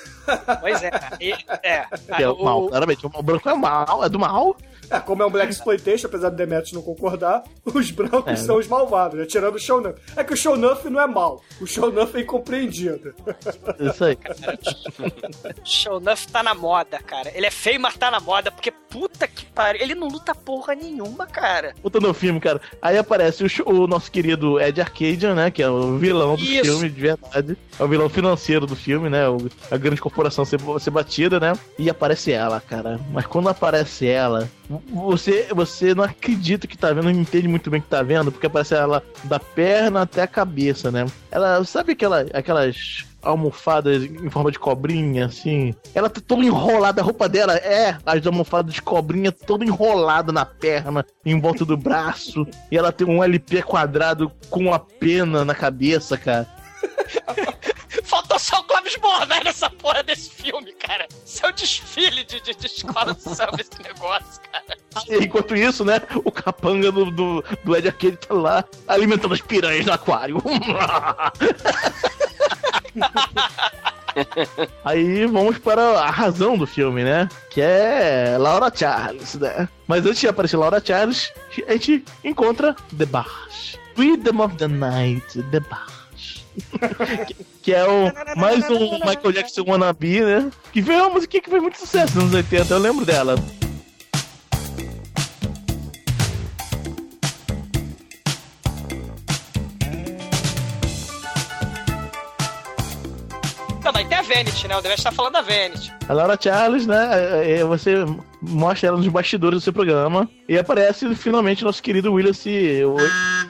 Pois 0.61 0.83
é. 0.83 0.91
E- 1.21 1.33
é. 1.63 1.87
É 2.19 2.29
o 2.29 2.43
mal, 2.43 2.67
claramente. 2.69 3.07
O 3.07 3.23
branco 3.23 3.49
é 3.49 3.55
mal, 3.55 4.05
é 4.05 4.09
do 4.09 4.19
mal. 4.19 4.57
É, 4.91 5.01
como 5.01 5.23
é 5.23 5.27
um 5.27 5.31
Black 5.31 5.51
Exploitation, 5.53 6.07
apesar 6.07 6.31
do 6.31 6.37
Demetrius 6.37 6.73
não 6.73 6.83
concordar, 6.83 7.43
os 7.65 7.91
brancos 7.91 8.33
É. 8.33 8.37
são 8.37 8.57
os 8.59 8.67
malvados, 8.69 9.19
né? 9.19 9.27
Tirando 9.27 9.55
o 9.55 9.59
Shownuff. 9.59 9.99
É 10.17 10.25
que 10.25 10.33
o 10.35 10.37
Shownuff 10.37 10.89
não 10.89 11.01
é 11.01 11.07
mal, 11.07 11.43
o 11.61 11.67
Shownuff 11.67 12.17
é 12.17 12.21
incompreendido. 12.21 13.15
Isso 13.81 14.05
aí. 14.05 14.19
Shownuff 15.65 16.29
tá 16.29 16.43
na 16.43 16.55
moda, 16.55 16.99
cara. 16.99 17.31
Ele 17.35 17.47
é 17.47 17.51
feio, 17.51 17.81
mas 17.81 17.97
tá 17.97 18.11
na 18.11 18.21
moda, 18.21 18.51
porque 18.51 18.71
puta 18.71 19.27
que 19.27 19.47
pariu. 19.47 19.83
Ele 19.83 19.95
não 19.95 20.09
luta 20.09 20.35
porra 20.35 20.75
nenhuma, 20.75 21.27
cara. 21.27 21.75
Voltando 21.83 22.07
ao 22.09 22.15
filme, 22.15 22.41
cara. 22.41 22.61
Aí 22.81 22.97
aparece 22.99 23.45
o, 23.45 23.49
show- 23.49 23.69
o 23.69 23.87
nosso 23.87 24.11
querido 24.11 24.61
Ed 24.61 24.81
Arcadian, 24.81 25.35
né? 25.35 25.51
Que 25.51 25.63
é 25.63 25.69
o 25.71 25.97
vilão 25.99 26.37
do 26.37 26.43
Isso. 26.43 26.65
filme, 26.65 26.89
de 26.91 27.01
verdade. 27.01 27.57
É 27.79 27.83
o 27.83 27.89
vilão 27.89 28.09
financeiro 28.09 28.67
do 28.67 28.77
filme, 28.77 29.09
né? 29.09 29.29
o- 29.29 29.49
a 29.71 29.77
grande 29.77 30.01
corporação 30.01 30.45
ser, 30.45 30.61
ser 30.81 30.91
batida, 30.91 31.41
né? 31.41 31.53
E 31.79 31.89
aparece 31.91 32.33
ela, 32.33 32.61
cara. 32.61 33.01
Mas 33.11 33.27
quando 33.27 33.49
aparece 33.49 34.07
ela, 34.07 34.49
você, 34.91 35.49
você 35.55 35.95
não 35.95 36.05
acredita 36.05 36.67
que 36.67 36.79
tá 36.79 36.93
vendo, 36.93 37.05
não 37.05 37.11
entende 37.11 37.49
muito 37.49 37.71
bem 37.71 37.81
o 37.81 37.83
que 37.83 37.89
tá 37.89 38.03
vendo, 38.03 38.31
porque 38.31 38.47
aparece 38.47 38.75
ela 38.75 39.03
da 39.25 39.39
perna 39.39 40.03
até 40.03 40.23
a 40.23 40.27
cabeça, 40.27 40.91
né? 40.91 41.07
Ela, 41.31 41.65
sabe 41.65 41.93
aquela, 41.93 42.27
aquelas 42.33 43.05
almofadas 43.23 44.03
em 44.03 44.31
forma 44.31 44.53
de 44.53 44.59
cobrinha, 44.59 45.27
assim? 45.27 45.75
Ela 45.95 46.11
tá 46.11 46.21
toda 46.25 46.45
enrolada, 46.45 47.01
a 47.01 47.05
roupa 47.05 47.29
dela 47.29 47.57
é 47.57 47.97
as 48.05 48.27
almofadas 48.27 48.75
de 48.75 48.83
cobrinha 48.83 49.33
toda 49.33 49.65
enrolada 49.65 50.33
na 50.33 50.45
perna, 50.45 51.05
em 51.25 51.41
volta 51.41 51.65
do 51.65 51.77
braço, 51.77 52.47
e 52.71 52.77
ela 52.77 52.93
tem 52.93 53.07
um 53.07 53.25
LP 53.25 53.63
quadrado 53.63 54.31
com 54.51 54.61
uma 54.61 54.79
pena 54.79 55.45
na 55.45 55.55
cabeça, 55.55 56.17
cara. 56.17 56.47
Bornai 59.05 59.45
nessa 59.45 59.69
porra 59.69 60.03
desse 60.03 60.31
filme, 60.31 60.73
cara. 60.73 61.07
Isso 61.27 61.45
é 61.45 61.53
desfile 61.53 62.25
de, 62.25 62.41
de, 62.41 62.55
de 62.55 62.67
escola 62.67 63.15
samba 63.21 63.59
esse 63.61 63.83
negócio, 63.83 64.41
cara. 64.51 64.79
E 65.07 65.25
enquanto 65.25 65.55
isso, 65.55 65.85
né, 65.85 66.01
o 66.25 66.33
capanga 66.33 66.91
do, 66.91 67.11
do, 67.11 67.45
do 67.63 67.77
Ed 67.77 67.89
Arcade 67.89 68.17
tá 68.17 68.33
lá 68.33 68.65
alimentando 68.89 69.35
as 69.35 69.43
piranhas 69.43 69.85
no 69.85 69.93
aquário. 69.93 70.39
Aí 74.85 75.27
vamos 75.27 75.59
para 75.59 75.83
a 76.01 76.09
razão 76.09 76.57
do 76.57 76.67
filme, 76.67 77.05
né? 77.05 77.29
Que 77.51 77.61
é 77.61 78.37
Laura 78.39 78.73
Charles, 78.75 79.35
né? 79.35 79.69
Mas 79.87 80.07
antes 80.07 80.21
de 80.21 80.29
aparecer 80.29 80.57
Laura 80.57 80.81
Charles, 80.83 81.31
a 81.69 81.73
gente 81.73 82.05
encontra 82.23 82.75
The 82.97 83.05
Bars. 83.05 83.79
Rhythm 83.97 84.41
of 84.41 84.57
the 84.57 84.69
Night, 84.69 85.43
The 85.51 85.61
Bars. 85.61 85.94
Que, 87.27 87.37
que 87.63 87.75
é 87.75 87.85
o, 87.85 88.13
mais 88.37 88.69
um 88.71 88.95
Michael 88.95 89.33
Jackson 89.33 89.65
wannabe, 89.67 90.21
né? 90.21 90.51
Que 90.73 90.81
veio 90.81 91.01
uma 91.05 91.11
musiquinha 91.11 91.43
que 91.43 91.51
fez 91.51 91.63
muito 91.63 91.79
sucesso 91.79 92.15
nos 92.15 92.25
anos 92.25 92.35
80, 92.35 92.73
eu 92.75 92.79
lembro 92.79 93.05
dela. 93.05 93.37
Não, 103.85 103.93
mas 103.93 104.09
tem 104.09 104.17
a 104.17 104.23
Vanity, 104.23 104.67
né? 104.67 104.77
O 104.79 104.81
Demetrio 104.81 105.05
tá 105.05 105.13
falando 105.13 105.35
da 105.35 105.43
Vanity. 105.43 105.93
A 106.09 106.13
Laura 106.15 106.39
Charles, 106.41 106.87
né? 106.87 107.11
é, 107.45 107.59
é, 107.59 107.65
Você 107.65 107.97
mostra 108.41 108.89
ela 108.89 108.97
nos 108.97 109.09
bastidores 109.09 109.59
do 109.59 109.63
seu 109.63 109.75
programa. 109.75 110.29
E 110.49 110.57
aparece 110.57 111.15
finalmente 111.15 111.63
nosso 111.63 111.83
querido 111.83 112.11
William 112.15 112.33
C. 112.33 112.83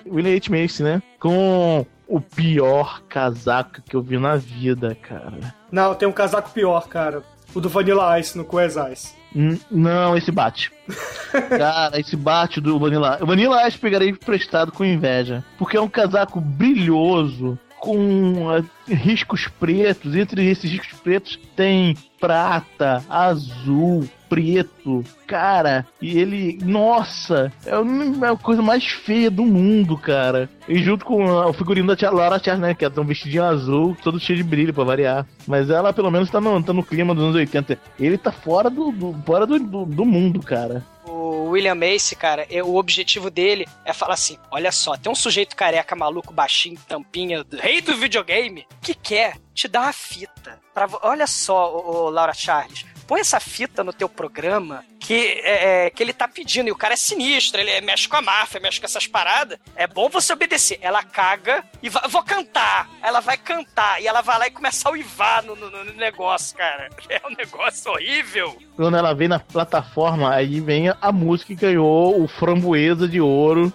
William 0.04 0.36
H. 0.36 0.50
Macy, 0.50 0.82
né? 0.82 1.00
Com 1.20 1.86
o 2.06 2.20
pior 2.20 3.02
casaco 3.08 3.80
que 3.82 3.94
eu 3.96 4.02
vi 4.02 4.18
na 4.18 4.36
vida, 4.36 4.94
cara. 4.94 5.54
Não, 5.70 5.94
tem 5.94 6.06
um 6.08 6.12
casaco 6.12 6.50
pior, 6.50 6.88
cara. 6.88 7.22
O 7.54 7.60
do 7.60 7.68
Vanilla 7.68 8.18
Ice 8.18 8.36
no 8.36 8.44
Quest 8.44 8.76
Ice. 8.92 9.14
N- 9.34 9.60
Não, 9.70 10.16
esse 10.16 10.30
bate. 10.30 10.70
Cara, 11.48 11.98
esse 11.98 12.16
bate 12.16 12.60
do 12.60 12.78
Vanilla. 12.78 13.18
O 13.20 13.26
Vanilla 13.26 13.66
Ice 13.66 13.78
pegarei 13.78 14.08
emprestado 14.10 14.70
com 14.70 14.84
inveja. 14.84 15.44
Porque 15.58 15.76
é 15.76 15.80
um 15.80 15.88
casaco 15.88 16.40
brilhoso, 16.40 17.58
com 17.80 18.48
ah, 18.50 18.62
riscos 18.88 19.48
pretos. 19.48 20.14
Entre 20.14 20.48
esses 20.48 20.70
riscos 20.70 20.98
pretos 21.00 21.38
tem 21.56 21.96
prata, 22.20 23.04
azul, 23.08 24.08
preto. 24.34 25.04
Cara, 25.26 25.86
e 26.00 26.18
ele. 26.18 26.58
Nossa! 26.62 27.52
É 27.64 27.72
a 27.72 28.26
é 28.26 28.30
a 28.32 28.36
coisa 28.36 28.60
mais 28.62 28.84
feia 28.84 29.30
do 29.30 29.44
mundo, 29.44 29.96
cara. 29.96 30.48
E 30.68 30.82
junto 30.82 31.04
com 31.04 31.24
o 31.24 31.52
figurino 31.52 31.88
da 31.88 31.96
tia 31.96 32.10
Laura 32.10 32.38
Charles, 32.42 32.60
né? 32.62 32.74
Que 32.74 32.84
é 32.84 32.88
um 32.96 33.04
vestidinho 33.04 33.44
azul, 33.44 33.96
todo 34.02 34.20
cheio 34.20 34.36
de 34.36 34.42
brilho 34.44 34.74
pra 34.74 34.84
variar. 34.84 35.26
Mas 35.46 35.70
ela 35.70 35.92
pelo 35.92 36.10
menos 36.10 36.30
tá 36.30 36.40
no, 36.40 36.62
tá 36.62 36.72
no 36.72 36.82
clima 36.82 37.14
dos 37.14 37.24
anos 37.24 37.36
80. 37.36 37.78
Ele 37.98 38.18
tá 38.18 38.32
fora 38.32 38.68
do, 38.68 38.90
do- 38.90 39.14
fora 39.24 39.46
do, 39.46 39.58
do, 39.58 39.86
do 39.86 40.04
mundo, 40.04 40.40
cara. 40.40 40.82
O 41.06 41.50
William 41.50 41.74
Macy, 41.74 42.16
cara, 42.16 42.46
é- 42.50 42.62
o 42.62 42.74
objetivo 42.76 43.30
dele 43.30 43.66
é 43.84 43.92
falar 43.92 44.14
assim: 44.14 44.36
olha 44.50 44.72
só, 44.72 44.96
tem 44.96 45.10
um 45.10 45.14
sujeito 45.14 45.54
careca, 45.56 45.94
maluco, 45.94 46.32
baixinho, 46.32 46.78
tampinha, 46.88 47.44
rei 47.60 47.80
do 47.80 47.96
videogame, 47.96 48.66
que 48.82 48.94
quer 48.94 49.36
te 49.54 49.68
dar 49.68 49.82
uma 49.82 49.92
fita. 49.92 50.58
Pra, 50.72 50.88
olha 51.02 51.26
só, 51.26 51.72
ô, 51.76 52.10
Laura 52.10 52.32
Charles, 52.34 52.84
põe 53.06 53.20
essa 53.20 53.38
fita 53.40 53.82
no 53.84 53.92
teu 53.92 54.08
programa 54.08 54.84
que, 54.98 55.40
é, 55.44 55.86
é, 55.86 55.90
que 55.90 56.02
ele 56.02 56.12
tá 56.12 56.26
pedindo. 56.26 56.68
E 56.68 56.72
o 56.72 56.76
cara 56.76 56.94
é 56.94 56.96
sinistro, 56.96 57.60
ele 57.60 57.80
mexe 57.82 58.08
com 58.08 58.16
a 58.16 58.22
máfia, 58.22 58.58
mexe 58.60 58.80
com 58.80 58.86
essas 58.86 59.06
paradas. 59.06 59.58
É 59.76 59.86
bom 59.86 60.08
você 60.08 60.32
obedecer. 60.32 60.78
Ela 60.80 61.02
caga 61.02 61.62
e 61.82 61.88
vai, 61.88 62.08
vou 62.08 62.22
cantar. 62.22 62.88
Ela 63.02 63.20
vai 63.20 63.36
cantar 63.36 64.00
e 64.02 64.06
ela 64.06 64.22
vai 64.22 64.38
lá 64.38 64.46
e 64.46 64.50
começa 64.50 64.88
a 64.88 64.92
uivar 64.92 65.42
no, 65.44 65.54
no- 65.54 65.70
no 65.84 65.92
negócio, 65.94 66.56
cara. 66.56 66.88
É 67.08 67.20
um 67.26 67.34
negócio 67.36 67.92
horrível. 67.92 68.56
Quando 68.76 68.96
ela 68.96 69.14
vem 69.14 69.28
na 69.28 69.38
plataforma, 69.38 70.34
aí 70.34 70.58
vem 70.60 70.88
a 71.00 71.12
música 71.12 71.54
que 71.54 71.60
ganhou 71.60 72.20
o 72.22 72.26
Framboesa 72.26 73.06
de 73.06 73.20
Ouro, 73.20 73.72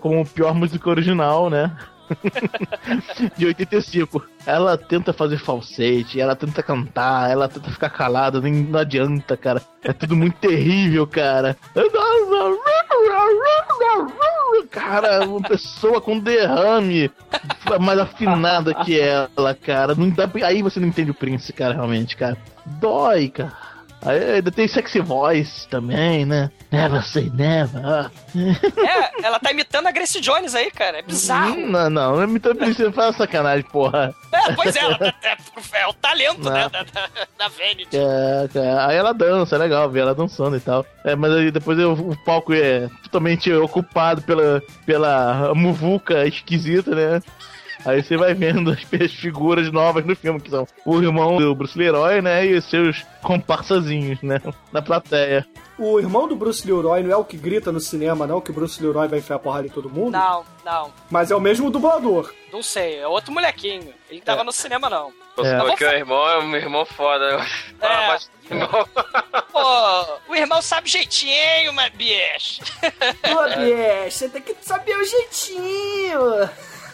como 0.00 0.26
pior 0.26 0.54
música 0.54 0.88
original, 0.90 1.48
né? 1.48 1.70
de 3.36 3.46
85. 3.46 4.24
Ela 4.46 4.76
tenta 4.76 5.12
fazer 5.12 5.38
falsete, 5.38 6.20
ela 6.20 6.36
tenta 6.36 6.62
cantar, 6.62 7.30
ela 7.30 7.48
tenta 7.48 7.70
ficar 7.70 7.90
calada, 7.90 8.40
nem 8.40 8.52
não 8.52 8.78
adianta, 8.78 9.36
cara. 9.36 9.62
É 9.82 9.92
tudo 9.92 10.16
muito 10.16 10.36
terrível, 10.36 11.06
cara. 11.06 11.56
Cara, 14.70 15.26
uma 15.26 15.40
pessoa 15.42 16.00
com 16.00 16.18
derrame 16.18 17.10
mais 17.80 17.98
afinada 17.98 18.74
que 18.74 18.98
ela, 18.98 19.54
cara. 19.54 19.94
Não 19.94 20.10
dá, 20.10 20.28
aí 20.44 20.62
você 20.62 20.80
não 20.80 20.88
entende 20.88 21.10
o 21.10 21.14
Prince, 21.14 21.52
cara, 21.52 21.74
realmente, 21.74 22.16
cara. 22.16 22.36
Dói, 22.66 23.28
cara. 23.28 23.63
Aí 24.04 24.34
ainda 24.34 24.50
tem 24.52 24.68
sexy 24.68 25.00
voice 25.00 25.66
também, 25.68 26.26
né? 26.26 26.50
Never 26.70 27.02
say 27.02 27.30
never. 27.32 28.10
É, 28.34 29.24
ela 29.26 29.38
tá 29.40 29.50
imitando 29.50 29.86
a 29.86 29.90
Grace 29.92 30.20
Jones 30.20 30.54
aí, 30.54 30.70
cara. 30.70 30.98
É 30.98 31.02
bizarro. 31.02 31.56
Não, 31.56 31.88
não, 31.88 32.16
não 32.16 32.22
é 32.22 32.26
muito 32.26 32.54
Prince, 32.54 32.92
faz 32.92 33.16
sacanagem, 33.16 33.64
porra. 33.70 34.14
É, 34.32 34.52
pois 34.52 34.76
é, 34.76 34.80
ela 34.80 34.98
tá- 34.98 35.14
é, 35.22 35.36
é 35.80 35.86
o 35.86 35.92
talento, 35.94 36.42
Não. 36.42 36.52
né, 36.52 36.68
da, 36.68 36.82
da, 36.82 37.08
da 37.38 37.48
Vanity. 37.48 37.96
É, 37.96 38.48
cara, 38.52 38.86
aí 38.88 38.96
ela 38.96 39.14
dança, 39.14 39.54
é 39.56 39.58
legal 39.58 39.88
ver 39.88 40.00
ela 40.00 40.14
dançando 40.14 40.56
e 40.56 40.60
tal. 40.60 40.84
É, 41.04 41.14
mas 41.14 41.32
aí 41.32 41.50
depois 41.50 41.78
eu- 41.78 41.92
o 41.92 42.16
palco 42.24 42.52
é 42.52 42.88
totalmente 43.04 43.52
ocupado 43.52 44.20
pela, 44.22 44.60
pela 44.84 45.54
muvuca 45.54 46.26
esquisita, 46.26 46.94
né? 46.94 47.22
Aí 47.84 48.02
você 48.02 48.16
vai 48.16 48.34
vendo 48.34 48.70
as, 48.70 48.78
as 49.00 49.12
figuras 49.12 49.70
novas 49.70 50.04
no 50.04 50.16
filme, 50.16 50.40
que 50.40 50.50
são 50.50 50.66
o 50.84 51.02
irmão 51.02 51.36
do 51.36 51.54
Bruce 51.54 51.78
Leroy, 51.78 52.20
né? 52.22 52.46
E 52.46 52.54
os 52.54 52.64
seus 52.64 53.04
comparsazinhos, 53.22 54.20
né? 54.22 54.40
Na 54.72 54.80
plateia. 54.80 55.46
O 55.76 55.98
irmão 55.98 56.28
do 56.28 56.36
Bruce 56.36 56.64
Leroy 56.64 57.02
não 57.02 57.10
é 57.10 57.16
o 57.16 57.24
que 57.24 57.36
grita 57.36 57.72
no 57.72 57.80
cinema, 57.80 58.26
não, 58.26 58.40
que 58.40 58.52
o 58.52 58.54
Bruce 58.54 58.80
Leroy 58.80 59.08
vai 59.08 59.18
enfiar 59.18 59.40
porrada 59.40 59.66
em 59.66 59.70
todo 59.70 59.90
mundo? 59.90 60.12
Não, 60.12 60.44
não. 60.64 60.92
Mas 61.10 61.32
é 61.32 61.36
o 61.36 61.40
mesmo 61.40 61.68
dublador. 61.68 62.32
Não 62.52 62.62
sei, 62.62 62.98
é 62.98 63.08
outro 63.08 63.32
molequinho. 63.32 63.92
Ele 64.08 64.20
tava 64.20 64.44
no 64.44 64.52
cinema, 64.52 64.88
não. 64.88 65.12
É. 65.38 65.58
Porque 65.58 65.84
o 65.84 65.90
irmão 65.90 66.28
é 66.28 66.38
um 66.38 66.54
irmão 66.54 66.84
foda. 66.84 67.44
Mais 67.80 68.30
do 68.48 68.54
irmão. 68.54 68.88
Pô, 69.50 70.32
o 70.32 70.36
irmão 70.36 70.62
sabe 70.62 70.88
jeitinho, 70.88 71.72
mas 71.72 71.92
bicho. 71.92 72.62
Ô, 72.84 73.56
bicho, 73.56 74.16
você 74.16 74.28
tem 74.28 74.42
que 74.42 74.54
saber 74.60 74.96
o 74.96 75.04
jeitinho. 75.04 76.20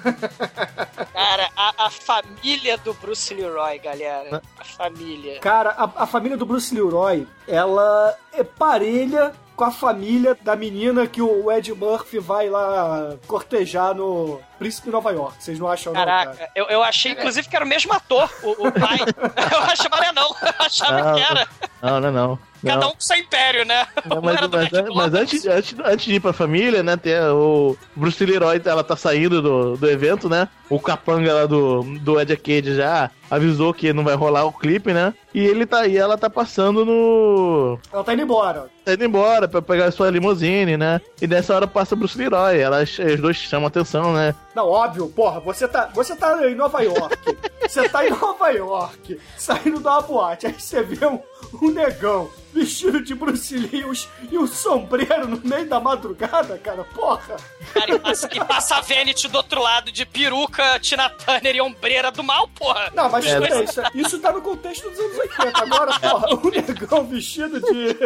Cara, 1.12 1.50
a, 1.56 1.86
a 1.86 1.90
família 1.90 2.78
do 2.78 2.94
Bruce 2.94 3.32
Leroy, 3.34 3.78
galera. 3.78 4.42
A 4.58 4.64
família. 4.64 5.38
Cara, 5.40 5.70
a, 5.70 6.02
a 6.02 6.06
família 6.06 6.36
do 6.36 6.46
Bruce 6.46 6.74
Leroy, 6.74 7.26
ela 7.46 8.16
é 8.32 8.42
parelha 8.42 9.32
com 9.54 9.64
a 9.64 9.70
família 9.70 10.34
da 10.40 10.56
menina 10.56 11.06
que 11.06 11.20
o 11.20 11.52
Ed 11.52 11.74
Murphy 11.74 12.18
vai 12.18 12.48
lá 12.48 13.14
cortejar 13.26 13.94
no 13.94 14.40
Príncipe 14.58 14.86
de 14.86 14.92
Nova 14.92 15.10
York. 15.10 15.42
Vocês 15.42 15.58
não 15.58 15.68
acham, 15.68 15.92
não, 15.92 16.00
Caraca, 16.00 16.32
cara? 16.34 16.50
eu, 16.54 16.64
eu 16.70 16.82
achei 16.82 17.12
inclusive 17.12 17.46
que 17.46 17.54
era 17.54 17.64
o 17.64 17.68
mesmo 17.68 17.92
ator, 17.92 18.30
o, 18.42 18.68
o 18.68 18.72
pai. 18.72 18.98
eu 19.52 19.60
achava 19.60 20.12
não, 20.14 20.28
eu 20.28 20.54
achava 20.58 21.02
Não, 21.02 21.14
que 21.14 21.20
era. 21.20 21.48
Não, 21.82 22.00
não, 22.00 22.08
é 22.08 22.10
não. 22.10 22.38
Cada 22.64 22.80
Não. 22.80 22.88
um 22.88 22.92
com 22.92 23.00
seu 23.00 23.16
império, 23.16 23.64
né? 23.64 23.86
Não, 24.06 24.20
mas, 24.22 24.40
mas- 24.48 24.94
mas 24.94 25.14
antes, 25.14 25.46
antes, 25.46 25.74
antes 25.84 26.04
de 26.06 26.14
ir 26.14 26.20
pra 26.20 26.32
família, 26.32 26.82
né? 26.82 26.96
Tem 26.96 27.18
o 27.32 27.76
Bruce 27.96 28.24
Leroy, 28.24 28.60
ela 28.64 28.84
tá 28.84 28.96
saindo 28.96 29.40
do, 29.40 29.76
do 29.76 29.88
evento, 29.90 30.28
né? 30.28 30.48
O 30.68 30.78
capanga 30.78 31.32
lá 31.34 31.46
do, 31.46 31.82
do 32.00 32.20
Ed 32.20 32.32
Arcade 32.32 32.74
já 32.76 33.10
avisou 33.30 33.72
que 33.74 33.92
não 33.92 34.04
vai 34.04 34.14
rolar 34.14 34.44
o 34.44 34.52
clipe, 34.52 34.92
né? 34.92 35.12
E 35.34 35.44
ele 35.44 35.64
tá 35.66 35.80
aí, 35.80 35.96
ela 35.96 36.16
tá 36.18 36.28
passando 36.30 36.84
no. 36.84 37.78
Ela 37.92 38.04
tá 38.04 38.12
indo 38.14 38.22
embora. 38.22 38.66
Tá 38.84 38.92
indo 38.94 39.04
embora 39.04 39.48
pra 39.48 39.60
pegar 39.62 39.86
a 39.86 39.90
sua 39.92 40.10
limusine, 40.10 40.76
né? 40.76 41.00
E 41.20 41.26
nessa 41.26 41.54
hora 41.54 41.66
passa 41.66 41.96
Bruce 41.96 42.16
Leroy. 42.18 42.58
Elas, 42.58 42.98
os 42.98 43.20
dois 43.20 43.36
chamam 43.36 43.66
atenção, 43.68 44.12
né? 44.12 44.34
Não, 44.54 44.66
óbvio, 44.68 45.08
porra, 45.08 45.38
você 45.40 45.68
tá, 45.68 45.86
você 45.94 46.16
tá 46.16 46.48
em 46.48 46.54
Nova 46.54 46.80
York. 46.82 47.16
você 47.62 47.88
tá 47.88 48.04
em 48.06 48.10
Nova 48.10 48.48
York, 48.50 49.20
saindo 49.36 49.80
da 49.80 50.00
boate. 50.00 50.46
Aí 50.46 50.54
você 50.58 50.82
vê 50.82 51.06
um, 51.06 51.20
um 51.62 51.70
negão 51.70 52.28
vestido 52.52 53.00
de 53.00 53.14
Bruce 53.14 53.56
Lee 53.56 53.84
e 54.28 54.36
um 54.36 54.44
sombreiro 54.46 55.28
no 55.28 55.40
meio 55.44 55.68
da 55.68 55.78
madrugada, 55.78 56.58
cara, 56.58 56.82
porra. 56.82 57.36
Cara, 57.72 57.94
e 57.94 57.98
passa, 58.00 58.28
e 58.32 58.44
passa 58.44 58.74
a 58.76 58.80
Vanity 58.80 59.28
do 59.28 59.36
outro 59.36 59.62
lado 59.62 59.92
de 59.92 60.04
peruca, 60.04 60.80
Tina 60.80 61.08
Turner 61.08 61.54
e 61.54 61.60
ombreira 61.60 62.10
do 62.10 62.24
mal, 62.24 62.48
porra. 62.48 62.90
Não, 62.92 63.08
mas 63.08 63.24
É. 63.26 63.62
isso, 63.62 63.80
isso 63.94 64.18
tá 64.18 64.32
no 64.32 64.42
contexto 64.42 64.90
dos 64.90 64.98
anos 64.98 65.18
80. 65.18 65.62
Agora, 65.62 66.00
porra, 66.00 66.34
um 66.34 66.50
negão 66.50 67.06
vestido 67.06 67.60
de, 67.60 67.96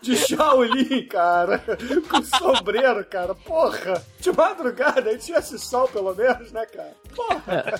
de 0.00 0.16
Shaolin, 0.16 1.04
cara, 1.08 1.60
com 2.08 2.22
sombreiro, 2.22 3.04
cara, 3.04 3.34
porra. 3.34 4.00
De 4.20 4.30
madrugada, 4.30 5.10
aí 5.10 5.18
tivesse 5.18 5.58
sol 5.72 5.88
pelo 5.88 6.14
menos, 6.14 6.52
né, 6.52 6.66
cara? 6.66 6.94
Porra. 7.16 7.74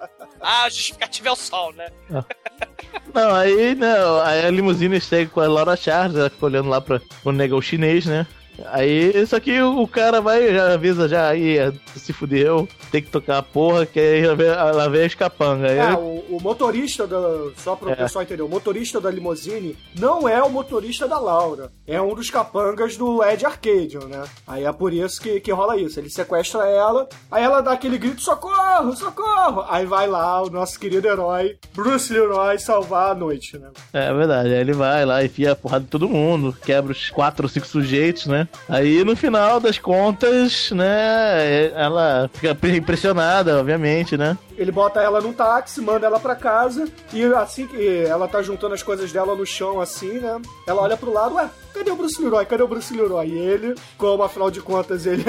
Ah, 0.46 0.64
a 0.64 0.68
justificativa 0.68 1.28
é 1.28 1.32
o 1.32 1.36
sol, 1.36 1.72
né? 1.72 1.88
Não, 3.14 3.34
aí, 3.34 3.74
né, 3.74 3.94
aí 4.22 4.44
a 4.44 4.50
limusine 4.50 5.00
segue 5.00 5.30
com 5.30 5.40
a 5.40 5.46
Laura 5.48 5.74
Charles, 5.74 6.18
ela 6.18 6.28
fica 6.28 6.44
olhando 6.44 6.68
lá 6.68 6.82
pra, 6.82 7.00
pro 7.22 7.32
negão 7.32 7.62
chinês, 7.62 8.04
né? 8.04 8.26
Aí, 8.66 9.26
só 9.26 9.38
que 9.40 9.60
o 9.60 9.86
cara 9.86 10.20
vai, 10.20 10.52
já 10.54 10.74
avisa 10.74 11.08
já, 11.08 11.28
aí, 11.28 11.56
se 11.96 12.12
fudeu, 12.12 12.68
tem 12.90 13.02
que 13.02 13.10
tocar 13.10 13.38
a 13.38 13.42
porra, 13.42 13.84
que 13.86 13.98
aí 13.98 14.22
ela 14.24 14.36
vê, 14.36 14.46
ela 14.46 14.88
vê 14.88 15.04
as 15.04 15.14
capangas. 15.14 15.70
Aí, 15.70 15.78
É, 15.78 15.92
o, 15.94 16.24
o 16.36 16.38
motorista 16.40 17.06
da. 17.06 17.18
Só 17.56 17.74
para 17.76 17.88
o 17.88 17.92
É. 17.92 17.96
pessoal 17.96 18.22
entender, 18.22 18.42
o 18.42 18.48
motorista 18.48 19.00
da 19.00 19.10
limusine 19.10 19.76
não 19.98 20.28
é 20.28 20.42
o 20.42 20.50
motorista 20.50 21.06
da 21.08 21.18
Laura. 21.18 21.70
É 21.86 22.00
um 22.00 22.14
dos 22.14 22.30
capangas 22.30 22.96
do 22.96 23.22
Ed 23.24 23.44
Arcadian, 23.44 24.06
né? 24.08 24.24
Aí 24.46 24.64
é 24.64 24.72
por 24.72 24.92
isso 24.92 25.20
que, 25.20 25.40
que 25.40 25.52
rola 25.52 25.76
isso. 25.76 25.98
Ele 25.98 26.10
sequestra 26.10 26.66
ela, 26.66 27.08
aí 27.30 27.42
ela 27.42 27.60
dá 27.60 27.72
aquele 27.72 27.98
grito: 27.98 28.20
socorro, 28.20 28.96
socorro! 28.96 29.64
Aí 29.68 29.84
vai 29.86 30.06
lá 30.06 30.42
o 30.42 30.50
nosso 30.50 30.78
querido 30.78 31.06
herói, 31.08 31.56
Bruce 31.74 32.12
Leroy, 32.12 32.58
salvar 32.58 33.10
a 33.10 33.14
noite, 33.14 33.58
né? 33.58 33.68
É 33.92 34.12
verdade, 34.12 34.48
aí 34.54 34.60
ele 34.60 34.72
vai 34.72 35.04
lá, 35.04 35.24
enfia 35.24 35.52
a 35.52 35.56
porrada 35.56 35.84
de 35.84 35.90
todo 35.90 36.08
mundo, 36.08 36.56
quebra 36.64 36.92
os 36.92 37.10
quatro 37.10 37.44
ou 37.44 37.48
cinco 37.48 37.66
sujeitos, 37.66 38.26
né? 38.26 38.43
Aí 38.68 39.04
no 39.04 39.16
final 39.16 39.60
das 39.60 39.78
contas, 39.78 40.70
né, 40.70 41.72
ela 41.74 42.30
fica 42.32 42.56
impressionada, 42.68 43.58
obviamente, 43.58 44.16
né? 44.16 44.36
Ele 44.56 44.70
bota 44.70 45.00
ela 45.00 45.20
num 45.20 45.32
táxi, 45.32 45.80
manda 45.80 46.06
ela 46.06 46.20
pra 46.20 46.36
casa, 46.36 46.88
e 47.12 47.24
assim 47.24 47.66
que 47.66 48.04
ela 48.06 48.28
tá 48.28 48.40
juntando 48.40 48.74
as 48.74 48.82
coisas 48.82 49.12
dela 49.12 49.34
no 49.34 49.44
chão, 49.44 49.80
assim, 49.80 50.20
né? 50.20 50.40
Ela 50.66 50.82
olha 50.82 50.96
pro 50.96 51.12
lado, 51.12 51.34
ué, 51.34 51.50
cadê 51.72 51.90
o 51.90 51.96
Bruce 51.96 52.22
Leroy? 52.22 52.46
Cadê 52.46 52.62
o 52.62 52.68
Bruce 52.68 52.94
Leroy? 52.94 53.26
E 53.26 53.38
ele, 53.38 53.74
como 53.98 54.22
afinal 54.22 54.50
de 54.50 54.60
contas 54.60 55.06
ele 55.06 55.24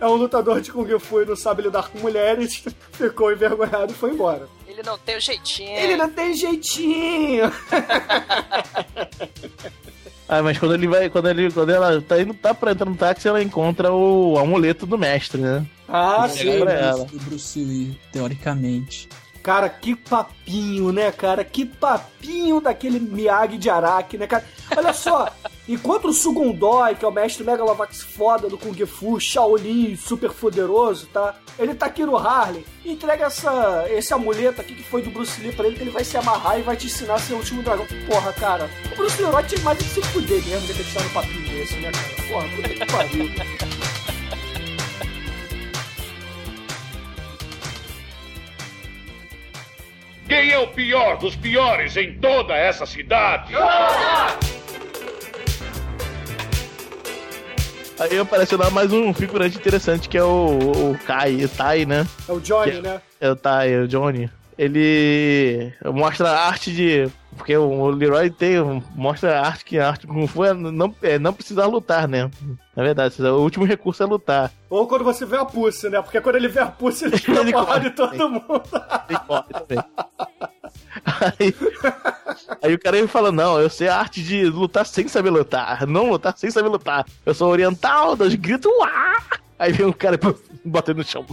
é 0.00 0.06
um 0.06 0.14
lutador 0.14 0.60
de 0.60 0.72
Kung 0.72 0.98
Fu 0.98 1.22
e 1.22 1.26
não 1.26 1.36
sabe 1.36 1.62
lidar 1.62 1.88
com 1.88 1.98
mulheres, 1.98 2.64
ficou 2.92 3.32
envergonhado 3.32 3.92
e 3.92 3.96
foi 3.96 4.10
embora. 4.10 4.48
Ele 4.66 4.82
não 4.82 4.96
tem 4.96 5.16
o 5.16 5.20
jeitinho. 5.20 5.76
Ele 5.76 5.96
não 5.96 6.08
tem 6.08 6.34
jeitinho! 6.34 7.52
Ah, 10.32 10.44
mas 10.44 10.56
quando 10.56 10.74
ele 10.74 10.86
vai, 10.86 11.10
quando 11.10 11.28
ele, 11.28 11.50
quando 11.50 11.70
ela 11.70 12.00
tá 12.00 12.22
indo, 12.22 12.32
tá 12.32 12.54
pra 12.54 12.70
entrar 12.70 12.88
no 12.88 12.94
táxi, 12.94 13.26
ela 13.26 13.42
encontra 13.42 13.92
o 13.92 14.38
amuleto 14.38 14.86
do 14.86 14.96
mestre, 14.96 15.40
né? 15.40 15.66
Ah, 15.88 16.28
sim. 16.28 16.44
pega 16.44 16.64
pra 16.66 16.72
ela. 16.72 17.04
do 17.04 17.18
Bruce 17.18 17.58
Lee, 17.58 17.98
teoricamente. 18.12 19.08
Cara, 19.42 19.68
que 19.68 19.96
papinho, 19.96 20.92
né, 20.92 21.10
cara? 21.10 21.42
Que 21.42 21.66
papinho 21.66 22.60
daquele 22.60 23.00
Miyagi 23.00 23.58
de 23.58 23.68
Araki, 23.68 24.16
né, 24.18 24.28
cara? 24.28 24.44
Olha 24.76 24.92
só, 24.92 25.28
enquanto 25.74 26.08
o 26.08 26.12
Sugundói, 26.12 26.94
que 26.94 27.04
é 27.04 27.08
o 27.08 27.12
mestre 27.12 27.44
Megalovax 27.44 28.02
foda 28.02 28.48
do 28.48 28.58
Kung 28.58 28.74
Fu, 28.86 29.20
Shaolin 29.20 29.96
super 29.96 30.32
poderoso, 30.32 31.06
tá? 31.06 31.34
Ele 31.58 31.74
tá 31.74 31.86
aqui 31.86 32.04
no 32.04 32.16
Harley, 32.16 32.64
entrega 32.84 33.26
essa, 33.26 33.86
esse 33.90 34.12
amuleto 34.12 34.60
aqui 34.60 34.74
que 34.74 34.82
foi 34.82 35.02
do 35.02 35.10
Bruce 35.10 35.40
Lee 35.40 35.52
pra 35.52 35.66
ele, 35.66 35.76
que 35.76 35.82
ele 35.82 35.90
vai 35.90 36.04
se 36.04 36.16
amarrar 36.16 36.58
e 36.58 36.62
vai 36.62 36.76
te 36.76 36.86
ensinar 36.86 37.14
a 37.14 37.18
ser 37.18 37.34
o 37.34 37.36
último 37.36 37.62
dragão. 37.62 37.86
Porra, 38.06 38.32
cara, 38.32 38.70
o 38.92 38.96
Bruce 38.96 39.22
Lee 39.22 39.44
tinha 39.46 39.62
mais 39.62 39.78
de 39.78 39.84
se 39.84 40.02
fuder 40.02 40.42
mesmo 40.44 40.66
de 40.66 40.72
acreditar 40.72 41.02
no 41.02 41.10
papinho 41.10 41.48
desse, 41.48 41.76
né, 41.76 41.92
cara? 41.92 42.28
Porra, 42.28 42.48
puta 42.56 42.68
que 42.68 42.86
pariu. 42.86 43.30
Quem 50.28 50.52
é 50.52 50.58
o 50.58 50.68
pior 50.68 51.16
dos 51.18 51.34
piores 51.34 51.96
em 51.96 52.18
toda 52.20 52.54
essa 52.56 52.86
cidade? 52.86 53.52
Aí 58.00 58.18
aparece 58.18 58.56
lá 58.56 58.70
mais 58.70 58.90
um 58.94 59.12
figurante 59.12 59.58
interessante 59.58 60.08
que 60.08 60.16
é 60.16 60.24
o, 60.24 60.56
o 60.92 60.98
Kai, 61.06 61.44
o 61.44 61.48
Tai, 61.50 61.84
né? 61.84 62.06
É 62.26 62.32
o 62.32 62.40
Johnny, 62.40 62.72
Que 62.72 62.80
né? 62.80 63.02
É 63.20 63.30
o 63.30 63.36
Tai, 63.36 63.76
o 63.82 63.86
Johnny. 63.86 64.30
Ele 64.56 65.72
mostra 65.84 66.30
a 66.30 66.46
arte 66.46 66.72
de. 66.72 67.10
Porque 67.36 67.54
o 67.56 67.88
Leroy 67.90 68.30
tem, 68.30 68.56
mostra 68.94 69.38
a 69.38 69.46
arte 69.46 69.64
que 69.66 69.78
a 69.78 69.88
arte 69.88 70.06
Kung 70.06 70.26
Fu 70.26 70.44
é 70.44 70.52
não, 70.54 70.94
é 71.02 71.18
não 71.18 71.32
precisar 71.32 71.66
lutar, 71.66 72.08
né? 72.08 72.30
Na 72.74 72.82
verdade, 72.82 73.22
o 73.22 73.38
último 73.40 73.64
recurso 73.66 74.02
é 74.02 74.06
lutar. 74.06 74.50
Ou 74.68 74.86
quando 74.86 75.04
você 75.04 75.24
vê 75.26 75.36
a 75.36 75.44
Pussy, 75.44 75.88
né? 75.90 76.00
Porque 76.02 76.20
quando 76.20 76.36
ele 76.36 76.48
vê 76.48 76.60
a 76.60 76.66
Pussy, 76.66 77.04
ele 77.04 77.16
Ele 77.40 77.52
corre. 77.52 77.80
de 77.80 77.90
todo 77.90 78.28
mundo. 78.28 78.62
Ele 79.08 79.18
corre 79.26 79.44
também. 79.52 79.84
Aí, 81.04 81.54
aí 82.62 82.74
o 82.74 82.78
cara 82.78 82.98
ele 82.98 83.08
fala: 83.08 83.32
Não, 83.32 83.60
eu 83.60 83.70
sei 83.70 83.88
a 83.88 83.96
arte 83.96 84.22
de 84.22 84.44
lutar 84.44 84.86
sem 84.86 85.08
saber 85.08 85.30
lutar. 85.30 85.86
Não 85.86 86.10
lutar 86.10 86.36
sem 86.36 86.50
saber 86.50 86.68
lutar. 86.68 87.06
Eu 87.24 87.34
sou 87.34 87.50
oriental, 87.50 88.16
das 88.16 88.34
gritos, 88.34 88.70
uá! 88.78 89.22
Aí 89.58 89.72
vem 89.72 89.86
o 89.86 89.94
cara 89.94 90.18
batendo 90.64 90.98
no 90.98 91.04
chão. 91.04 91.26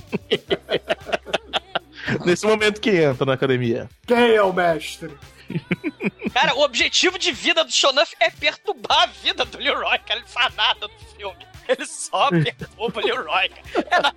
Nesse 2.25 2.45
momento 2.45 2.79
que 2.79 2.89
entra 2.91 3.25
na 3.25 3.33
academia. 3.33 3.89
Quem 4.05 4.35
é 4.35 4.41
o 4.41 4.53
mestre? 4.53 5.11
Cara, 6.33 6.55
o 6.55 6.61
objetivo 6.61 7.17
de 7.17 7.31
vida 7.31 7.63
do 7.63 7.71
Shonuff 7.71 8.15
é 8.19 8.29
perturbar 8.29 9.03
a 9.03 9.05
vida 9.07 9.45
do 9.45 9.57
Leroy, 9.57 9.97
cara. 9.99 10.19
Ele 10.19 10.21
não 10.21 10.27
faz 10.27 10.55
nada 10.55 10.87
no 10.87 10.99
filme. 11.15 11.47
Ele 11.67 11.85
só 11.85 12.29
perturba 12.43 12.99
o 12.99 13.05
Leroy, 13.05 13.49
cara. 13.49 13.87
É 13.91 14.01
na... 14.01 14.13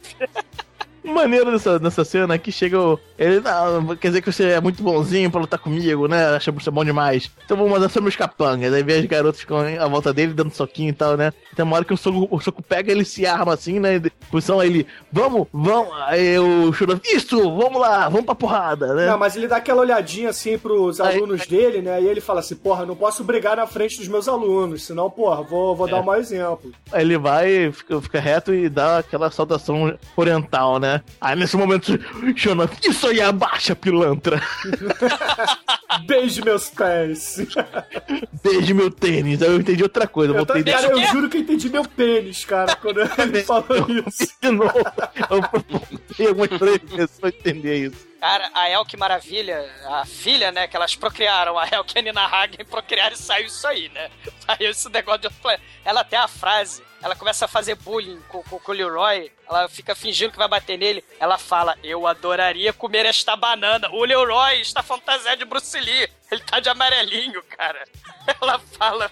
Maneiro 1.04 1.50
dessa, 1.52 1.78
dessa 1.78 2.04
cena 2.04 2.34
é 2.34 2.38
que 2.38 2.52
chega 2.52 2.78
o. 2.78 2.98
Ele, 3.18 3.40
não, 3.40 3.96
quer 3.96 4.08
dizer 4.08 4.22
que 4.22 4.30
você 4.32 4.44
é 4.50 4.60
muito 4.60 4.82
bonzinho 4.82 5.30
pra 5.30 5.40
lutar 5.40 5.58
comigo, 5.58 6.06
né? 6.08 6.26
Acha 6.36 6.50
você 6.52 6.70
bom 6.70 6.84
demais. 6.84 7.30
Então 7.44 7.56
vou 7.56 7.68
mandar 7.68 7.88
só 7.88 8.00
meus 8.00 8.16
capangas. 8.16 8.72
Aí 8.72 8.82
vem 8.82 8.98
as 9.00 9.06
garotas 9.06 9.40
ficam 9.40 9.58
à 9.58 9.86
volta 9.88 10.12
dele, 10.12 10.32
dando 10.34 10.52
soquinho 10.52 10.90
e 10.90 10.92
tal, 10.92 11.16
né? 11.16 11.32
Tem 11.56 11.64
uma 11.64 11.76
hora 11.76 11.84
que 11.84 11.92
o 11.92 11.96
soco, 11.96 12.28
o 12.30 12.40
soco 12.40 12.62
pega, 12.62 12.90
ele 12.92 13.04
se 13.04 13.26
arma 13.26 13.54
assim, 13.54 13.78
né? 13.80 14.00
Posição 14.30 14.60
aí 14.60 14.68
ele, 14.70 14.86
vamos, 15.12 15.46
vamos. 15.52 15.92
Aí 16.06 16.38
o 16.38 16.72
Shura, 16.72 17.00
isso, 17.04 17.36
vamos 17.56 17.80
lá, 17.80 18.08
vamos 18.08 18.24
pra 18.26 18.34
porrada, 18.34 18.94
né? 18.94 19.06
Não, 19.06 19.18
mas 19.18 19.36
ele 19.36 19.48
dá 19.48 19.56
aquela 19.56 19.80
olhadinha 19.82 20.30
assim 20.30 20.56
pros 20.58 21.00
Aí- 21.00 21.16
alunos 21.16 21.46
dele, 21.46 21.82
né? 21.82 22.00
E 22.02 22.06
ele 22.06 22.20
fala 22.20 22.40
assim: 22.40 22.54
porra, 22.56 22.84
não 22.86 22.96
posso 22.96 23.24
brigar 23.24 23.56
na 23.56 23.66
frente 23.66 23.98
dos 23.98 24.08
meus 24.08 24.28
alunos, 24.28 24.82
senão, 24.84 25.10
porra, 25.10 25.42
vou, 25.42 25.74
vou 25.74 25.88
É. 25.88 25.90
dar 25.92 26.00
um 26.00 26.04
mau 26.04 26.16
exemplo. 26.16 26.72
Aí 26.92 27.02
ele 27.02 27.18
vai, 27.18 27.70
fica, 27.72 28.00
fica 28.00 28.20
reto 28.20 28.54
e 28.54 28.68
dá 28.68 28.98
aquela 28.98 29.30
saudação 29.30 29.96
oriental, 30.16 30.78
né? 30.78 30.89
Aí 31.20 31.36
nesse 31.36 31.56
momento, 31.56 31.98
Shona, 32.36 32.68
isso 32.84 33.06
aí 33.06 33.20
abaixa, 33.20 33.74
pilantra. 33.76 34.40
Beije 36.06 36.42
meus 36.42 36.68
pés. 36.70 37.38
Beije 38.42 38.74
meu 38.74 38.90
tênis. 38.90 39.42
Aí 39.42 39.48
eu 39.48 39.56
entendi 39.60 39.82
outra 39.82 40.06
coisa. 40.06 40.32
Eu 40.32 40.38
Eu, 40.38 40.46
tô, 40.46 40.54
voltei 40.54 40.72
cara, 40.72 40.86
eu 40.88 41.06
juro 41.06 41.28
que 41.28 41.36
eu 41.38 41.40
entendi 41.42 41.68
meu 41.68 41.84
pênis, 41.84 42.44
cara, 42.44 42.74
quando 42.76 43.00
ele 43.00 43.42
falou 43.44 43.86
isso. 44.06 44.32
de 44.40 44.50
novo. 44.50 44.72
Eu 46.18 46.28
algumas 46.28 46.48
três 46.58 46.80
vezes 46.90 47.18
pra 47.20 47.28
entender 47.28 47.86
isso. 47.86 48.09
Cara, 48.20 48.50
a 48.52 48.68
El, 48.68 48.84
que 48.84 48.98
maravilha, 48.98 49.64
a 49.86 50.04
filha, 50.04 50.52
né, 50.52 50.68
que 50.68 50.76
elas 50.76 50.94
procriaram, 50.94 51.58
a 51.58 51.66
El, 51.66 51.82
que 51.82 51.98
a 51.98 52.02
Nina 52.02 52.26
Hagen 52.26 52.66
procriaram 52.66 53.14
e 53.14 53.18
saiu 53.18 53.46
isso 53.46 53.66
aí, 53.66 53.88
né? 53.88 54.10
Saiu 54.44 54.70
esse 54.70 54.90
negócio 54.90 55.20
de 55.22 55.26
outro 55.28 55.40
planeta. 55.40 55.64
Ela 55.82 56.04
tem 56.04 56.18
a 56.18 56.28
frase, 56.28 56.82
ela 57.02 57.16
começa 57.16 57.46
a 57.46 57.48
fazer 57.48 57.76
bullying 57.76 58.20
com, 58.28 58.42
com, 58.42 58.58
com 58.58 58.72
o 58.72 58.74
Leroy, 58.74 59.32
ela 59.48 59.68
fica 59.70 59.94
fingindo 59.94 60.32
que 60.32 60.38
vai 60.38 60.48
bater 60.48 60.78
nele, 60.78 61.02
ela 61.18 61.38
fala, 61.38 61.78
eu 61.82 62.06
adoraria 62.06 62.74
comer 62.74 63.06
esta 63.06 63.34
banana. 63.36 63.88
O 63.90 64.04
Leroy 64.04 64.60
está 64.60 64.82
fantasiado 64.82 65.38
de 65.38 65.46
Bruce 65.46 65.80
Lee, 65.80 66.10
ele 66.30 66.42
tá 66.42 66.60
de 66.60 66.68
amarelinho, 66.68 67.42
cara. 67.44 67.82
Ela 68.40 68.58
fala, 68.78 69.10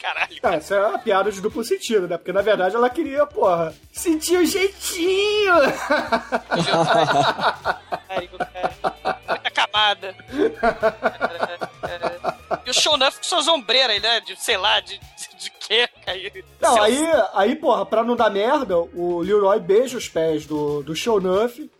caralho. 0.00 0.40
Cara, 0.40 0.56
essa 0.56 0.74
é 0.74 0.86
uma 0.86 0.98
piada 0.98 1.30
de 1.30 1.40
duplo 1.40 1.62
sentido, 1.62 2.08
né? 2.08 2.16
Porque 2.16 2.32
na 2.32 2.42
verdade 2.42 2.74
ela 2.74 2.90
queria, 2.90 3.24
porra, 3.26 3.72
sentir 3.92 4.38
o 4.38 4.46
jeitinho. 4.46 5.54
Pariu, 8.08 8.30
cara. 8.38 8.72
Muita 9.28 9.50
camada. 9.50 10.14
E 12.66 12.70
o 12.70 12.74
Shonuff 12.74 13.18
com 13.18 13.24
suas 13.24 13.48
ombreiras, 13.48 14.00
né? 14.02 14.20
De, 14.20 14.36
sei 14.36 14.56
lá, 14.56 14.80
de, 14.80 15.00
de, 15.40 15.44
de 15.44 15.52
quê? 15.58 15.88
Aí, 16.06 16.32
Não, 16.60 16.74
Seu- 16.74 16.82
aí, 16.82 17.04
aí, 17.34 17.56
porra, 17.56 17.86
pra 17.86 18.04
não 18.04 18.14
dar 18.16 18.30
merda, 18.30 18.76
o 18.78 19.20
Leroy 19.20 19.58
beija 19.60 19.96
os 19.96 20.08
pés 20.08 20.44
do, 20.46 20.82
do 20.82 20.94
Shonuff. 20.94 21.70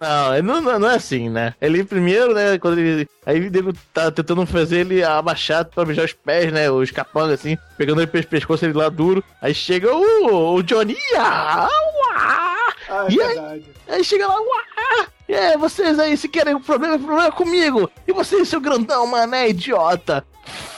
Não, 0.42 0.60
não, 0.60 0.78
não, 0.78 0.90
é 0.90 0.94
assim, 0.96 1.28
né? 1.28 1.54
Ele 1.60 1.84
primeiro, 1.84 2.32
né, 2.34 2.58
quando 2.58 2.78
ele. 2.78 3.08
Aí 3.26 3.36
ele 3.36 3.72
tá 3.92 4.10
tentando 4.10 4.44
fazer 4.46 4.78
ele 4.80 5.04
abaixar 5.04 5.64
pra 5.64 5.84
beijar 5.84 6.04
os 6.04 6.12
pés, 6.12 6.52
né? 6.52 6.70
Os 6.70 6.90
capangas, 6.90 7.40
assim, 7.40 7.56
pegando 7.76 8.00
ele 8.00 8.06
pelo 8.10 8.26
pescoço, 8.26 8.64
ele 8.64 8.72
lá 8.72 8.88
duro. 8.88 9.22
Aí 9.42 9.54
chega 9.54 9.94
o, 9.94 10.54
o 10.54 10.62
Johnny. 10.62 10.96
Ah, 11.16 11.68
uá! 11.68 12.56
Ah, 12.88 13.06
é 13.08 13.12
E 13.12 13.20
aí? 13.20 13.26
verdade. 13.34 13.64
Aí 13.88 14.04
chega 14.04 14.26
lá, 14.26 14.40
uá! 14.40 15.06
E 15.28 15.32
é, 15.34 15.56
vocês 15.56 15.98
aí, 15.98 16.16
se 16.16 16.28
querem 16.28 16.54
um 16.56 16.60
problema, 16.60 16.98
problema 16.98 17.26
é 17.26 17.30
comigo! 17.30 17.88
E 18.08 18.12
você, 18.12 18.44
seu 18.44 18.60
grandão, 18.60 19.06
mané, 19.06 19.50
idiota! 19.50 20.24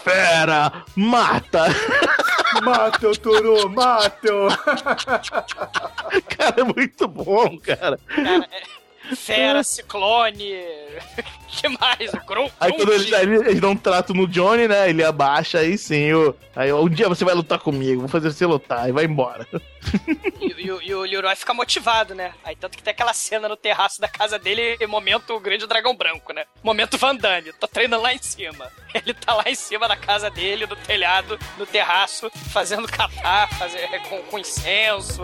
Fera! 0.05 0.85
Mata! 0.97 1.67
Mata 2.63 3.09
o 3.09 3.17
Turu, 3.17 3.69
mata 3.71 4.35
o... 4.35 4.49
cara, 6.37 6.61
é 6.61 6.65
muito 6.65 7.09
bom, 7.09 7.59
cara. 7.59 7.99
Cara, 8.15 8.49
é- 8.51 8.83
Fera, 9.17 9.63
ciclone. 9.63 10.55
que 11.49 11.69
mais? 11.69 12.13
O 12.15 12.27
Grum, 12.27 12.49
Aí 12.61 12.73
quando 12.73 12.93
eles, 12.93 13.11
eles 13.13 13.61
dão 13.61 13.73
um 13.73 13.77
trato 13.77 14.15
no 14.15 14.27
Johnny, 14.27 14.69
né? 14.69 14.89
Ele 14.89 15.05
abaixa, 15.05 15.59
aí 15.59 15.77
sim, 15.77 16.13
o, 16.13 16.35
aí 16.55 16.73
um 16.73 16.89
dia 16.89 17.09
você 17.09 17.25
vai 17.25 17.35
lutar 17.35 17.59
comigo, 17.59 18.01
vou 18.01 18.09
fazer 18.09 18.33
você 18.33 18.47
lutar, 18.47 18.89
e 18.89 18.93
vai 18.93 19.05
embora. 19.05 19.47
E, 20.41 20.47
e 20.67 20.71
o- 20.71 20.83
e 20.83 20.95
o 20.95 21.03
Leroy 21.03 21.35
fica 21.37 21.53
motivado, 21.55 22.15
né? 22.15 22.33
Aí 22.45 22.55
tanto 22.57 22.77
que 22.77 22.83
tem 22.83 22.93
aquela 22.93 23.13
cena 23.13 23.49
no 23.49 23.57
terraço 23.57 24.01
da 24.01 24.09
casa 24.09 24.39
dele, 24.39 24.77
momento 24.87 25.39
grande 25.41 25.67
dragão 25.67 25.95
branco, 25.97 26.33
né? 26.33 26.45
Momento 26.63 26.97
Van 26.99 27.15
Damme, 27.17 27.53
tô 27.55 27.67
treinando 27.67 28.03
lá 28.03 28.13
em 28.15 28.23
cima. 28.23 28.71
Ele 28.95 29.15
tá 29.15 29.35
lá 29.35 29.45
em 29.47 29.55
cima 29.55 29.89
da 29.89 29.97
casa 29.97 30.31
dele, 30.31 30.67
no 30.67 30.77
telhado, 30.77 31.39
no 31.59 31.67
terraço, 31.67 32.31
fazendo 32.53 32.87
catar, 32.89 33.49
fazer, 33.59 33.89
com, 34.09 34.23
com 34.23 34.39
incenso. 34.39 35.23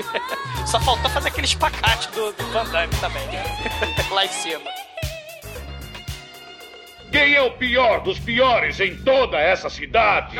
Só 0.66 0.80
faltou 0.80 1.10
fazer 1.10 1.28
aquele 1.28 1.46
espacate 1.46 2.08
do, 2.10 2.32
do 2.32 2.46
Van 2.52 2.64
Damme 2.66 2.94
também, 3.00 3.22
lá 4.10 4.24
em 4.24 4.28
cima. 4.28 4.70
Quem 7.12 7.34
é 7.34 7.40
o 7.40 7.52
pior 7.52 8.00
dos 8.02 8.18
piores 8.18 8.78
em 8.80 8.96
toda 9.02 9.38
essa 9.38 9.70
cidade? 9.70 10.36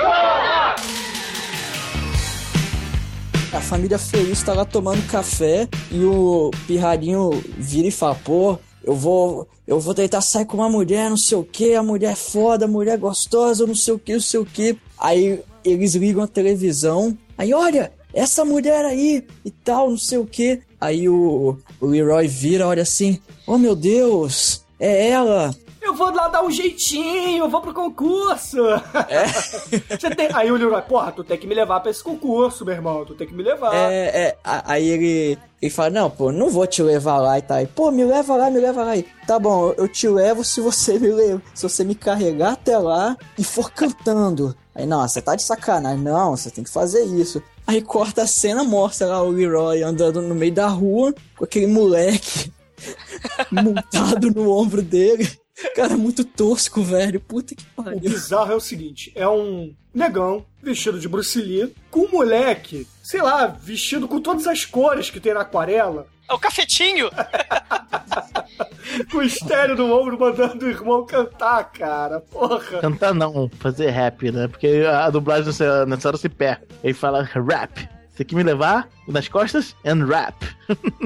A 3.57 3.61
família 3.62 3.98
feliz 3.98 4.42
tá 4.42 4.52
lá 4.52 4.66
tomando 4.66 5.04
café 5.09 5.66
e 5.90 6.04
o 6.04 6.50
pirrarinho 6.66 7.30
vira 7.57 7.88
e 7.88 7.90
fala, 7.90 8.14
pô, 8.14 8.59
eu 8.84 8.94
vou. 8.94 9.48
Eu 9.66 9.80
vou 9.80 9.94
tentar 9.94 10.20
sair 10.20 10.44
com 10.44 10.59
uma 10.59 10.68
mulher, 10.68 11.09
não 11.09 11.16
sei 11.16 11.38
o 11.38 11.42
que, 11.42 11.74
a 11.74 11.82
mulher 11.82 12.12
é 12.12 12.14
foda, 12.14 12.66
a 12.66 12.68
mulher 12.68 12.92
é 12.92 12.96
gostosa, 12.98 13.66
não 13.66 13.74
sei 13.74 13.94
o 13.94 13.98
que, 13.98 14.12
não 14.12 14.20
sei 14.20 14.40
o 14.40 14.44
que. 14.44 14.76
Aí 14.98 15.40
eles 15.64 15.94
ligam 15.94 16.22
a 16.22 16.28
televisão, 16.28 17.16
aí 17.36 17.54
olha, 17.54 17.90
essa 18.12 18.44
mulher 18.44 18.84
aí 18.84 19.24
e 19.42 19.50
tal, 19.50 19.88
não 19.88 19.98
sei 19.98 20.18
o 20.18 20.26
que. 20.26 20.61
Aí 20.78 21.09
o, 21.09 21.59
o 21.80 21.86
Leroy 21.86 22.28
vira, 22.28 22.68
olha 22.68 22.82
assim, 22.82 23.18
oh 23.46 23.57
meu 23.57 23.74
Deus, 23.74 24.64
é 24.78 25.09
ela. 25.09 25.52
Eu 25.87 25.95
vou 25.95 26.12
lá 26.12 26.26
dar 26.26 26.43
um 26.43 26.51
jeitinho, 26.51 27.45
eu 27.45 27.49
vou 27.49 27.61
pro 27.61 27.72
concurso. 27.72 28.57
Você 29.89 30.11
tem... 30.11 30.28
Aí 30.34 30.51
o 30.51 30.57
Leroy, 30.57 30.82
porra, 30.82 31.12
tu 31.12 31.22
tem 31.22 31.39
que 31.39 31.47
me 31.47 31.55
levar 31.55 31.78
pra 31.78 31.93
esse 31.93 32.03
concurso, 32.03 32.64
meu 32.64 32.74
irmão, 32.74 33.05
tu 33.05 33.14
tem 33.14 33.24
que 33.24 33.32
me 33.32 33.43
levar. 33.45 33.72
É, 33.72 34.07
é, 34.07 34.37
aí 34.43 34.89
ele, 34.89 35.39
ele 35.62 35.70
fala, 35.70 35.91
não, 35.91 36.11
pô, 36.11 36.32
não 36.32 36.51
vou 36.51 36.66
te 36.66 36.82
levar 36.82 37.18
lá 37.18 37.39
e 37.39 37.43
tal. 37.43 37.59
Aí, 37.59 37.68
pô, 37.68 37.93
me 37.93 38.05
leva 38.05 38.34
lá, 38.34 38.51
me 38.51 38.59
leva 38.59 38.82
lá. 38.82 38.97
E, 38.97 39.05
tá 39.28 39.39
bom, 39.39 39.72
eu 39.76 39.87
te 39.87 40.09
levo 40.09 40.43
se 40.43 40.61
você 40.61 40.99
me 40.99 41.09
leva, 41.09 41.41
se 41.55 41.62
você 41.62 41.84
me 41.84 41.95
carregar 41.95 42.55
até 42.55 42.76
lá 42.76 43.16
e 43.39 43.45
for 43.45 43.70
cantando. 43.70 44.57
Aí, 44.74 44.87
não, 44.87 45.07
você 45.07 45.22
tá 45.22 45.37
de 45.37 45.45
sacanagem. 45.45 46.03
Não, 46.03 46.37
você 46.37 46.51
tem 46.51 46.64
que 46.64 46.70
fazer 46.70 47.05
isso. 47.05 47.41
Aí 47.64 47.80
corta 47.80 48.22
a 48.22 48.26
cena, 48.26 48.64
mostra 48.64 49.07
lá 49.07 49.22
o 49.22 49.30
Leroy 49.30 49.84
andando 49.84 50.20
no 50.20 50.34
meio 50.34 50.53
da 50.53 50.66
rua 50.66 51.14
com 51.37 51.45
aquele 51.45 51.68
moleque 51.68 52.53
montado 53.53 54.32
no 54.32 54.51
ombro 54.51 54.82
dele. 54.82 55.30
Cara, 55.74 55.96
muito 55.96 56.24
tosco, 56.24 56.82
velho. 56.82 57.18
Puta 57.20 57.54
que 57.54 57.64
O 57.76 57.82
pariu. 57.82 58.00
bizarro 58.00 58.52
é 58.52 58.54
o 58.54 58.61
seguinte: 58.61 59.11
é 59.14 59.26
um 59.28 59.74
negão 59.94 60.44
vestido 60.62 60.98
de 61.00 61.09
Bruce 61.09 61.40
Lee 61.40 61.74
com 61.90 62.00
um 62.00 62.11
moleque, 62.11 62.86
sei 63.02 63.22
lá, 63.22 63.46
vestido 63.46 64.07
com 64.07 64.20
todas 64.20 64.46
as 64.46 64.64
cores 64.64 65.09
que 65.11 65.18
tem 65.20 65.32
na 65.32 65.40
aquarela, 65.40 66.07
É 66.28 66.34
o 66.34 66.38
cafetinho. 66.38 67.09
com 69.11 69.18
o 69.18 69.22
estéreo 69.22 69.76
no 69.76 69.92
ombro 69.98 70.18
mandando 70.18 70.66
o 70.66 70.68
irmão 70.68 71.07
cantar, 71.07 71.64
cara. 71.72 72.20
Porra. 72.20 72.80
Cantar 72.80 73.14
não, 73.14 73.50
fazer 73.59 73.90
rap, 73.90 74.30
né? 74.30 74.48
Porque 74.48 74.84
a 74.88 75.09
dublagem 75.11 75.46
nessa, 75.46 75.86
nessa 75.86 76.09
hora 76.09 76.16
se 76.16 76.28
perde. 76.28 76.64
Ele 76.82 76.94
fala 76.94 77.22
rap. 77.22 77.88
Você 78.17 78.25
quer 78.25 78.35
me 78.35 78.43
levar 78.43 78.89
nas 79.07 79.29
costas? 79.29 79.77
And 79.85 80.07
rap. 80.07 80.35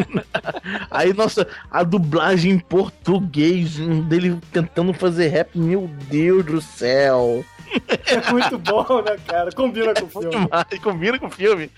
Aí, 0.88 1.12
nossa, 1.12 1.46
a 1.68 1.82
dublagem 1.82 2.52
em 2.52 2.58
português 2.60 3.78
dele 4.04 4.38
tentando 4.52 4.94
fazer 4.94 5.26
rap, 5.26 5.58
meu 5.58 5.88
Deus 6.08 6.44
do 6.44 6.60
céu. 6.60 7.44
É 8.06 8.30
muito 8.30 8.58
bom, 8.58 9.02
né, 9.02 9.16
cara? 9.26 9.50
Combina 9.50 9.92
com 9.92 10.04
o 10.04 10.08
filme. 10.08 10.30
Demais, 10.30 10.78
combina 10.82 11.18
com 11.18 11.26
o 11.26 11.30
filme. 11.30 11.70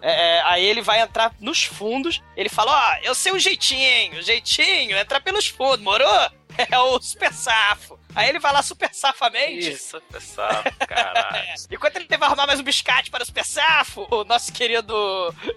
É, 0.00 0.38
é, 0.38 0.42
aí 0.42 0.64
ele 0.64 0.82
vai 0.82 1.00
entrar 1.00 1.32
nos 1.40 1.64
fundos. 1.64 2.22
Ele 2.36 2.48
fala: 2.48 2.72
Ó, 2.72 3.06
eu 3.06 3.14
sei 3.14 3.32
um 3.32 3.38
jeitinho, 3.38 4.22
jeitinho, 4.22 4.96
entrar 4.96 5.20
pelos 5.20 5.48
fundos, 5.48 5.80
morou? 5.80 6.30
É 6.70 6.78
o 6.78 7.00
super 7.00 7.32
safo. 7.32 7.98
Aí 8.14 8.28
ele 8.28 8.38
vai 8.38 8.52
lá 8.52 8.62
super 8.62 8.92
safamente. 8.94 9.70
Isso, 9.72 10.00
pessoal, 10.10 10.62
caralho. 10.88 11.46
Enquanto 11.70 11.96
ele 11.96 12.06
vai 12.08 12.28
arrumar 12.28 12.46
mais 12.46 12.58
um 12.58 12.62
biscate 12.62 13.10
para 13.10 13.22
o 13.22 13.26
super 13.26 13.44
safo, 13.44 14.06
o 14.10 14.24
nosso 14.24 14.52
querido 14.52 14.94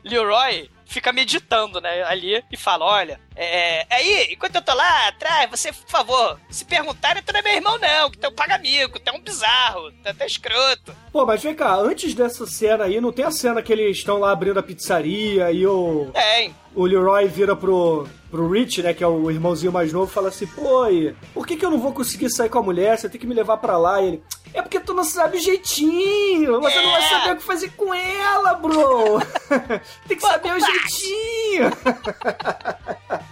Leroy 0.03 0.69
fica 0.85 1.13
meditando, 1.13 1.79
né, 1.79 2.03
ali 2.03 2.43
e 2.51 2.57
fala: 2.57 2.85
Olha, 2.85 3.19
é, 3.41 3.85
aí, 3.89 4.27
enquanto 4.33 4.55
eu 4.55 4.61
tô 4.61 4.73
lá 4.73 5.07
atrás, 5.07 5.49
você, 5.49 5.71
por 5.71 5.89
favor, 5.89 6.39
se 6.49 6.65
perguntarem, 6.65 7.23
tu 7.23 7.31
não 7.31 7.39
é 7.39 7.43
meu 7.43 7.53
irmão, 7.53 7.77
não, 7.77 8.11
que 8.11 8.17
tu 8.17 8.25
é 8.25 8.29
um 8.29 8.33
paga-mico, 8.33 8.99
tu 8.99 9.09
é 9.09 9.13
um 9.13 9.21
bizarro, 9.21 9.91
tu 9.91 10.05
é 10.05 10.09
até 10.11 10.25
escroto. 10.25 10.93
Pô, 11.11 11.25
mas 11.25 11.41
vem 11.41 11.55
cá, 11.55 11.75
antes 11.75 12.13
dessa 12.13 12.45
cena 12.45 12.83
aí, 12.83 12.99
não 12.99 13.11
tem 13.13 13.23
a 13.25 13.31
cena 13.31 13.61
que 13.61 13.71
eles 13.71 13.97
estão 13.97 14.19
lá 14.19 14.31
abrindo 14.31 14.59
a 14.59 14.63
pizzaria 14.63 15.51
e 15.51 15.65
o. 15.65 16.11
Tem. 16.13 16.53
O 16.75 16.85
Leroy 16.85 17.27
vira 17.27 17.55
pro, 17.55 18.07
pro 18.29 18.47
Rich, 18.49 18.83
né, 18.83 18.93
que 18.93 19.03
é 19.03 19.07
o 19.07 19.31
irmãozinho 19.31 19.71
mais 19.71 19.91
novo, 19.91 20.09
e 20.09 20.13
fala 20.13 20.29
assim: 20.29 20.45
Pô, 20.45 20.87
e 20.87 21.15
por 21.33 21.47
que, 21.47 21.57
que 21.57 21.65
eu 21.65 21.71
não 21.71 21.79
vou 21.79 21.91
conseguir 21.93 22.29
sair 22.29 22.49
com 22.49 22.59
a 22.59 22.63
mulher? 22.63 22.97
Você 22.97 23.09
tem 23.09 23.19
que 23.19 23.25
me 23.25 23.33
levar 23.33 23.57
pra 23.57 23.75
lá. 23.77 23.99
E 24.01 24.07
ele: 24.07 24.23
É 24.53 24.61
porque 24.61 24.79
tu 24.79 24.93
não 24.93 25.03
sabe 25.03 25.37
o 25.37 25.41
jeitinho. 25.41 26.61
Você 26.61 26.81
não 26.81 26.91
vai 26.91 27.03
É. 27.03 27.09
saber 27.09 27.31
o 27.31 27.37
que 27.37 27.43
fazer 27.43 27.71
com 27.71 27.91
ela, 27.93 28.53
bro. 28.53 29.19
tem 30.07 30.15
que 30.17 30.21
saber 30.21 30.53
o 30.53 30.59
jeitinho. 30.59 31.71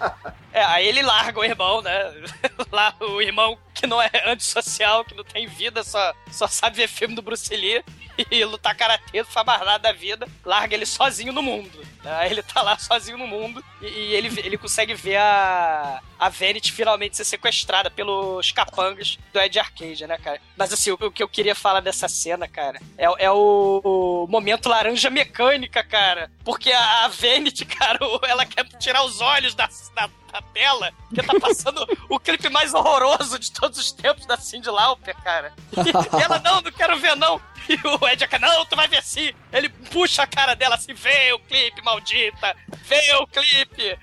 É, 0.57 0.63
aí 0.63 0.87
ele 0.87 1.03
larga 1.03 1.39
o 1.39 1.45
irmão, 1.45 1.83
né? 1.83 2.11
Lá 2.73 2.91
o 2.99 3.21
irmão 3.21 3.55
que 3.77 3.87
não 3.87 4.01
é 4.01 4.09
antissocial, 4.25 5.05
que 5.05 5.13
não 5.13 5.23
tem 5.23 5.47
vida, 5.47 5.83
só, 5.83 6.13
só 6.31 6.47
sabe 6.47 6.77
ver 6.77 6.87
filme 6.87 7.15
do 7.15 7.21
Bruce 7.21 7.55
Lee 7.55 7.83
e 8.31 8.43
lutar 8.43 8.75
karatê, 8.75 9.19
não 9.19 9.25
faz 9.25 9.45
mais 9.45 9.59
nada 9.59 9.77
da 9.77 9.91
vida, 9.91 10.27
larga 10.43 10.75
ele 10.75 10.85
sozinho 10.85 11.31
no 11.31 11.43
mundo. 11.43 11.79
né? 12.03 12.27
Ele 12.29 12.41
tá 12.41 12.61
lá 12.61 12.77
sozinho 12.77 13.17
no 13.17 13.27
mundo 13.27 13.63
e, 13.81 13.85
e 13.85 14.15
ele, 14.15 14.27
ele 14.43 14.57
consegue 14.57 14.95
ver 14.95 15.17
a, 15.17 16.01
a 16.19 16.29
Vanity 16.29 16.71
finalmente 16.71 17.15
ser 17.15 17.25
sequestrada 17.25 17.91
pelos 17.91 18.51
capangas 18.51 19.19
do 19.31 19.39
Ed 19.39 19.59
Arcade, 19.59 20.07
né, 20.07 20.17
cara? 20.17 20.41
Mas 20.57 20.73
assim, 20.73 20.91
o, 20.91 20.97
o 20.99 21.11
que 21.11 21.21
eu 21.21 21.27
queria 21.27 21.53
falar 21.53 21.79
dessa 21.79 22.07
cena, 22.07 22.47
cara, 22.47 22.79
é, 22.97 23.05
é 23.25 23.31
o, 23.31 23.81
o 23.83 24.27
momento 24.27 24.69
laranja 24.69 25.09
mecânica, 25.09 25.83
cara. 25.83 26.31
Porque 26.43 26.71
a, 26.71 27.05
a 27.05 27.07
Vanity, 27.09 27.65
cara, 27.67 27.99
ela 28.23 28.45
quer 28.45 28.65
tirar 28.79 29.03
os 29.03 29.21
olhos 29.21 29.53
da, 29.53 29.69
da, 29.95 30.09
tela, 30.53 30.91
que 31.13 31.23
tá 31.23 31.39
passando 31.39 31.85
o 32.09 32.19
clipe 32.19 32.49
mais 32.49 32.73
horroroso 32.73 33.39
de 33.39 33.51
todos 33.67 33.79
os 33.79 33.91
tempos 33.91 34.25
da 34.25 34.37
Cindy 34.37 34.69
Lauper, 34.69 35.15
cara. 35.21 35.51
E 35.73 36.23
ela, 36.23 36.39
não, 36.39 36.61
não 36.61 36.71
quero 36.71 36.97
ver, 36.97 37.15
não. 37.15 37.39
E 37.69 37.73
o 37.85 38.07
Ed 38.07 38.25
não, 38.39 38.65
tu 38.65 38.77
vai 38.77 38.87
ver 38.87 39.03
sim. 39.03 39.33
Ele 39.51 39.67
puxa 39.67 40.23
a 40.23 40.27
cara 40.27 40.55
dela 40.55 40.75
assim, 40.75 40.93
vê 40.93 41.33
o 41.33 41.39
clipe, 41.39 41.83
maldita, 41.83 42.55
vê 42.85 43.13
o 43.15 43.27
clipe. 43.27 43.99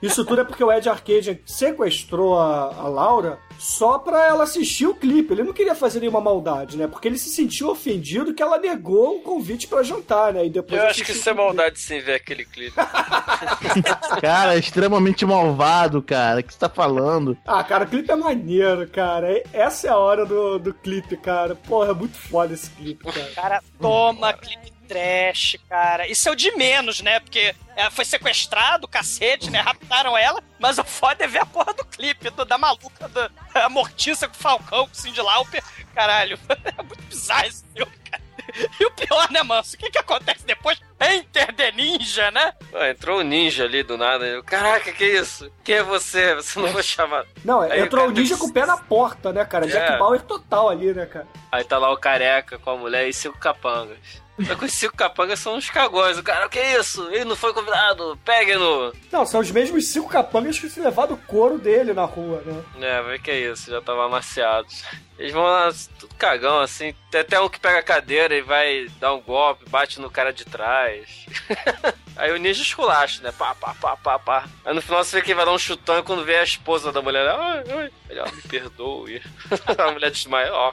Isso 0.00 0.24
tudo 0.24 0.42
é 0.42 0.44
porque 0.44 0.62
o 0.62 0.70
Ed 0.70 0.88
Arcade 0.88 1.42
sequestrou 1.44 2.38
a, 2.38 2.66
a 2.66 2.88
Laura 2.88 3.40
só 3.58 3.98
pra 3.98 4.26
ela 4.26 4.44
assistir 4.44 4.86
o 4.86 4.94
clipe. 4.94 5.32
Ele 5.32 5.42
não 5.42 5.52
queria 5.52 5.74
fazer 5.74 6.00
nenhuma 6.00 6.20
maldade, 6.20 6.76
né? 6.76 6.86
Porque 6.86 7.08
ele 7.08 7.18
se 7.18 7.30
sentiu 7.30 7.70
ofendido 7.70 8.34
que 8.34 8.42
ela 8.42 8.58
negou 8.58 9.16
o 9.16 9.20
convite 9.20 9.66
pra 9.66 9.82
jantar, 9.82 10.32
né? 10.32 10.46
E 10.46 10.50
depois 10.50 10.80
Eu 10.80 10.88
acho 10.88 11.04
que 11.04 11.12
isso 11.12 11.28
é 11.28 11.34
maldade 11.34 11.78
sem 11.80 12.00
ver 12.00 12.14
aquele 12.14 12.44
clipe. 12.44 12.76
Cara, 14.20 14.54
é 14.54 14.58
extremamente 14.58 15.24
malvado, 15.24 16.02
cara. 16.02 16.40
O 16.40 16.42
que 16.42 16.52
você 16.52 16.58
tá 16.58 16.68
falando? 16.68 17.36
Ah, 17.46 17.62
cara, 17.62 17.84
o 17.84 17.88
clipe 17.88 18.10
é 18.10 18.16
maneiro, 18.16 18.75
cara. 18.84 19.30
E- 19.32 19.44
Essa 19.52 19.86
é 19.86 19.90
a 19.90 19.96
hora 19.96 20.26
do, 20.26 20.58
do 20.58 20.74
clipe, 20.74 21.16
cara. 21.16 21.54
Porra, 21.54 21.90
é 21.90 21.94
muito 21.94 22.18
foda 22.18 22.52
esse 22.52 22.68
clipe, 22.70 23.04
cara. 23.12 23.30
Cara, 23.34 23.62
toma 23.80 24.32
clipe 24.32 24.72
trash, 24.88 25.56
cara. 25.68 26.06
Isso 26.08 26.28
é 26.28 26.32
o 26.32 26.36
de 26.36 26.50
menos, 26.56 27.00
né? 27.00 27.18
Porque 27.20 27.54
ela 27.76 27.90
foi 27.90 28.04
sequestrado, 28.04 28.86
cacete, 28.88 29.50
né? 29.50 29.60
Raptaram 29.60 30.16
ela. 30.18 30.42
Mas 30.58 30.78
o 30.78 30.84
foda 30.84 31.24
é 31.24 31.28
ver 31.28 31.40
a 31.42 31.46
porra 31.46 31.72
do 31.74 31.84
clipe 31.84 32.30
do- 32.30 32.44
da 32.44 32.58
maluca, 32.58 33.08
da 33.08 33.30
mortiça 33.70 34.26
com 34.28 34.34
o 34.34 34.38
Falcão, 34.38 34.86
com 34.86 34.92
o 34.92 34.94
Cindy 34.96 35.20
Lauper. 35.20 35.62
Caralho, 35.94 36.38
é 36.64 36.82
muito 36.82 37.02
bizarro 37.04 37.46
esse 37.46 37.64
filme, 37.74 37.92
cara. 38.10 38.22
E 38.80 38.84
o 38.84 38.90
pior, 38.90 39.30
né, 39.30 39.42
manso? 39.42 39.76
O 39.76 39.78
que 39.78 39.90
que 39.90 39.98
acontece 39.98 40.46
depois? 40.46 40.80
Enter 41.00 41.54
the 41.54 41.72
Ninja, 41.72 42.30
né? 42.30 42.52
Pô, 42.70 42.82
entrou 42.82 43.20
um 43.20 43.22
ninja 43.22 43.64
ali 43.64 43.82
do 43.82 43.98
nada. 43.98 44.24
Eu, 44.26 44.42
Caraca, 44.42 44.92
que 44.92 45.04
isso? 45.04 45.50
Quem 45.62 45.76
é 45.76 45.82
você? 45.82 46.34
Você 46.34 46.58
não 46.58 46.68
foi 46.68 46.82
chamado. 46.82 47.28
Não, 47.44 47.60
Aí 47.60 47.80
entrou 47.80 48.04
o 48.04 48.08
cara 48.08 48.20
ninja 48.20 48.36
com 48.36 48.46
o 48.46 48.52
pé 48.52 48.64
na 48.64 48.76
porta, 48.76 49.32
né, 49.32 49.44
cara? 49.44 49.66
Jack 49.66 49.92
É. 49.92 49.98
Bauer 49.98 50.22
total 50.22 50.68
ali, 50.68 50.92
né, 50.92 51.06
cara? 51.06 51.26
Aí 51.52 51.64
tá 51.64 51.78
lá 51.78 51.92
o 51.92 51.96
careca 51.96 52.58
com 52.58 52.70
a 52.70 52.76
mulher 52.76 53.08
e 53.08 53.12
cinco 53.12 53.38
capangas. 53.38 53.98
Que 54.36 54.64
os 54.64 54.72
cinco 54.72 54.96
capangas 54.96 55.38
são 55.38 55.56
uns 55.56 55.70
cagões. 55.70 56.18
O 56.18 56.22
cara, 56.22 56.46
o 56.46 56.50
que 56.50 56.58
é 56.58 56.78
isso? 56.78 57.08
Ele 57.10 57.24
não 57.24 57.36
foi 57.36 57.54
convidado. 57.54 58.18
Pegue-no. 58.24 58.92
Não, 59.10 59.24
são 59.24 59.40
os 59.40 59.50
mesmos 59.50 59.88
cinco 59.88 60.08
capangas 60.08 60.58
que 60.58 60.68
se 60.68 60.80
levaram 60.80 61.14
o 61.14 61.16
couro 61.16 61.58
dele 61.58 61.92
na 61.92 62.04
rua, 62.04 62.42
né? 62.44 62.62
É, 62.80 63.02
vai 63.02 63.18
que 63.18 63.30
é 63.30 63.50
isso, 63.50 63.70
já 63.70 63.80
tava 63.80 64.04
amaciados. 64.04 64.84
Eles 65.18 65.32
vão 65.32 65.44
lá, 65.44 65.70
tudo 65.98 66.14
cagão, 66.16 66.60
assim. 66.60 66.94
Tem 67.10 67.22
até 67.22 67.40
um 67.40 67.48
que 67.48 67.58
pega 67.58 67.78
a 67.78 67.82
cadeira 67.82 68.34
e 68.36 68.42
vai 68.42 68.86
dar 69.00 69.14
um 69.14 69.20
golpe, 69.20 69.68
bate 69.68 70.00
no 70.00 70.10
cara 70.10 70.32
de 70.32 70.44
trás. 70.44 71.26
Aí 72.16 72.32
o 72.32 72.36
ninja 72.38 72.62
esculacha, 72.62 73.22
né? 73.22 73.32
Pá, 73.36 73.54
pá, 73.54 73.74
pá, 73.80 73.96
pá, 73.96 74.18
pá. 74.18 74.44
Aí 74.64 74.74
no 74.74 74.80
final 74.82 75.04
você 75.04 75.16
vê 75.16 75.22
que 75.22 75.28
ele 75.30 75.36
vai 75.36 75.44
dar 75.44 75.52
um 75.52 75.58
chutão 75.58 75.98
e 75.98 76.02
quando 76.02 76.24
vê 76.24 76.36
a 76.38 76.42
esposa 76.44 76.90
da 76.92 77.02
mulher, 77.02 77.28
ai, 77.28 77.64
ai, 77.70 77.90
ele, 78.08 78.20
ó, 78.20 78.26
me 78.30 78.42
perdoe. 78.42 79.22
a 79.78 79.90
mulher 79.92 80.10
desmaia, 80.10 80.52
ó. 80.52 80.72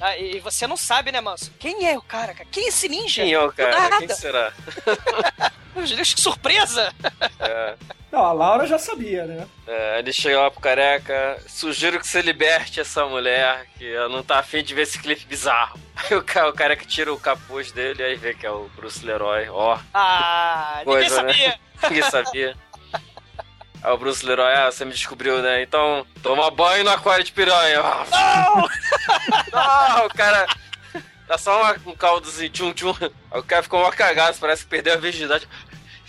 Ah, 0.00 0.16
e 0.16 0.36
e 0.36 0.40
você 0.40 0.66
não 0.66 0.76
sabe, 0.76 1.12
né, 1.12 1.20
manso? 1.20 1.52
Quem 1.58 1.88
é 1.88 1.96
o 1.96 2.02
cara, 2.02 2.32
cara? 2.34 2.48
Quem 2.50 2.64
é 2.64 2.68
esse 2.68 2.88
ninja? 2.88 3.22
Quem 3.22 3.32
é 3.32 3.38
o 3.40 3.52
cara? 3.52 3.78
nada. 3.78 3.98
Quem 3.98 4.08
será? 4.08 4.52
Meu 5.74 5.86
Deus, 5.86 6.12
que 6.14 6.20
surpresa! 6.20 6.92
É. 7.40 7.74
Não, 8.10 8.20
a 8.26 8.32
Laura 8.32 8.66
já 8.66 8.78
sabia, 8.78 9.24
né? 9.24 9.48
É, 9.66 9.98
ele 10.00 10.12
chega 10.12 10.38
lá 10.38 10.50
pro 10.50 10.60
careca, 10.60 11.42
sugiro 11.48 11.98
que 11.98 12.06
você 12.06 12.20
liberte 12.20 12.78
essa 12.78 13.06
mulher, 13.06 13.66
que 13.78 13.90
ela 13.90 14.10
não 14.10 14.22
tá 14.22 14.38
afim 14.38 14.62
de 14.62 14.74
ver 14.74 14.82
esse 14.82 14.98
clipe 14.98 15.24
bizarro. 15.24 15.80
Aí 15.96 16.14
o, 16.14 16.22
ca- 16.22 16.46
o 16.48 16.52
careca 16.52 16.84
tira 16.84 17.10
o 17.10 17.18
capuz 17.18 17.72
dele, 17.72 18.02
aí 18.02 18.14
vê 18.16 18.34
que 18.34 18.44
é 18.46 18.50
o 18.50 18.68
Bruce 18.76 19.04
Leroy, 19.04 19.48
ó. 19.48 19.78
Ah, 19.94 20.21
ninguém 20.78 20.84
Coisa, 20.84 21.22
né? 21.22 21.32
sabia. 21.32 21.58
Ninguém 21.90 22.10
sabia. 22.10 22.56
Aí 23.82 23.92
o 23.92 23.98
Bruce 23.98 24.24
Leroy, 24.24 24.52
ah, 24.54 24.70
você 24.70 24.84
me 24.84 24.92
descobriu, 24.92 25.42
né? 25.42 25.62
Então, 25.62 26.06
toma 26.22 26.48
banho 26.50 26.84
no 26.84 26.90
aquário 26.90 27.24
de 27.24 27.32
piranha. 27.32 27.82
Não! 27.82 28.68
Ah, 29.52 30.04
o 30.04 30.14
cara... 30.14 30.46
Dá 31.26 31.36
só 31.38 31.60
uma- 31.62 31.76
um 31.86 31.96
caldozinho, 31.96 32.50
tchum, 32.50 32.72
tchum. 32.72 32.94
Aí 33.30 33.40
o 33.40 33.42
cara 33.42 33.62
ficou 33.62 33.80
uma 33.80 33.90
cagada, 33.92 34.36
parece 34.40 34.64
que 34.64 34.70
perdeu 34.70 34.94
a 34.94 34.96
virgindade. 34.96 35.48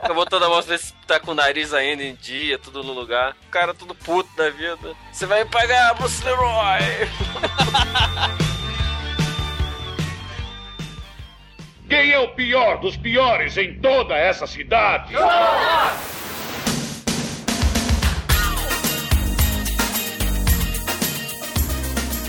Fica 0.00 0.14
botando 0.14 0.44
a 0.44 0.48
mão 0.48 0.60
ver 0.62 0.78
se 0.78 0.92
tá 1.06 1.18
com 1.18 1.30
o 1.30 1.34
nariz 1.34 1.72
ainda 1.72 2.02
em 2.02 2.14
dia, 2.14 2.58
tudo 2.58 2.82
no 2.84 2.92
lugar. 2.92 3.34
O 3.46 3.50
cara 3.50 3.72
tudo 3.74 3.94
puto 3.94 4.28
da 4.36 4.50
vida. 4.50 4.94
Você 5.12 5.24
vai 5.26 5.44
me 5.44 5.50
pagar, 5.50 5.94
Bruce 5.94 6.22
Leroy! 6.24 6.80
Quem 11.88 12.12
é 12.12 12.18
o 12.18 12.28
pior 12.28 12.78
dos 12.78 12.96
piores 12.96 13.56
em 13.56 13.74
toda 13.74 14.16
essa 14.16 14.46
cidade? 14.46 15.14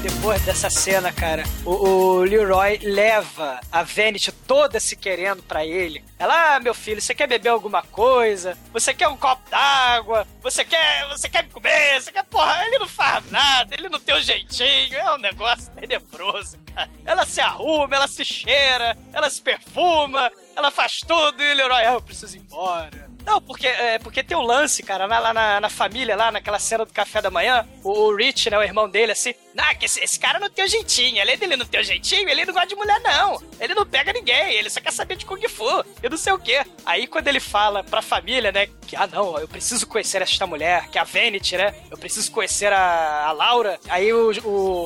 Depois 0.05 0.39
dessa 0.43 0.69
cena, 0.69 1.11
cara, 1.11 1.41
o, 1.65 1.71
o 1.71 2.19
Leroy 2.19 2.77
leva 2.83 3.59
a 3.71 3.81
Vanity 3.81 4.31
toda 4.31 4.79
se 4.79 4.95
querendo 4.95 5.41
pra 5.41 5.65
ele. 5.65 6.03
Ela, 6.19 6.55
ah, 6.55 6.59
meu 6.59 6.75
filho, 6.75 7.01
você 7.01 7.15
quer 7.15 7.25
beber 7.25 7.49
alguma 7.49 7.81
coisa? 7.81 8.55
Você 8.71 8.93
quer 8.93 9.07
um 9.07 9.17
copo 9.17 9.49
d'água? 9.49 10.27
Você 10.43 10.63
quer, 10.63 11.07
você 11.07 11.27
quer 11.27 11.45
me 11.45 11.49
comer? 11.49 11.99
Você 11.99 12.11
quer, 12.11 12.23
porra, 12.25 12.67
ele 12.67 12.77
não 12.77 12.87
faz 12.87 13.31
nada, 13.31 13.73
ele 13.73 13.89
não 13.89 13.99
tem 13.99 14.15
um 14.15 14.21
jeitinho, 14.21 14.95
é 14.95 15.11
um 15.11 15.17
negócio 15.17 15.71
tenebroso, 15.71 16.59
cara. 16.75 16.87
Ela 17.03 17.25
se 17.25 17.41
arruma, 17.41 17.95
ela 17.95 18.07
se 18.07 18.23
cheira, 18.23 18.95
ela 19.11 19.27
se 19.27 19.41
perfuma, 19.41 20.31
ela 20.55 20.71
faz 20.71 20.99
tudo 20.99 21.43
e 21.43 21.51
o 21.51 21.55
Leroy, 21.55 21.85
ah, 21.85 21.93
eu 21.93 22.01
preciso 22.01 22.37
ir 22.37 22.39
embora. 22.39 23.05
Não, 23.25 23.41
porque, 23.41 23.65
é, 23.65 23.97
porque 23.97 24.23
tem 24.23 24.37
um 24.37 24.41
lance, 24.41 24.83
cara, 24.83 25.07
lá, 25.07 25.33
na, 25.33 25.59
na 25.59 25.69
família, 25.69 26.15
lá 26.15 26.31
naquela 26.31 26.59
cena 26.59 26.85
do 26.85 26.93
café 26.93 27.21
da 27.23 27.31
manhã, 27.31 27.67
o, 27.83 27.89
o 27.89 28.15
Rich, 28.15 28.51
né, 28.51 28.57
o 28.57 28.63
irmão 28.63 28.87
dele, 28.87 29.13
assim, 29.13 29.33
ah, 29.57 29.73
que 29.73 29.85
esse, 29.85 29.99
esse 29.99 30.19
cara 30.19 30.39
não 30.39 30.49
tem 30.49 30.63
o 30.63 30.67
jeitinho, 30.67 31.19
além 31.19 31.35
dele 31.35 31.57
não 31.57 31.65
ter 31.65 31.79
o 31.79 31.83
jeitinho, 31.83 32.29
ele 32.29 32.45
não 32.45 32.53
gosta 32.53 32.67
de 32.67 32.75
mulher, 32.75 32.99
não. 33.01 33.41
Ele 33.59 33.73
não 33.73 33.83
pega 33.83 34.13
ninguém, 34.13 34.53
ele 34.53 34.69
só 34.69 34.79
quer 34.79 34.91
saber 34.91 35.15
de 35.15 35.25
Kung 35.25 35.41
Fu, 35.49 35.83
e 36.03 36.07
não 36.07 36.17
sei 36.17 36.33
o 36.33 36.39
quê. 36.39 36.63
Aí 36.85 37.07
quando 37.07 37.27
ele 37.27 37.39
fala 37.39 37.83
pra 37.83 38.01
família, 38.01 38.51
né, 38.51 38.67
que, 38.85 38.95
ah, 38.95 39.07
não, 39.07 39.39
eu 39.39 39.47
preciso 39.47 39.87
conhecer 39.87 40.21
esta 40.21 40.45
mulher, 40.45 40.87
que 40.89 40.99
é 40.99 41.01
a 41.01 41.03
Vanity, 41.03 41.57
né, 41.57 41.73
eu 41.89 41.97
preciso 41.97 42.31
conhecer 42.31 42.71
a, 42.71 43.25
a 43.25 43.31
Laura, 43.31 43.79
aí 43.89 44.13
o, 44.13 44.31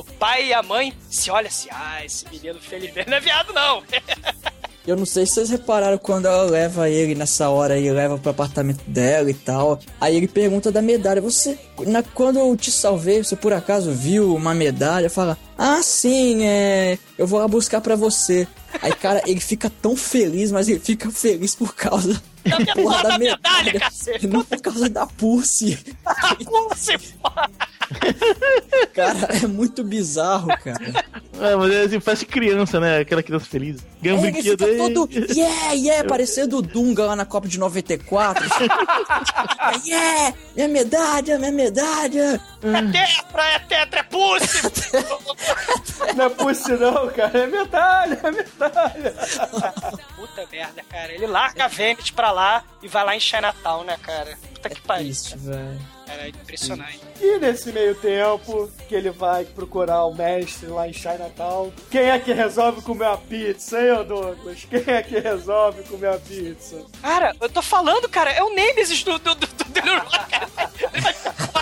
o 0.00 0.04
pai 0.18 0.46
e 0.46 0.54
a 0.54 0.62
mãe 0.62 0.96
se 1.10 1.30
olham 1.30 1.48
assim, 1.48 1.68
ah, 1.70 2.02
esse 2.02 2.26
menino 2.30 2.58
felizmente 2.58 3.10
não 3.10 3.18
é 3.18 3.20
viado, 3.20 3.52
não. 3.52 3.84
Eu 4.86 4.96
não 4.96 5.04
sei 5.04 5.26
se 5.26 5.34
vocês 5.34 5.50
repararam 5.50 5.98
quando 5.98 6.26
ela 6.26 6.44
leva 6.44 6.88
ele 6.88 7.14
nessa 7.14 7.48
hora 7.50 7.78
e 7.78 7.90
leva 7.90 8.16
pro 8.16 8.30
apartamento 8.30 8.82
dela 8.86 9.30
e 9.30 9.34
tal. 9.34 9.78
Aí 10.00 10.16
ele 10.16 10.26
pergunta 10.26 10.72
da 10.72 10.80
medalha. 10.80 11.20
Você, 11.20 11.58
na, 11.86 12.02
quando 12.02 12.38
eu 12.38 12.56
te 12.56 12.72
salvei, 12.72 13.22
você 13.22 13.36
por 13.36 13.52
acaso 13.52 13.92
viu 13.92 14.34
uma 14.34 14.54
medalha? 14.54 15.10
Fala, 15.10 15.36
ah, 15.56 15.82
sim, 15.82 16.44
é. 16.44 16.98
Eu 17.18 17.26
vou 17.26 17.38
lá 17.38 17.46
buscar 17.46 17.80
pra 17.80 17.94
você. 17.94 18.48
Aí, 18.80 18.92
cara, 18.92 19.22
ele 19.26 19.40
fica 19.40 19.70
tão 19.82 19.94
feliz, 19.94 20.50
mas 20.50 20.68
ele 20.68 20.80
fica 20.80 21.10
feliz 21.10 21.54
por 21.54 21.74
causa 21.74 22.20
da 22.44 22.74
porra 22.74 23.02
da 23.02 23.18
medalha, 23.18 23.78
cacete. 23.80 24.26
Não 24.26 24.44
por 24.44 24.60
causa 24.60 24.88
da 24.88 25.06
Pulse. 25.06 25.78
Pulse, 26.44 26.98
Cara, 28.94 29.28
é 29.42 29.46
muito 29.46 29.82
bizarro, 29.82 30.48
cara. 30.62 31.04
É, 31.40 31.56
mas 31.56 31.72
é 31.72 31.82
assim, 31.82 32.00
parece 32.00 32.24
criança, 32.26 32.78
né? 32.78 32.98
Aquela 33.00 33.22
criança 33.22 33.46
feliz. 33.46 33.80
Ganha 34.00 34.14
um 34.14 34.18
É, 34.18 34.22
ele 34.22 34.32
brinquedo 34.32 34.58
fica 34.64 34.70
aí. 34.70 34.94
todo. 34.94 35.08
Yeah, 35.34 35.72
yeah, 35.72 36.08
parecendo 36.08 36.58
o 36.58 36.62
Dunga 36.62 37.04
lá 37.06 37.16
na 37.16 37.24
Copa 37.24 37.48
de 37.48 37.58
94. 37.58 38.44
yeah, 39.86 40.34
minha 40.54 40.68
medalha, 40.68 41.38
minha 41.38 41.52
medalha. 41.52 42.40
É 42.62 42.82
tetra, 42.92 43.42
é 43.42 43.58
tetra, 43.60 44.00
é 44.00 44.02
pulse! 44.04 44.62
Não 46.16 46.24
é 46.26 46.28
pulse 46.28 46.72
não, 46.72 47.08
cara. 47.10 47.38
É 47.38 47.46
medalha, 47.46 48.20
é 48.22 48.30
medalha. 48.30 49.14
Puta 50.20 50.46
merda, 50.52 50.82
cara. 50.82 51.14
Ele 51.14 51.26
larga 51.26 51.64
a 51.64 51.68
Vanity 51.68 52.12
pra 52.12 52.30
lá 52.30 52.62
e 52.82 52.88
vai 52.88 53.04
lá 53.04 53.16
em 53.16 53.20
Chinatown, 53.20 53.84
né, 53.84 53.96
cara? 54.02 54.36
Puta 54.52 54.68
que 54.68 54.80
pariu. 54.82 55.08
Isso, 55.08 55.38
velho. 55.38 55.80
Era 56.10 56.28
impressionante. 56.28 57.00
E 57.20 57.38
nesse 57.38 57.72
meio 57.72 57.94
tempo, 57.94 58.70
que 58.88 58.94
ele 58.94 59.10
vai 59.10 59.44
procurar 59.44 60.04
o 60.04 60.14
mestre 60.14 60.66
lá 60.68 60.88
em 60.88 60.92
Chinatown, 60.92 61.72
quem 61.90 62.02
é 62.02 62.18
que 62.18 62.32
resolve 62.32 62.82
comer 62.82 63.06
a 63.06 63.16
pizza, 63.16 63.80
hein, 63.80 63.92
ô 63.92 64.04
Douglas? 64.04 64.64
Quem 64.64 64.82
é 64.86 65.02
que 65.02 65.18
resolve 65.18 65.82
comer 65.84 66.14
a 66.14 66.18
pizza? 66.18 66.84
Cara, 67.00 67.34
eu 67.40 67.48
tô 67.48 67.62
falando, 67.62 68.08
cara, 68.08 68.30
é 68.30 68.42
o 68.42 68.54
Nemesis 68.54 69.02
do, 69.04 69.18
do, 69.18 69.34
do, 69.34 69.46
do 69.46 69.64
cara. 70.28 70.48
Ele 70.92 71.00
vai 71.00 71.14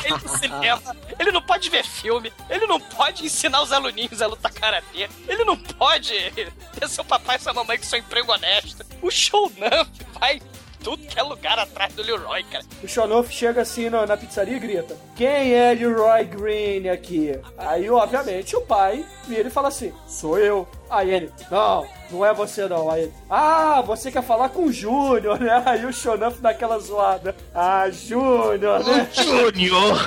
ele 0.09 0.22
no 0.22 0.28
cinema. 0.28 0.96
Ele 1.18 1.32
não 1.32 1.42
pode 1.42 1.70
ver 1.70 1.84
filme. 1.84 2.32
Ele 2.49 2.66
não 2.66 2.80
pode 2.80 3.24
ensinar 3.24 3.62
os 3.62 3.72
aluninhos 3.72 4.22
a 4.22 4.26
lutar 4.26 4.53
karatê. 4.53 5.09
Ele 5.26 5.44
não 5.44 5.57
pode 5.57 6.14
ter 6.32 6.88
seu 6.88 7.05
papai 7.05 7.36
e 7.36 7.40
sua 7.40 7.53
mamãe 7.53 7.78
com 7.78 7.84
seu 7.84 7.99
emprego 7.99 8.32
honesto. 8.32 8.84
O 9.03 9.11
Shonan 9.11 9.86
vai 10.18 10.40
tudo 10.83 11.07
que 11.07 11.18
é 11.18 11.22
lugar 11.22 11.59
atrás 11.59 11.93
do 11.95 12.03
Leroy, 12.03 12.43
cara. 12.45 12.64
O 12.83 12.89
Shonoff 12.89 13.33
chega 13.33 13.62
assim 13.62 13.89
na, 13.89 14.07
na 14.07 14.16
pizzaria 14.16 14.57
e 14.57 14.61
grita: 14.61 14.97
Quem 15.16 15.53
é 15.53 15.74
Leroy 15.74 16.24
Green 16.24 16.89
aqui? 16.89 17.39
Aí, 17.57 17.89
obviamente, 17.91 18.57
o 18.57 18.61
pai 18.62 19.05
vira 19.26 19.49
e 19.49 19.51
fala 19.51 19.68
assim: 19.68 19.93
Sou 20.07 20.39
eu. 20.39 20.66
Aí 20.91 21.11
ele: 21.11 21.31
Não, 21.51 21.87
não 22.11 22.24
é 22.24 22.33
você 22.33 22.66
não. 22.68 22.91
Aí 22.91 23.03
ele: 23.03 23.12
Ah, 23.29 23.83
você 23.83 24.11
quer 24.11 24.22
falar 24.22 24.49
com 24.51 24.64
o 24.64 24.72
Júnior, 24.72 25.39
né? 25.41 25.62
Aí 25.64 25.85
o 25.85 25.93
Shonoff 25.93 26.41
dá 26.41 26.51
aquela 26.51 26.79
zoada: 26.79 27.35
Ah, 27.55 27.89
Júnior, 27.91 28.85
né? 28.85 29.09
Júnior! 29.12 29.99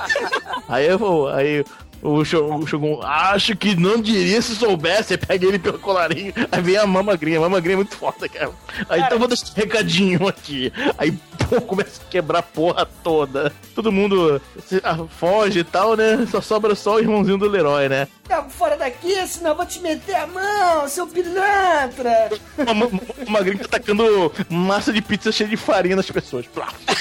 aí 0.68 0.86
eu 0.86 0.98
vou, 0.98 1.28
aí 1.28 1.64
o 2.08 2.24
Shogun, 2.24 3.00
acho 3.02 3.56
que 3.56 3.74
não 3.74 4.00
diria 4.00 4.40
se 4.40 4.54
soubesse, 4.54 5.14
aí 5.14 5.18
pega 5.18 5.46
ele 5.46 5.58
pelo 5.58 5.78
colarinho, 5.78 6.32
aí 6.52 6.62
vem 6.62 6.76
a 6.76 6.86
mamagrinha, 6.86 7.38
a 7.38 7.42
mamagrinha 7.42 7.74
é 7.74 7.76
muito 7.76 7.96
foda, 7.96 8.28
cara. 8.28 8.50
Aí 8.88 9.00
então 9.00 9.18
vou 9.18 9.28
deixar 9.28 9.46
um 9.48 9.54
recadinho 9.54 10.28
aqui. 10.28 10.72
Aí, 10.98 11.12
pô, 11.48 11.60
começa 11.62 12.00
a 12.00 12.10
quebrar 12.10 12.38
a 12.40 12.42
porra 12.42 12.86
toda. 13.02 13.52
Todo 13.74 13.90
mundo 13.92 14.40
se- 14.66 14.80
ah, 14.84 14.98
foge 15.18 15.60
e 15.60 15.64
tal, 15.64 15.96
né? 15.96 16.26
Só 16.30 16.40
sobra 16.40 16.74
só 16.74 16.94
o 16.96 17.00
irmãozinho 17.00 17.38
do 17.38 17.48
Leroy, 17.48 17.88
né? 17.88 18.06
Tá 18.28 18.42
fora 18.44 18.76
daqui, 18.76 19.14
senão 19.26 19.50
eu 19.50 19.56
vou 19.56 19.66
te 19.66 19.78
meter 19.80 20.16
a 20.16 20.26
mão, 20.26 20.88
seu 20.88 21.06
pilantra! 21.06 22.30
Uma, 22.58 22.74
ma- 22.74 22.90
uma 23.26 23.40
gringa 23.42 23.64
atacando 23.64 24.32
massa 24.48 24.92
de 24.92 25.00
pizza 25.00 25.30
cheia 25.30 25.48
de 25.48 25.56
farinha 25.56 25.96
nas 25.96 26.10
pessoas. 26.10 26.46
Plá. 26.46 26.68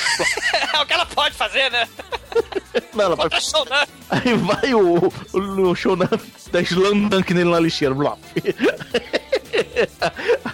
É 0.73 0.81
o 0.81 0.85
que 0.85 0.93
ela 0.93 1.05
pode 1.05 1.35
fazer, 1.35 1.69
né? 1.71 1.87
Não, 2.93 3.05
ela 3.05 3.15
vai- 3.15 3.25
Contra 3.29 3.41
Shonan. 3.41 3.83
Aí 4.09 4.33
vai 4.35 4.73
o, 4.73 4.94
o, 4.97 5.69
o 5.69 5.75
Shonan 5.75 6.09
da 6.51 6.61
slam 6.61 7.07
dunk 7.07 7.33
nele 7.33 7.49
na 7.49 7.59
lixeira. 7.59 7.93
Blá. 7.93 8.17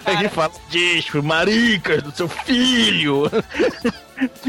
Aí 0.04 0.16
ele 0.16 0.28
fala, 0.28 0.52
diz 0.68 1.04
pro 1.06 1.22
maricas 1.22 2.02
do 2.02 2.12
seu 2.12 2.28
filho 2.28 3.30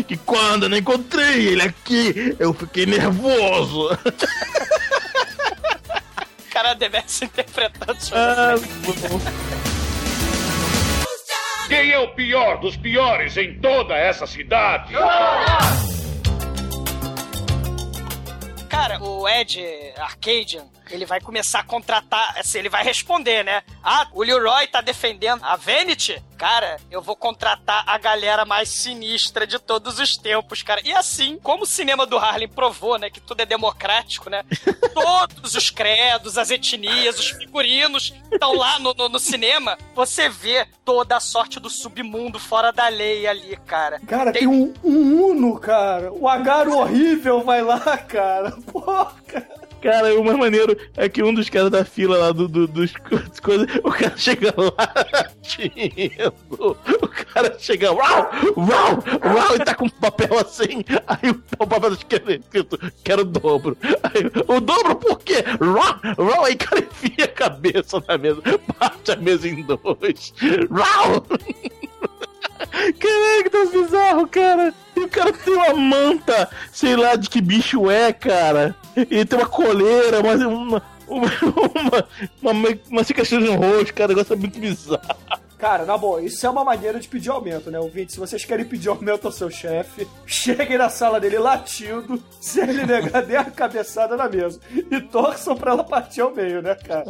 que 0.07 0.17
quando 0.25 0.63
eu 0.63 0.69
não 0.69 0.77
encontrei 0.77 1.47
ele 1.47 1.61
aqui, 1.63 2.35
eu 2.39 2.53
fiquei 2.53 2.85
nervoso. 2.85 3.93
O 3.93 3.97
cara 6.51 6.73
deve 6.75 7.01
se 7.07 7.25
interpretando 7.25 7.97
Ah, 8.11 8.55
Quem 11.67 11.91
é 11.91 11.99
o 11.99 12.09
pior 12.09 12.59
dos 12.59 12.77
piores 12.77 13.35
em 13.37 13.59
toda 13.59 13.95
essa 13.95 14.27
cidade? 14.27 14.93
Cara, 18.73 18.97
o 19.03 19.29
Ed 19.29 19.92
Arcadian, 20.03 20.65
ele 20.89 21.05
vai 21.05 21.19
começar 21.19 21.59
a 21.59 21.63
contratar, 21.63 22.35
assim, 22.37 22.59
ele 22.59 22.69
vai 22.69 22.83
responder, 22.83 23.43
né? 23.43 23.63
Ah, 23.83 24.07
o 24.11 24.23
Leroy 24.23 24.67
tá 24.67 24.81
defendendo 24.81 25.43
a 25.43 25.55
Vanity? 25.55 26.21
Cara, 26.37 26.77
eu 26.91 27.01
vou 27.01 27.15
contratar 27.15 27.83
a 27.87 27.97
galera 27.97 28.43
mais 28.43 28.67
sinistra 28.69 29.47
de 29.47 29.57
todos 29.59 29.99
os 29.99 30.17
tempos, 30.17 30.61
cara. 30.61 30.81
E 30.83 30.91
assim, 30.91 31.39
como 31.41 31.63
o 31.63 31.67
cinema 31.67 32.05
do 32.05 32.17
Harlem 32.17 32.49
provou, 32.49 32.97
né, 32.97 33.09
que 33.09 33.21
tudo 33.21 33.41
é 33.41 33.45
democrático, 33.45 34.29
né? 34.29 34.43
Todos 34.93 35.55
os 35.55 35.69
credos, 35.69 36.37
as 36.37 36.51
etnias, 36.51 37.17
os 37.17 37.29
figurinos 37.31 38.13
estão 38.31 38.53
lá 38.53 38.77
no, 38.77 38.93
no, 38.93 39.09
no 39.09 39.19
cinema. 39.19 39.77
Você 39.95 40.29
vê 40.29 40.67
toda 40.85 41.17
a 41.17 41.19
sorte 41.19 41.59
do 41.59 41.69
submundo 41.69 42.39
fora 42.39 42.71
da 42.71 42.87
lei 42.89 43.25
ali, 43.25 43.57
cara. 43.65 43.99
Cara, 44.01 44.31
tem 44.31 44.47
um, 44.47 44.73
um 44.83 45.25
Uno, 45.31 45.59
cara. 45.59 46.11
O 46.11 46.27
Agaro 46.27 46.77
horrível 46.77 47.41
vai 47.41 47.61
lá, 47.61 47.97
cara. 47.97 48.51
Porra, 48.71 49.15
cara. 49.27 49.62
Cara, 49.83 50.17
o 50.17 50.23
mais 50.23 50.37
maneiro 50.37 50.77
é 50.95 51.09
que 51.09 51.21
um 51.21 51.33
dos 51.33 51.49
caras 51.49 51.69
da 51.69 51.83
fila 51.83 52.17
lá 52.17 52.31
do, 52.31 52.47
do- 52.47 52.67
dos 52.67 52.93
coisas, 53.43 53.67
o 53.83 53.91
cara 53.91 54.13
chega 54.17 54.53
lá 54.57 54.93
latindo. 55.11 56.77
O 57.01 57.07
cara 57.33 57.55
chega, 57.59 57.91
uau, 57.91 58.31
uau, 58.55 59.03
uau, 59.35 59.55
e 59.55 59.59
tá 59.59 59.75
com 59.75 59.85
um 59.85 59.89
papel 59.89 60.39
assim. 60.39 60.85
Aí 61.05 61.31
o 61.31 61.57
papel 61.57 61.81
tá 61.81 61.87
escrito, 61.89 62.79
quero 63.03 63.23
o 63.23 63.25
dobro. 63.25 63.77
Aí, 64.03 64.25
o 64.47 64.61
dobro 64.61 64.95
por 64.95 65.19
quê? 65.19 65.43
Uau, 65.59 65.99
uau, 66.17 66.45
aí 66.45 66.55
cara 66.55 66.79
enfia 66.81 67.25
a 67.25 67.27
cabeça 67.27 68.01
na 68.07 68.17
mesa, 68.17 68.41
parte 68.79 69.11
a 69.11 69.15
mesa 69.17 69.49
em 69.49 69.61
dois. 69.63 70.33
Uau! 70.71 71.25
Caraca, 72.99 73.49
tão 73.51 73.67
bizarro, 73.67 74.27
cara. 74.27 74.73
E 74.95 74.99
o 74.99 75.07
cara 75.07 75.33
tem 75.33 75.53
uma 75.53 75.73
manta, 75.73 76.49
sei 76.71 76.95
lá 76.95 77.15
de 77.15 77.29
que 77.29 77.41
bicho 77.41 77.89
é, 77.89 78.13
cara. 78.13 78.75
E 78.95 79.25
tem 79.25 79.39
uma 79.39 79.47
coleira, 79.47 80.21
mas 80.21 80.41
uma. 80.41 80.81
Uma, 81.05 81.27
uma, 82.41 82.53
uma, 82.53 82.69
uma 82.89 83.03
cicatriz 83.03 83.43
no 83.43 83.55
rosto, 83.55 83.93
cara, 83.93 84.13
o 84.13 84.15
negócio 84.15 84.33
é 84.33 84.37
muito 84.37 84.57
bizarro. 84.57 85.01
Cara, 85.63 85.85
na 85.85 85.97
boa, 85.97 86.21
isso 86.21 86.45
é 86.45 86.49
uma 86.49 86.61
maneira 86.65 86.99
de 86.99 87.07
pedir 87.07 87.29
aumento, 87.29 87.71
né, 87.71 87.79
ouvinte? 87.79 88.11
Se 88.11 88.19
vocês 88.19 88.43
querem 88.43 88.65
pedir 88.65 88.89
aumento 88.89 89.27
ao 89.27 89.31
seu 89.31 89.49
chefe, 89.49 90.05
cheguem 90.25 90.77
na 90.77 90.89
sala 90.89 91.21
dele 91.21 91.37
latindo, 91.39 92.21
se 92.41 92.59
ele 92.59 92.85
negar, 92.85 93.21
dê 93.23 93.37
a 93.37 93.45
cabeçada 93.45 94.17
na 94.17 94.27
mesa. 94.27 94.59
E 94.91 94.99
torçam 94.99 95.55
pra 95.55 95.71
ela 95.71 95.83
partir 95.85 96.19
ao 96.19 96.31
meio, 96.35 96.61
né, 96.61 96.75
cara? 96.75 97.05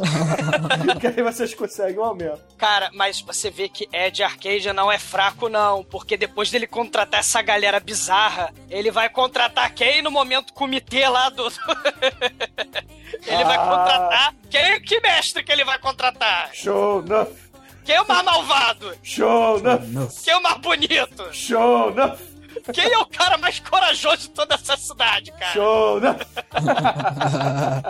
que 1.00 1.06
aí 1.08 1.20
vocês 1.20 1.52
conseguem 1.52 1.98
um 1.98 2.04
aumento. 2.04 2.38
Cara, 2.56 2.90
mas 2.94 3.20
você 3.20 3.50
vê 3.50 3.68
que 3.68 3.88
Ed 3.92 4.22
Arcadia 4.22 4.72
não 4.72 4.90
é 4.90 5.00
fraco, 5.00 5.48
não. 5.48 5.82
Porque 5.82 6.16
depois 6.16 6.48
dele 6.48 6.68
contratar 6.68 7.18
essa 7.18 7.42
galera 7.42 7.80
bizarra, 7.80 8.54
ele 8.70 8.92
vai 8.92 9.08
contratar 9.08 9.74
quem 9.74 10.00
no 10.00 10.12
momento 10.12 10.52
comitê 10.52 11.08
lá 11.08 11.28
do. 11.28 11.42
ele 13.26 13.44
vai 13.44 13.56
Ah. 13.56 13.68
contratar. 13.68 14.34
Quem, 14.48 14.80
que 14.80 15.00
mestre 15.00 15.42
que 15.42 15.50
ele 15.50 15.64
vai 15.64 15.80
contratar? 15.80 16.50
Show 16.52 17.00
enough! 17.04 17.43
Quem 17.84 17.94
é 17.96 18.00
o 18.00 18.08
mais 18.08 18.24
malvado? 18.24 18.96
Show 19.02 19.58
enough! 19.58 19.80
Quem 20.24 20.32
é 20.32 20.36
o 20.36 20.42
mais 20.42 20.58
bonito? 20.58 21.28
Show 21.32 21.90
enough! 21.90 22.18
Quem 22.72 22.86
é 22.86 22.98
o 22.98 23.06
cara 23.06 23.36
mais 23.36 23.58
corajoso 23.60 24.16
de 24.16 24.30
toda 24.30 24.54
essa 24.54 24.76
cidade, 24.76 25.30
cara? 25.32 25.52
Show, 25.52 26.00
né? 26.00 26.16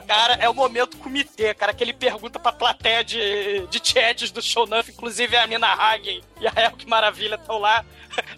Cara, 0.06 0.34
é 0.34 0.48
o 0.48 0.54
momento 0.54 0.96
comitê, 0.96 1.54
cara, 1.54 1.72
que 1.72 1.84
ele 1.84 1.92
pergunta 1.92 2.38
pra 2.38 2.50
plateia 2.50 3.04
de, 3.04 3.66
de 3.68 3.80
chats 3.82 4.30
do 4.30 4.42
show 4.42 4.66
Nuff, 4.66 4.90
inclusive 4.90 5.36
a 5.36 5.46
Nina 5.46 5.68
Hagen 5.68 6.22
e 6.40 6.48
a 6.48 6.52
Elke 6.56 6.88
Maravilha 6.88 7.36
estão 7.36 7.58
lá. 7.58 7.84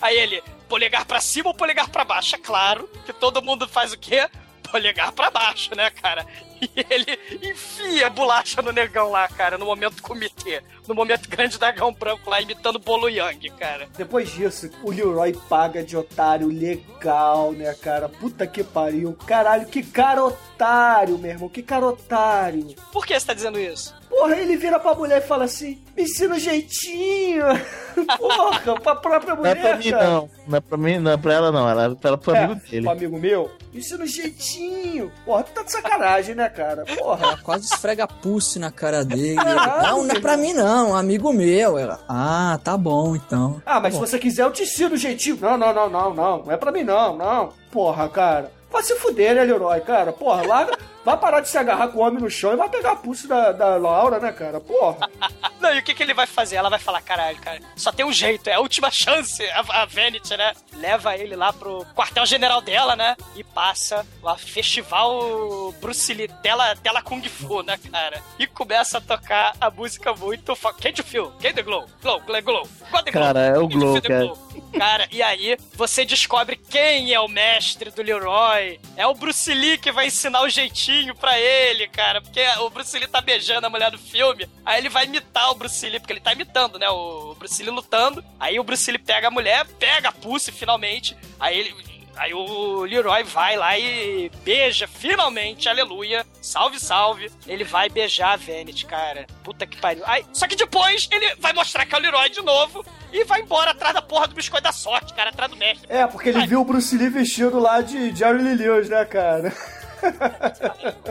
Aí 0.02 0.16
ele, 0.16 0.42
polegar 0.68 1.04
pra 1.04 1.20
cima 1.20 1.48
ou 1.48 1.54
polegar 1.54 1.88
pra 1.88 2.04
baixo? 2.04 2.34
É 2.34 2.38
claro 2.38 2.88
que 3.07 3.12
todo 3.12 3.42
mundo 3.42 3.66
faz 3.68 3.92
o 3.92 3.98
quê? 3.98 4.28
Polegar 4.70 5.12
pra 5.12 5.30
baixo, 5.30 5.74
né, 5.74 5.90
cara? 5.90 6.26
E 6.60 6.70
ele 6.88 7.18
enfia 7.50 8.06
a 8.06 8.10
bolacha 8.10 8.62
no 8.62 8.72
negão 8.72 9.10
lá, 9.10 9.28
cara, 9.28 9.58
no 9.58 9.66
momento 9.66 10.02
comitê. 10.02 10.62
No 10.88 10.94
momento 10.94 11.28
grande 11.28 11.58
dragão 11.58 11.92
branco 11.92 12.30
lá, 12.30 12.40
imitando 12.40 12.78
Bolo 12.78 13.08
Yang, 13.08 13.50
cara. 13.50 13.88
Depois 13.96 14.32
disso, 14.32 14.70
o 14.82 14.90
Leroy 14.90 15.34
paga 15.48 15.82
de 15.82 15.96
otário 15.96 16.48
legal, 16.48 17.52
né, 17.52 17.74
cara? 17.74 18.08
Puta 18.08 18.46
que 18.46 18.64
pariu. 18.64 19.12
Caralho, 19.26 19.66
que 19.66 19.82
cara 19.82 20.24
otário, 20.24 21.18
meu 21.18 21.30
irmão. 21.30 21.48
Que 21.48 21.62
cara 21.62 21.86
otário. 21.86 22.74
Por 22.92 23.04
que 23.04 23.18
você 23.18 23.26
tá 23.26 23.34
dizendo 23.34 23.58
isso? 23.60 23.94
Porra, 24.18 24.36
ele 24.36 24.56
vira 24.56 24.78
pra 24.80 24.94
mulher 24.94 25.18
e 25.18 25.26
fala 25.26 25.44
assim: 25.44 25.78
me 25.96 26.04
ensina 26.04 26.34
o 26.36 26.38
jeitinho. 26.38 27.44
Porra, 28.18 28.60
pra 28.80 28.94
própria 28.96 29.34
Não 29.34 29.44
é 29.46 29.54
mulher. 29.54 29.60
pra 29.60 29.76
mim, 29.76 29.90
cara. 29.90 30.04
não. 30.06 30.30
Não 30.48 30.56
é 30.58 30.60
pra 30.60 30.78
mim, 30.78 30.98
não 30.98 31.10
é 31.10 31.16
pra 31.16 31.34
ela, 31.34 31.52
não. 31.52 31.68
Ela 31.68 31.84
é 31.86 31.94
pra, 31.94 32.16
pro 32.16 32.34
É, 32.34 32.44
amigo 32.44 32.60
dele. 32.70 32.82
pro 32.82 32.92
amigo 32.92 33.18
meu, 33.18 33.50
me 33.72 33.80
ensina 33.80 34.04
o 34.04 34.06
jeitinho. 34.06 35.12
Porra, 35.24 35.42
tu 35.44 35.52
tá 35.52 35.62
de 35.62 35.72
sacanagem, 35.72 36.34
né, 36.34 36.48
cara? 36.48 36.84
Porra. 36.96 37.36
Quase 37.42 37.66
esfrega 37.66 38.06
pulse 38.06 38.58
na 38.58 38.70
cara 38.70 39.04
dele. 39.04 39.34
Não, 39.82 40.04
não 40.04 40.14
é 40.14 40.20
pra 40.20 40.36
mim 40.36 40.52
não, 40.54 40.90
um 40.92 40.94
amigo 40.96 41.32
meu. 41.32 41.76
Ela, 41.78 42.00
ah, 42.08 42.58
tá 42.64 42.76
bom 42.76 43.14
então. 43.16 43.60
Ah, 43.66 43.80
mas 43.80 43.94
Tá 43.94 44.00
se 44.04 44.10
você 44.12 44.18
quiser, 44.18 44.42
eu 44.44 44.52
te 44.52 44.62
ensino 44.62 44.94
o 44.94 44.98
jeitinho. 44.98 45.38
Não, 45.40 45.58
não, 45.58 45.74
não, 45.74 45.90
não, 45.90 46.14
não. 46.14 46.42
Não 46.44 46.52
é 46.52 46.56
pra 46.56 46.72
mim, 46.72 46.84
não, 46.84 47.16
não. 47.16 47.52
Porra, 47.70 48.08
cara. 48.08 48.50
Vai 48.70 48.82
se 48.82 48.96
fuder, 48.96 49.34
né, 49.34 49.44
Leroy, 49.44 49.80
cara? 49.80 50.12
Porra, 50.12 50.46
larga. 50.46 50.78
Vai 51.04 51.16
parar 51.16 51.38
de 51.38 51.48
se 51.48 51.56
agarrar 51.56 51.86
com 51.88 52.00
o 52.00 52.02
homem 52.02 52.20
no 52.20 52.28
chão 52.28 52.52
e 52.52 52.56
vai 52.56 52.68
pegar 52.68 52.90
a 52.90 52.96
pulse 52.96 53.28
da, 53.28 53.52
da 53.52 53.76
Laura, 53.76 54.18
né, 54.18 54.32
cara? 54.32 54.58
Porra. 54.58 55.08
Não, 55.60 55.72
e 55.72 55.78
o 55.78 55.82
que, 55.82 55.94
que 55.94 56.02
ele 56.02 56.12
vai 56.12 56.26
fazer? 56.26 56.56
Ela 56.56 56.68
vai 56.68 56.80
falar, 56.80 57.00
caralho, 57.00 57.38
cara, 57.40 57.60
só 57.76 57.92
tem 57.92 58.04
um 58.04 58.12
jeito, 58.12 58.48
é 58.50 58.54
a 58.54 58.60
última 58.60 58.90
chance, 58.90 59.40
a, 59.50 59.82
a 59.82 59.84
Vanity, 59.86 60.36
né? 60.36 60.52
Leva 60.74 61.16
ele 61.16 61.36
lá 61.36 61.52
pro 61.52 61.86
quartel-general 61.94 62.60
dela, 62.60 62.96
né? 62.96 63.16
E 63.36 63.44
passa 63.44 64.04
lá, 64.20 64.36
festival 64.36 65.72
Bruce 65.80 66.12
Lee, 66.12 66.28
tela, 66.42 66.74
tela 66.76 67.00
Kung 67.00 67.22
Fu, 67.28 67.62
né, 67.62 67.78
cara? 67.90 68.20
E 68.36 68.46
começa 68.48 68.98
a 68.98 69.00
tocar 69.00 69.54
a 69.60 69.70
música 69.70 70.12
muito 70.12 70.56
foda. 70.56 70.76
Can't 70.80 71.00
you 71.00 71.06
feel? 71.06 71.32
Can't 71.40 71.54
the 71.54 71.62
glow? 71.62 71.86
Glow, 72.02 72.20
glow, 72.20 72.42
glow. 72.42 72.66
The 72.66 73.10
glow. 73.12 73.12
Cara, 73.12 73.40
é 73.40 73.58
o 73.58 73.68
Glow, 73.68 74.02
cara. 74.02 74.24
glow? 74.24 74.45
Cara, 74.79 75.09
e 75.11 75.22
aí 75.22 75.57
você 75.74 76.05
descobre 76.05 76.57
quem 76.57 77.12
é 77.12 77.20
o 77.20 77.29
mestre 77.29 77.91
do 77.91 78.03
Leroy. 78.03 78.79
É 78.97 79.07
o 79.07 79.14
Bruce 79.14 79.53
Lee 79.53 79.79
que 79.79 79.91
vai 79.91 80.07
ensinar 80.07 80.43
o 80.43 80.49
jeitinho 80.49 81.14
pra 81.14 81.39
ele, 81.39 81.89
cara. 81.89 82.20
Porque 82.20 82.41
o 82.61 82.70
Bruce 82.70 82.99
Lee 82.99 83.09
tá 83.09 83.20
beijando 83.20 83.66
a 83.66 83.70
mulher 83.70 83.91
do 83.91 83.99
filme. 83.99 84.49
Aí 84.64 84.79
ele 84.79 84.89
vai 84.89 85.05
imitar 85.05 85.51
o 85.51 85.55
Bruce 85.55 85.89
Lee, 85.89 85.99
porque 85.99 86.12
ele 86.12 86.20
tá 86.20 86.33
imitando, 86.33 86.79
né? 86.79 86.89
O 86.89 87.35
Bruce 87.39 87.62
Lee 87.62 87.70
lutando. 87.70 88.24
Aí 88.39 88.59
o 88.59 88.64
Bruce 88.64 88.91
Lee 88.91 88.99
pega 88.99 89.29
a 89.29 89.31
mulher, 89.31 89.66
pega 89.79 90.11
a 90.11 90.12
Pussy 90.12 90.53
finalmente. 90.53 91.16
Aí 91.41 91.59
ele. 91.59 91.95
Aí 92.16 92.32
o 92.32 92.84
Leroy 92.84 93.22
vai 93.24 93.56
lá 93.56 93.78
e 93.78 94.30
beija, 94.42 94.88
finalmente, 94.88 95.68
aleluia, 95.68 96.24
salve, 96.40 96.80
salve. 96.80 97.30
Ele 97.46 97.62
vai 97.62 97.88
beijar 97.88 98.32
a 98.32 98.36
Vanity, 98.36 98.86
cara. 98.86 99.26
Puta 99.44 99.66
que 99.66 99.76
pariu. 99.76 100.02
Aí, 100.06 100.24
só 100.32 100.48
que 100.48 100.56
depois 100.56 101.08
ele 101.12 101.34
vai 101.36 101.52
mostrar 101.52 101.84
que 101.84 101.94
é 101.94 101.98
o 101.98 102.00
Leroy 102.00 102.30
de 102.30 102.40
novo 102.42 102.84
e 103.12 103.22
vai 103.24 103.42
embora 103.42 103.72
atrás 103.72 103.94
da 103.94 104.02
porra 104.02 104.26
do 104.26 104.34
biscoito 104.34 104.64
da 104.64 104.72
sorte, 104.72 105.12
cara, 105.12 105.30
atrás 105.30 105.50
do 105.50 105.56
mestre. 105.56 105.86
É, 105.90 106.06
porque 106.06 106.30
ele 106.30 106.46
viu 106.46 106.60
o 106.60 106.64
Bruce 106.64 106.96
Lee 106.96 107.10
vestido 107.10 107.58
lá 107.58 107.80
de 107.82 108.14
Jerry 108.16 108.42
Lee 108.42 108.56
Lewis, 108.56 108.88
né, 108.88 109.04
cara? 109.04 109.54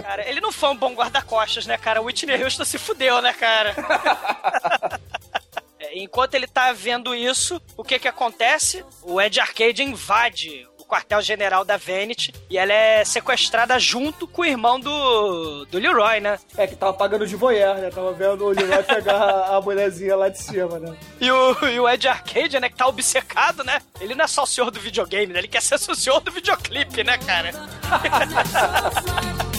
Cara, 0.01 0.27
ele 0.29 0.39
não 0.41 0.51
foi 0.51 0.69
um 0.69 0.75
bom 0.75 0.93
guarda-costas, 0.93 1.65
né, 1.65 1.77
cara? 1.77 2.01
O 2.01 2.05
Whitney 2.05 2.43
Houston 2.43 2.65
se 2.65 2.77
fudeu, 2.77 3.21
né, 3.21 3.33
cara? 3.33 3.75
É, 5.77 5.99
Enquanto 5.99 6.35
ele 6.35 6.47
tá 6.47 6.71
vendo 6.71 7.13
isso, 7.13 7.61
o 7.75 7.83
que 7.83 7.99
que 7.99 8.07
acontece? 8.07 8.83
O 9.03 9.21
Ed 9.21 9.39
Arcade 9.41 9.83
invade 9.83 10.65
quartel-general 10.95 11.65
da 11.65 11.75
Vanity 11.75 12.33
e 12.49 12.57
ela 12.57 12.71
é 12.71 13.03
sequestrada 13.03 13.77
junto 13.77 14.27
com 14.27 14.43
o 14.43 14.45
irmão 14.45 14.79
do, 14.79 15.65
do 15.65 15.77
Leroy, 15.77 16.21
né? 16.21 16.39
É, 16.57 16.65
que 16.65 16.75
tava 16.75 16.93
pagando 16.93 17.27
de 17.27 17.35
voyeur, 17.35 17.75
né? 17.75 17.89
Tava 17.89 18.13
vendo 18.13 18.45
o 18.45 18.49
Leroy 18.49 18.83
pegar 18.83 19.15
a, 19.15 19.57
a 19.57 19.61
mulherzinha 19.61 20.15
lá 20.15 20.29
de 20.29 20.39
cima, 20.39 20.79
né? 20.79 20.95
E 21.19 21.29
o, 21.29 21.67
e 21.67 21.79
o 21.79 21.89
Ed 21.89 22.07
Arcade, 22.07 22.59
né, 22.59 22.69
que 22.69 22.75
tá 22.75 22.87
obcecado, 22.87 23.63
né? 23.63 23.81
Ele 23.99 24.15
não 24.15 24.23
é 24.23 24.27
só 24.27 24.43
o 24.43 24.47
senhor 24.47 24.71
do 24.71 24.79
videogame, 24.79 25.33
né? 25.33 25.39
Ele 25.39 25.47
quer 25.47 25.61
ser 25.61 25.75
o 25.75 25.95
senhor 25.95 26.21
do 26.21 26.31
videoclipe, 26.31 27.03
né, 27.03 27.17
cara? 27.17 27.51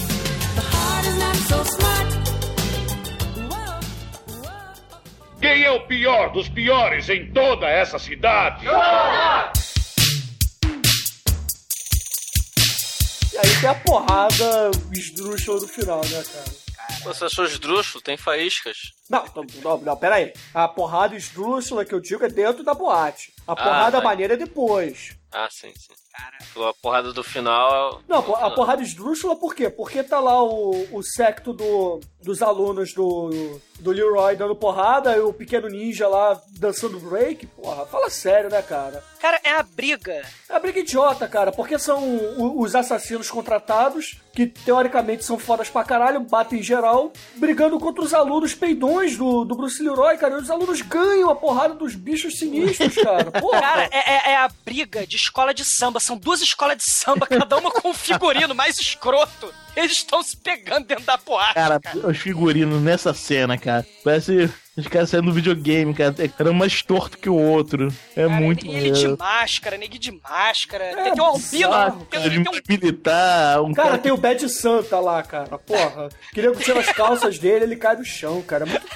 Quem 5.38 5.64
é 5.64 5.70
o 5.70 5.86
pior 5.86 6.32
dos 6.32 6.48
piores 6.48 7.10
em 7.10 7.30
toda 7.30 7.68
essa 7.68 7.98
cidade? 7.98 8.66
E 13.36 13.38
aí 13.38 13.60
tem 13.60 13.68
a 13.68 13.74
porrada 13.74 14.70
esdrúxula 14.90 15.60
do 15.60 15.68
final, 15.68 16.00
né, 16.06 16.24
cara? 16.24 17.04
Você 17.04 17.26
achou 17.26 17.44
esdrúxulo? 17.44 18.02
Tem 18.02 18.16
faíscas. 18.16 18.78
Não, 19.10 19.26
não, 19.62 19.78
não, 19.78 19.96
pera 19.96 20.14
aí. 20.14 20.32
A 20.54 20.66
porrada 20.66 21.14
esdrúxula 21.14 21.84
que 21.84 21.92
eu 21.94 22.00
digo 22.00 22.24
é 22.24 22.30
dentro 22.30 22.64
da 22.64 22.72
boate. 22.72 23.34
A 23.46 23.54
porrada 23.54 23.98
vai. 23.98 24.06
maneira 24.06 24.34
é 24.34 24.36
depois. 24.38 25.14
Ah, 25.30 25.48
sim, 25.50 25.70
sim. 25.76 25.92
Cara. 26.16 26.68
A 26.70 26.72
porrada 26.74 27.12
do 27.12 27.22
final. 27.22 28.00
Não, 28.08 28.22
pô, 28.22 28.34
a 28.34 28.50
porrada 28.50 28.82
esdrúxula 28.82 29.36
por 29.36 29.54
quê? 29.54 29.68
Porque 29.68 30.02
tá 30.02 30.18
lá 30.20 30.42
o, 30.42 30.86
o 30.90 31.02
secto 31.02 31.52
do, 31.52 32.00
dos 32.22 32.40
alunos 32.40 32.94
do, 32.94 33.60
do 33.78 33.90
Leroy 33.90 34.34
dando 34.36 34.56
porrada 34.56 35.14
e 35.16 35.20
o 35.20 35.32
pequeno 35.34 35.68
ninja 35.68 36.08
lá 36.08 36.40
dançando 36.58 36.98
break. 36.98 37.46
Porra, 37.48 37.84
fala 37.86 38.08
sério, 38.08 38.48
né, 38.48 38.62
cara? 38.62 39.04
Cara, 39.20 39.38
é 39.44 39.50
a 39.52 39.62
briga. 39.62 40.22
É 40.48 40.54
a 40.54 40.58
briga 40.58 40.78
idiota, 40.80 41.28
cara, 41.28 41.52
porque 41.52 41.78
são 41.78 42.02
o- 42.38 42.60
os 42.62 42.74
assassinos 42.74 43.30
contratados, 43.30 44.20
que 44.32 44.46
teoricamente 44.46 45.24
são 45.24 45.38
fodas 45.38 45.68
pra 45.68 45.82
caralho, 45.84 46.20
batem 46.20 46.60
em 46.60 46.62
geral, 46.62 47.12
brigando 47.36 47.78
contra 47.80 48.02
os 48.04 48.14
alunos 48.14 48.54
peidões 48.54 49.16
do, 49.16 49.44
do 49.44 49.54
Bruce 49.56 49.82
Leroy, 49.82 50.16
cara. 50.16 50.34
E 50.34 50.38
os 50.42 50.50
alunos 50.50 50.80
ganham 50.82 51.28
a 51.30 51.34
porrada 51.34 51.74
dos 51.74 51.94
bichos 51.94 52.38
sinistros, 52.38 52.94
cara. 52.94 53.30
Porra. 53.40 53.60
Cara, 53.60 53.88
é, 53.90 54.10
é- 54.30 54.30
é 54.32 54.36
a 54.36 54.48
briga 54.64 55.06
de 55.06 55.16
escola 55.16 55.52
de 55.52 55.64
samba. 55.64 55.98
São 56.06 56.16
duas 56.16 56.40
escolas 56.40 56.76
de 56.76 56.84
samba, 56.84 57.26
cada 57.26 57.56
uma 57.58 57.68
com 57.68 57.88
um 57.88 57.92
figurino 57.94 58.54
mais 58.54 58.78
escroto. 58.78 59.52
Eles 59.74 59.90
estão 59.90 60.22
se 60.22 60.36
pegando 60.36 60.86
dentro 60.86 61.02
da 61.04 61.16
boate, 61.16 61.54
Cara, 61.54 61.80
cara. 61.80 62.06
os 62.06 62.16
figurinos 62.16 62.80
nessa 62.80 63.12
cena, 63.12 63.58
cara. 63.58 63.84
Parece 64.04 64.48
os 64.76 64.86
caras 64.88 65.10
saindo 65.10 65.26
do 65.26 65.32
videogame, 65.32 65.94
cara. 65.94 66.14
Era 66.38 66.50
um 66.50 66.54
mais 66.54 66.82
torto 66.82 67.16
que 67.18 67.28
o 67.30 67.34
outro. 67.34 67.88
É 68.14 68.26
muito 68.26 68.66
Ele 68.66 68.90
de 68.90 69.08
máscara, 69.16 69.76
negue 69.78 69.98
de 69.98 70.12
máscara. 70.12 70.84
É 70.84 70.94
tem, 71.04 71.12
tem 71.14 71.22
um 71.22 71.26
albino. 71.26 71.46
Tem, 71.50 71.68
Cara, 71.70 72.30
tem 72.30 72.42
de 72.42 72.48
um 72.48 72.52
militar, 72.68 73.62
um 73.62 73.72
Cara, 73.72 73.88
cara. 73.90 73.98
tem 74.02 74.12
o 74.12 74.16
Bad 74.16 74.48
Santa 74.48 74.98
lá, 75.00 75.22
cara. 75.22 75.58
Porra. 75.58 76.08
Queria 76.32 76.52
que 76.52 76.62
tira 76.64 76.80
as 76.80 76.90
calças 76.92 77.38
dele, 77.38 77.64
ele 77.64 77.76
cai 77.76 77.96
no 77.96 78.04
chão, 78.04 78.42
cara. 78.42 78.64
É 78.64 78.68
muito 78.68 78.86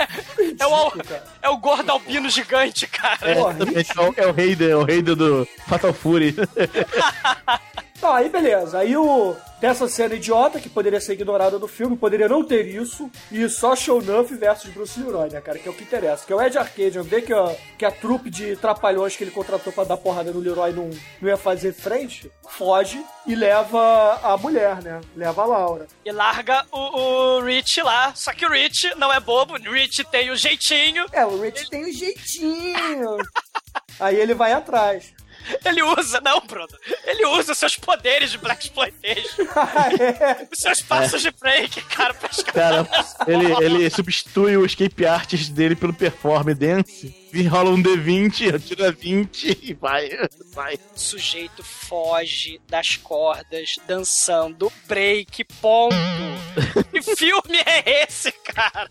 É 0.62 0.66
o, 0.66 0.76
ridículo, 0.84 1.04
cara. 1.04 1.24
é 1.42 1.48
o 1.48 1.56
gordo 1.56 1.90
albino 1.90 2.28
gigante, 2.28 2.86
cara. 2.86 3.18
É, 3.22 3.32
exatamente, 3.32 3.90
é 3.96 4.00
o- 4.02 4.14
é 4.16 4.26
o 4.26 4.32
rei 4.32 4.54
do, 4.56 4.68
é 4.68 4.76
o 4.76 4.84
rei 4.84 5.02
do, 5.02 5.16
do 5.16 5.48
Fatal 5.66 5.92
Fury. 5.92 6.34
Tá, 8.00 8.16
aí 8.16 8.28
beleza. 8.28 8.78
Aí 8.78 8.96
o. 8.96 9.36
Tem 9.60 9.68
essa 9.68 9.86
cena 9.86 10.14
idiota 10.14 10.58
que 10.58 10.70
poderia 10.70 10.98
ser 11.02 11.12
ignorada 11.12 11.58
no 11.58 11.68
filme, 11.68 11.94
poderia 11.94 12.26
não 12.26 12.42
ter 12.42 12.66
isso, 12.66 13.10
e 13.30 13.46
só 13.46 13.76
Shownuff 13.76 14.34
versus 14.34 14.70
Bruce 14.70 14.98
Leroy, 14.98 15.28
né, 15.28 15.38
cara? 15.42 15.58
Que 15.58 15.68
é 15.68 15.70
o 15.70 15.74
que 15.74 15.84
interessa. 15.84 16.24
Que 16.26 16.32
é 16.32 16.36
o 16.36 16.40
Ed 16.40 16.56
Arcadian 16.56 17.02
vê 17.02 17.20
que 17.20 17.30
a, 17.30 17.54
que 17.76 17.84
a 17.84 17.90
trupe 17.90 18.30
de 18.30 18.56
trapalhões 18.56 19.16
que 19.16 19.22
ele 19.22 19.30
contratou 19.30 19.70
pra 19.70 19.84
dar 19.84 19.98
porrada 19.98 20.32
no 20.32 20.40
Leroy 20.40 20.72
não, 20.72 20.88
não 21.20 21.28
ia 21.28 21.36
fazer 21.36 21.74
frente, 21.74 22.32
foge 22.48 23.04
e 23.26 23.34
leva 23.34 24.18
a 24.22 24.34
mulher, 24.38 24.80
né? 24.82 25.02
Leva 25.14 25.42
a 25.42 25.46
Laura. 25.46 25.86
E 26.06 26.10
larga 26.10 26.64
o, 26.72 26.78
o 26.78 27.40
Rich 27.42 27.82
lá. 27.82 28.14
Só 28.14 28.32
que 28.32 28.46
o 28.46 28.50
Rich 28.50 28.94
não 28.96 29.12
é 29.12 29.20
bobo. 29.20 29.56
O 29.56 29.72
Rich 29.74 30.04
tem 30.04 30.30
o 30.30 30.36
jeitinho. 30.36 31.04
É, 31.12 31.26
o 31.26 31.38
Rich 31.38 31.68
tem 31.68 31.84
o 31.84 31.92
jeitinho. 31.92 33.18
aí 34.00 34.16
ele 34.16 34.32
vai 34.32 34.54
atrás. 34.54 35.12
Ele 35.64 35.82
usa, 35.82 36.20
não, 36.20 36.40
Bruno. 36.40 36.68
Ele 37.04 37.26
usa 37.26 37.52
os 37.52 37.58
seus 37.58 37.76
poderes 37.76 38.30
de 38.30 38.38
Black 38.38 38.64
Exploitation. 38.64 39.42
Os 40.50 40.58
seus 40.58 40.80
passos 40.80 41.22
de 41.22 41.30
break, 41.30 41.80
cara, 41.82 42.14
pra 42.14 42.30
escapar. 42.30 42.52
Cara, 42.52 42.88
ele, 43.26 43.64
ele 43.64 43.90
substitui 43.90 44.56
o 44.56 44.64
escape 44.64 45.06
artist 45.06 45.52
dele 45.52 45.74
pelo 45.76 45.92
perform 45.92 46.54
dance. 46.54 47.14
E 47.32 47.44
rola 47.44 47.70
um 47.70 47.80
D20, 47.80 48.60
tira 48.60 48.90
20 48.90 49.58
e 49.62 49.74
vai. 49.74 50.10
vai. 50.52 50.74
O 50.74 50.98
sujeito 50.98 51.62
foge 51.62 52.60
das 52.68 52.96
cordas 52.96 53.76
dançando 53.86 54.72
break, 54.88 55.44
ponto. 55.60 55.94
que 56.90 57.02
filme 57.14 57.58
é 57.64 58.04
esse, 58.04 58.32
cara? 58.32 58.88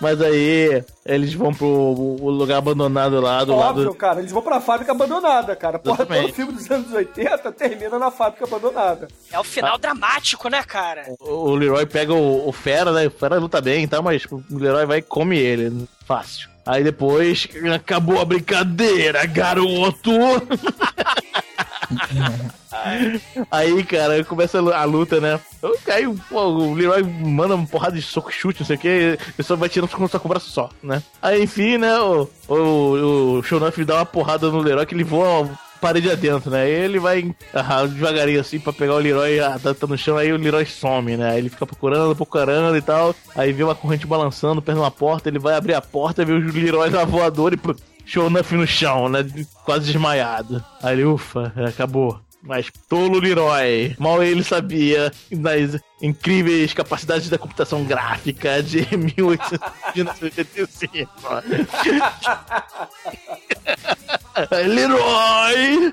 Mas 0.00 0.20
aí 0.22 0.84
eles 1.04 1.34
vão 1.34 1.52
pro 1.52 1.66
o 1.66 2.30
lugar 2.30 2.58
abandonado 2.58 3.20
lá 3.20 3.42
do 3.44 3.52
Óbvio, 3.54 3.84
lado. 3.86 3.94
cara, 3.96 4.20
eles 4.20 4.30
vão 4.30 4.42
pra 4.42 4.60
fábrica 4.60 4.92
abandonada, 4.92 5.56
cara. 5.56 5.78
Porra, 5.78 6.06
todo 6.06 6.32
filme 6.32 6.52
dos 6.52 6.70
anos 6.70 6.92
80 6.92 7.50
termina 7.52 7.98
na 7.98 8.10
fábrica 8.10 8.44
abandonada. 8.44 9.08
É 9.32 9.38
o 9.40 9.44
final 9.44 9.76
dramático, 9.76 10.48
né, 10.48 10.62
cara? 10.62 11.02
O 11.20 11.54
Leroy 11.54 11.84
pega 11.86 12.14
o, 12.14 12.48
o 12.48 12.52
Fera, 12.52 12.92
né? 12.92 13.06
O 13.08 13.10
Fera 13.10 13.38
luta 13.38 13.60
bem 13.60 13.84
e 13.84 13.88
tal, 13.88 14.02
mas 14.02 14.24
o 14.26 14.42
Leroy 14.50 14.86
vai 14.86 14.98
e 14.98 15.02
come 15.02 15.36
ele. 15.36 15.88
Fácil. 16.06 16.48
Aí 16.64 16.84
depois 16.84 17.48
acabou 17.74 18.20
a 18.20 18.24
brincadeira, 18.24 19.24
garoto! 19.26 20.10
Aí, 23.50 23.82
cara, 23.84 24.22
começa 24.24 24.58
a 24.58 24.84
luta, 24.84 25.20
né? 25.20 25.40
Aí 25.90 26.04
pô, 26.28 26.40
o 26.42 26.74
Leroy 26.74 27.02
manda 27.02 27.54
uma 27.54 27.66
porrada 27.66 27.96
de 27.96 28.02
soco 28.02 28.30
chute, 28.30 28.60
não 28.60 28.66
sei 28.66 28.76
o 28.76 28.78
que, 28.78 28.88
ele 28.88 29.18
só 29.42 29.56
vai 29.56 29.68
tirando 29.68 29.88
com 29.88 30.04
o 30.04 30.28
braço 30.28 30.50
só, 30.50 30.70
né? 30.82 31.02
Aí, 31.20 31.42
enfim, 31.42 31.78
né, 31.78 31.98
o, 31.98 32.28
o, 32.48 33.38
o 33.38 33.42
Shonuff 33.42 33.84
dá 33.84 33.96
uma 33.96 34.06
porrada 34.06 34.50
no 34.50 34.60
Leroy 34.60 34.86
que 34.86 34.94
ele 34.94 35.04
voa 35.04 35.48
parede 35.78 36.10
adentro, 36.10 36.50
né? 36.50 36.68
Ele 36.68 36.98
vai 36.98 37.34
ah, 37.54 37.86
devagarinho 37.86 38.40
assim 38.40 38.58
pra 38.58 38.72
pegar 38.72 38.94
o 38.94 38.98
Leroy, 38.98 39.40
ah, 39.40 39.58
tá, 39.62 39.72
tá 39.72 39.86
no 39.86 39.96
chão, 39.96 40.16
aí 40.16 40.32
o 40.32 40.36
Leroy 40.36 40.66
some, 40.66 41.16
né? 41.16 41.38
Ele 41.38 41.48
fica 41.48 41.66
procurando, 41.66 42.14
procurando 42.14 42.76
e 42.76 42.82
tal. 42.82 43.14
Aí 43.34 43.52
vê 43.52 43.62
uma 43.62 43.74
corrente 43.74 44.06
balançando 44.06 44.60
perto 44.60 44.78
de 44.78 44.82
uma 44.82 44.90
porta, 44.90 45.28
ele 45.28 45.38
vai 45.38 45.54
abrir 45.54 45.74
a 45.74 45.80
porta, 45.80 46.24
vê 46.24 46.32
o 46.32 46.38
Leroy 46.38 46.90
na 46.90 47.04
voadora 47.04 47.54
e 47.54 47.58
pô, 47.58 47.74
Shonuff 48.08 48.54
no 48.54 48.66
chão, 48.66 49.08
né? 49.08 49.24
Quase 49.64 49.92
desmaiado. 49.92 50.64
Aí 50.82 50.94
ele, 50.94 51.04
ufa, 51.04 51.52
acabou. 51.68 52.18
Mas 52.42 52.70
tolo 52.88 53.18
Leroy, 53.18 53.94
mal 53.98 54.22
ele 54.22 54.42
sabia 54.42 55.12
das 55.30 55.78
incríveis 56.00 56.72
capacidades 56.72 57.28
da 57.28 57.36
computação 57.36 57.84
gráfica 57.84 58.62
de 58.62 58.86
1885. 58.96 61.10
Leroy! 64.66 65.92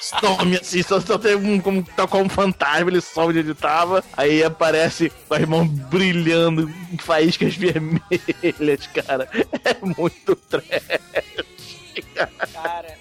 Some 0.00 0.56
assim, 0.56 0.82
só, 0.82 1.00
só 1.00 1.18
tem 1.18 1.34
um 1.34 1.60
como, 1.60 1.82
tá 1.82 2.06
como 2.06 2.24
um 2.24 2.28
fantasma, 2.28 2.90
ele 2.90 3.00
de 3.00 3.40
onde 3.40 3.54
tava. 3.54 4.04
Aí 4.16 4.44
aparece 4.44 5.10
com 5.28 5.34
as 5.34 5.44
mãos 5.44 5.68
brilhando 5.68 6.72
faíscas 6.98 7.56
vermelhas, 7.56 8.86
cara. 8.94 9.28
É 9.64 9.76
muito 9.84 10.36
trash. 10.36 10.64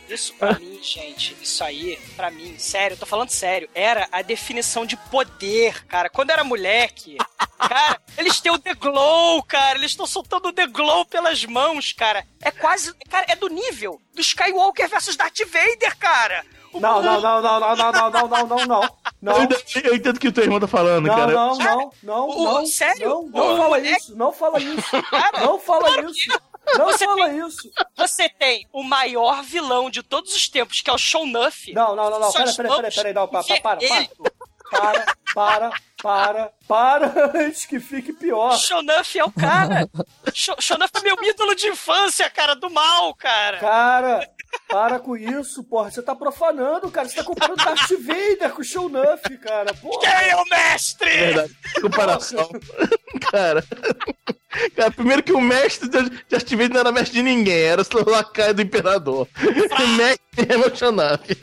Cara, 0.09 0.15
isso 0.15 0.33
pra 0.33 0.53
mim, 0.59 0.79
gente, 0.81 1.37
isso 1.41 1.63
aí, 1.63 1.99
pra 2.15 2.31
mim, 2.31 2.57
sério, 2.57 2.95
eu 2.95 2.97
tô 2.99 3.05
falando 3.05 3.29
sério, 3.29 3.69
era 3.75 4.07
a 4.11 4.21
definição 4.23 4.83
de 4.85 4.97
poder, 4.97 5.85
cara. 5.85 6.09
Quando 6.09 6.31
era 6.31 6.43
moleque, 6.43 7.15
cara, 7.59 8.01
eles 8.17 8.39
têm 8.39 8.51
o 8.51 8.57
The 8.57 8.73
Glow, 8.73 9.43
cara, 9.43 9.77
eles 9.77 9.91
estão 9.91 10.07
soltando 10.07 10.47
o 10.49 10.53
The 10.53 10.65
Glow 10.67 11.05
pelas 11.05 11.45
mãos, 11.45 11.93
cara. 11.93 12.25
É 12.41 12.49
quase, 12.49 12.93
cara, 13.09 13.25
é 13.29 13.35
do 13.35 13.49
nível 13.49 14.01
do 14.15 14.21
Skywalker 14.21 14.89
versus 14.89 15.15
Darth 15.15 15.39
Vader, 15.45 15.95
cara. 15.97 16.43
Não, 16.73 17.01
não, 17.01 17.19
não, 17.19 17.41
não, 17.41 17.59
não, 17.59 17.75
não, 17.75 17.75
não, 17.75 18.09
não, 18.11 18.27
não, 18.27 18.47
não, 18.47 18.65
não. 18.67 18.83
Eu 18.83 18.89
Não, 19.21 19.43
entendo, 19.43 19.85
eu 19.87 19.95
entendo 19.95 20.17
o 20.17 20.19
que 20.19 20.27
o 20.27 20.31
teu 20.31 20.43
irmão 20.43 20.59
tá 20.59 20.67
falando, 20.67 21.07
não, 21.07 21.15
cara. 21.15 21.31
não, 21.33 21.57
não, 21.57 21.91
não, 22.03 22.29
O- 22.29 22.43
não. 22.59 22.65
sério? 22.67 23.09
Não, 23.09 23.21
O 23.21 23.29
não 23.31 23.57
fala 23.57 23.79
isso, 23.79 24.15
não 24.15 24.31
fala 24.31 24.59
isso. 24.59 24.87
Não 25.41 25.59
fala 25.59 26.01
isso. 26.09 26.41
Não 26.77 26.85
Você 26.85 27.05
fala 27.05 27.29
isso. 27.33 27.71
Você 27.97 28.29
tem 28.29 28.67
o 28.71 28.83
maior 28.83 29.41
vilão 29.43 29.89
de 29.89 30.01
todos 30.03 30.35
os 30.35 30.47
tempos, 30.47 30.81
que 30.81 30.89
é 30.89 30.93
o 30.93 30.97
Shonuff. 30.97 31.73
Não, 31.73 31.95
não, 31.95 32.09
não, 32.09 32.19
não. 32.19 32.31
Pera, 32.31 32.53
pera, 32.53 32.69
pera, 32.75 32.91
pera, 32.91 33.13
não, 33.13 33.27
para, 33.27 33.43
para, 33.43 33.61
para. 33.61 33.79
vermelho. 33.79 34.09
Para, 34.71 35.15
para, 35.33 35.71
para, 36.01 36.51
para, 36.67 37.31
antes 37.35 37.65
que 37.65 37.79
fique 37.79 38.13
pior. 38.13 38.55
Shonuff 38.57 39.17
é 39.17 39.23
o 39.25 39.31
cara. 39.31 39.89
Sho- 40.31 40.55
Shonuff 40.59 40.91
é 40.95 41.01
meu 41.01 41.15
ídolo 41.23 41.55
de 41.55 41.67
infância, 41.69 42.29
cara, 42.29 42.55
do 42.55 42.69
mal, 42.69 43.13
cara. 43.15 43.57
Cara, 43.57 44.29
para 44.67 44.99
com 44.99 45.17
isso, 45.17 45.63
porra. 45.63 45.89
Você 45.89 46.03
tá 46.03 46.13
profanando, 46.15 46.91
cara. 46.91 47.09
Você 47.09 47.15
tá 47.15 47.23
comparando 47.23 47.63
Darth 47.65 47.89
Vader 47.99 48.51
com 48.53 48.61
o 48.61 48.63
Shonuff, 48.63 49.37
cara. 49.39 49.73
Porra. 49.73 50.01
Quem 50.01 50.29
é 50.29 50.35
o 50.35 50.45
mestre? 50.45 51.09
Verdade. 51.09 51.55
Comparação. 51.81 52.49
cara. 53.31 53.63
Cara, 54.75 54.89
primeiro 54.89 55.21
que 55.21 55.31
o 55.31 55.39
mestre 55.39 55.87
de 55.87 56.09
Darth 56.27 56.49
Vader 56.49 56.69
não 56.71 56.79
era 56.79 56.91
mestre 56.91 57.17
de 57.17 57.23
ninguém, 57.23 57.61
era 57.61 57.81
o 57.81 58.09
lacaio 58.09 58.53
do 58.53 58.61
imperador. 58.61 59.27
O 59.37 59.87
mestre 59.89 60.53
é 60.53 60.57
meu 60.57 60.75
Shonuff. 60.75 61.37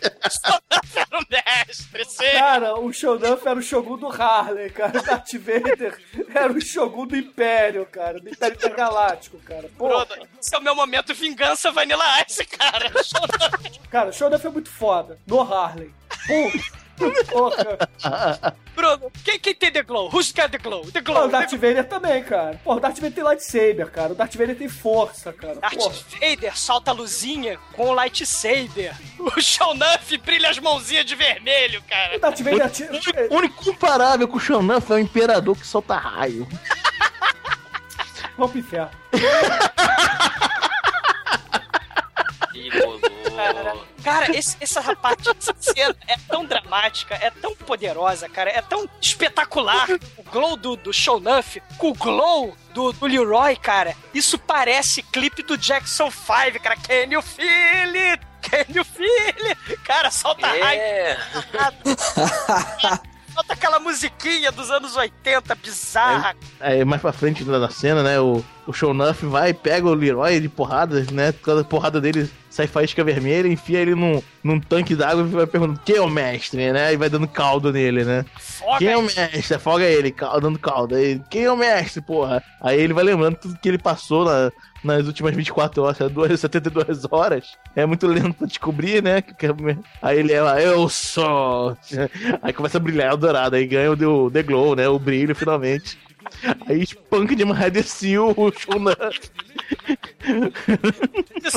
Era 0.97 1.19
o 1.19 1.24
mestre, 1.31 2.05
sim. 2.05 2.33
Cara, 2.33 2.78
o 2.81 2.93
Shonuff 2.93 3.47
era 3.47 3.59
o 3.59 3.62
Shogun 3.62 3.97
do 3.97 4.09
Harley, 4.09 4.70
cara. 4.70 4.99
O 4.99 5.03
Darth 5.03 5.33
Vader 5.35 5.99
era 6.35 6.53
o 6.53 6.61
Shogun 6.61 7.07
do 7.07 7.16
Império, 7.16 7.87
cara. 7.87 8.19
Do 8.19 8.28
Império 8.28 8.57
Intergaláctico, 8.57 9.39
cara. 9.39 9.70
Porra. 9.77 10.05
Bruno, 10.07 10.28
esse 10.41 10.55
é 10.55 10.59
o 10.59 10.62
meu 10.62 10.74
momento 10.74 11.15
vingança 11.15 11.70
Vanilla 11.70 12.05
Ice, 12.27 12.45
cara. 12.45 12.91
Shonuff. 13.05 13.78
Cara, 13.89 14.11
o 14.11 14.12
Shonuff 14.12 14.47
é 14.47 14.51
muito 14.51 14.70
foda. 14.70 15.19
No 15.27 15.41
Harley. 15.41 15.93
Ponto. 16.27 16.85
Porra. 17.31 18.56
Bruno, 18.74 19.10
quem, 19.24 19.39
quem 19.39 19.55
tem 19.55 19.70
The 19.73 19.82
Glow? 19.82 20.09
Who's 20.12 20.32
got 20.32 20.51
The 20.51 20.59
Glow? 20.59 20.85
The 20.90 21.01
Glow. 21.01 21.27
o 21.27 21.28
Darth 21.28 21.52
Vader 21.52 21.85
também, 21.89 22.23
cara. 22.23 22.60
Porra, 22.62 22.77
o 22.77 22.81
Darth 22.81 22.97
Vader 22.97 23.12
tem 23.12 23.24
lightsaber, 23.24 23.90
cara. 23.90 24.12
O 24.12 24.14
Darth 24.14 24.35
Vader 24.36 24.56
tem 24.56 24.68
força, 24.68 25.32
cara. 25.32 25.55
Darth 25.56 25.74
Porra. 25.74 25.94
Vader 26.20 26.59
solta 26.59 26.90
a 26.90 26.94
luzinha 26.94 27.59
com 27.73 27.89
o 27.89 27.93
lightsaber. 27.94 28.94
O 29.18 29.40
Shonuff 29.40 30.16
brilha 30.18 30.51
as 30.51 30.59
mãozinhas 30.59 31.05
de 31.05 31.14
vermelho, 31.14 31.81
O 31.81 31.82
cara. 31.85 32.18
Darth 32.18 32.40
Vader 32.40 32.66
atira... 32.66 32.98
O 33.31 33.36
único 33.36 33.64
comparável 33.64 34.28
com 34.28 34.36
o 34.36 34.40
Shonuff 34.40 34.90
é 34.93 34.94
o 34.97 34.98
imperador 34.98 35.56
que 35.56 35.66
solta 35.66 35.97
raio. 35.97 36.47
Vamos 38.36 38.52
pro 38.52 38.60
inferno. 38.60 38.90
Cara, 43.36 43.74
cara, 44.07 44.37
esse, 44.37 44.57
essa 44.61 44.95
parte, 44.95 45.28
essa 45.28 45.55
cena 45.59 45.97
é 46.07 46.16
tão 46.28 46.45
dramática, 46.45 47.16
é 47.16 47.28
tão 47.28 47.57
poderosa, 47.57 48.28
cara, 48.28 48.51
é 48.51 48.62
tão 48.62 48.89
espetacular. 49.01 49.89
O 50.16 50.23
glow 50.23 50.57
do, 50.57 50.77
do 50.77 50.93
Shonuff 50.93 51.61
com 51.77 51.89
o 51.89 51.95
glow 51.95 52.57
do, 52.73 52.93
do 52.93 53.07
Leroy, 53.07 53.57
cara, 53.57 53.97
isso 54.15 54.39
parece 54.39 55.03
clipe 55.03 55.43
do 55.43 55.59
Jackson 55.59 56.09
5, 56.09 56.62
cara. 56.62 56.77
Can 56.77 57.12
you 57.12 57.20
feel 57.20 57.97
it? 57.97 58.24
Can 58.43 58.66
you 58.73 58.85
feel 58.85 59.47
it? 59.49 59.77
Cara, 59.83 60.09
solta 60.12 60.47
raio. 60.47 60.81
É. 60.81 61.19
Solta 63.35 63.53
aquela 63.53 63.78
musiquinha 63.81 64.53
dos 64.53 64.70
anos 64.70 64.97
80, 64.97 65.55
bizarra. 65.57 66.35
Aí 66.61 66.85
mais 66.85 67.03
pra 67.03 67.12
frente 67.12 67.45
da 67.45 67.69
cena, 67.69 68.03
né? 68.03 68.20
O, 68.20 68.43
o 68.66 68.73
Shonuff 68.73 69.27
vai, 69.27 69.53
pega 69.53 69.87
o 69.87 69.95
Leroy 69.95 70.41
de 70.41 70.49
porrada, 70.49 71.05
né? 71.12 71.35
Cada 71.43 71.65
porrada 71.65 72.01
dele 72.01 72.31
sai 72.57 72.66
faísca 72.66 73.05
vermelha, 73.05 73.47
enfia 73.49 73.81
ele 73.81 73.95
num, 73.95 74.23
num 74.43 74.59
tanque 74.59 74.95
d'água 74.95 75.23
e 75.23 75.27
vai 75.28 75.47
perguntando 75.47 75.81
quem 75.85 75.97
é 75.97 76.01
o 76.01 76.09
mestre, 76.09 76.73
né? 76.73 76.93
E 76.93 76.97
vai 76.97 77.11
dando 77.11 77.28
caldo 77.28 77.70
nele, 77.73 78.03
né? 78.03 78.24
Foga 78.39 78.78
Quem 78.78 78.89
é 78.89 78.97
o 78.97 79.03
mestre? 79.03 79.55
Afoga 79.55 79.85
ele, 79.85 80.11
cal- 80.11 80.41
dando 80.41 80.59
caldo. 80.59 80.95
Aí, 80.95 81.20
quem 81.31 81.45
é 81.45 81.53
o 81.53 81.57
mestre, 81.57 82.01
porra? 82.01 82.43
Aí 82.62 82.81
ele 82.81 82.95
vai 82.95 83.05
lembrando 83.05 83.37
tudo 83.37 83.59
que 83.59 83.69
ele 83.69 83.77
passou 83.78 84.24
na- 84.24 84.51
nas 84.83 85.07
últimas 85.07 85.35
24 85.35 85.83
horas, 85.83 85.99
né? 85.99 86.09
duas- 86.09 86.41
72 86.41 87.05
horas. 87.11 87.47
É 87.74 87.85
muito 87.85 88.07
lento 88.07 88.33
pra 88.35 88.47
descobrir, 88.47 89.03
né? 89.03 89.23
Aí 90.01 90.19
ele 90.19 90.33
é 90.33 90.41
lá, 90.41 90.61
eu 90.61 90.89
sou. 90.89 91.77
Aí 92.43 92.53
começa 92.55 92.78
a 92.78 92.81
brilhar 92.81 93.12
o 93.15 93.16
dourado, 93.19 93.57
aí 93.57 93.66
ganha 93.66 93.93
o 93.93 94.31
The- 94.31 94.43
Glow, 94.43 94.74
né? 94.74 94.89
O 94.89 94.99
brilho 94.99 95.35
finalmente. 95.35 95.99
Aí 96.69 96.83
espanca 96.83 97.37
de 97.37 97.45
Mahadecil 97.45 98.35
o 98.37 98.51
Shonuff. 98.51 99.31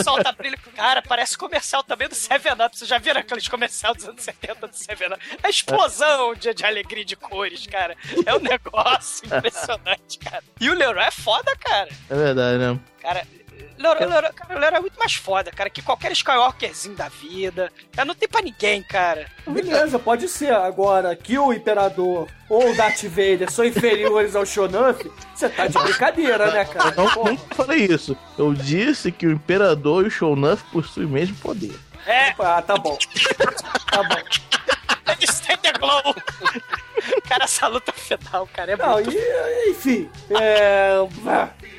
Solta 0.04 0.32
brilho. 0.32 0.58
Cara, 0.76 1.02
parece 1.02 1.38
comercial 1.38 1.84
também 1.84 2.08
do 2.08 2.16
Seven 2.16 2.54
Up. 2.54 2.78
Vocês 2.78 2.90
já 2.90 2.98
viram 2.98 3.20
aqueles 3.22 3.48
comercial 3.48 3.94
dos 3.94 4.08
anos 4.08 4.22
70 4.22 4.68
do 4.68 4.76
Seven 4.76 5.14
Up? 5.14 5.20
A 5.44 5.50
explosão 5.50 6.34
de, 6.36 6.54
de 6.54 6.66
alegria 6.66 7.06
de 7.06 7.16
cores, 7.16 7.66
cara. 7.68 7.96
É 8.26 8.36
um 8.36 8.40
negócio 8.40 9.26
impressionante, 9.34 10.20
cara. 10.20 10.44
E 10.60 10.70
o 10.70 10.74
Leroy 10.74 11.04
é 11.04 11.12
foda, 11.12 11.56
cara. 11.58 11.90
É 12.10 12.16
verdade, 12.16 12.58
né? 12.58 12.80
Cara, 13.02 13.26
Leroy, 13.80 14.06
Leroy, 14.06 14.34
cara, 14.34 14.56
o 14.56 14.60
Leroy 14.60 14.78
é 14.78 14.82
muito 14.82 15.00
mais 15.00 15.14
foda, 15.16 15.52
cara, 15.52 15.70
que 15.70 15.82
qualquer 15.82 16.12
Skywalkerzinho 16.12 16.96
da 16.96 17.08
vida. 17.08 17.72
Cara, 17.94 18.06
não 18.06 18.14
tem 18.14 18.28
pra 18.28 18.42
ninguém, 18.42 18.84
cara. 18.84 19.26
Beleza, 19.48 19.98
pode 19.98 20.28
ser. 20.28 20.52
Agora, 20.54 21.16
que 21.16 21.40
o 21.40 21.54
Imperador 21.54 22.28
ou 22.50 22.70
o 22.72 22.76
Darth 22.76 23.04
Vader 23.06 23.50
são 23.50 23.64
inferiores 23.64 24.36
ao 24.36 24.46
Shonuff, 24.46 25.10
você 25.34 25.48
tá 25.48 25.68
de 25.68 25.78
brincadeira, 25.80 26.52
né, 26.52 26.66
cara? 26.66 26.94
Não, 26.96 27.10
Porra. 27.10 27.32
nunca 27.32 27.56
falei 27.56 27.86
isso. 27.86 28.18
Eu 28.38 28.54
disse 28.54 29.12
que 29.14 29.26
o 29.26 29.32
Imperador 29.32 30.04
e 30.04 30.08
o 30.08 30.12
Shonuff 30.12 30.62
possuem 30.74 31.06
o 31.06 31.10
mesmo 31.10 31.36
poder. 31.38 31.74
É, 32.06 32.34
Ah, 32.40 32.62
tá 32.62 32.76
bom. 32.76 32.98
Tá 33.90 34.04
bom. 34.04 34.16
eles 35.18 35.40
têm 35.40 35.58
Glow. 35.80 36.16
Cara, 37.28 37.44
essa 37.44 37.68
luta 37.68 37.92
final, 37.92 38.48
cara, 38.48 38.74
é 38.74 38.76
Não, 38.76 38.94
muito 38.94 39.12
e, 39.12 39.70
enfim. 39.72 40.10
É. 40.40 40.96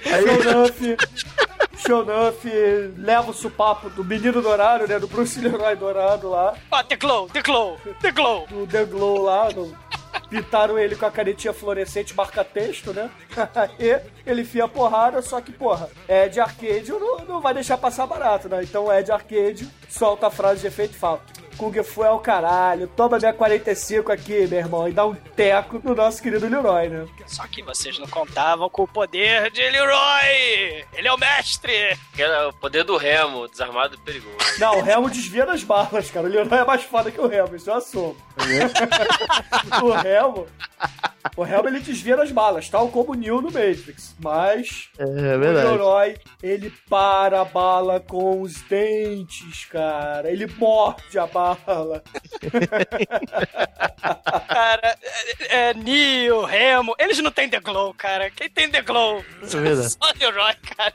Shonuff. 0.05 0.97
Shonuff 1.77 2.49
leva 2.97 3.31
o 3.31 3.35
supapo 3.35 3.91
do 3.91 4.05
menino 4.05 4.41
dourado, 4.41 4.87
né? 4.87 4.99
Do 4.99 5.07
Bruce 5.07 5.41
Leroy 5.41 5.77
dourado 5.77 6.31
lá. 6.31 6.55
Ó, 6.71 6.83
The 6.83 6.97
Glow, 6.97 7.29
The 7.29 7.43
Glow, 7.43 7.79
The 8.01 8.11
Glow. 8.11 8.47
Do 8.47 8.67
The 8.67 8.85
Glow 8.85 9.23
lá. 9.23 9.49
Do, 9.49 9.77
Pintaram 10.29 10.79
ele 10.79 10.95
com 10.95 11.07
a 11.07 11.11
canetinha 11.11 11.53
fluorescente 11.53 12.15
marca-texto, 12.15 12.93
né? 12.93 13.11
Aí 13.55 14.01
ele 14.25 14.43
enfia 14.43 14.65
a 14.65 14.69
porrada, 14.69 15.21
só 15.23 15.41
que, 15.41 15.53
porra, 15.53 15.89
Ed 16.09 16.39
Arcade 16.39 16.91
não, 16.91 17.19
não 17.25 17.41
vai 17.41 17.55
deixar 17.55 17.77
passar 17.79 18.07
barato, 18.07 18.49
né? 18.49 18.63
Então 18.63 18.93
Ed 18.93 19.11
Arcade 19.11 19.69
solta 19.89 20.29
a 20.29 20.31
frase 20.31 20.61
de 20.61 20.67
efeito 20.69 20.95
falta. 20.95 21.25
Kung 21.33 21.50
Fu 21.85 22.03
é 22.05 22.11
o 22.11 22.19
caralho, 22.19 22.89
toma 22.89 23.19
minha 23.19 23.33
45 23.33 24.11
aqui, 24.11 24.47
meu 24.47 24.59
irmão, 24.59 24.89
e 24.89 24.93
dá 24.93 25.05
um 25.07 25.15
teco 25.15 25.81
no 25.85 25.95
nosso 25.95 26.23
querido 26.23 26.49
Leroy, 26.49 26.89
né? 26.89 27.07
Só 27.27 27.47
que 27.47 27.63
vocês 27.63 27.99
não 27.99 28.07
contavam 28.07 28.69
com 28.71 28.83
o 28.85 28.89
poder 28.89 29.51
de 29.51 29.61
Leroy! 29.69 30.85
Ele 30.95 31.09
é 31.09 31.13
o 31.13 31.19
mestre! 31.19 31.97
Era 32.19 32.49
o 32.49 32.53
poder 32.55 32.85
do 32.85 32.97
remo, 32.97 33.49
desarmado 33.49 33.95
e 33.95 33.99
perigoso. 33.99 34.37
Não, 34.59 34.79
o 34.79 34.83
Remo 34.83 35.11
desvia 35.11 35.47
das 35.47 35.63
balas, 35.63 36.11
cara. 36.11 36.27
O 36.27 36.31
Leroy 36.31 36.59
é 36.59 36.65
mais 36.65 36.83
foda 36.83 37.11
que 37.11 37.21
o 37.21 37.27
Remo, 37.27 37.57
isso 37.57 37.71
eu 37.71 37.75
assumo. 37.75 38.17
o 39.83 39.91
Remo. 39.93 40.47
O 41.37 41.43
Remo 41.43 41.69
ele 41.69 41.81
desvia 41.81 42.17
das 42.17 42.33
balas, 42.33 42.69
tal 42.69 42.89
como 42.89 43.13
o 43.13 43.15
Neo 43.15 43.41
no 43.41 43.51
Matrix. 43.51 44.15
Mas 44.19 44.89
É 44.99 45.05
o 45.05 45.39
verdade. 45.39 45.69
Leroy, 45.69 46.17
ele 46.43 46.73
para 46.89 47.43
a 47.43 47.45
bala 47.45 48.01
com 48.01 48.41
os 48.41 48.61
dentes, 48.63 49.65
cara. 49.67 50.31
Ele 50.31 50.47
morde 50.59 51.19
a 51.19 51.27
bala. 51.27 51.50
Cara, 54.49 54.97
é, 55.49 55.71
é 55.71 55.75
Neo, 55.75 56.45
Remo, 56.45 56.95
eles 56.99 57.19
não 57.19 57.31
têm 57.31 57.49
The 57.49 57.61
Glow, 57.61 57.95
cara. 57.95 58.31
Quem 58.31 58.49
tem 58.49 58.71
The 58.71 58.83
Glow? 58.83 59.23
É 59.43 59.47
verdade. 59.47 59.91
Só 59.91 59.99
Leroy, 60.19 60.55
cara. 60.77 60.93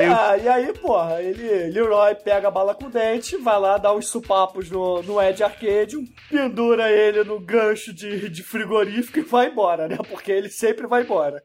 É-. 0.00 0.06
Ah, 0.06 0.36
e 0.36 0.48
aí, 0.48 0.72
porra, 0.72 1.22
ele, 1.22 1.70
Leroy 1.70 2.14
pega 2.14 2.48
a 2.48 2.50
bala 2.50 2.74
com 2.74 2.86
o 2.86 2.90
dente, 2.90 3.36
vai 3.36 3.58
lá 3.58 3.78
dar 3.78 3.94
uns 3.94 4.08
supapos 4.08 4.70
no, 4.70 5.02
no 5.02 5.20
Ed 5.20 5.42
Arcadium, 5.42 6.04
pendura 6.28 6.90
ele 6.90 7.24
no 7.24 7.40
gancho 7.40 7.92
de, 7.92 8.28
de 8.28 8.42
frigorífico 8.42 9.18
e 9.18 9.22
vai 9.22 9.48
embora, 9.48 9.88
né? 9.88 9.96
Porque 10.08 10.30
ele 10.30 10.48
sempre 10.48 10.86
vai 10.86 11.02
embora. 11.02 11.42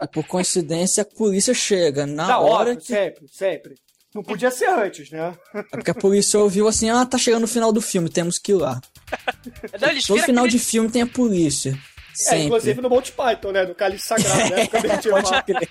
E 0.00 0.06
por 0.08 0.26
coincidência, 0.26 1.02
a 1.02 1.06
polícia 1.06 1.54
chega 1.54 2.06
na 2.06 2.26
Na 2.26 2.38
hora 2.38 2.70
hora, 2.70 2.76
que. 2.76 2.84
sempre, 2.84 3.26
sempre. 3.28 3.74
Não 4.14 4.22
podia 4.22 4.50
ser 4.50 4.68
antes, 4.68 5.10
né? 5.10 5.36
É 5.52 5.62
porque 5.64 5.90
a 5.90 5.94
polícia 5.94 6.38
ouviu 6.38 6.68
assim: 6.68 6.88
ah, 6.88 7.04
tá 7.04 7.18
chegando 7.18 7.42
no 7.42 7.48
final 7.48 7.72
do 7.72 7.80
filme, 7.80 8.08
temos 8.08 8.38
que 8.38 8.52
ir 8.52 8.56
lá. 8.56 8.80
Não, 9.80 9.88
Todo 10.06 10.22
final 10.22 10.44
aquele- 10.44 10.58
de 10.58 10.64
filme 10.64 10.88
tem 10.90 11.02
a 11.02 11.06
polícia. 11.06 11.76
É, 12.30 12.38
inclusive 12.38 12.80
no 12.80 12.88
Monty 12.88 13.12
Python, 13.12 13.52
né? 13.52 13.64
No 13.64 13.74
Cálice 13.74 14.06
Sagrado, 14.06 14.50
né? 14.50 14.66
Pode 14.70 15.42
crer. 15.44 15.68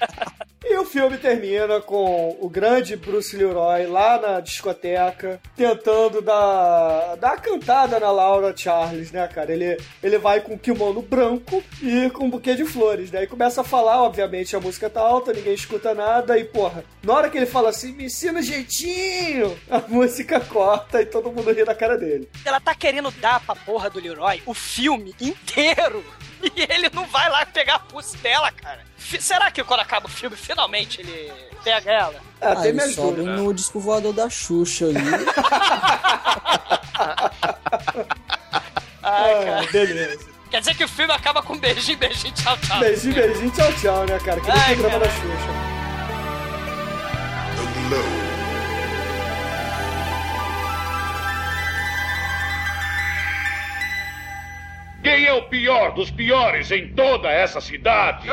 E 0.65 0.78
o 0.78 0.86
filme 0.86 1.18
termina 1.18 1.82
com 1.82 2.38
o 2.40 2.49
grande 2.49 2.95
Bruce 2.95 3.36
Leroy 3.36 3.86
lá 3.86 4.18
na 4.18 4.40
discoteca, 4.40 5.40
tentando 5.57 6.22
dar, 6.22 7.15
dar 7.18 7.34
a 7.34 7.38
cantada 7.38 7.99
na 7.99 8.10
Laura 8.10 8.56
Charles, 8.56 9.11
né, 9.11 9.28
cara? 9.28 9.52
Ele, 9.52 9.78
ele 10.02 10.18
vai 10.18 10.40
com 10.40 10.53
um 10.53 10.57
kimono 10.57 11.02
branco 11.02 11.61
e 11.82 12.10
com 12.11 12.26
um 12.26 12.30
buquê 12.30 12.56
de 12.56 12.64
flores, 12.64 13.11
né? 13.11 13.24
E 13.24 13.28
começa 13.28 13.60
a 13.60 13.64
falar, 13.64 14.02
obviamente, 14.03 14.56
a 14.56 14.60
música 14.60 14.90
tá 14.90 15.02
alta, 15.02 15.34
ninguém 15.34 15.53
escuta 15.53 15.94
nada, 15.94 16.40
e 16.40 16.45
porra, 16.45 16.86
na 17.03 17.14
hora 17.14 17.30
que 17.30 17.38
ele 17.38 17.45
fala 17.45 17.70
assim, 17.70 17.91
me 17.91 18.06
ensina 18.06 18.41
jeitinho, 18.41 19.57
a 19.70 19.80
música 19.88 20.40
corta 20.40 21.02
e 21.02 21.06
todo 21.06 21.32
mundo 21.32 21.52
ri 21.52 21.65
da 21.65 21.76
cara 21.76 21.98
dele. 21.98 22.30
Ela 22.45 22.61
tá 22.61 22.74
querendo 22.74 23.11
dar 23.11 23.41
pra 23.41 23.56
porra 23.56 23.90
do 23.90 23.99
Leroy 23.99 24.41
o 24.45 24.53
filme 24.53 25.14
inteiro. 25.20 26.03
E 26.56 26.68
ele 26.70 26.90
não 26.94 27.06
vai 27.07 27.30
lá 27.30 27.45
pegar 27.45 27.76
a 27.76 27.80
pulse 27.80 28.18
dela, 28.18 28.52
cara. 28.52 28.82
Fi- 28.98 29.22
Será 29.22 29.49
que 29.49 29.64
quando 29.64 29.80
acaba 29.80 30.07
o 30.07 30.10
filme, 30.10 30.36
finalmente 30.36 30.99
ele 31.02 31.32
pega 31.64 31.90
ela? 31.91 32.15
Ah, 32.41 32.52
Ah, 32.52 32.56
tem 32.57 32.65
ele 32.65 32.74
minhas 32.74 32.95
sobe 32.95 33.22
no 33.22 33.53
disco 33.53 33.80
voador 33.80 34.11
da 34.14 34.30
Xuxa 34.30 34.86
ali. 34.86 34.98
Ai, 39.02 39.34
Ah, 39.34 39.44
cara. 39.45 39.68
beleza. 39.72 40.26
Quer 40.52 40.60
dizer 40.60 40.76
que 40.76 40.84
o 40.84 40.88
filme 40.88 41.14
acaba 41.14 41.41
com 41.41 41.57
beijinho, 41.57 41.98
beijinho, 41.98 42.34
tchau, 42.34 42.57
tchau. 42.57 42.80
Beijinho, 42.80 43.15
beijinho, 43.15 43.52
tchau, 43.52 43.74
tchau, 43.74 44.06
né, 44.06 44.20
cara? 44.20 44.40
Que 44.41 44.48
nem 44.52 44.57
o 44.57 44.64
Ai, 44.64 44.76
programa 44.76 44.99
da. 44.99 45.10
Xuxa. 45.10 45.64
Quem 55.03 55.25
é 55.25 55.34
o 55.34 55.43
pior 55.49 55.93
dos 55.93 56.09
piores 56.09 56.71
em 56.71 56.93
toda 56.93 57.30
essa 57.30 57.59
cidade? 57.59 58.30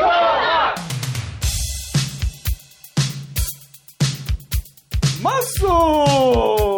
Manso! 5.21 6.69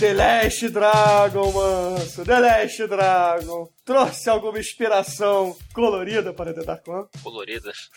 The 0.00 0.14
Last 0.14 0.68
Dragon, 0.70 1.52
Manso! 1.52 2.24
The 2.24 2.40
Last 2.40 2.86
Dragon! 2.86 3.68
Trouxe 3.84 4.30
alguma 4.30 4.58
inspiração 4.58 5.54
colorida 5.74 6.32
para 6.32 6.54
The 6.54 6.64
Dark 6.64 6.88
One? 6.88 7.06
Coloridas. 7.22 7.90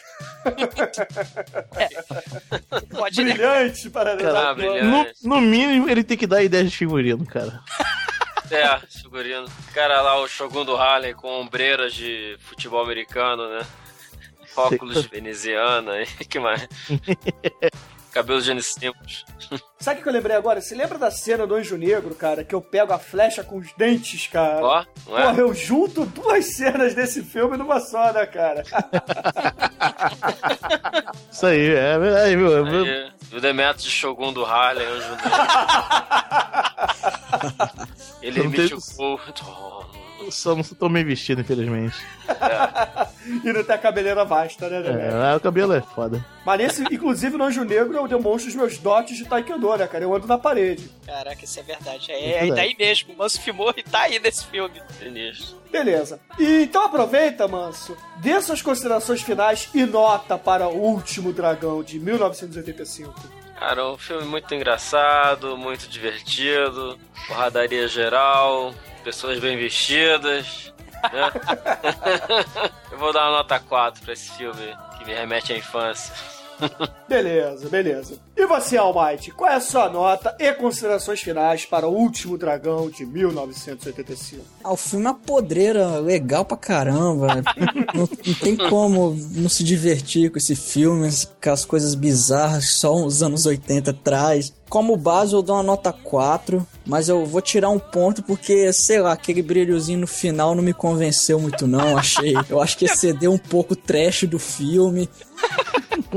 Pode 2.89 3.23
Brilhante 3.23 3.89
para 3.89 4.17
The 4.17 4.23
Dark 4.23 4.59
One? 4.59 4.81
No, 4.81 5.05
no 5.23 5.39
mínimo, 5.39 5.89
ele 5.89 6.03
tem 6.03 6.17
que 6.17 6.27
dar 6.27 6.43
ideia 6.43 6.65
de 6.65 6.75
figurino, 6.75 7.25
cara. 7.25 7.61
É, 8.51 8.79
figurino. 8.87 9.45
Cara 9.73 10.01
lá, 10.01 10.19
o 10.19 10.27
Shogun 10.27 10.65
do 10.65 10.75
Harley 10.75 11.13
com 11.13 11.39
ombreiras 11.39 11.93
de 11.93 12.35
futebol 12.39 12.83
americano, 12.83 13.49
né? 13.49 13.65
Óculos 14.55 15.03
de 15.03 15.07
veneziana, 15.07 16.01
e 16.01 16.05
que 16.25 16.39
mais? 16.39 16.67
Cabelos 18.11 18.45
de 18.45 18.61
Simples. 18.61 19.25
Sabe 19.79 19.99
o 19.99 20.03
que 20.03 20.09
eu 20.09 20.13
lembrei 20.13 20.35
agora? 20.35 20.61
Você 20.61 20.75
lembra 20.75 20.99
da 20.99 21.09
cena 21.09 21.47
do 21.47 21.55
Anjo 21.55 21.77
Negro, 21.77 22.13
cara? 22.13 22.43
Que 22.43 22.53
eu 22.53 22.61
pego 22.61 22.93
a 22.93 22.99
flecha 22.99 23.43
com 23.43 23.57
os 23.57 23.73
dentes, 23.73 24.27
cara? 24.27 24.63
Ó, 24.63 24.85
não 25.07 25.17
é? 25.17 25.23
Porra, 25.23 25.39
eu 25.39 25.51
junto 25.53 26.05
duas 26.05 26.45
cenas 26.55 26.93
desse 26.93 27.23
filme 27.23 27.57
numa 27.57 27.79
só, 27.79 28.13
né, 28.13 28.25
cara? 28.25 28.63
Isso 31.31 31.45
aí, 31.45 31.73
é 31.73 31.97
verdade, 31.97 32.35
viu? 32.35 32.65
Aí, 32.65 33.11
o 33.33 33.39
Demetrius 33.39 33.83
de 33.83 33.89
Shogun 33.89 34.33
do 34.33 34.45
Harley, 34.45 34.85
Anjo 34.85 35.09
Negro. 35.09 35.31
Ele 38.21 38.39
não 38.39 38.45
emite 38.45 38.73
o 38.73 38.81
fogo. 38.81 39.21
Só 40.29 40.55
não 40.55 40.63
tô 40.63 40.89
bem 40.89 41.03
vestido, 41.03 41.41
infelizmente. 41.41 41.95
e 43.43 43.53
não 43.53 43.63
tem 43.63 43.75
a 43.75 43.77
cabeleira 43.77 44.25
vasta, 44.25 44.69
né, 44.69 44.79
né? 44.81 45.31
É, 45.31 45.35
o 45.35 45.39
cabelo 45.39 45.73
é 45.73 45.81
foda. 45.81 46.23
Mas 46.45 46.57
nesse, 46.59 46.83
inclusive, 46.93 47.37
no 47.37 47.45
Anjo 47.45 47.63
Negro, 47.63 47.95
eu 47.95 48.07
demonstro 48.07 48.49
os 48.49 48.55
meus 48.55 48.77
dotes 48.77 49.17
de 49.17 49.25
Taekwondo, 49.25 49.75
né, 49.77 49.87
cara? 49.87 50.03
Eu 50.03 50.13
ando 50.15 50.27
na 50.27 50.37
parede. 50.37 50.89
Caraca, 51.05 51.43
isso 51.43 51.59
é 51.59 51.63
verdade. 51.63 52.11
É 52.11 52.45
É, 52.45 52.47
é 52.47 52.53
daí 52.53 52.75
mesmo. 52.77 53.13
O 53.13 53.17
Manso 53.17 53.41
filmou 53.41 53.73
e 53.75 53.83
tá 53.83 54.01
aí 54.01 54.19
nesse 54.19 54.45
filme. 54.45 54.81
Sinistro. 54.99 55.61
Beleza. 55.71 56.19
E 56.37 56.63
então 56.63 56.85
aproveita, 56.85 57.47
Manso, 57.47 57.97
dê 58.17 58.39
suas 58.41 58.61
considerações 58.61 59.21
finais 59.21 59.69
e 59.73 59.85
nota 59.85 60.37
para 60.37 60.67
o 60.67 60.75
Último 60.75 61.31
Dragão 61.31 61.81
de 61.81 61.97
1985. 61.99 63.41
Cara, 63.57 63.91
um 63.91 63.97
filme 63.97 64.25
muito 64.25 64.53
engraçado, 64.55 65.55
muito 65.55 65.87
divertido, 65.87 66.97
porradaria 67.27 67.87
geral, 67.87 68.73
pessoas 69.01 69.39
bem 69.39 69.57
vestidas, 69.57 70.73
né? 71.11 71.31
Eu 72.91 72.97
vou 72.97 73.11
dar 73.13 73.29
uma 73.29 73.37
nota 73.37 73.59
4 73.59 74.01
pra 74.03 74.13
esse 74.13 74.31
filme 74.31 74.75
que 74.97 75.05
me 75.05 75.13
remete 75.13 75.53
à 75.53 75.57
infância. 75.57 76.13
Beleza, 77.07 77.69
beleza. 77.69 78.15
E 78.35 78.45
você, 78.45 78.77
Almighty, 78.77 79.31
qual 79.31 79.49
é 79.49 79.55
a 79.55 79.61
sua 79.61 79.89
nota 79.89 80.35
e 80.39 80.51
considerações 80.53 81.21
finais 81.21 81.65
para 81.65 81.87
o 81.87 81.93
Último 81.93 82.37
Dragão 82.37 82.89
de 82.89 83.05
1985? 83.05 84.43
Ah, 84.63 84.71
o 84.71 84.77
filme 84.77 85.05
é 85.05 85.09
uma 85.09 85.15
podreira 85.15 85.99
legal 85.99 86.45
pra 86.45 86.57
caramba. 86.57 87.41
não, 87.93 88.07
não 88.25 88.33
tem 88.35 88.55
como 88.55 89.15
não 89.31 89.49
se 89.49 89.63
divertir 89.63 90.31
com 90.31 90.37
esse 90.37 90.55
filme, 90.55 91.09
com 91.43 91.49
as 91.51 91.65
coisas 91.65 91.95
bizarras 91.95 92.65
que 92.65 92.73
só 92.73 92.95
os 92.95 93.21
anos 93.21 93.45
80 93.45 93.93
traz. 93.93 94.53
Como 94.69 94.95
base, 94.95 95.33
eu 95.33 95.41
dou 95.41 95.57
uma 95.57 95.63
nota 95.63 95.91
4, 95.91 96.65
mas 96.85 97.09
eu 97.09 97.25
vou 97.25 97.41
tirar 97.41 97.69
um 97.69 97.77
ponto 97.77 98.23
porque, 98.23 98.71
sei 98.71 99.01
lá, 99.01 99.11
aquele 99.11 99.41
brilhozinho 99.41 99.99
no 99.99 100.07
final 100.07 100.55
não 100.55 100.63
me 100.63 100.73
convenceu 100.73 101.37
muito, 101.37 101.67
não. 101.67 101.97
Achei. 101.97 102.33
Eu 102.49 102.61
acho 102.61 102.77
que 102.77 102.85
excedeu 102.85 103.33
um 103.33 103.37
pouco 103.37 103.73
o 103.73 103.75
trash 103.75 104.23
do 104.23 104.39
filme. 104.39 105.09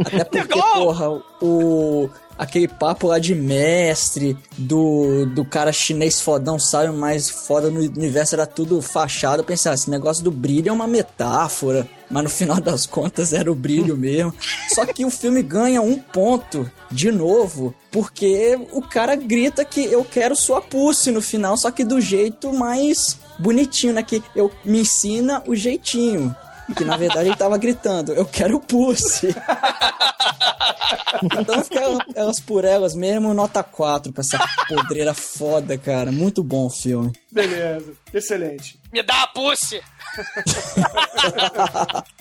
Até 0.01 0.25
porque, 0.45 0.61
porra, 0.61 1.23
o. 1.41 2.09
Aquele 2.37 2.67
papo 2.67 3.07
lá 3.07 3.21
de 3.21 3.33
mestre, 3.33 4.37
do, 4.59 5.25
do 5.27 5.45
cara 5.45 5.73
chinês 5.73 6.21
fodão, 6.21 6.59
sabe? 6.59 6.93
Mas 6.93 7.31
foda 7.31 7.71
no 7.71 7.79
universo 7.79 8.35
era 8.35 8.45
tudo 8.45 8.83
fachado. 8.83 9.43
Eu 9.43 9.47
pensava, 9.47 9.77
esse 9.77 9.89
negócio 9.89 10.25
do 10.25 10.33
brilho 10.33 10.69
é 10.69 10.73
uma 10.73 10.89
metáfora. 10.89 11.89
Mas 12.11 12.25
no 12.25 12.29
final 12.29 12.61
das 12.61 12.87
contas 12.87 13.33
era 13.33 13.51
o 13.51 13.55
brilho 13.55 13.95
mesmo. 13.97 14.35
Só 14.75 14.85
que 14.85 15.05
o 15.05 15.11
filme 15.11 15.43
ganha 15.43 15.81
um 15.81 15.97
ponto 15.97 16.69
de 16.91 17.13
novo, 17.13 17.73
porque 17.93 18.59
o 18.73 18.83
cara 18.83 19.15
grita 19.15 19.65
que 19.65 19.85
eu 19.85 20.05
quero 20.05 20.35
sua 20.35 20.61
pulse 20.61 21.13
no 21.13 21.23
final, 21.23 21.57
só 21.57 21.71
que 21.71 21.85
do 21.85 22.01
jeito 22.01 22.53
mais 22.53 23.17
bonitinho, 23.39 23.93
né? 23.93 24.03
Que 24.03 24.23
eu 24.35 24.51
me 24.65 24.81
ensina 24.81 25.43
o 25.47 25.55
jeitinho. 25.55 26.35
Que 26.77 26.85
na 26.85 26.97
verdade 26.97 27.29
ele 27.29 27.37
tava 27.37 27.59
gritando, 27.59 28.13
eu 28.13 28.25
quero 28.25 28.61
pussy. 28.61 29.35
então 31.39 31.63
fica 31.63 31.81
elas 32.15 32.41
por 32.41 32.65
elas 32.65 32.95
mesmo, 32.95 33.35
nota 33.35 33.63
4 33.63 34.13
pra 34.13 34.23
essa 34.23 34.39
podreira 34.69 35.13
foda, 35.13 35.77
cara. 35.77 36.11
Muito 36.11 36.43
bom 36.43 36.67
o 36.67 36.71
filme. 36.71 37.13
Beleza, 37.31 37.93
excelente. 38.13 38.79
Me 38.93 39.03
dá 39.03 39.23
a 39.23 39.27
pussy! 39.29 39.81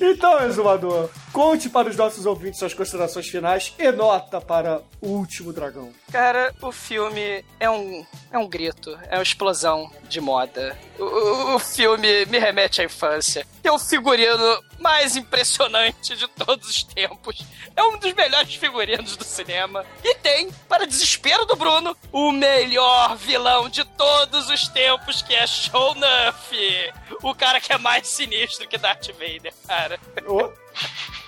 Então, 0.00 0.44
exumador, 0.44 1.10
conte 1.32 1.68
para 1.68 1.88
os 1.88 1.96
nossos 1.96 2.26
ouvintes 2.26 2.58
suas 2.58 2.74
considerações 2.74 3.28
finais 3.28 3.74
e 3.78 3.90
nota 3.92 4.40
para 4.40 4.82
O 5.00 5.08
Último 5.08 5.52
Dragão. 5.52 5.92
Cara, 6.10 6.54
o 6.60 6.70
filme 6.72 7.44
é 7.58 7.68
um, 7.70 8.04
é 8.30 8.38
um 8.38 8.48
grito, 8.48 8.98
é 9.08 9.16
uma 9.16 9.22
explosão 9.22 9.90
de 10.08 10.20
moda. 10.20 10.76
O, 10.98 11.54
o- 11.54 11.58
filme 11.58 12.26
me 12.26 12.38
remete 12.38 12.80
à 12.80 12.84
infância. 12.84 13.46
Tem 13.62 13.70
o 13.72 13.78
figurino 13.78 14.62
mais 14.78 15.16
impressionante 15.16 16.16
de 16.16 16.26
todos 16.28 16.68
os 16.68 16.82
tempos. 16.82 17.42
É 17.74 17.82
um 17.82 17.96
dos 17.98 18.12
melhores 18.12 18.54
figurinos 18.54 19.16
do 19.16 19.24
cinema. 19.24 19.84
E 20.04 20.14
tem, 20.16 20.50
para 20.68 20.86
desespero 20.86 21.46
do 21.46 21.56
Bruno, 21.56 21.96
o 22.12 22.30
melhor 22.32 23.16
vilão 23.16 23.68
de 23.68 23.84
todos 23.84 24.50
os 24.50 24.68
tempos, 24.68 25.22
que 25.22 25.34
é 25.34 25.46
Shonuff. 25.46 26.92
O 27.22 27.34
cara 27.34 27.60
que 27.60 27.72
é 27.72 27.78
mais 27.78 28.08
sinistro 28.08 28.68
que 28.68 28.76
Darth 28.76 29.08
Vader, 29.12 29.52
cara 29.66 29.81
cara. 29.82 29.98
Oh. 30.28 30.52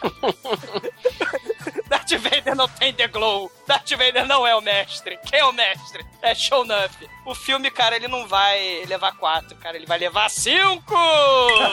Darth 1.89 2.11
Vader 2.13 2.57
não 2.57 2.69
tem 2.69 2.93
The 2.93 3.09
Glow. 3.09 3.51
Darth 3.67 3.91
Vader 3.91 4.27
não 4.27 4.47
é 4.47 4.55
o 4.55 4.61
mestre. 4.61 5.19
Quem 5.27 5.41
é 5.41 5.45
o 5.45 5.53
mestre? 5.53 6.05
É 6.23 6.35
Shonuff. 6.35 7.09
O 7.27 7.35
filme, 7.35 7.71
cara, 7.71 7.97
ele 7.97 8.09
não 8.09 8.27
vai 8.27 8.85
levar 8.87 9.13
quatro, 9.17 9.57
cara. 9.57 9.77
Ele 9.77 9.87
vai 9.87 9.99
levar 9.99 10.31
cinco! 10.31 10.95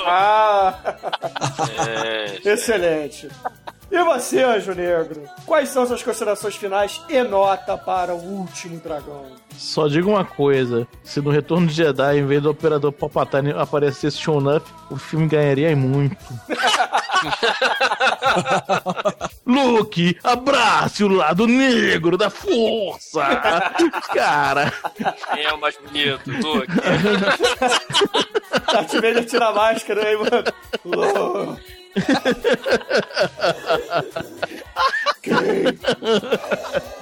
Ah! 0.05 0.73
É. 1.87 2.49
Excelente. 2.49 3.29
E 3.91 4.03
você, 4.03 4.41
Anjo 4.41 4.73
Negro? 4.73 5.23
Quais 5.45 5.69
são 5.69 5.85
suas 5.85 6.01
considerações 6.01 6.55
finais 6.55 7.01
e 7.09 7.21
nota 7.23 7.77
para 7.77 8.13
O 8.13 8.39
Último 8.39 8.79
Dragão? 8.79 9.25
Só 9.57 9.87
digo 9.87 10.11
uma 10.11 10.23
coisa: 10.23 10.87
se 11.03 11.19
no 11.19 11.29
Retorno 11.29 11.67
de 11.67 11.73
Jedi, 11.73 12.19
em 12.19 12.25
vez 12.25 12.41
do 12.41 12.49
Operador 12.49 12.91
Palpatine 12.93 13.51
aparecesse 13.51 14.17
Shonuff, 14.17 14.65
o 14.89 14.95
filme 14.95 15.27
ganharia 15.27 15.75
muito. 15.75 16.15
Luke, 19.51 20.17
abrace 20.23 21.03
o 21.03 21.09
lado 21.09 21.45
negro 21.45 22.17
da 22.17 22.29
força! 22.29 23.21
Cara, 24.13 24.71
Quem 25.33 25.43
é 25.43 25.53
o 25.53 25.59
mais 25.59 25.75
bonito? 25.77 26.31
Luke. 26.31 26.67
Darth 28.71 28.93
Vader 28.93 29.25
tira 29.25 29.47
a 29.47 29.53
máscara 29.53 30.07
aí, 30.07 30.15
mano. 30.15 30.43
Lô. 30.85 31.57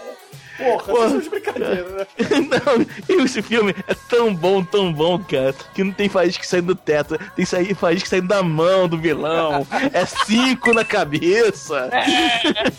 Porra, 0.59 0.83
Porra. 0.83 1.07
isso 1.07 1.15
é 1.15 1.21
de 1.21 1.29
brincadeira, 1.29 1.89
né? 1.89 2.07
Não, 3.07 3.23
esse 3.23 3.41
filme 3.41 3.73
é 3.87 3.95
tão 4.09 4.35
bom, 4.35 4.61
tão 4.61 4.91
bom, 4.91 5.17
cara, 5.17 5.55
que 5.73 5.83
não 5.83 5.93
tem 5.93 6.09
faísca 6.09 6.43
saindo 6.43 6.67
do 6.67 6.75
teto, 6.75 7.17
tem 7.35 7.45
sair, 7.45 7.73
faísca 7.73 8.09
saindo 8.09 8.27
da 8.27 8.43
mão 8.43 8.87
do 8.87 8.97
vilão, 8.97 9.65
é 9.93 10.05
cinco 10.05 10.73
na 10.73 10.83
cabeça. 10.83 11.89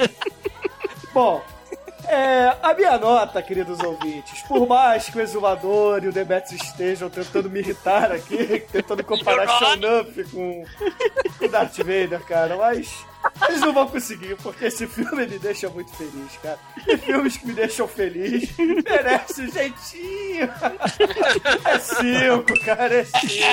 Bom, 1.12 1.42
é, 2.10 2.56
a 2.62 2.74
minha 2.74 2.98
nota, 2.98 3.40
queridos 3.40 3.78
ouvintes, 3.80 4.42
por 4.42 4.66
mais 4.66 5.08
que 5.08 5.16
o 5.16 5.20
Exumador 5.20 6.02
e 6.02 6.08
o 6.08 6.12
Demetrius 6.12 6.62
estejam 6.62 7.08
tentando 7.08 7.48
me 7.48 7.60
irritar 7.60 8.10
aqui, 8.10 8.64
tentando 8.72 9.04
comparar 9.04 9.46
Shonuff 9.46 10.24
com 10.30 10.64
o 11.40 11.48
Darth 11.48 11.78
Vader, 11.78 12.20
cara, 12.26 12.56
mas 12.56 13.06
eles 13.48 13.60
não 13.60 13.72
vão 13.72 13.86
conseguir, 13.86 14.36
porque 14.36 14.64
esse 14.66 14.86
filme 14.86 15.26
me 15.26 15.38
deixa 15.38 15.68
muito 15.68 15.92
feliz, 15.92 16.36
cara. 16.42 16.58
E 16.86 16.96
filmes 16.96 17.36
que 17.36 17.46
me 17.46 17.52
deixam 17.52 17.86
feliz 17.86 18.50
merecem 18.58 19.46
um 19.46 19.52
jeitinho. 19.52 20.50
É 21.64 21.78
cinco, 21.78 22.64
cara, 22.64 22.94
é 22.94 23.04
cinco. 23.04 23.44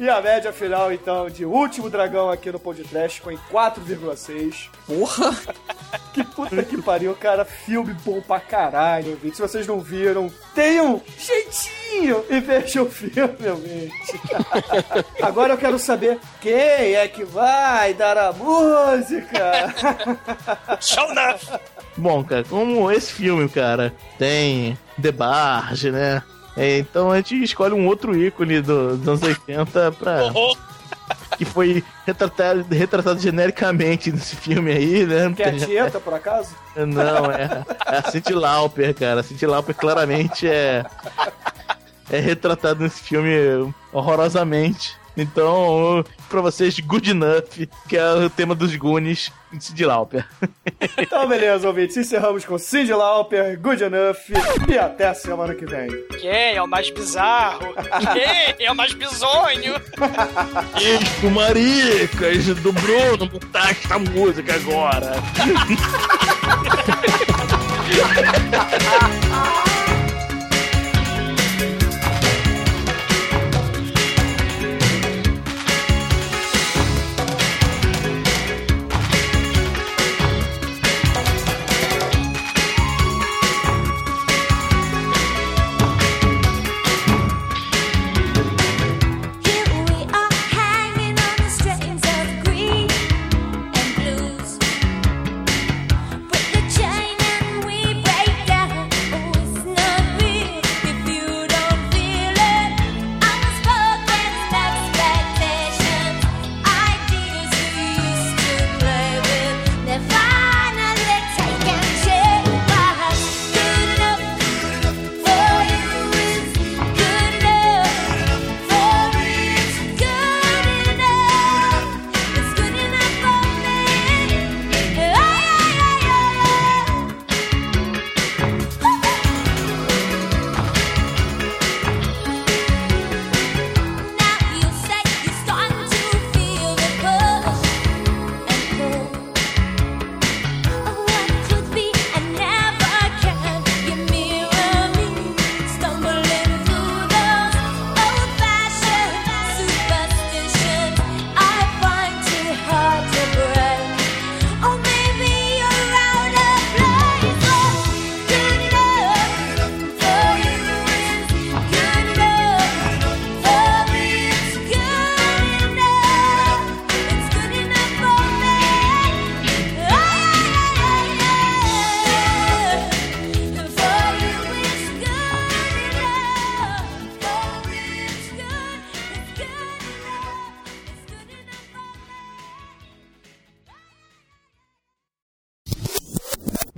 E 0.00 0.08
a 0.08 0.18
média 0.22 0.50
final, 0.50 0.90
então, 0.90 1.28
de 1.28 1.44
Último 1.44 1.90
Dragão 1.90 2.30
aqui 2.30 2.50
no 2.50 2.58
podcast 2.58 3.18
ficou 3.18 3.30
em 3.30 3.38
4,6. 3.52 4.70
Porra! 4.86 5.36
Que 6.12 6.24
puta 6.24 6.62
que 6.62 6.80
pariu, 6.80 7.14
cara. 7.14 7.44
Filme 7.44 7.94
bom 8.04 8.20
pra 8.20 8.38
caralho, 8.40 9.12
ouvinte. 9.12 9.36
Se 9.36 9.42
vocês 9.42 9.66
não 9.66 9.80
viram, 9.80 10.30
tenham 10.54 11.00
jeitinho 11.18 12.24
e 12.28 12.40
vejam 12.40 12.84
o 12.84 12.90
filme, 12.90 13.48
ouvinte. 13.48 14.20
Agora 15.22 15.54
eu 15.54 15.58
quero 15.58 15.78
saber 15.78 16.18
quem 16.40 16.94
é 16.94 17.06
que 17.08 17.24
vai 17.24 17.94
dar 17.94 18.16
a 18.18 18.32
música. 18.32 19.74
Shonuff! 20.80 21.58
Bom, 21.96 22.24
cara, 22.24 22.44
como 22.44 22.90
esse 22.90 23.12
filme, 23.12 23.48
cara, 23.48 23.92
tem 24.18 24.78
The 25.00 25.12
Barge, 25.12 25.90
né? 25.90 26.22
É, 26.56 26.78
então 26.78 27.10
a 27.10 27.16
gente 27.16 27.42
escolhe 27.42 27.72
um 27.74 27.86
outro 27.86 28.16
ícone 28.16 28.60
do- 28.60 28.96
dos 28.96 29.08
anos 29.08 29.22
80 29.22 29.92
pra. 29.92 30.18
Que 31.36 31.44
foi 31.44 31.82
retratado, 32.06 32.64
retratado 32.70 33.18
genericamente 33.18 34.12
nesse 34.12 34.36
filme 34.36 34.70
aí, 34.70 35.06
né? 35.06 35.32
Que 35.34 35.42
é 35.42 35.48
a 35.48 35.52
Tieta, 35.58 35.98
por 35.98 36.12
acaso? 36.14 36.50
Não, 36.76 37.30
é, 37.30 37.64
é 37.86 37.96
a 37.96 38.02
Cindy 38.10 38.34
Lauper, 38.34 38.94
cara. 38.94 39.20
A 39.20 39.22
Cindy 39.22 39.46
Lauper 39.46 39.74
claramente 39.74 40.46
é, 40.46 40.84
é 42.10 42.18
retratado 42.20 42.82
nesse 42.82 43.00
filme 43.00 43.32
horrorosamente. 43.92 44.96
Então, 45.20 46.02
pra 46.30 46.40
vocês, 46.40 46.80
Good 46.80 47.10
Enough, 47.10 47.68
que 47.86 47.96
é 47.96 48.12
o 48.14 48.30
tema 48.30 48.54
dos 48.54 48.74
Goonies 48.74 49.30
de 49.52 49.62
Cindy 49.62 49.84
Lauper. 49.84 50.26
Então, 50.96 51.28
beleza, 51.28 51.66
ouvintes. 51.68 51.96
Encerramos 51.96 52.44
com 52.44 52.56
Cindy 52.56 52.92
Lauper, 52.92 53.58
Good 53.60 53.82
Enough 53.84 54.16
e 54.68 54.78
até 54.78 55.08
a 55.08 55.14
semana 55.14 55.54
que 55.54 55.66
vem. 55.66 55.88
Quem 56.18 56.54
é 56.56 56.62
o 56.62 56.66
mais 56.66 56.90
bizarro? 56.90 57.74
Quem 58.56 58.66
é 58.66 58.72
o 58.72 58.74
mais 58.74 58.94
bizonho? 58.94 59.74
Isso, 60.80 61.30
maricas 61.30 62.46
do 62.60 62.72
Bruno, 62.72 63.26
botar 63.26 63.70
esta 63.70 63.98
música 63.98 64.54
agora. 64.54 65.12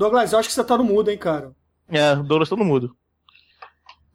Douglas, 0.02 0.32
eu 0.32 0.38
acho 0.38 0.48
que 0.48 0.54
você 0.54 0.64
tá 0.64 0.76
no 0.76 0.84
mudo, 0.84 1.10
hein, 1.10 1.18
cara. 1.18 1.52
É, 1.88 2.12
o 2.12 2.22
Douglas 2.22 2.48
tá 2.48 2.56
no 2.56 2.64
mudo. 2.64 2.96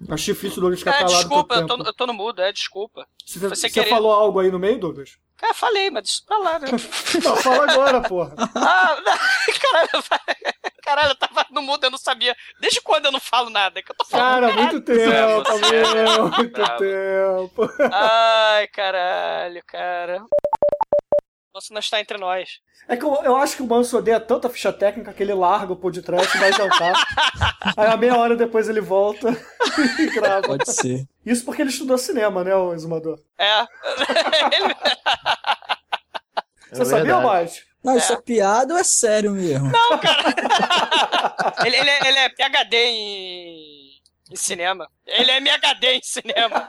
Acho 0.10 0.26
difícil 0.26 0.58
o 0.60 0.62
Douglas 0.62 0.80
ficar 0.80 0.92
É, 0.92 1.00
calado 1.00 1.14
desculpa, 1.16 1.56
eu 1.56 1.66
tô, 1.68 1.78
tempo. 1.78 1.90
eu 1.90 1.94
tô 1.94 2.06
no 2.08 2.14
mudo, 2.14 2.42
é, 2.42 2.52
desculpa. 2.52 3.08
Você, 3.26 3.40
Foi 3.40 3.50
você 3.50 3.62
sem 3.62 3.72
querer. 3.72 3.90
falou 3.90 4.12
algo 4.12 4.40
aí 4.40 4.52
no 4.52 4.60
meio, 4.60 4.80
Douglas? 4.80 5.18
Cara, 5.38 5.54
falei, 5.54 5.90
mas 5.90 6.04
deixa 6.04 6.22
pra 6.26 6.38
lá, 6.40 6.60
né? 6.60 6.68
Não, 7.24 7.36
fala 7.38 7.72
agora, 7.72 8.02
porra. 8.02 8.34
Ah, 8.56 8.98
não, 9.06 9.18
caralho, 9.62 10.04
caralho, 10.84 11.10
eu 11.12 11.16
tava 11.16 11.46
no 11.52 11.62
mudo, 11.62 11.84
eu 11.84 11.92
não 11.92 11.98
sabia. 11.98 12.36
Desde 12.60 12.82
quando 12.82 13.06
eu 13.06 13.12
não 13.12 13.20
falo 13.20 13.50
nada? 13.50 13.82
Que 13.82 13.92
eu 13.92 13.96
tô 13.96 14.04
falando 14.06 14.52
Cara, 14.52 14.54
muito 14.54 14.82
tempo, 14.82 15.44
você 15.44 15.76
é 15.76 15.94
meu, 15.94 16.30
muito 16.30 16.54
tempo. 16.78 17.70
Ai, 17.92 18.68
caralho, 18.70 19.64
cara. 19.68 20.24
Você 21.60 21.74
não 21.74 21.80
está 21.80 22.00
entre 22.00 22.20
nós. 22.20 22.60
É 22.88 22.96
que 22.96 23.04
eu, 23.04 23.16
eu 23.24 23.36
acho 23.36 23.56
que 23.56 23.64
o 23.64 23.68
Manso 23.68 23.98
odeia 23.98 24.20
tanta 24.20 24.48
ficha 24.48 24.72
técnica 24.72 25.12
que 25.12 25.24
ele 25.24 25.34
larga 25.34 25.74
o 25.74 25.76
podcast 25.76 26.38
e 26.38 26.40
vai 26.40 26.54
jantar. 26.54 26.94
Aí 27.76 27.88
a 27.88 27.98
meia 27.98 28.16
hora 28.16 28.36
depois 28.36 28.70
ele 28.70 28.80
volta 28.80 29.30
e 30.00 30.06
grava. 30.12 30.44
Pode 30.48 30.72
ser. 30.72 31.08
Isso 31.26 31.44
porque 31.44 31.64
ele 31.64 31.72
estudou 31.72 31.98
cinema, 31.98 32.44
né, 32.44 32.56
o 32.56 32.74
exumador? 32.76 33.20
É. 33.40 33.62
Ele- 34.56 34.76
Você 36.72 36.86
sabia, 36.86 37.04
verdade. 37.06 37.26
mais? 37.26 37.64
Não, 37.84 37.98
isso 37.98 38.14
é 38.14 38.22
piada 38.22 38.74
ou 38.74 38.80
é 38.80 38.84
sério 38.84 39.32
mesmo? 39.32 39.72
Não, 39.72 39.98
cara. 39.98 41.56
ele, 41.66 41.76
ele 41.78 41.90
é, 41.90 42.08
ele 42.08 42.20
é 42.20 42.30
PHD 42.30 42.78
em, 42.78 43.97
em 44.32 44.36
cinema. 44.36 44.90
Ele 45.06 45.32
é 45.32 45.38
MHD 45.38 45.88
em 45.88 46.02
cinema. 46.04 46.68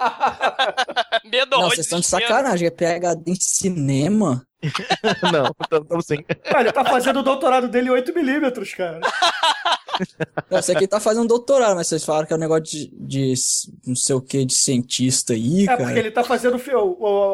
Medo 1.25 1.59
Não, 1.59 1.69
vocês 1.69 1.87
estão 1.87 2.01
de 2.01 2.07
sacanagem. 2.07 2.69
É 2.69 2.71
PHD 2.71 3.31
em 3.33 3.35
cinema? 3.35 4.47
Não, 5.33 5.55
estamos 5.63 6.07
sim. 6.07 6.25
Ele 6.59 6.73
tá 6.73 6.85
fazendo 6.85 7.21
o 7.21 7.23
doutorado 7.23 7.69
dele 7.69 7.91
em 7.91 7.93
8mm, 7.93 8.77
cara. 8.77 9.01
Não, 10.51 10.63
você 10.63 10.73
aqui 10.73 10.87
tá 10.87 11.01
fazendo 11.01 11.27
doutorado, 11.27 11.75
mas 11.75 11.89
vocês 11.89 12.05
falaram 12.05 12.27
que 12.27 12.33
é 12.33 12.37
um 12.37 12.41
negócio 12.41 12.65
de, 12.65 12.91
de 12.93 13.35
não 13.85 13.97
sei 13.97 14.15
o 14.15 14.21
que, 14.21 14.45
de 14.45 14.55
cientista 14.55 15.33
aí, 15.33 15.65
É 15.65 15.67
cara. 15.67 15.85
porque 15.85 15.99
ele 15.99 16.11
tá 16.11 16.23
fazendo 16.23 16.61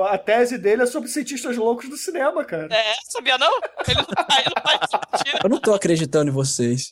a 0.09 0.17
tese 0.17 0.57
dele 0.57 0.83
é 0.83 0.87
sobre 0.87 1.09
cientistas 1.11 1.57
loucos 1.57 1.89
do 1.89 1.97
cinema, 1.97 2.45
cara. 2.45 2.75
É, 2.75 2.95
sabia 3.05 3.37
não? 3.37 3.53
Ele 3.87 3.97
não, 3.97 4.07
aí 4.31 4.45
não 4.47 4.63
faz 4.63 4.91
sentido. 4.91 5.39
Eu 5.45 5.51
não 5.51 5.61
tô 5.61 5.75
acreditando 5.75 6.31
em 6.31 6.35
vocês. 6.35 6.91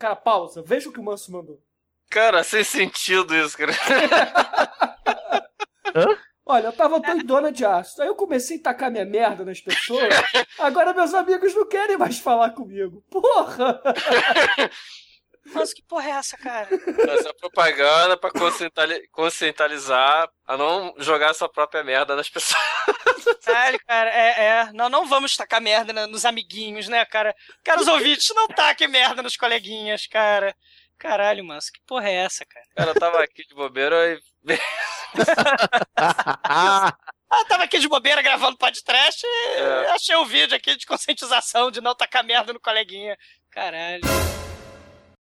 Cara, 0.00 0.16
pausa. 0.16 0.62
Veja 0.62 0.88
o 0.88 0.92
que 0.92 0.98
o 0.98 1.02
Manso 1.02 1.30
mandou. 1.30 1.62
Cara, 2.08 2.42
sem 2.42 2.64
sentido 2.64 3.36
isso, 3.36 3.56
cara. 3.56 3.72
Olha, 6.46 6.68
eu 6.68 6.72
tava 6.72 6.98
doidona 6.98 7.52
de 7.52 7.66
ácido. 7.66 8.02
Aí 8.02 8.08
eu 8.08 8.14
comecei 8.14 8.56
a 8.56 8.62
tacar 8.62 8.90
minha 8.90 9.04
merda 9.04 9.44
nas 9.44 9.60
pessoas. 9.60 10.08
Agora 10.58 10.94
meus 10.94 11.12
amigos 11.12 11.54
não 11.54 11.68
querem 11.68 11.98
mais 11.98 12.18
falar 12.18 12.50
comigo. 12.50 13.04
Porra! 13.10 13.80
Nossa, 15.54 15.74
que 15.74 15.82
porra 15.82 16.08
é 16.08 16.12
essa, 16.12 16.36
cara? 16.36 16.68
Essa 17.08 17.28
é 17.28 17.32
propaganda 17.34 18.16
pra 18.16 18.30
conscientizar 19.12 20.28
a 20.46 20.56
não 20.56 20.94
jogar 20.98 21.34
sua 21.34 21.48
própria 21.48 21.84
merda 21.84 22.16
nas 22.16 22.28
pessoas. 22.28 22.60
Caralho, 23.44 23.80
cara, 23.86 24.10
é, 24.10 24.44
é. 24.44 24.72
Não, 24.72 24.88
não 24.88 25.06
vamos 25.06 25.36
tacar 25.36 25.60
merda 25.60 26.06
nos 26.06 26.24
amiguinhos, 26.24 26.88
né, 26.88 27.04
cara? 27.04 27.34
Cara, 27.64 27.80
os 27.80 27.88
ouvintes, 27.88 28.30
não 28.34 28.48
taquem 28.48 28.88
merda 28.88 29.22
nos 29.22 29.36
coleguinhas, 29.36 30.06
cara. 30.06 30.54
Caralho, 30.98 31.44
mano, 31.44 31.60
que 31.60 31.80
porra 31.86 32.08
é 32.10 32.14
essa, 32.14 32.44
cara? 32.44 32.66
Cara, 32.76 32.90
eu 32.90 32.94
tava 32.94 33.22
aqui 33.22 33.42
de 33.46 33.54
bobeira 33.54 34.14
e. 34.14 34.20
Ah, 37.32 37.44
tava 37.48 37.62
aqui 37.62 37.78
de 37.78 37.86
bobeira 37.88 38.20
gravando 38.22 38.58
podcast 38.58 39.24
e 39.24 39.60
É. 39.60 39.90
achei 39.92 40.16
o 40.16 40.26
vídeo 40.26 40.56
aqui 40.56 40.74
de 40.76 40.84
conscientização 40.84 41.70
de 41.70 41.80
não 41.80 41.94
tacar 41.94 42.24
merda 42.24 42.52
no 42.52 42.58
coleguinha. 42.60 43.16
Caralho. 43.52 44.00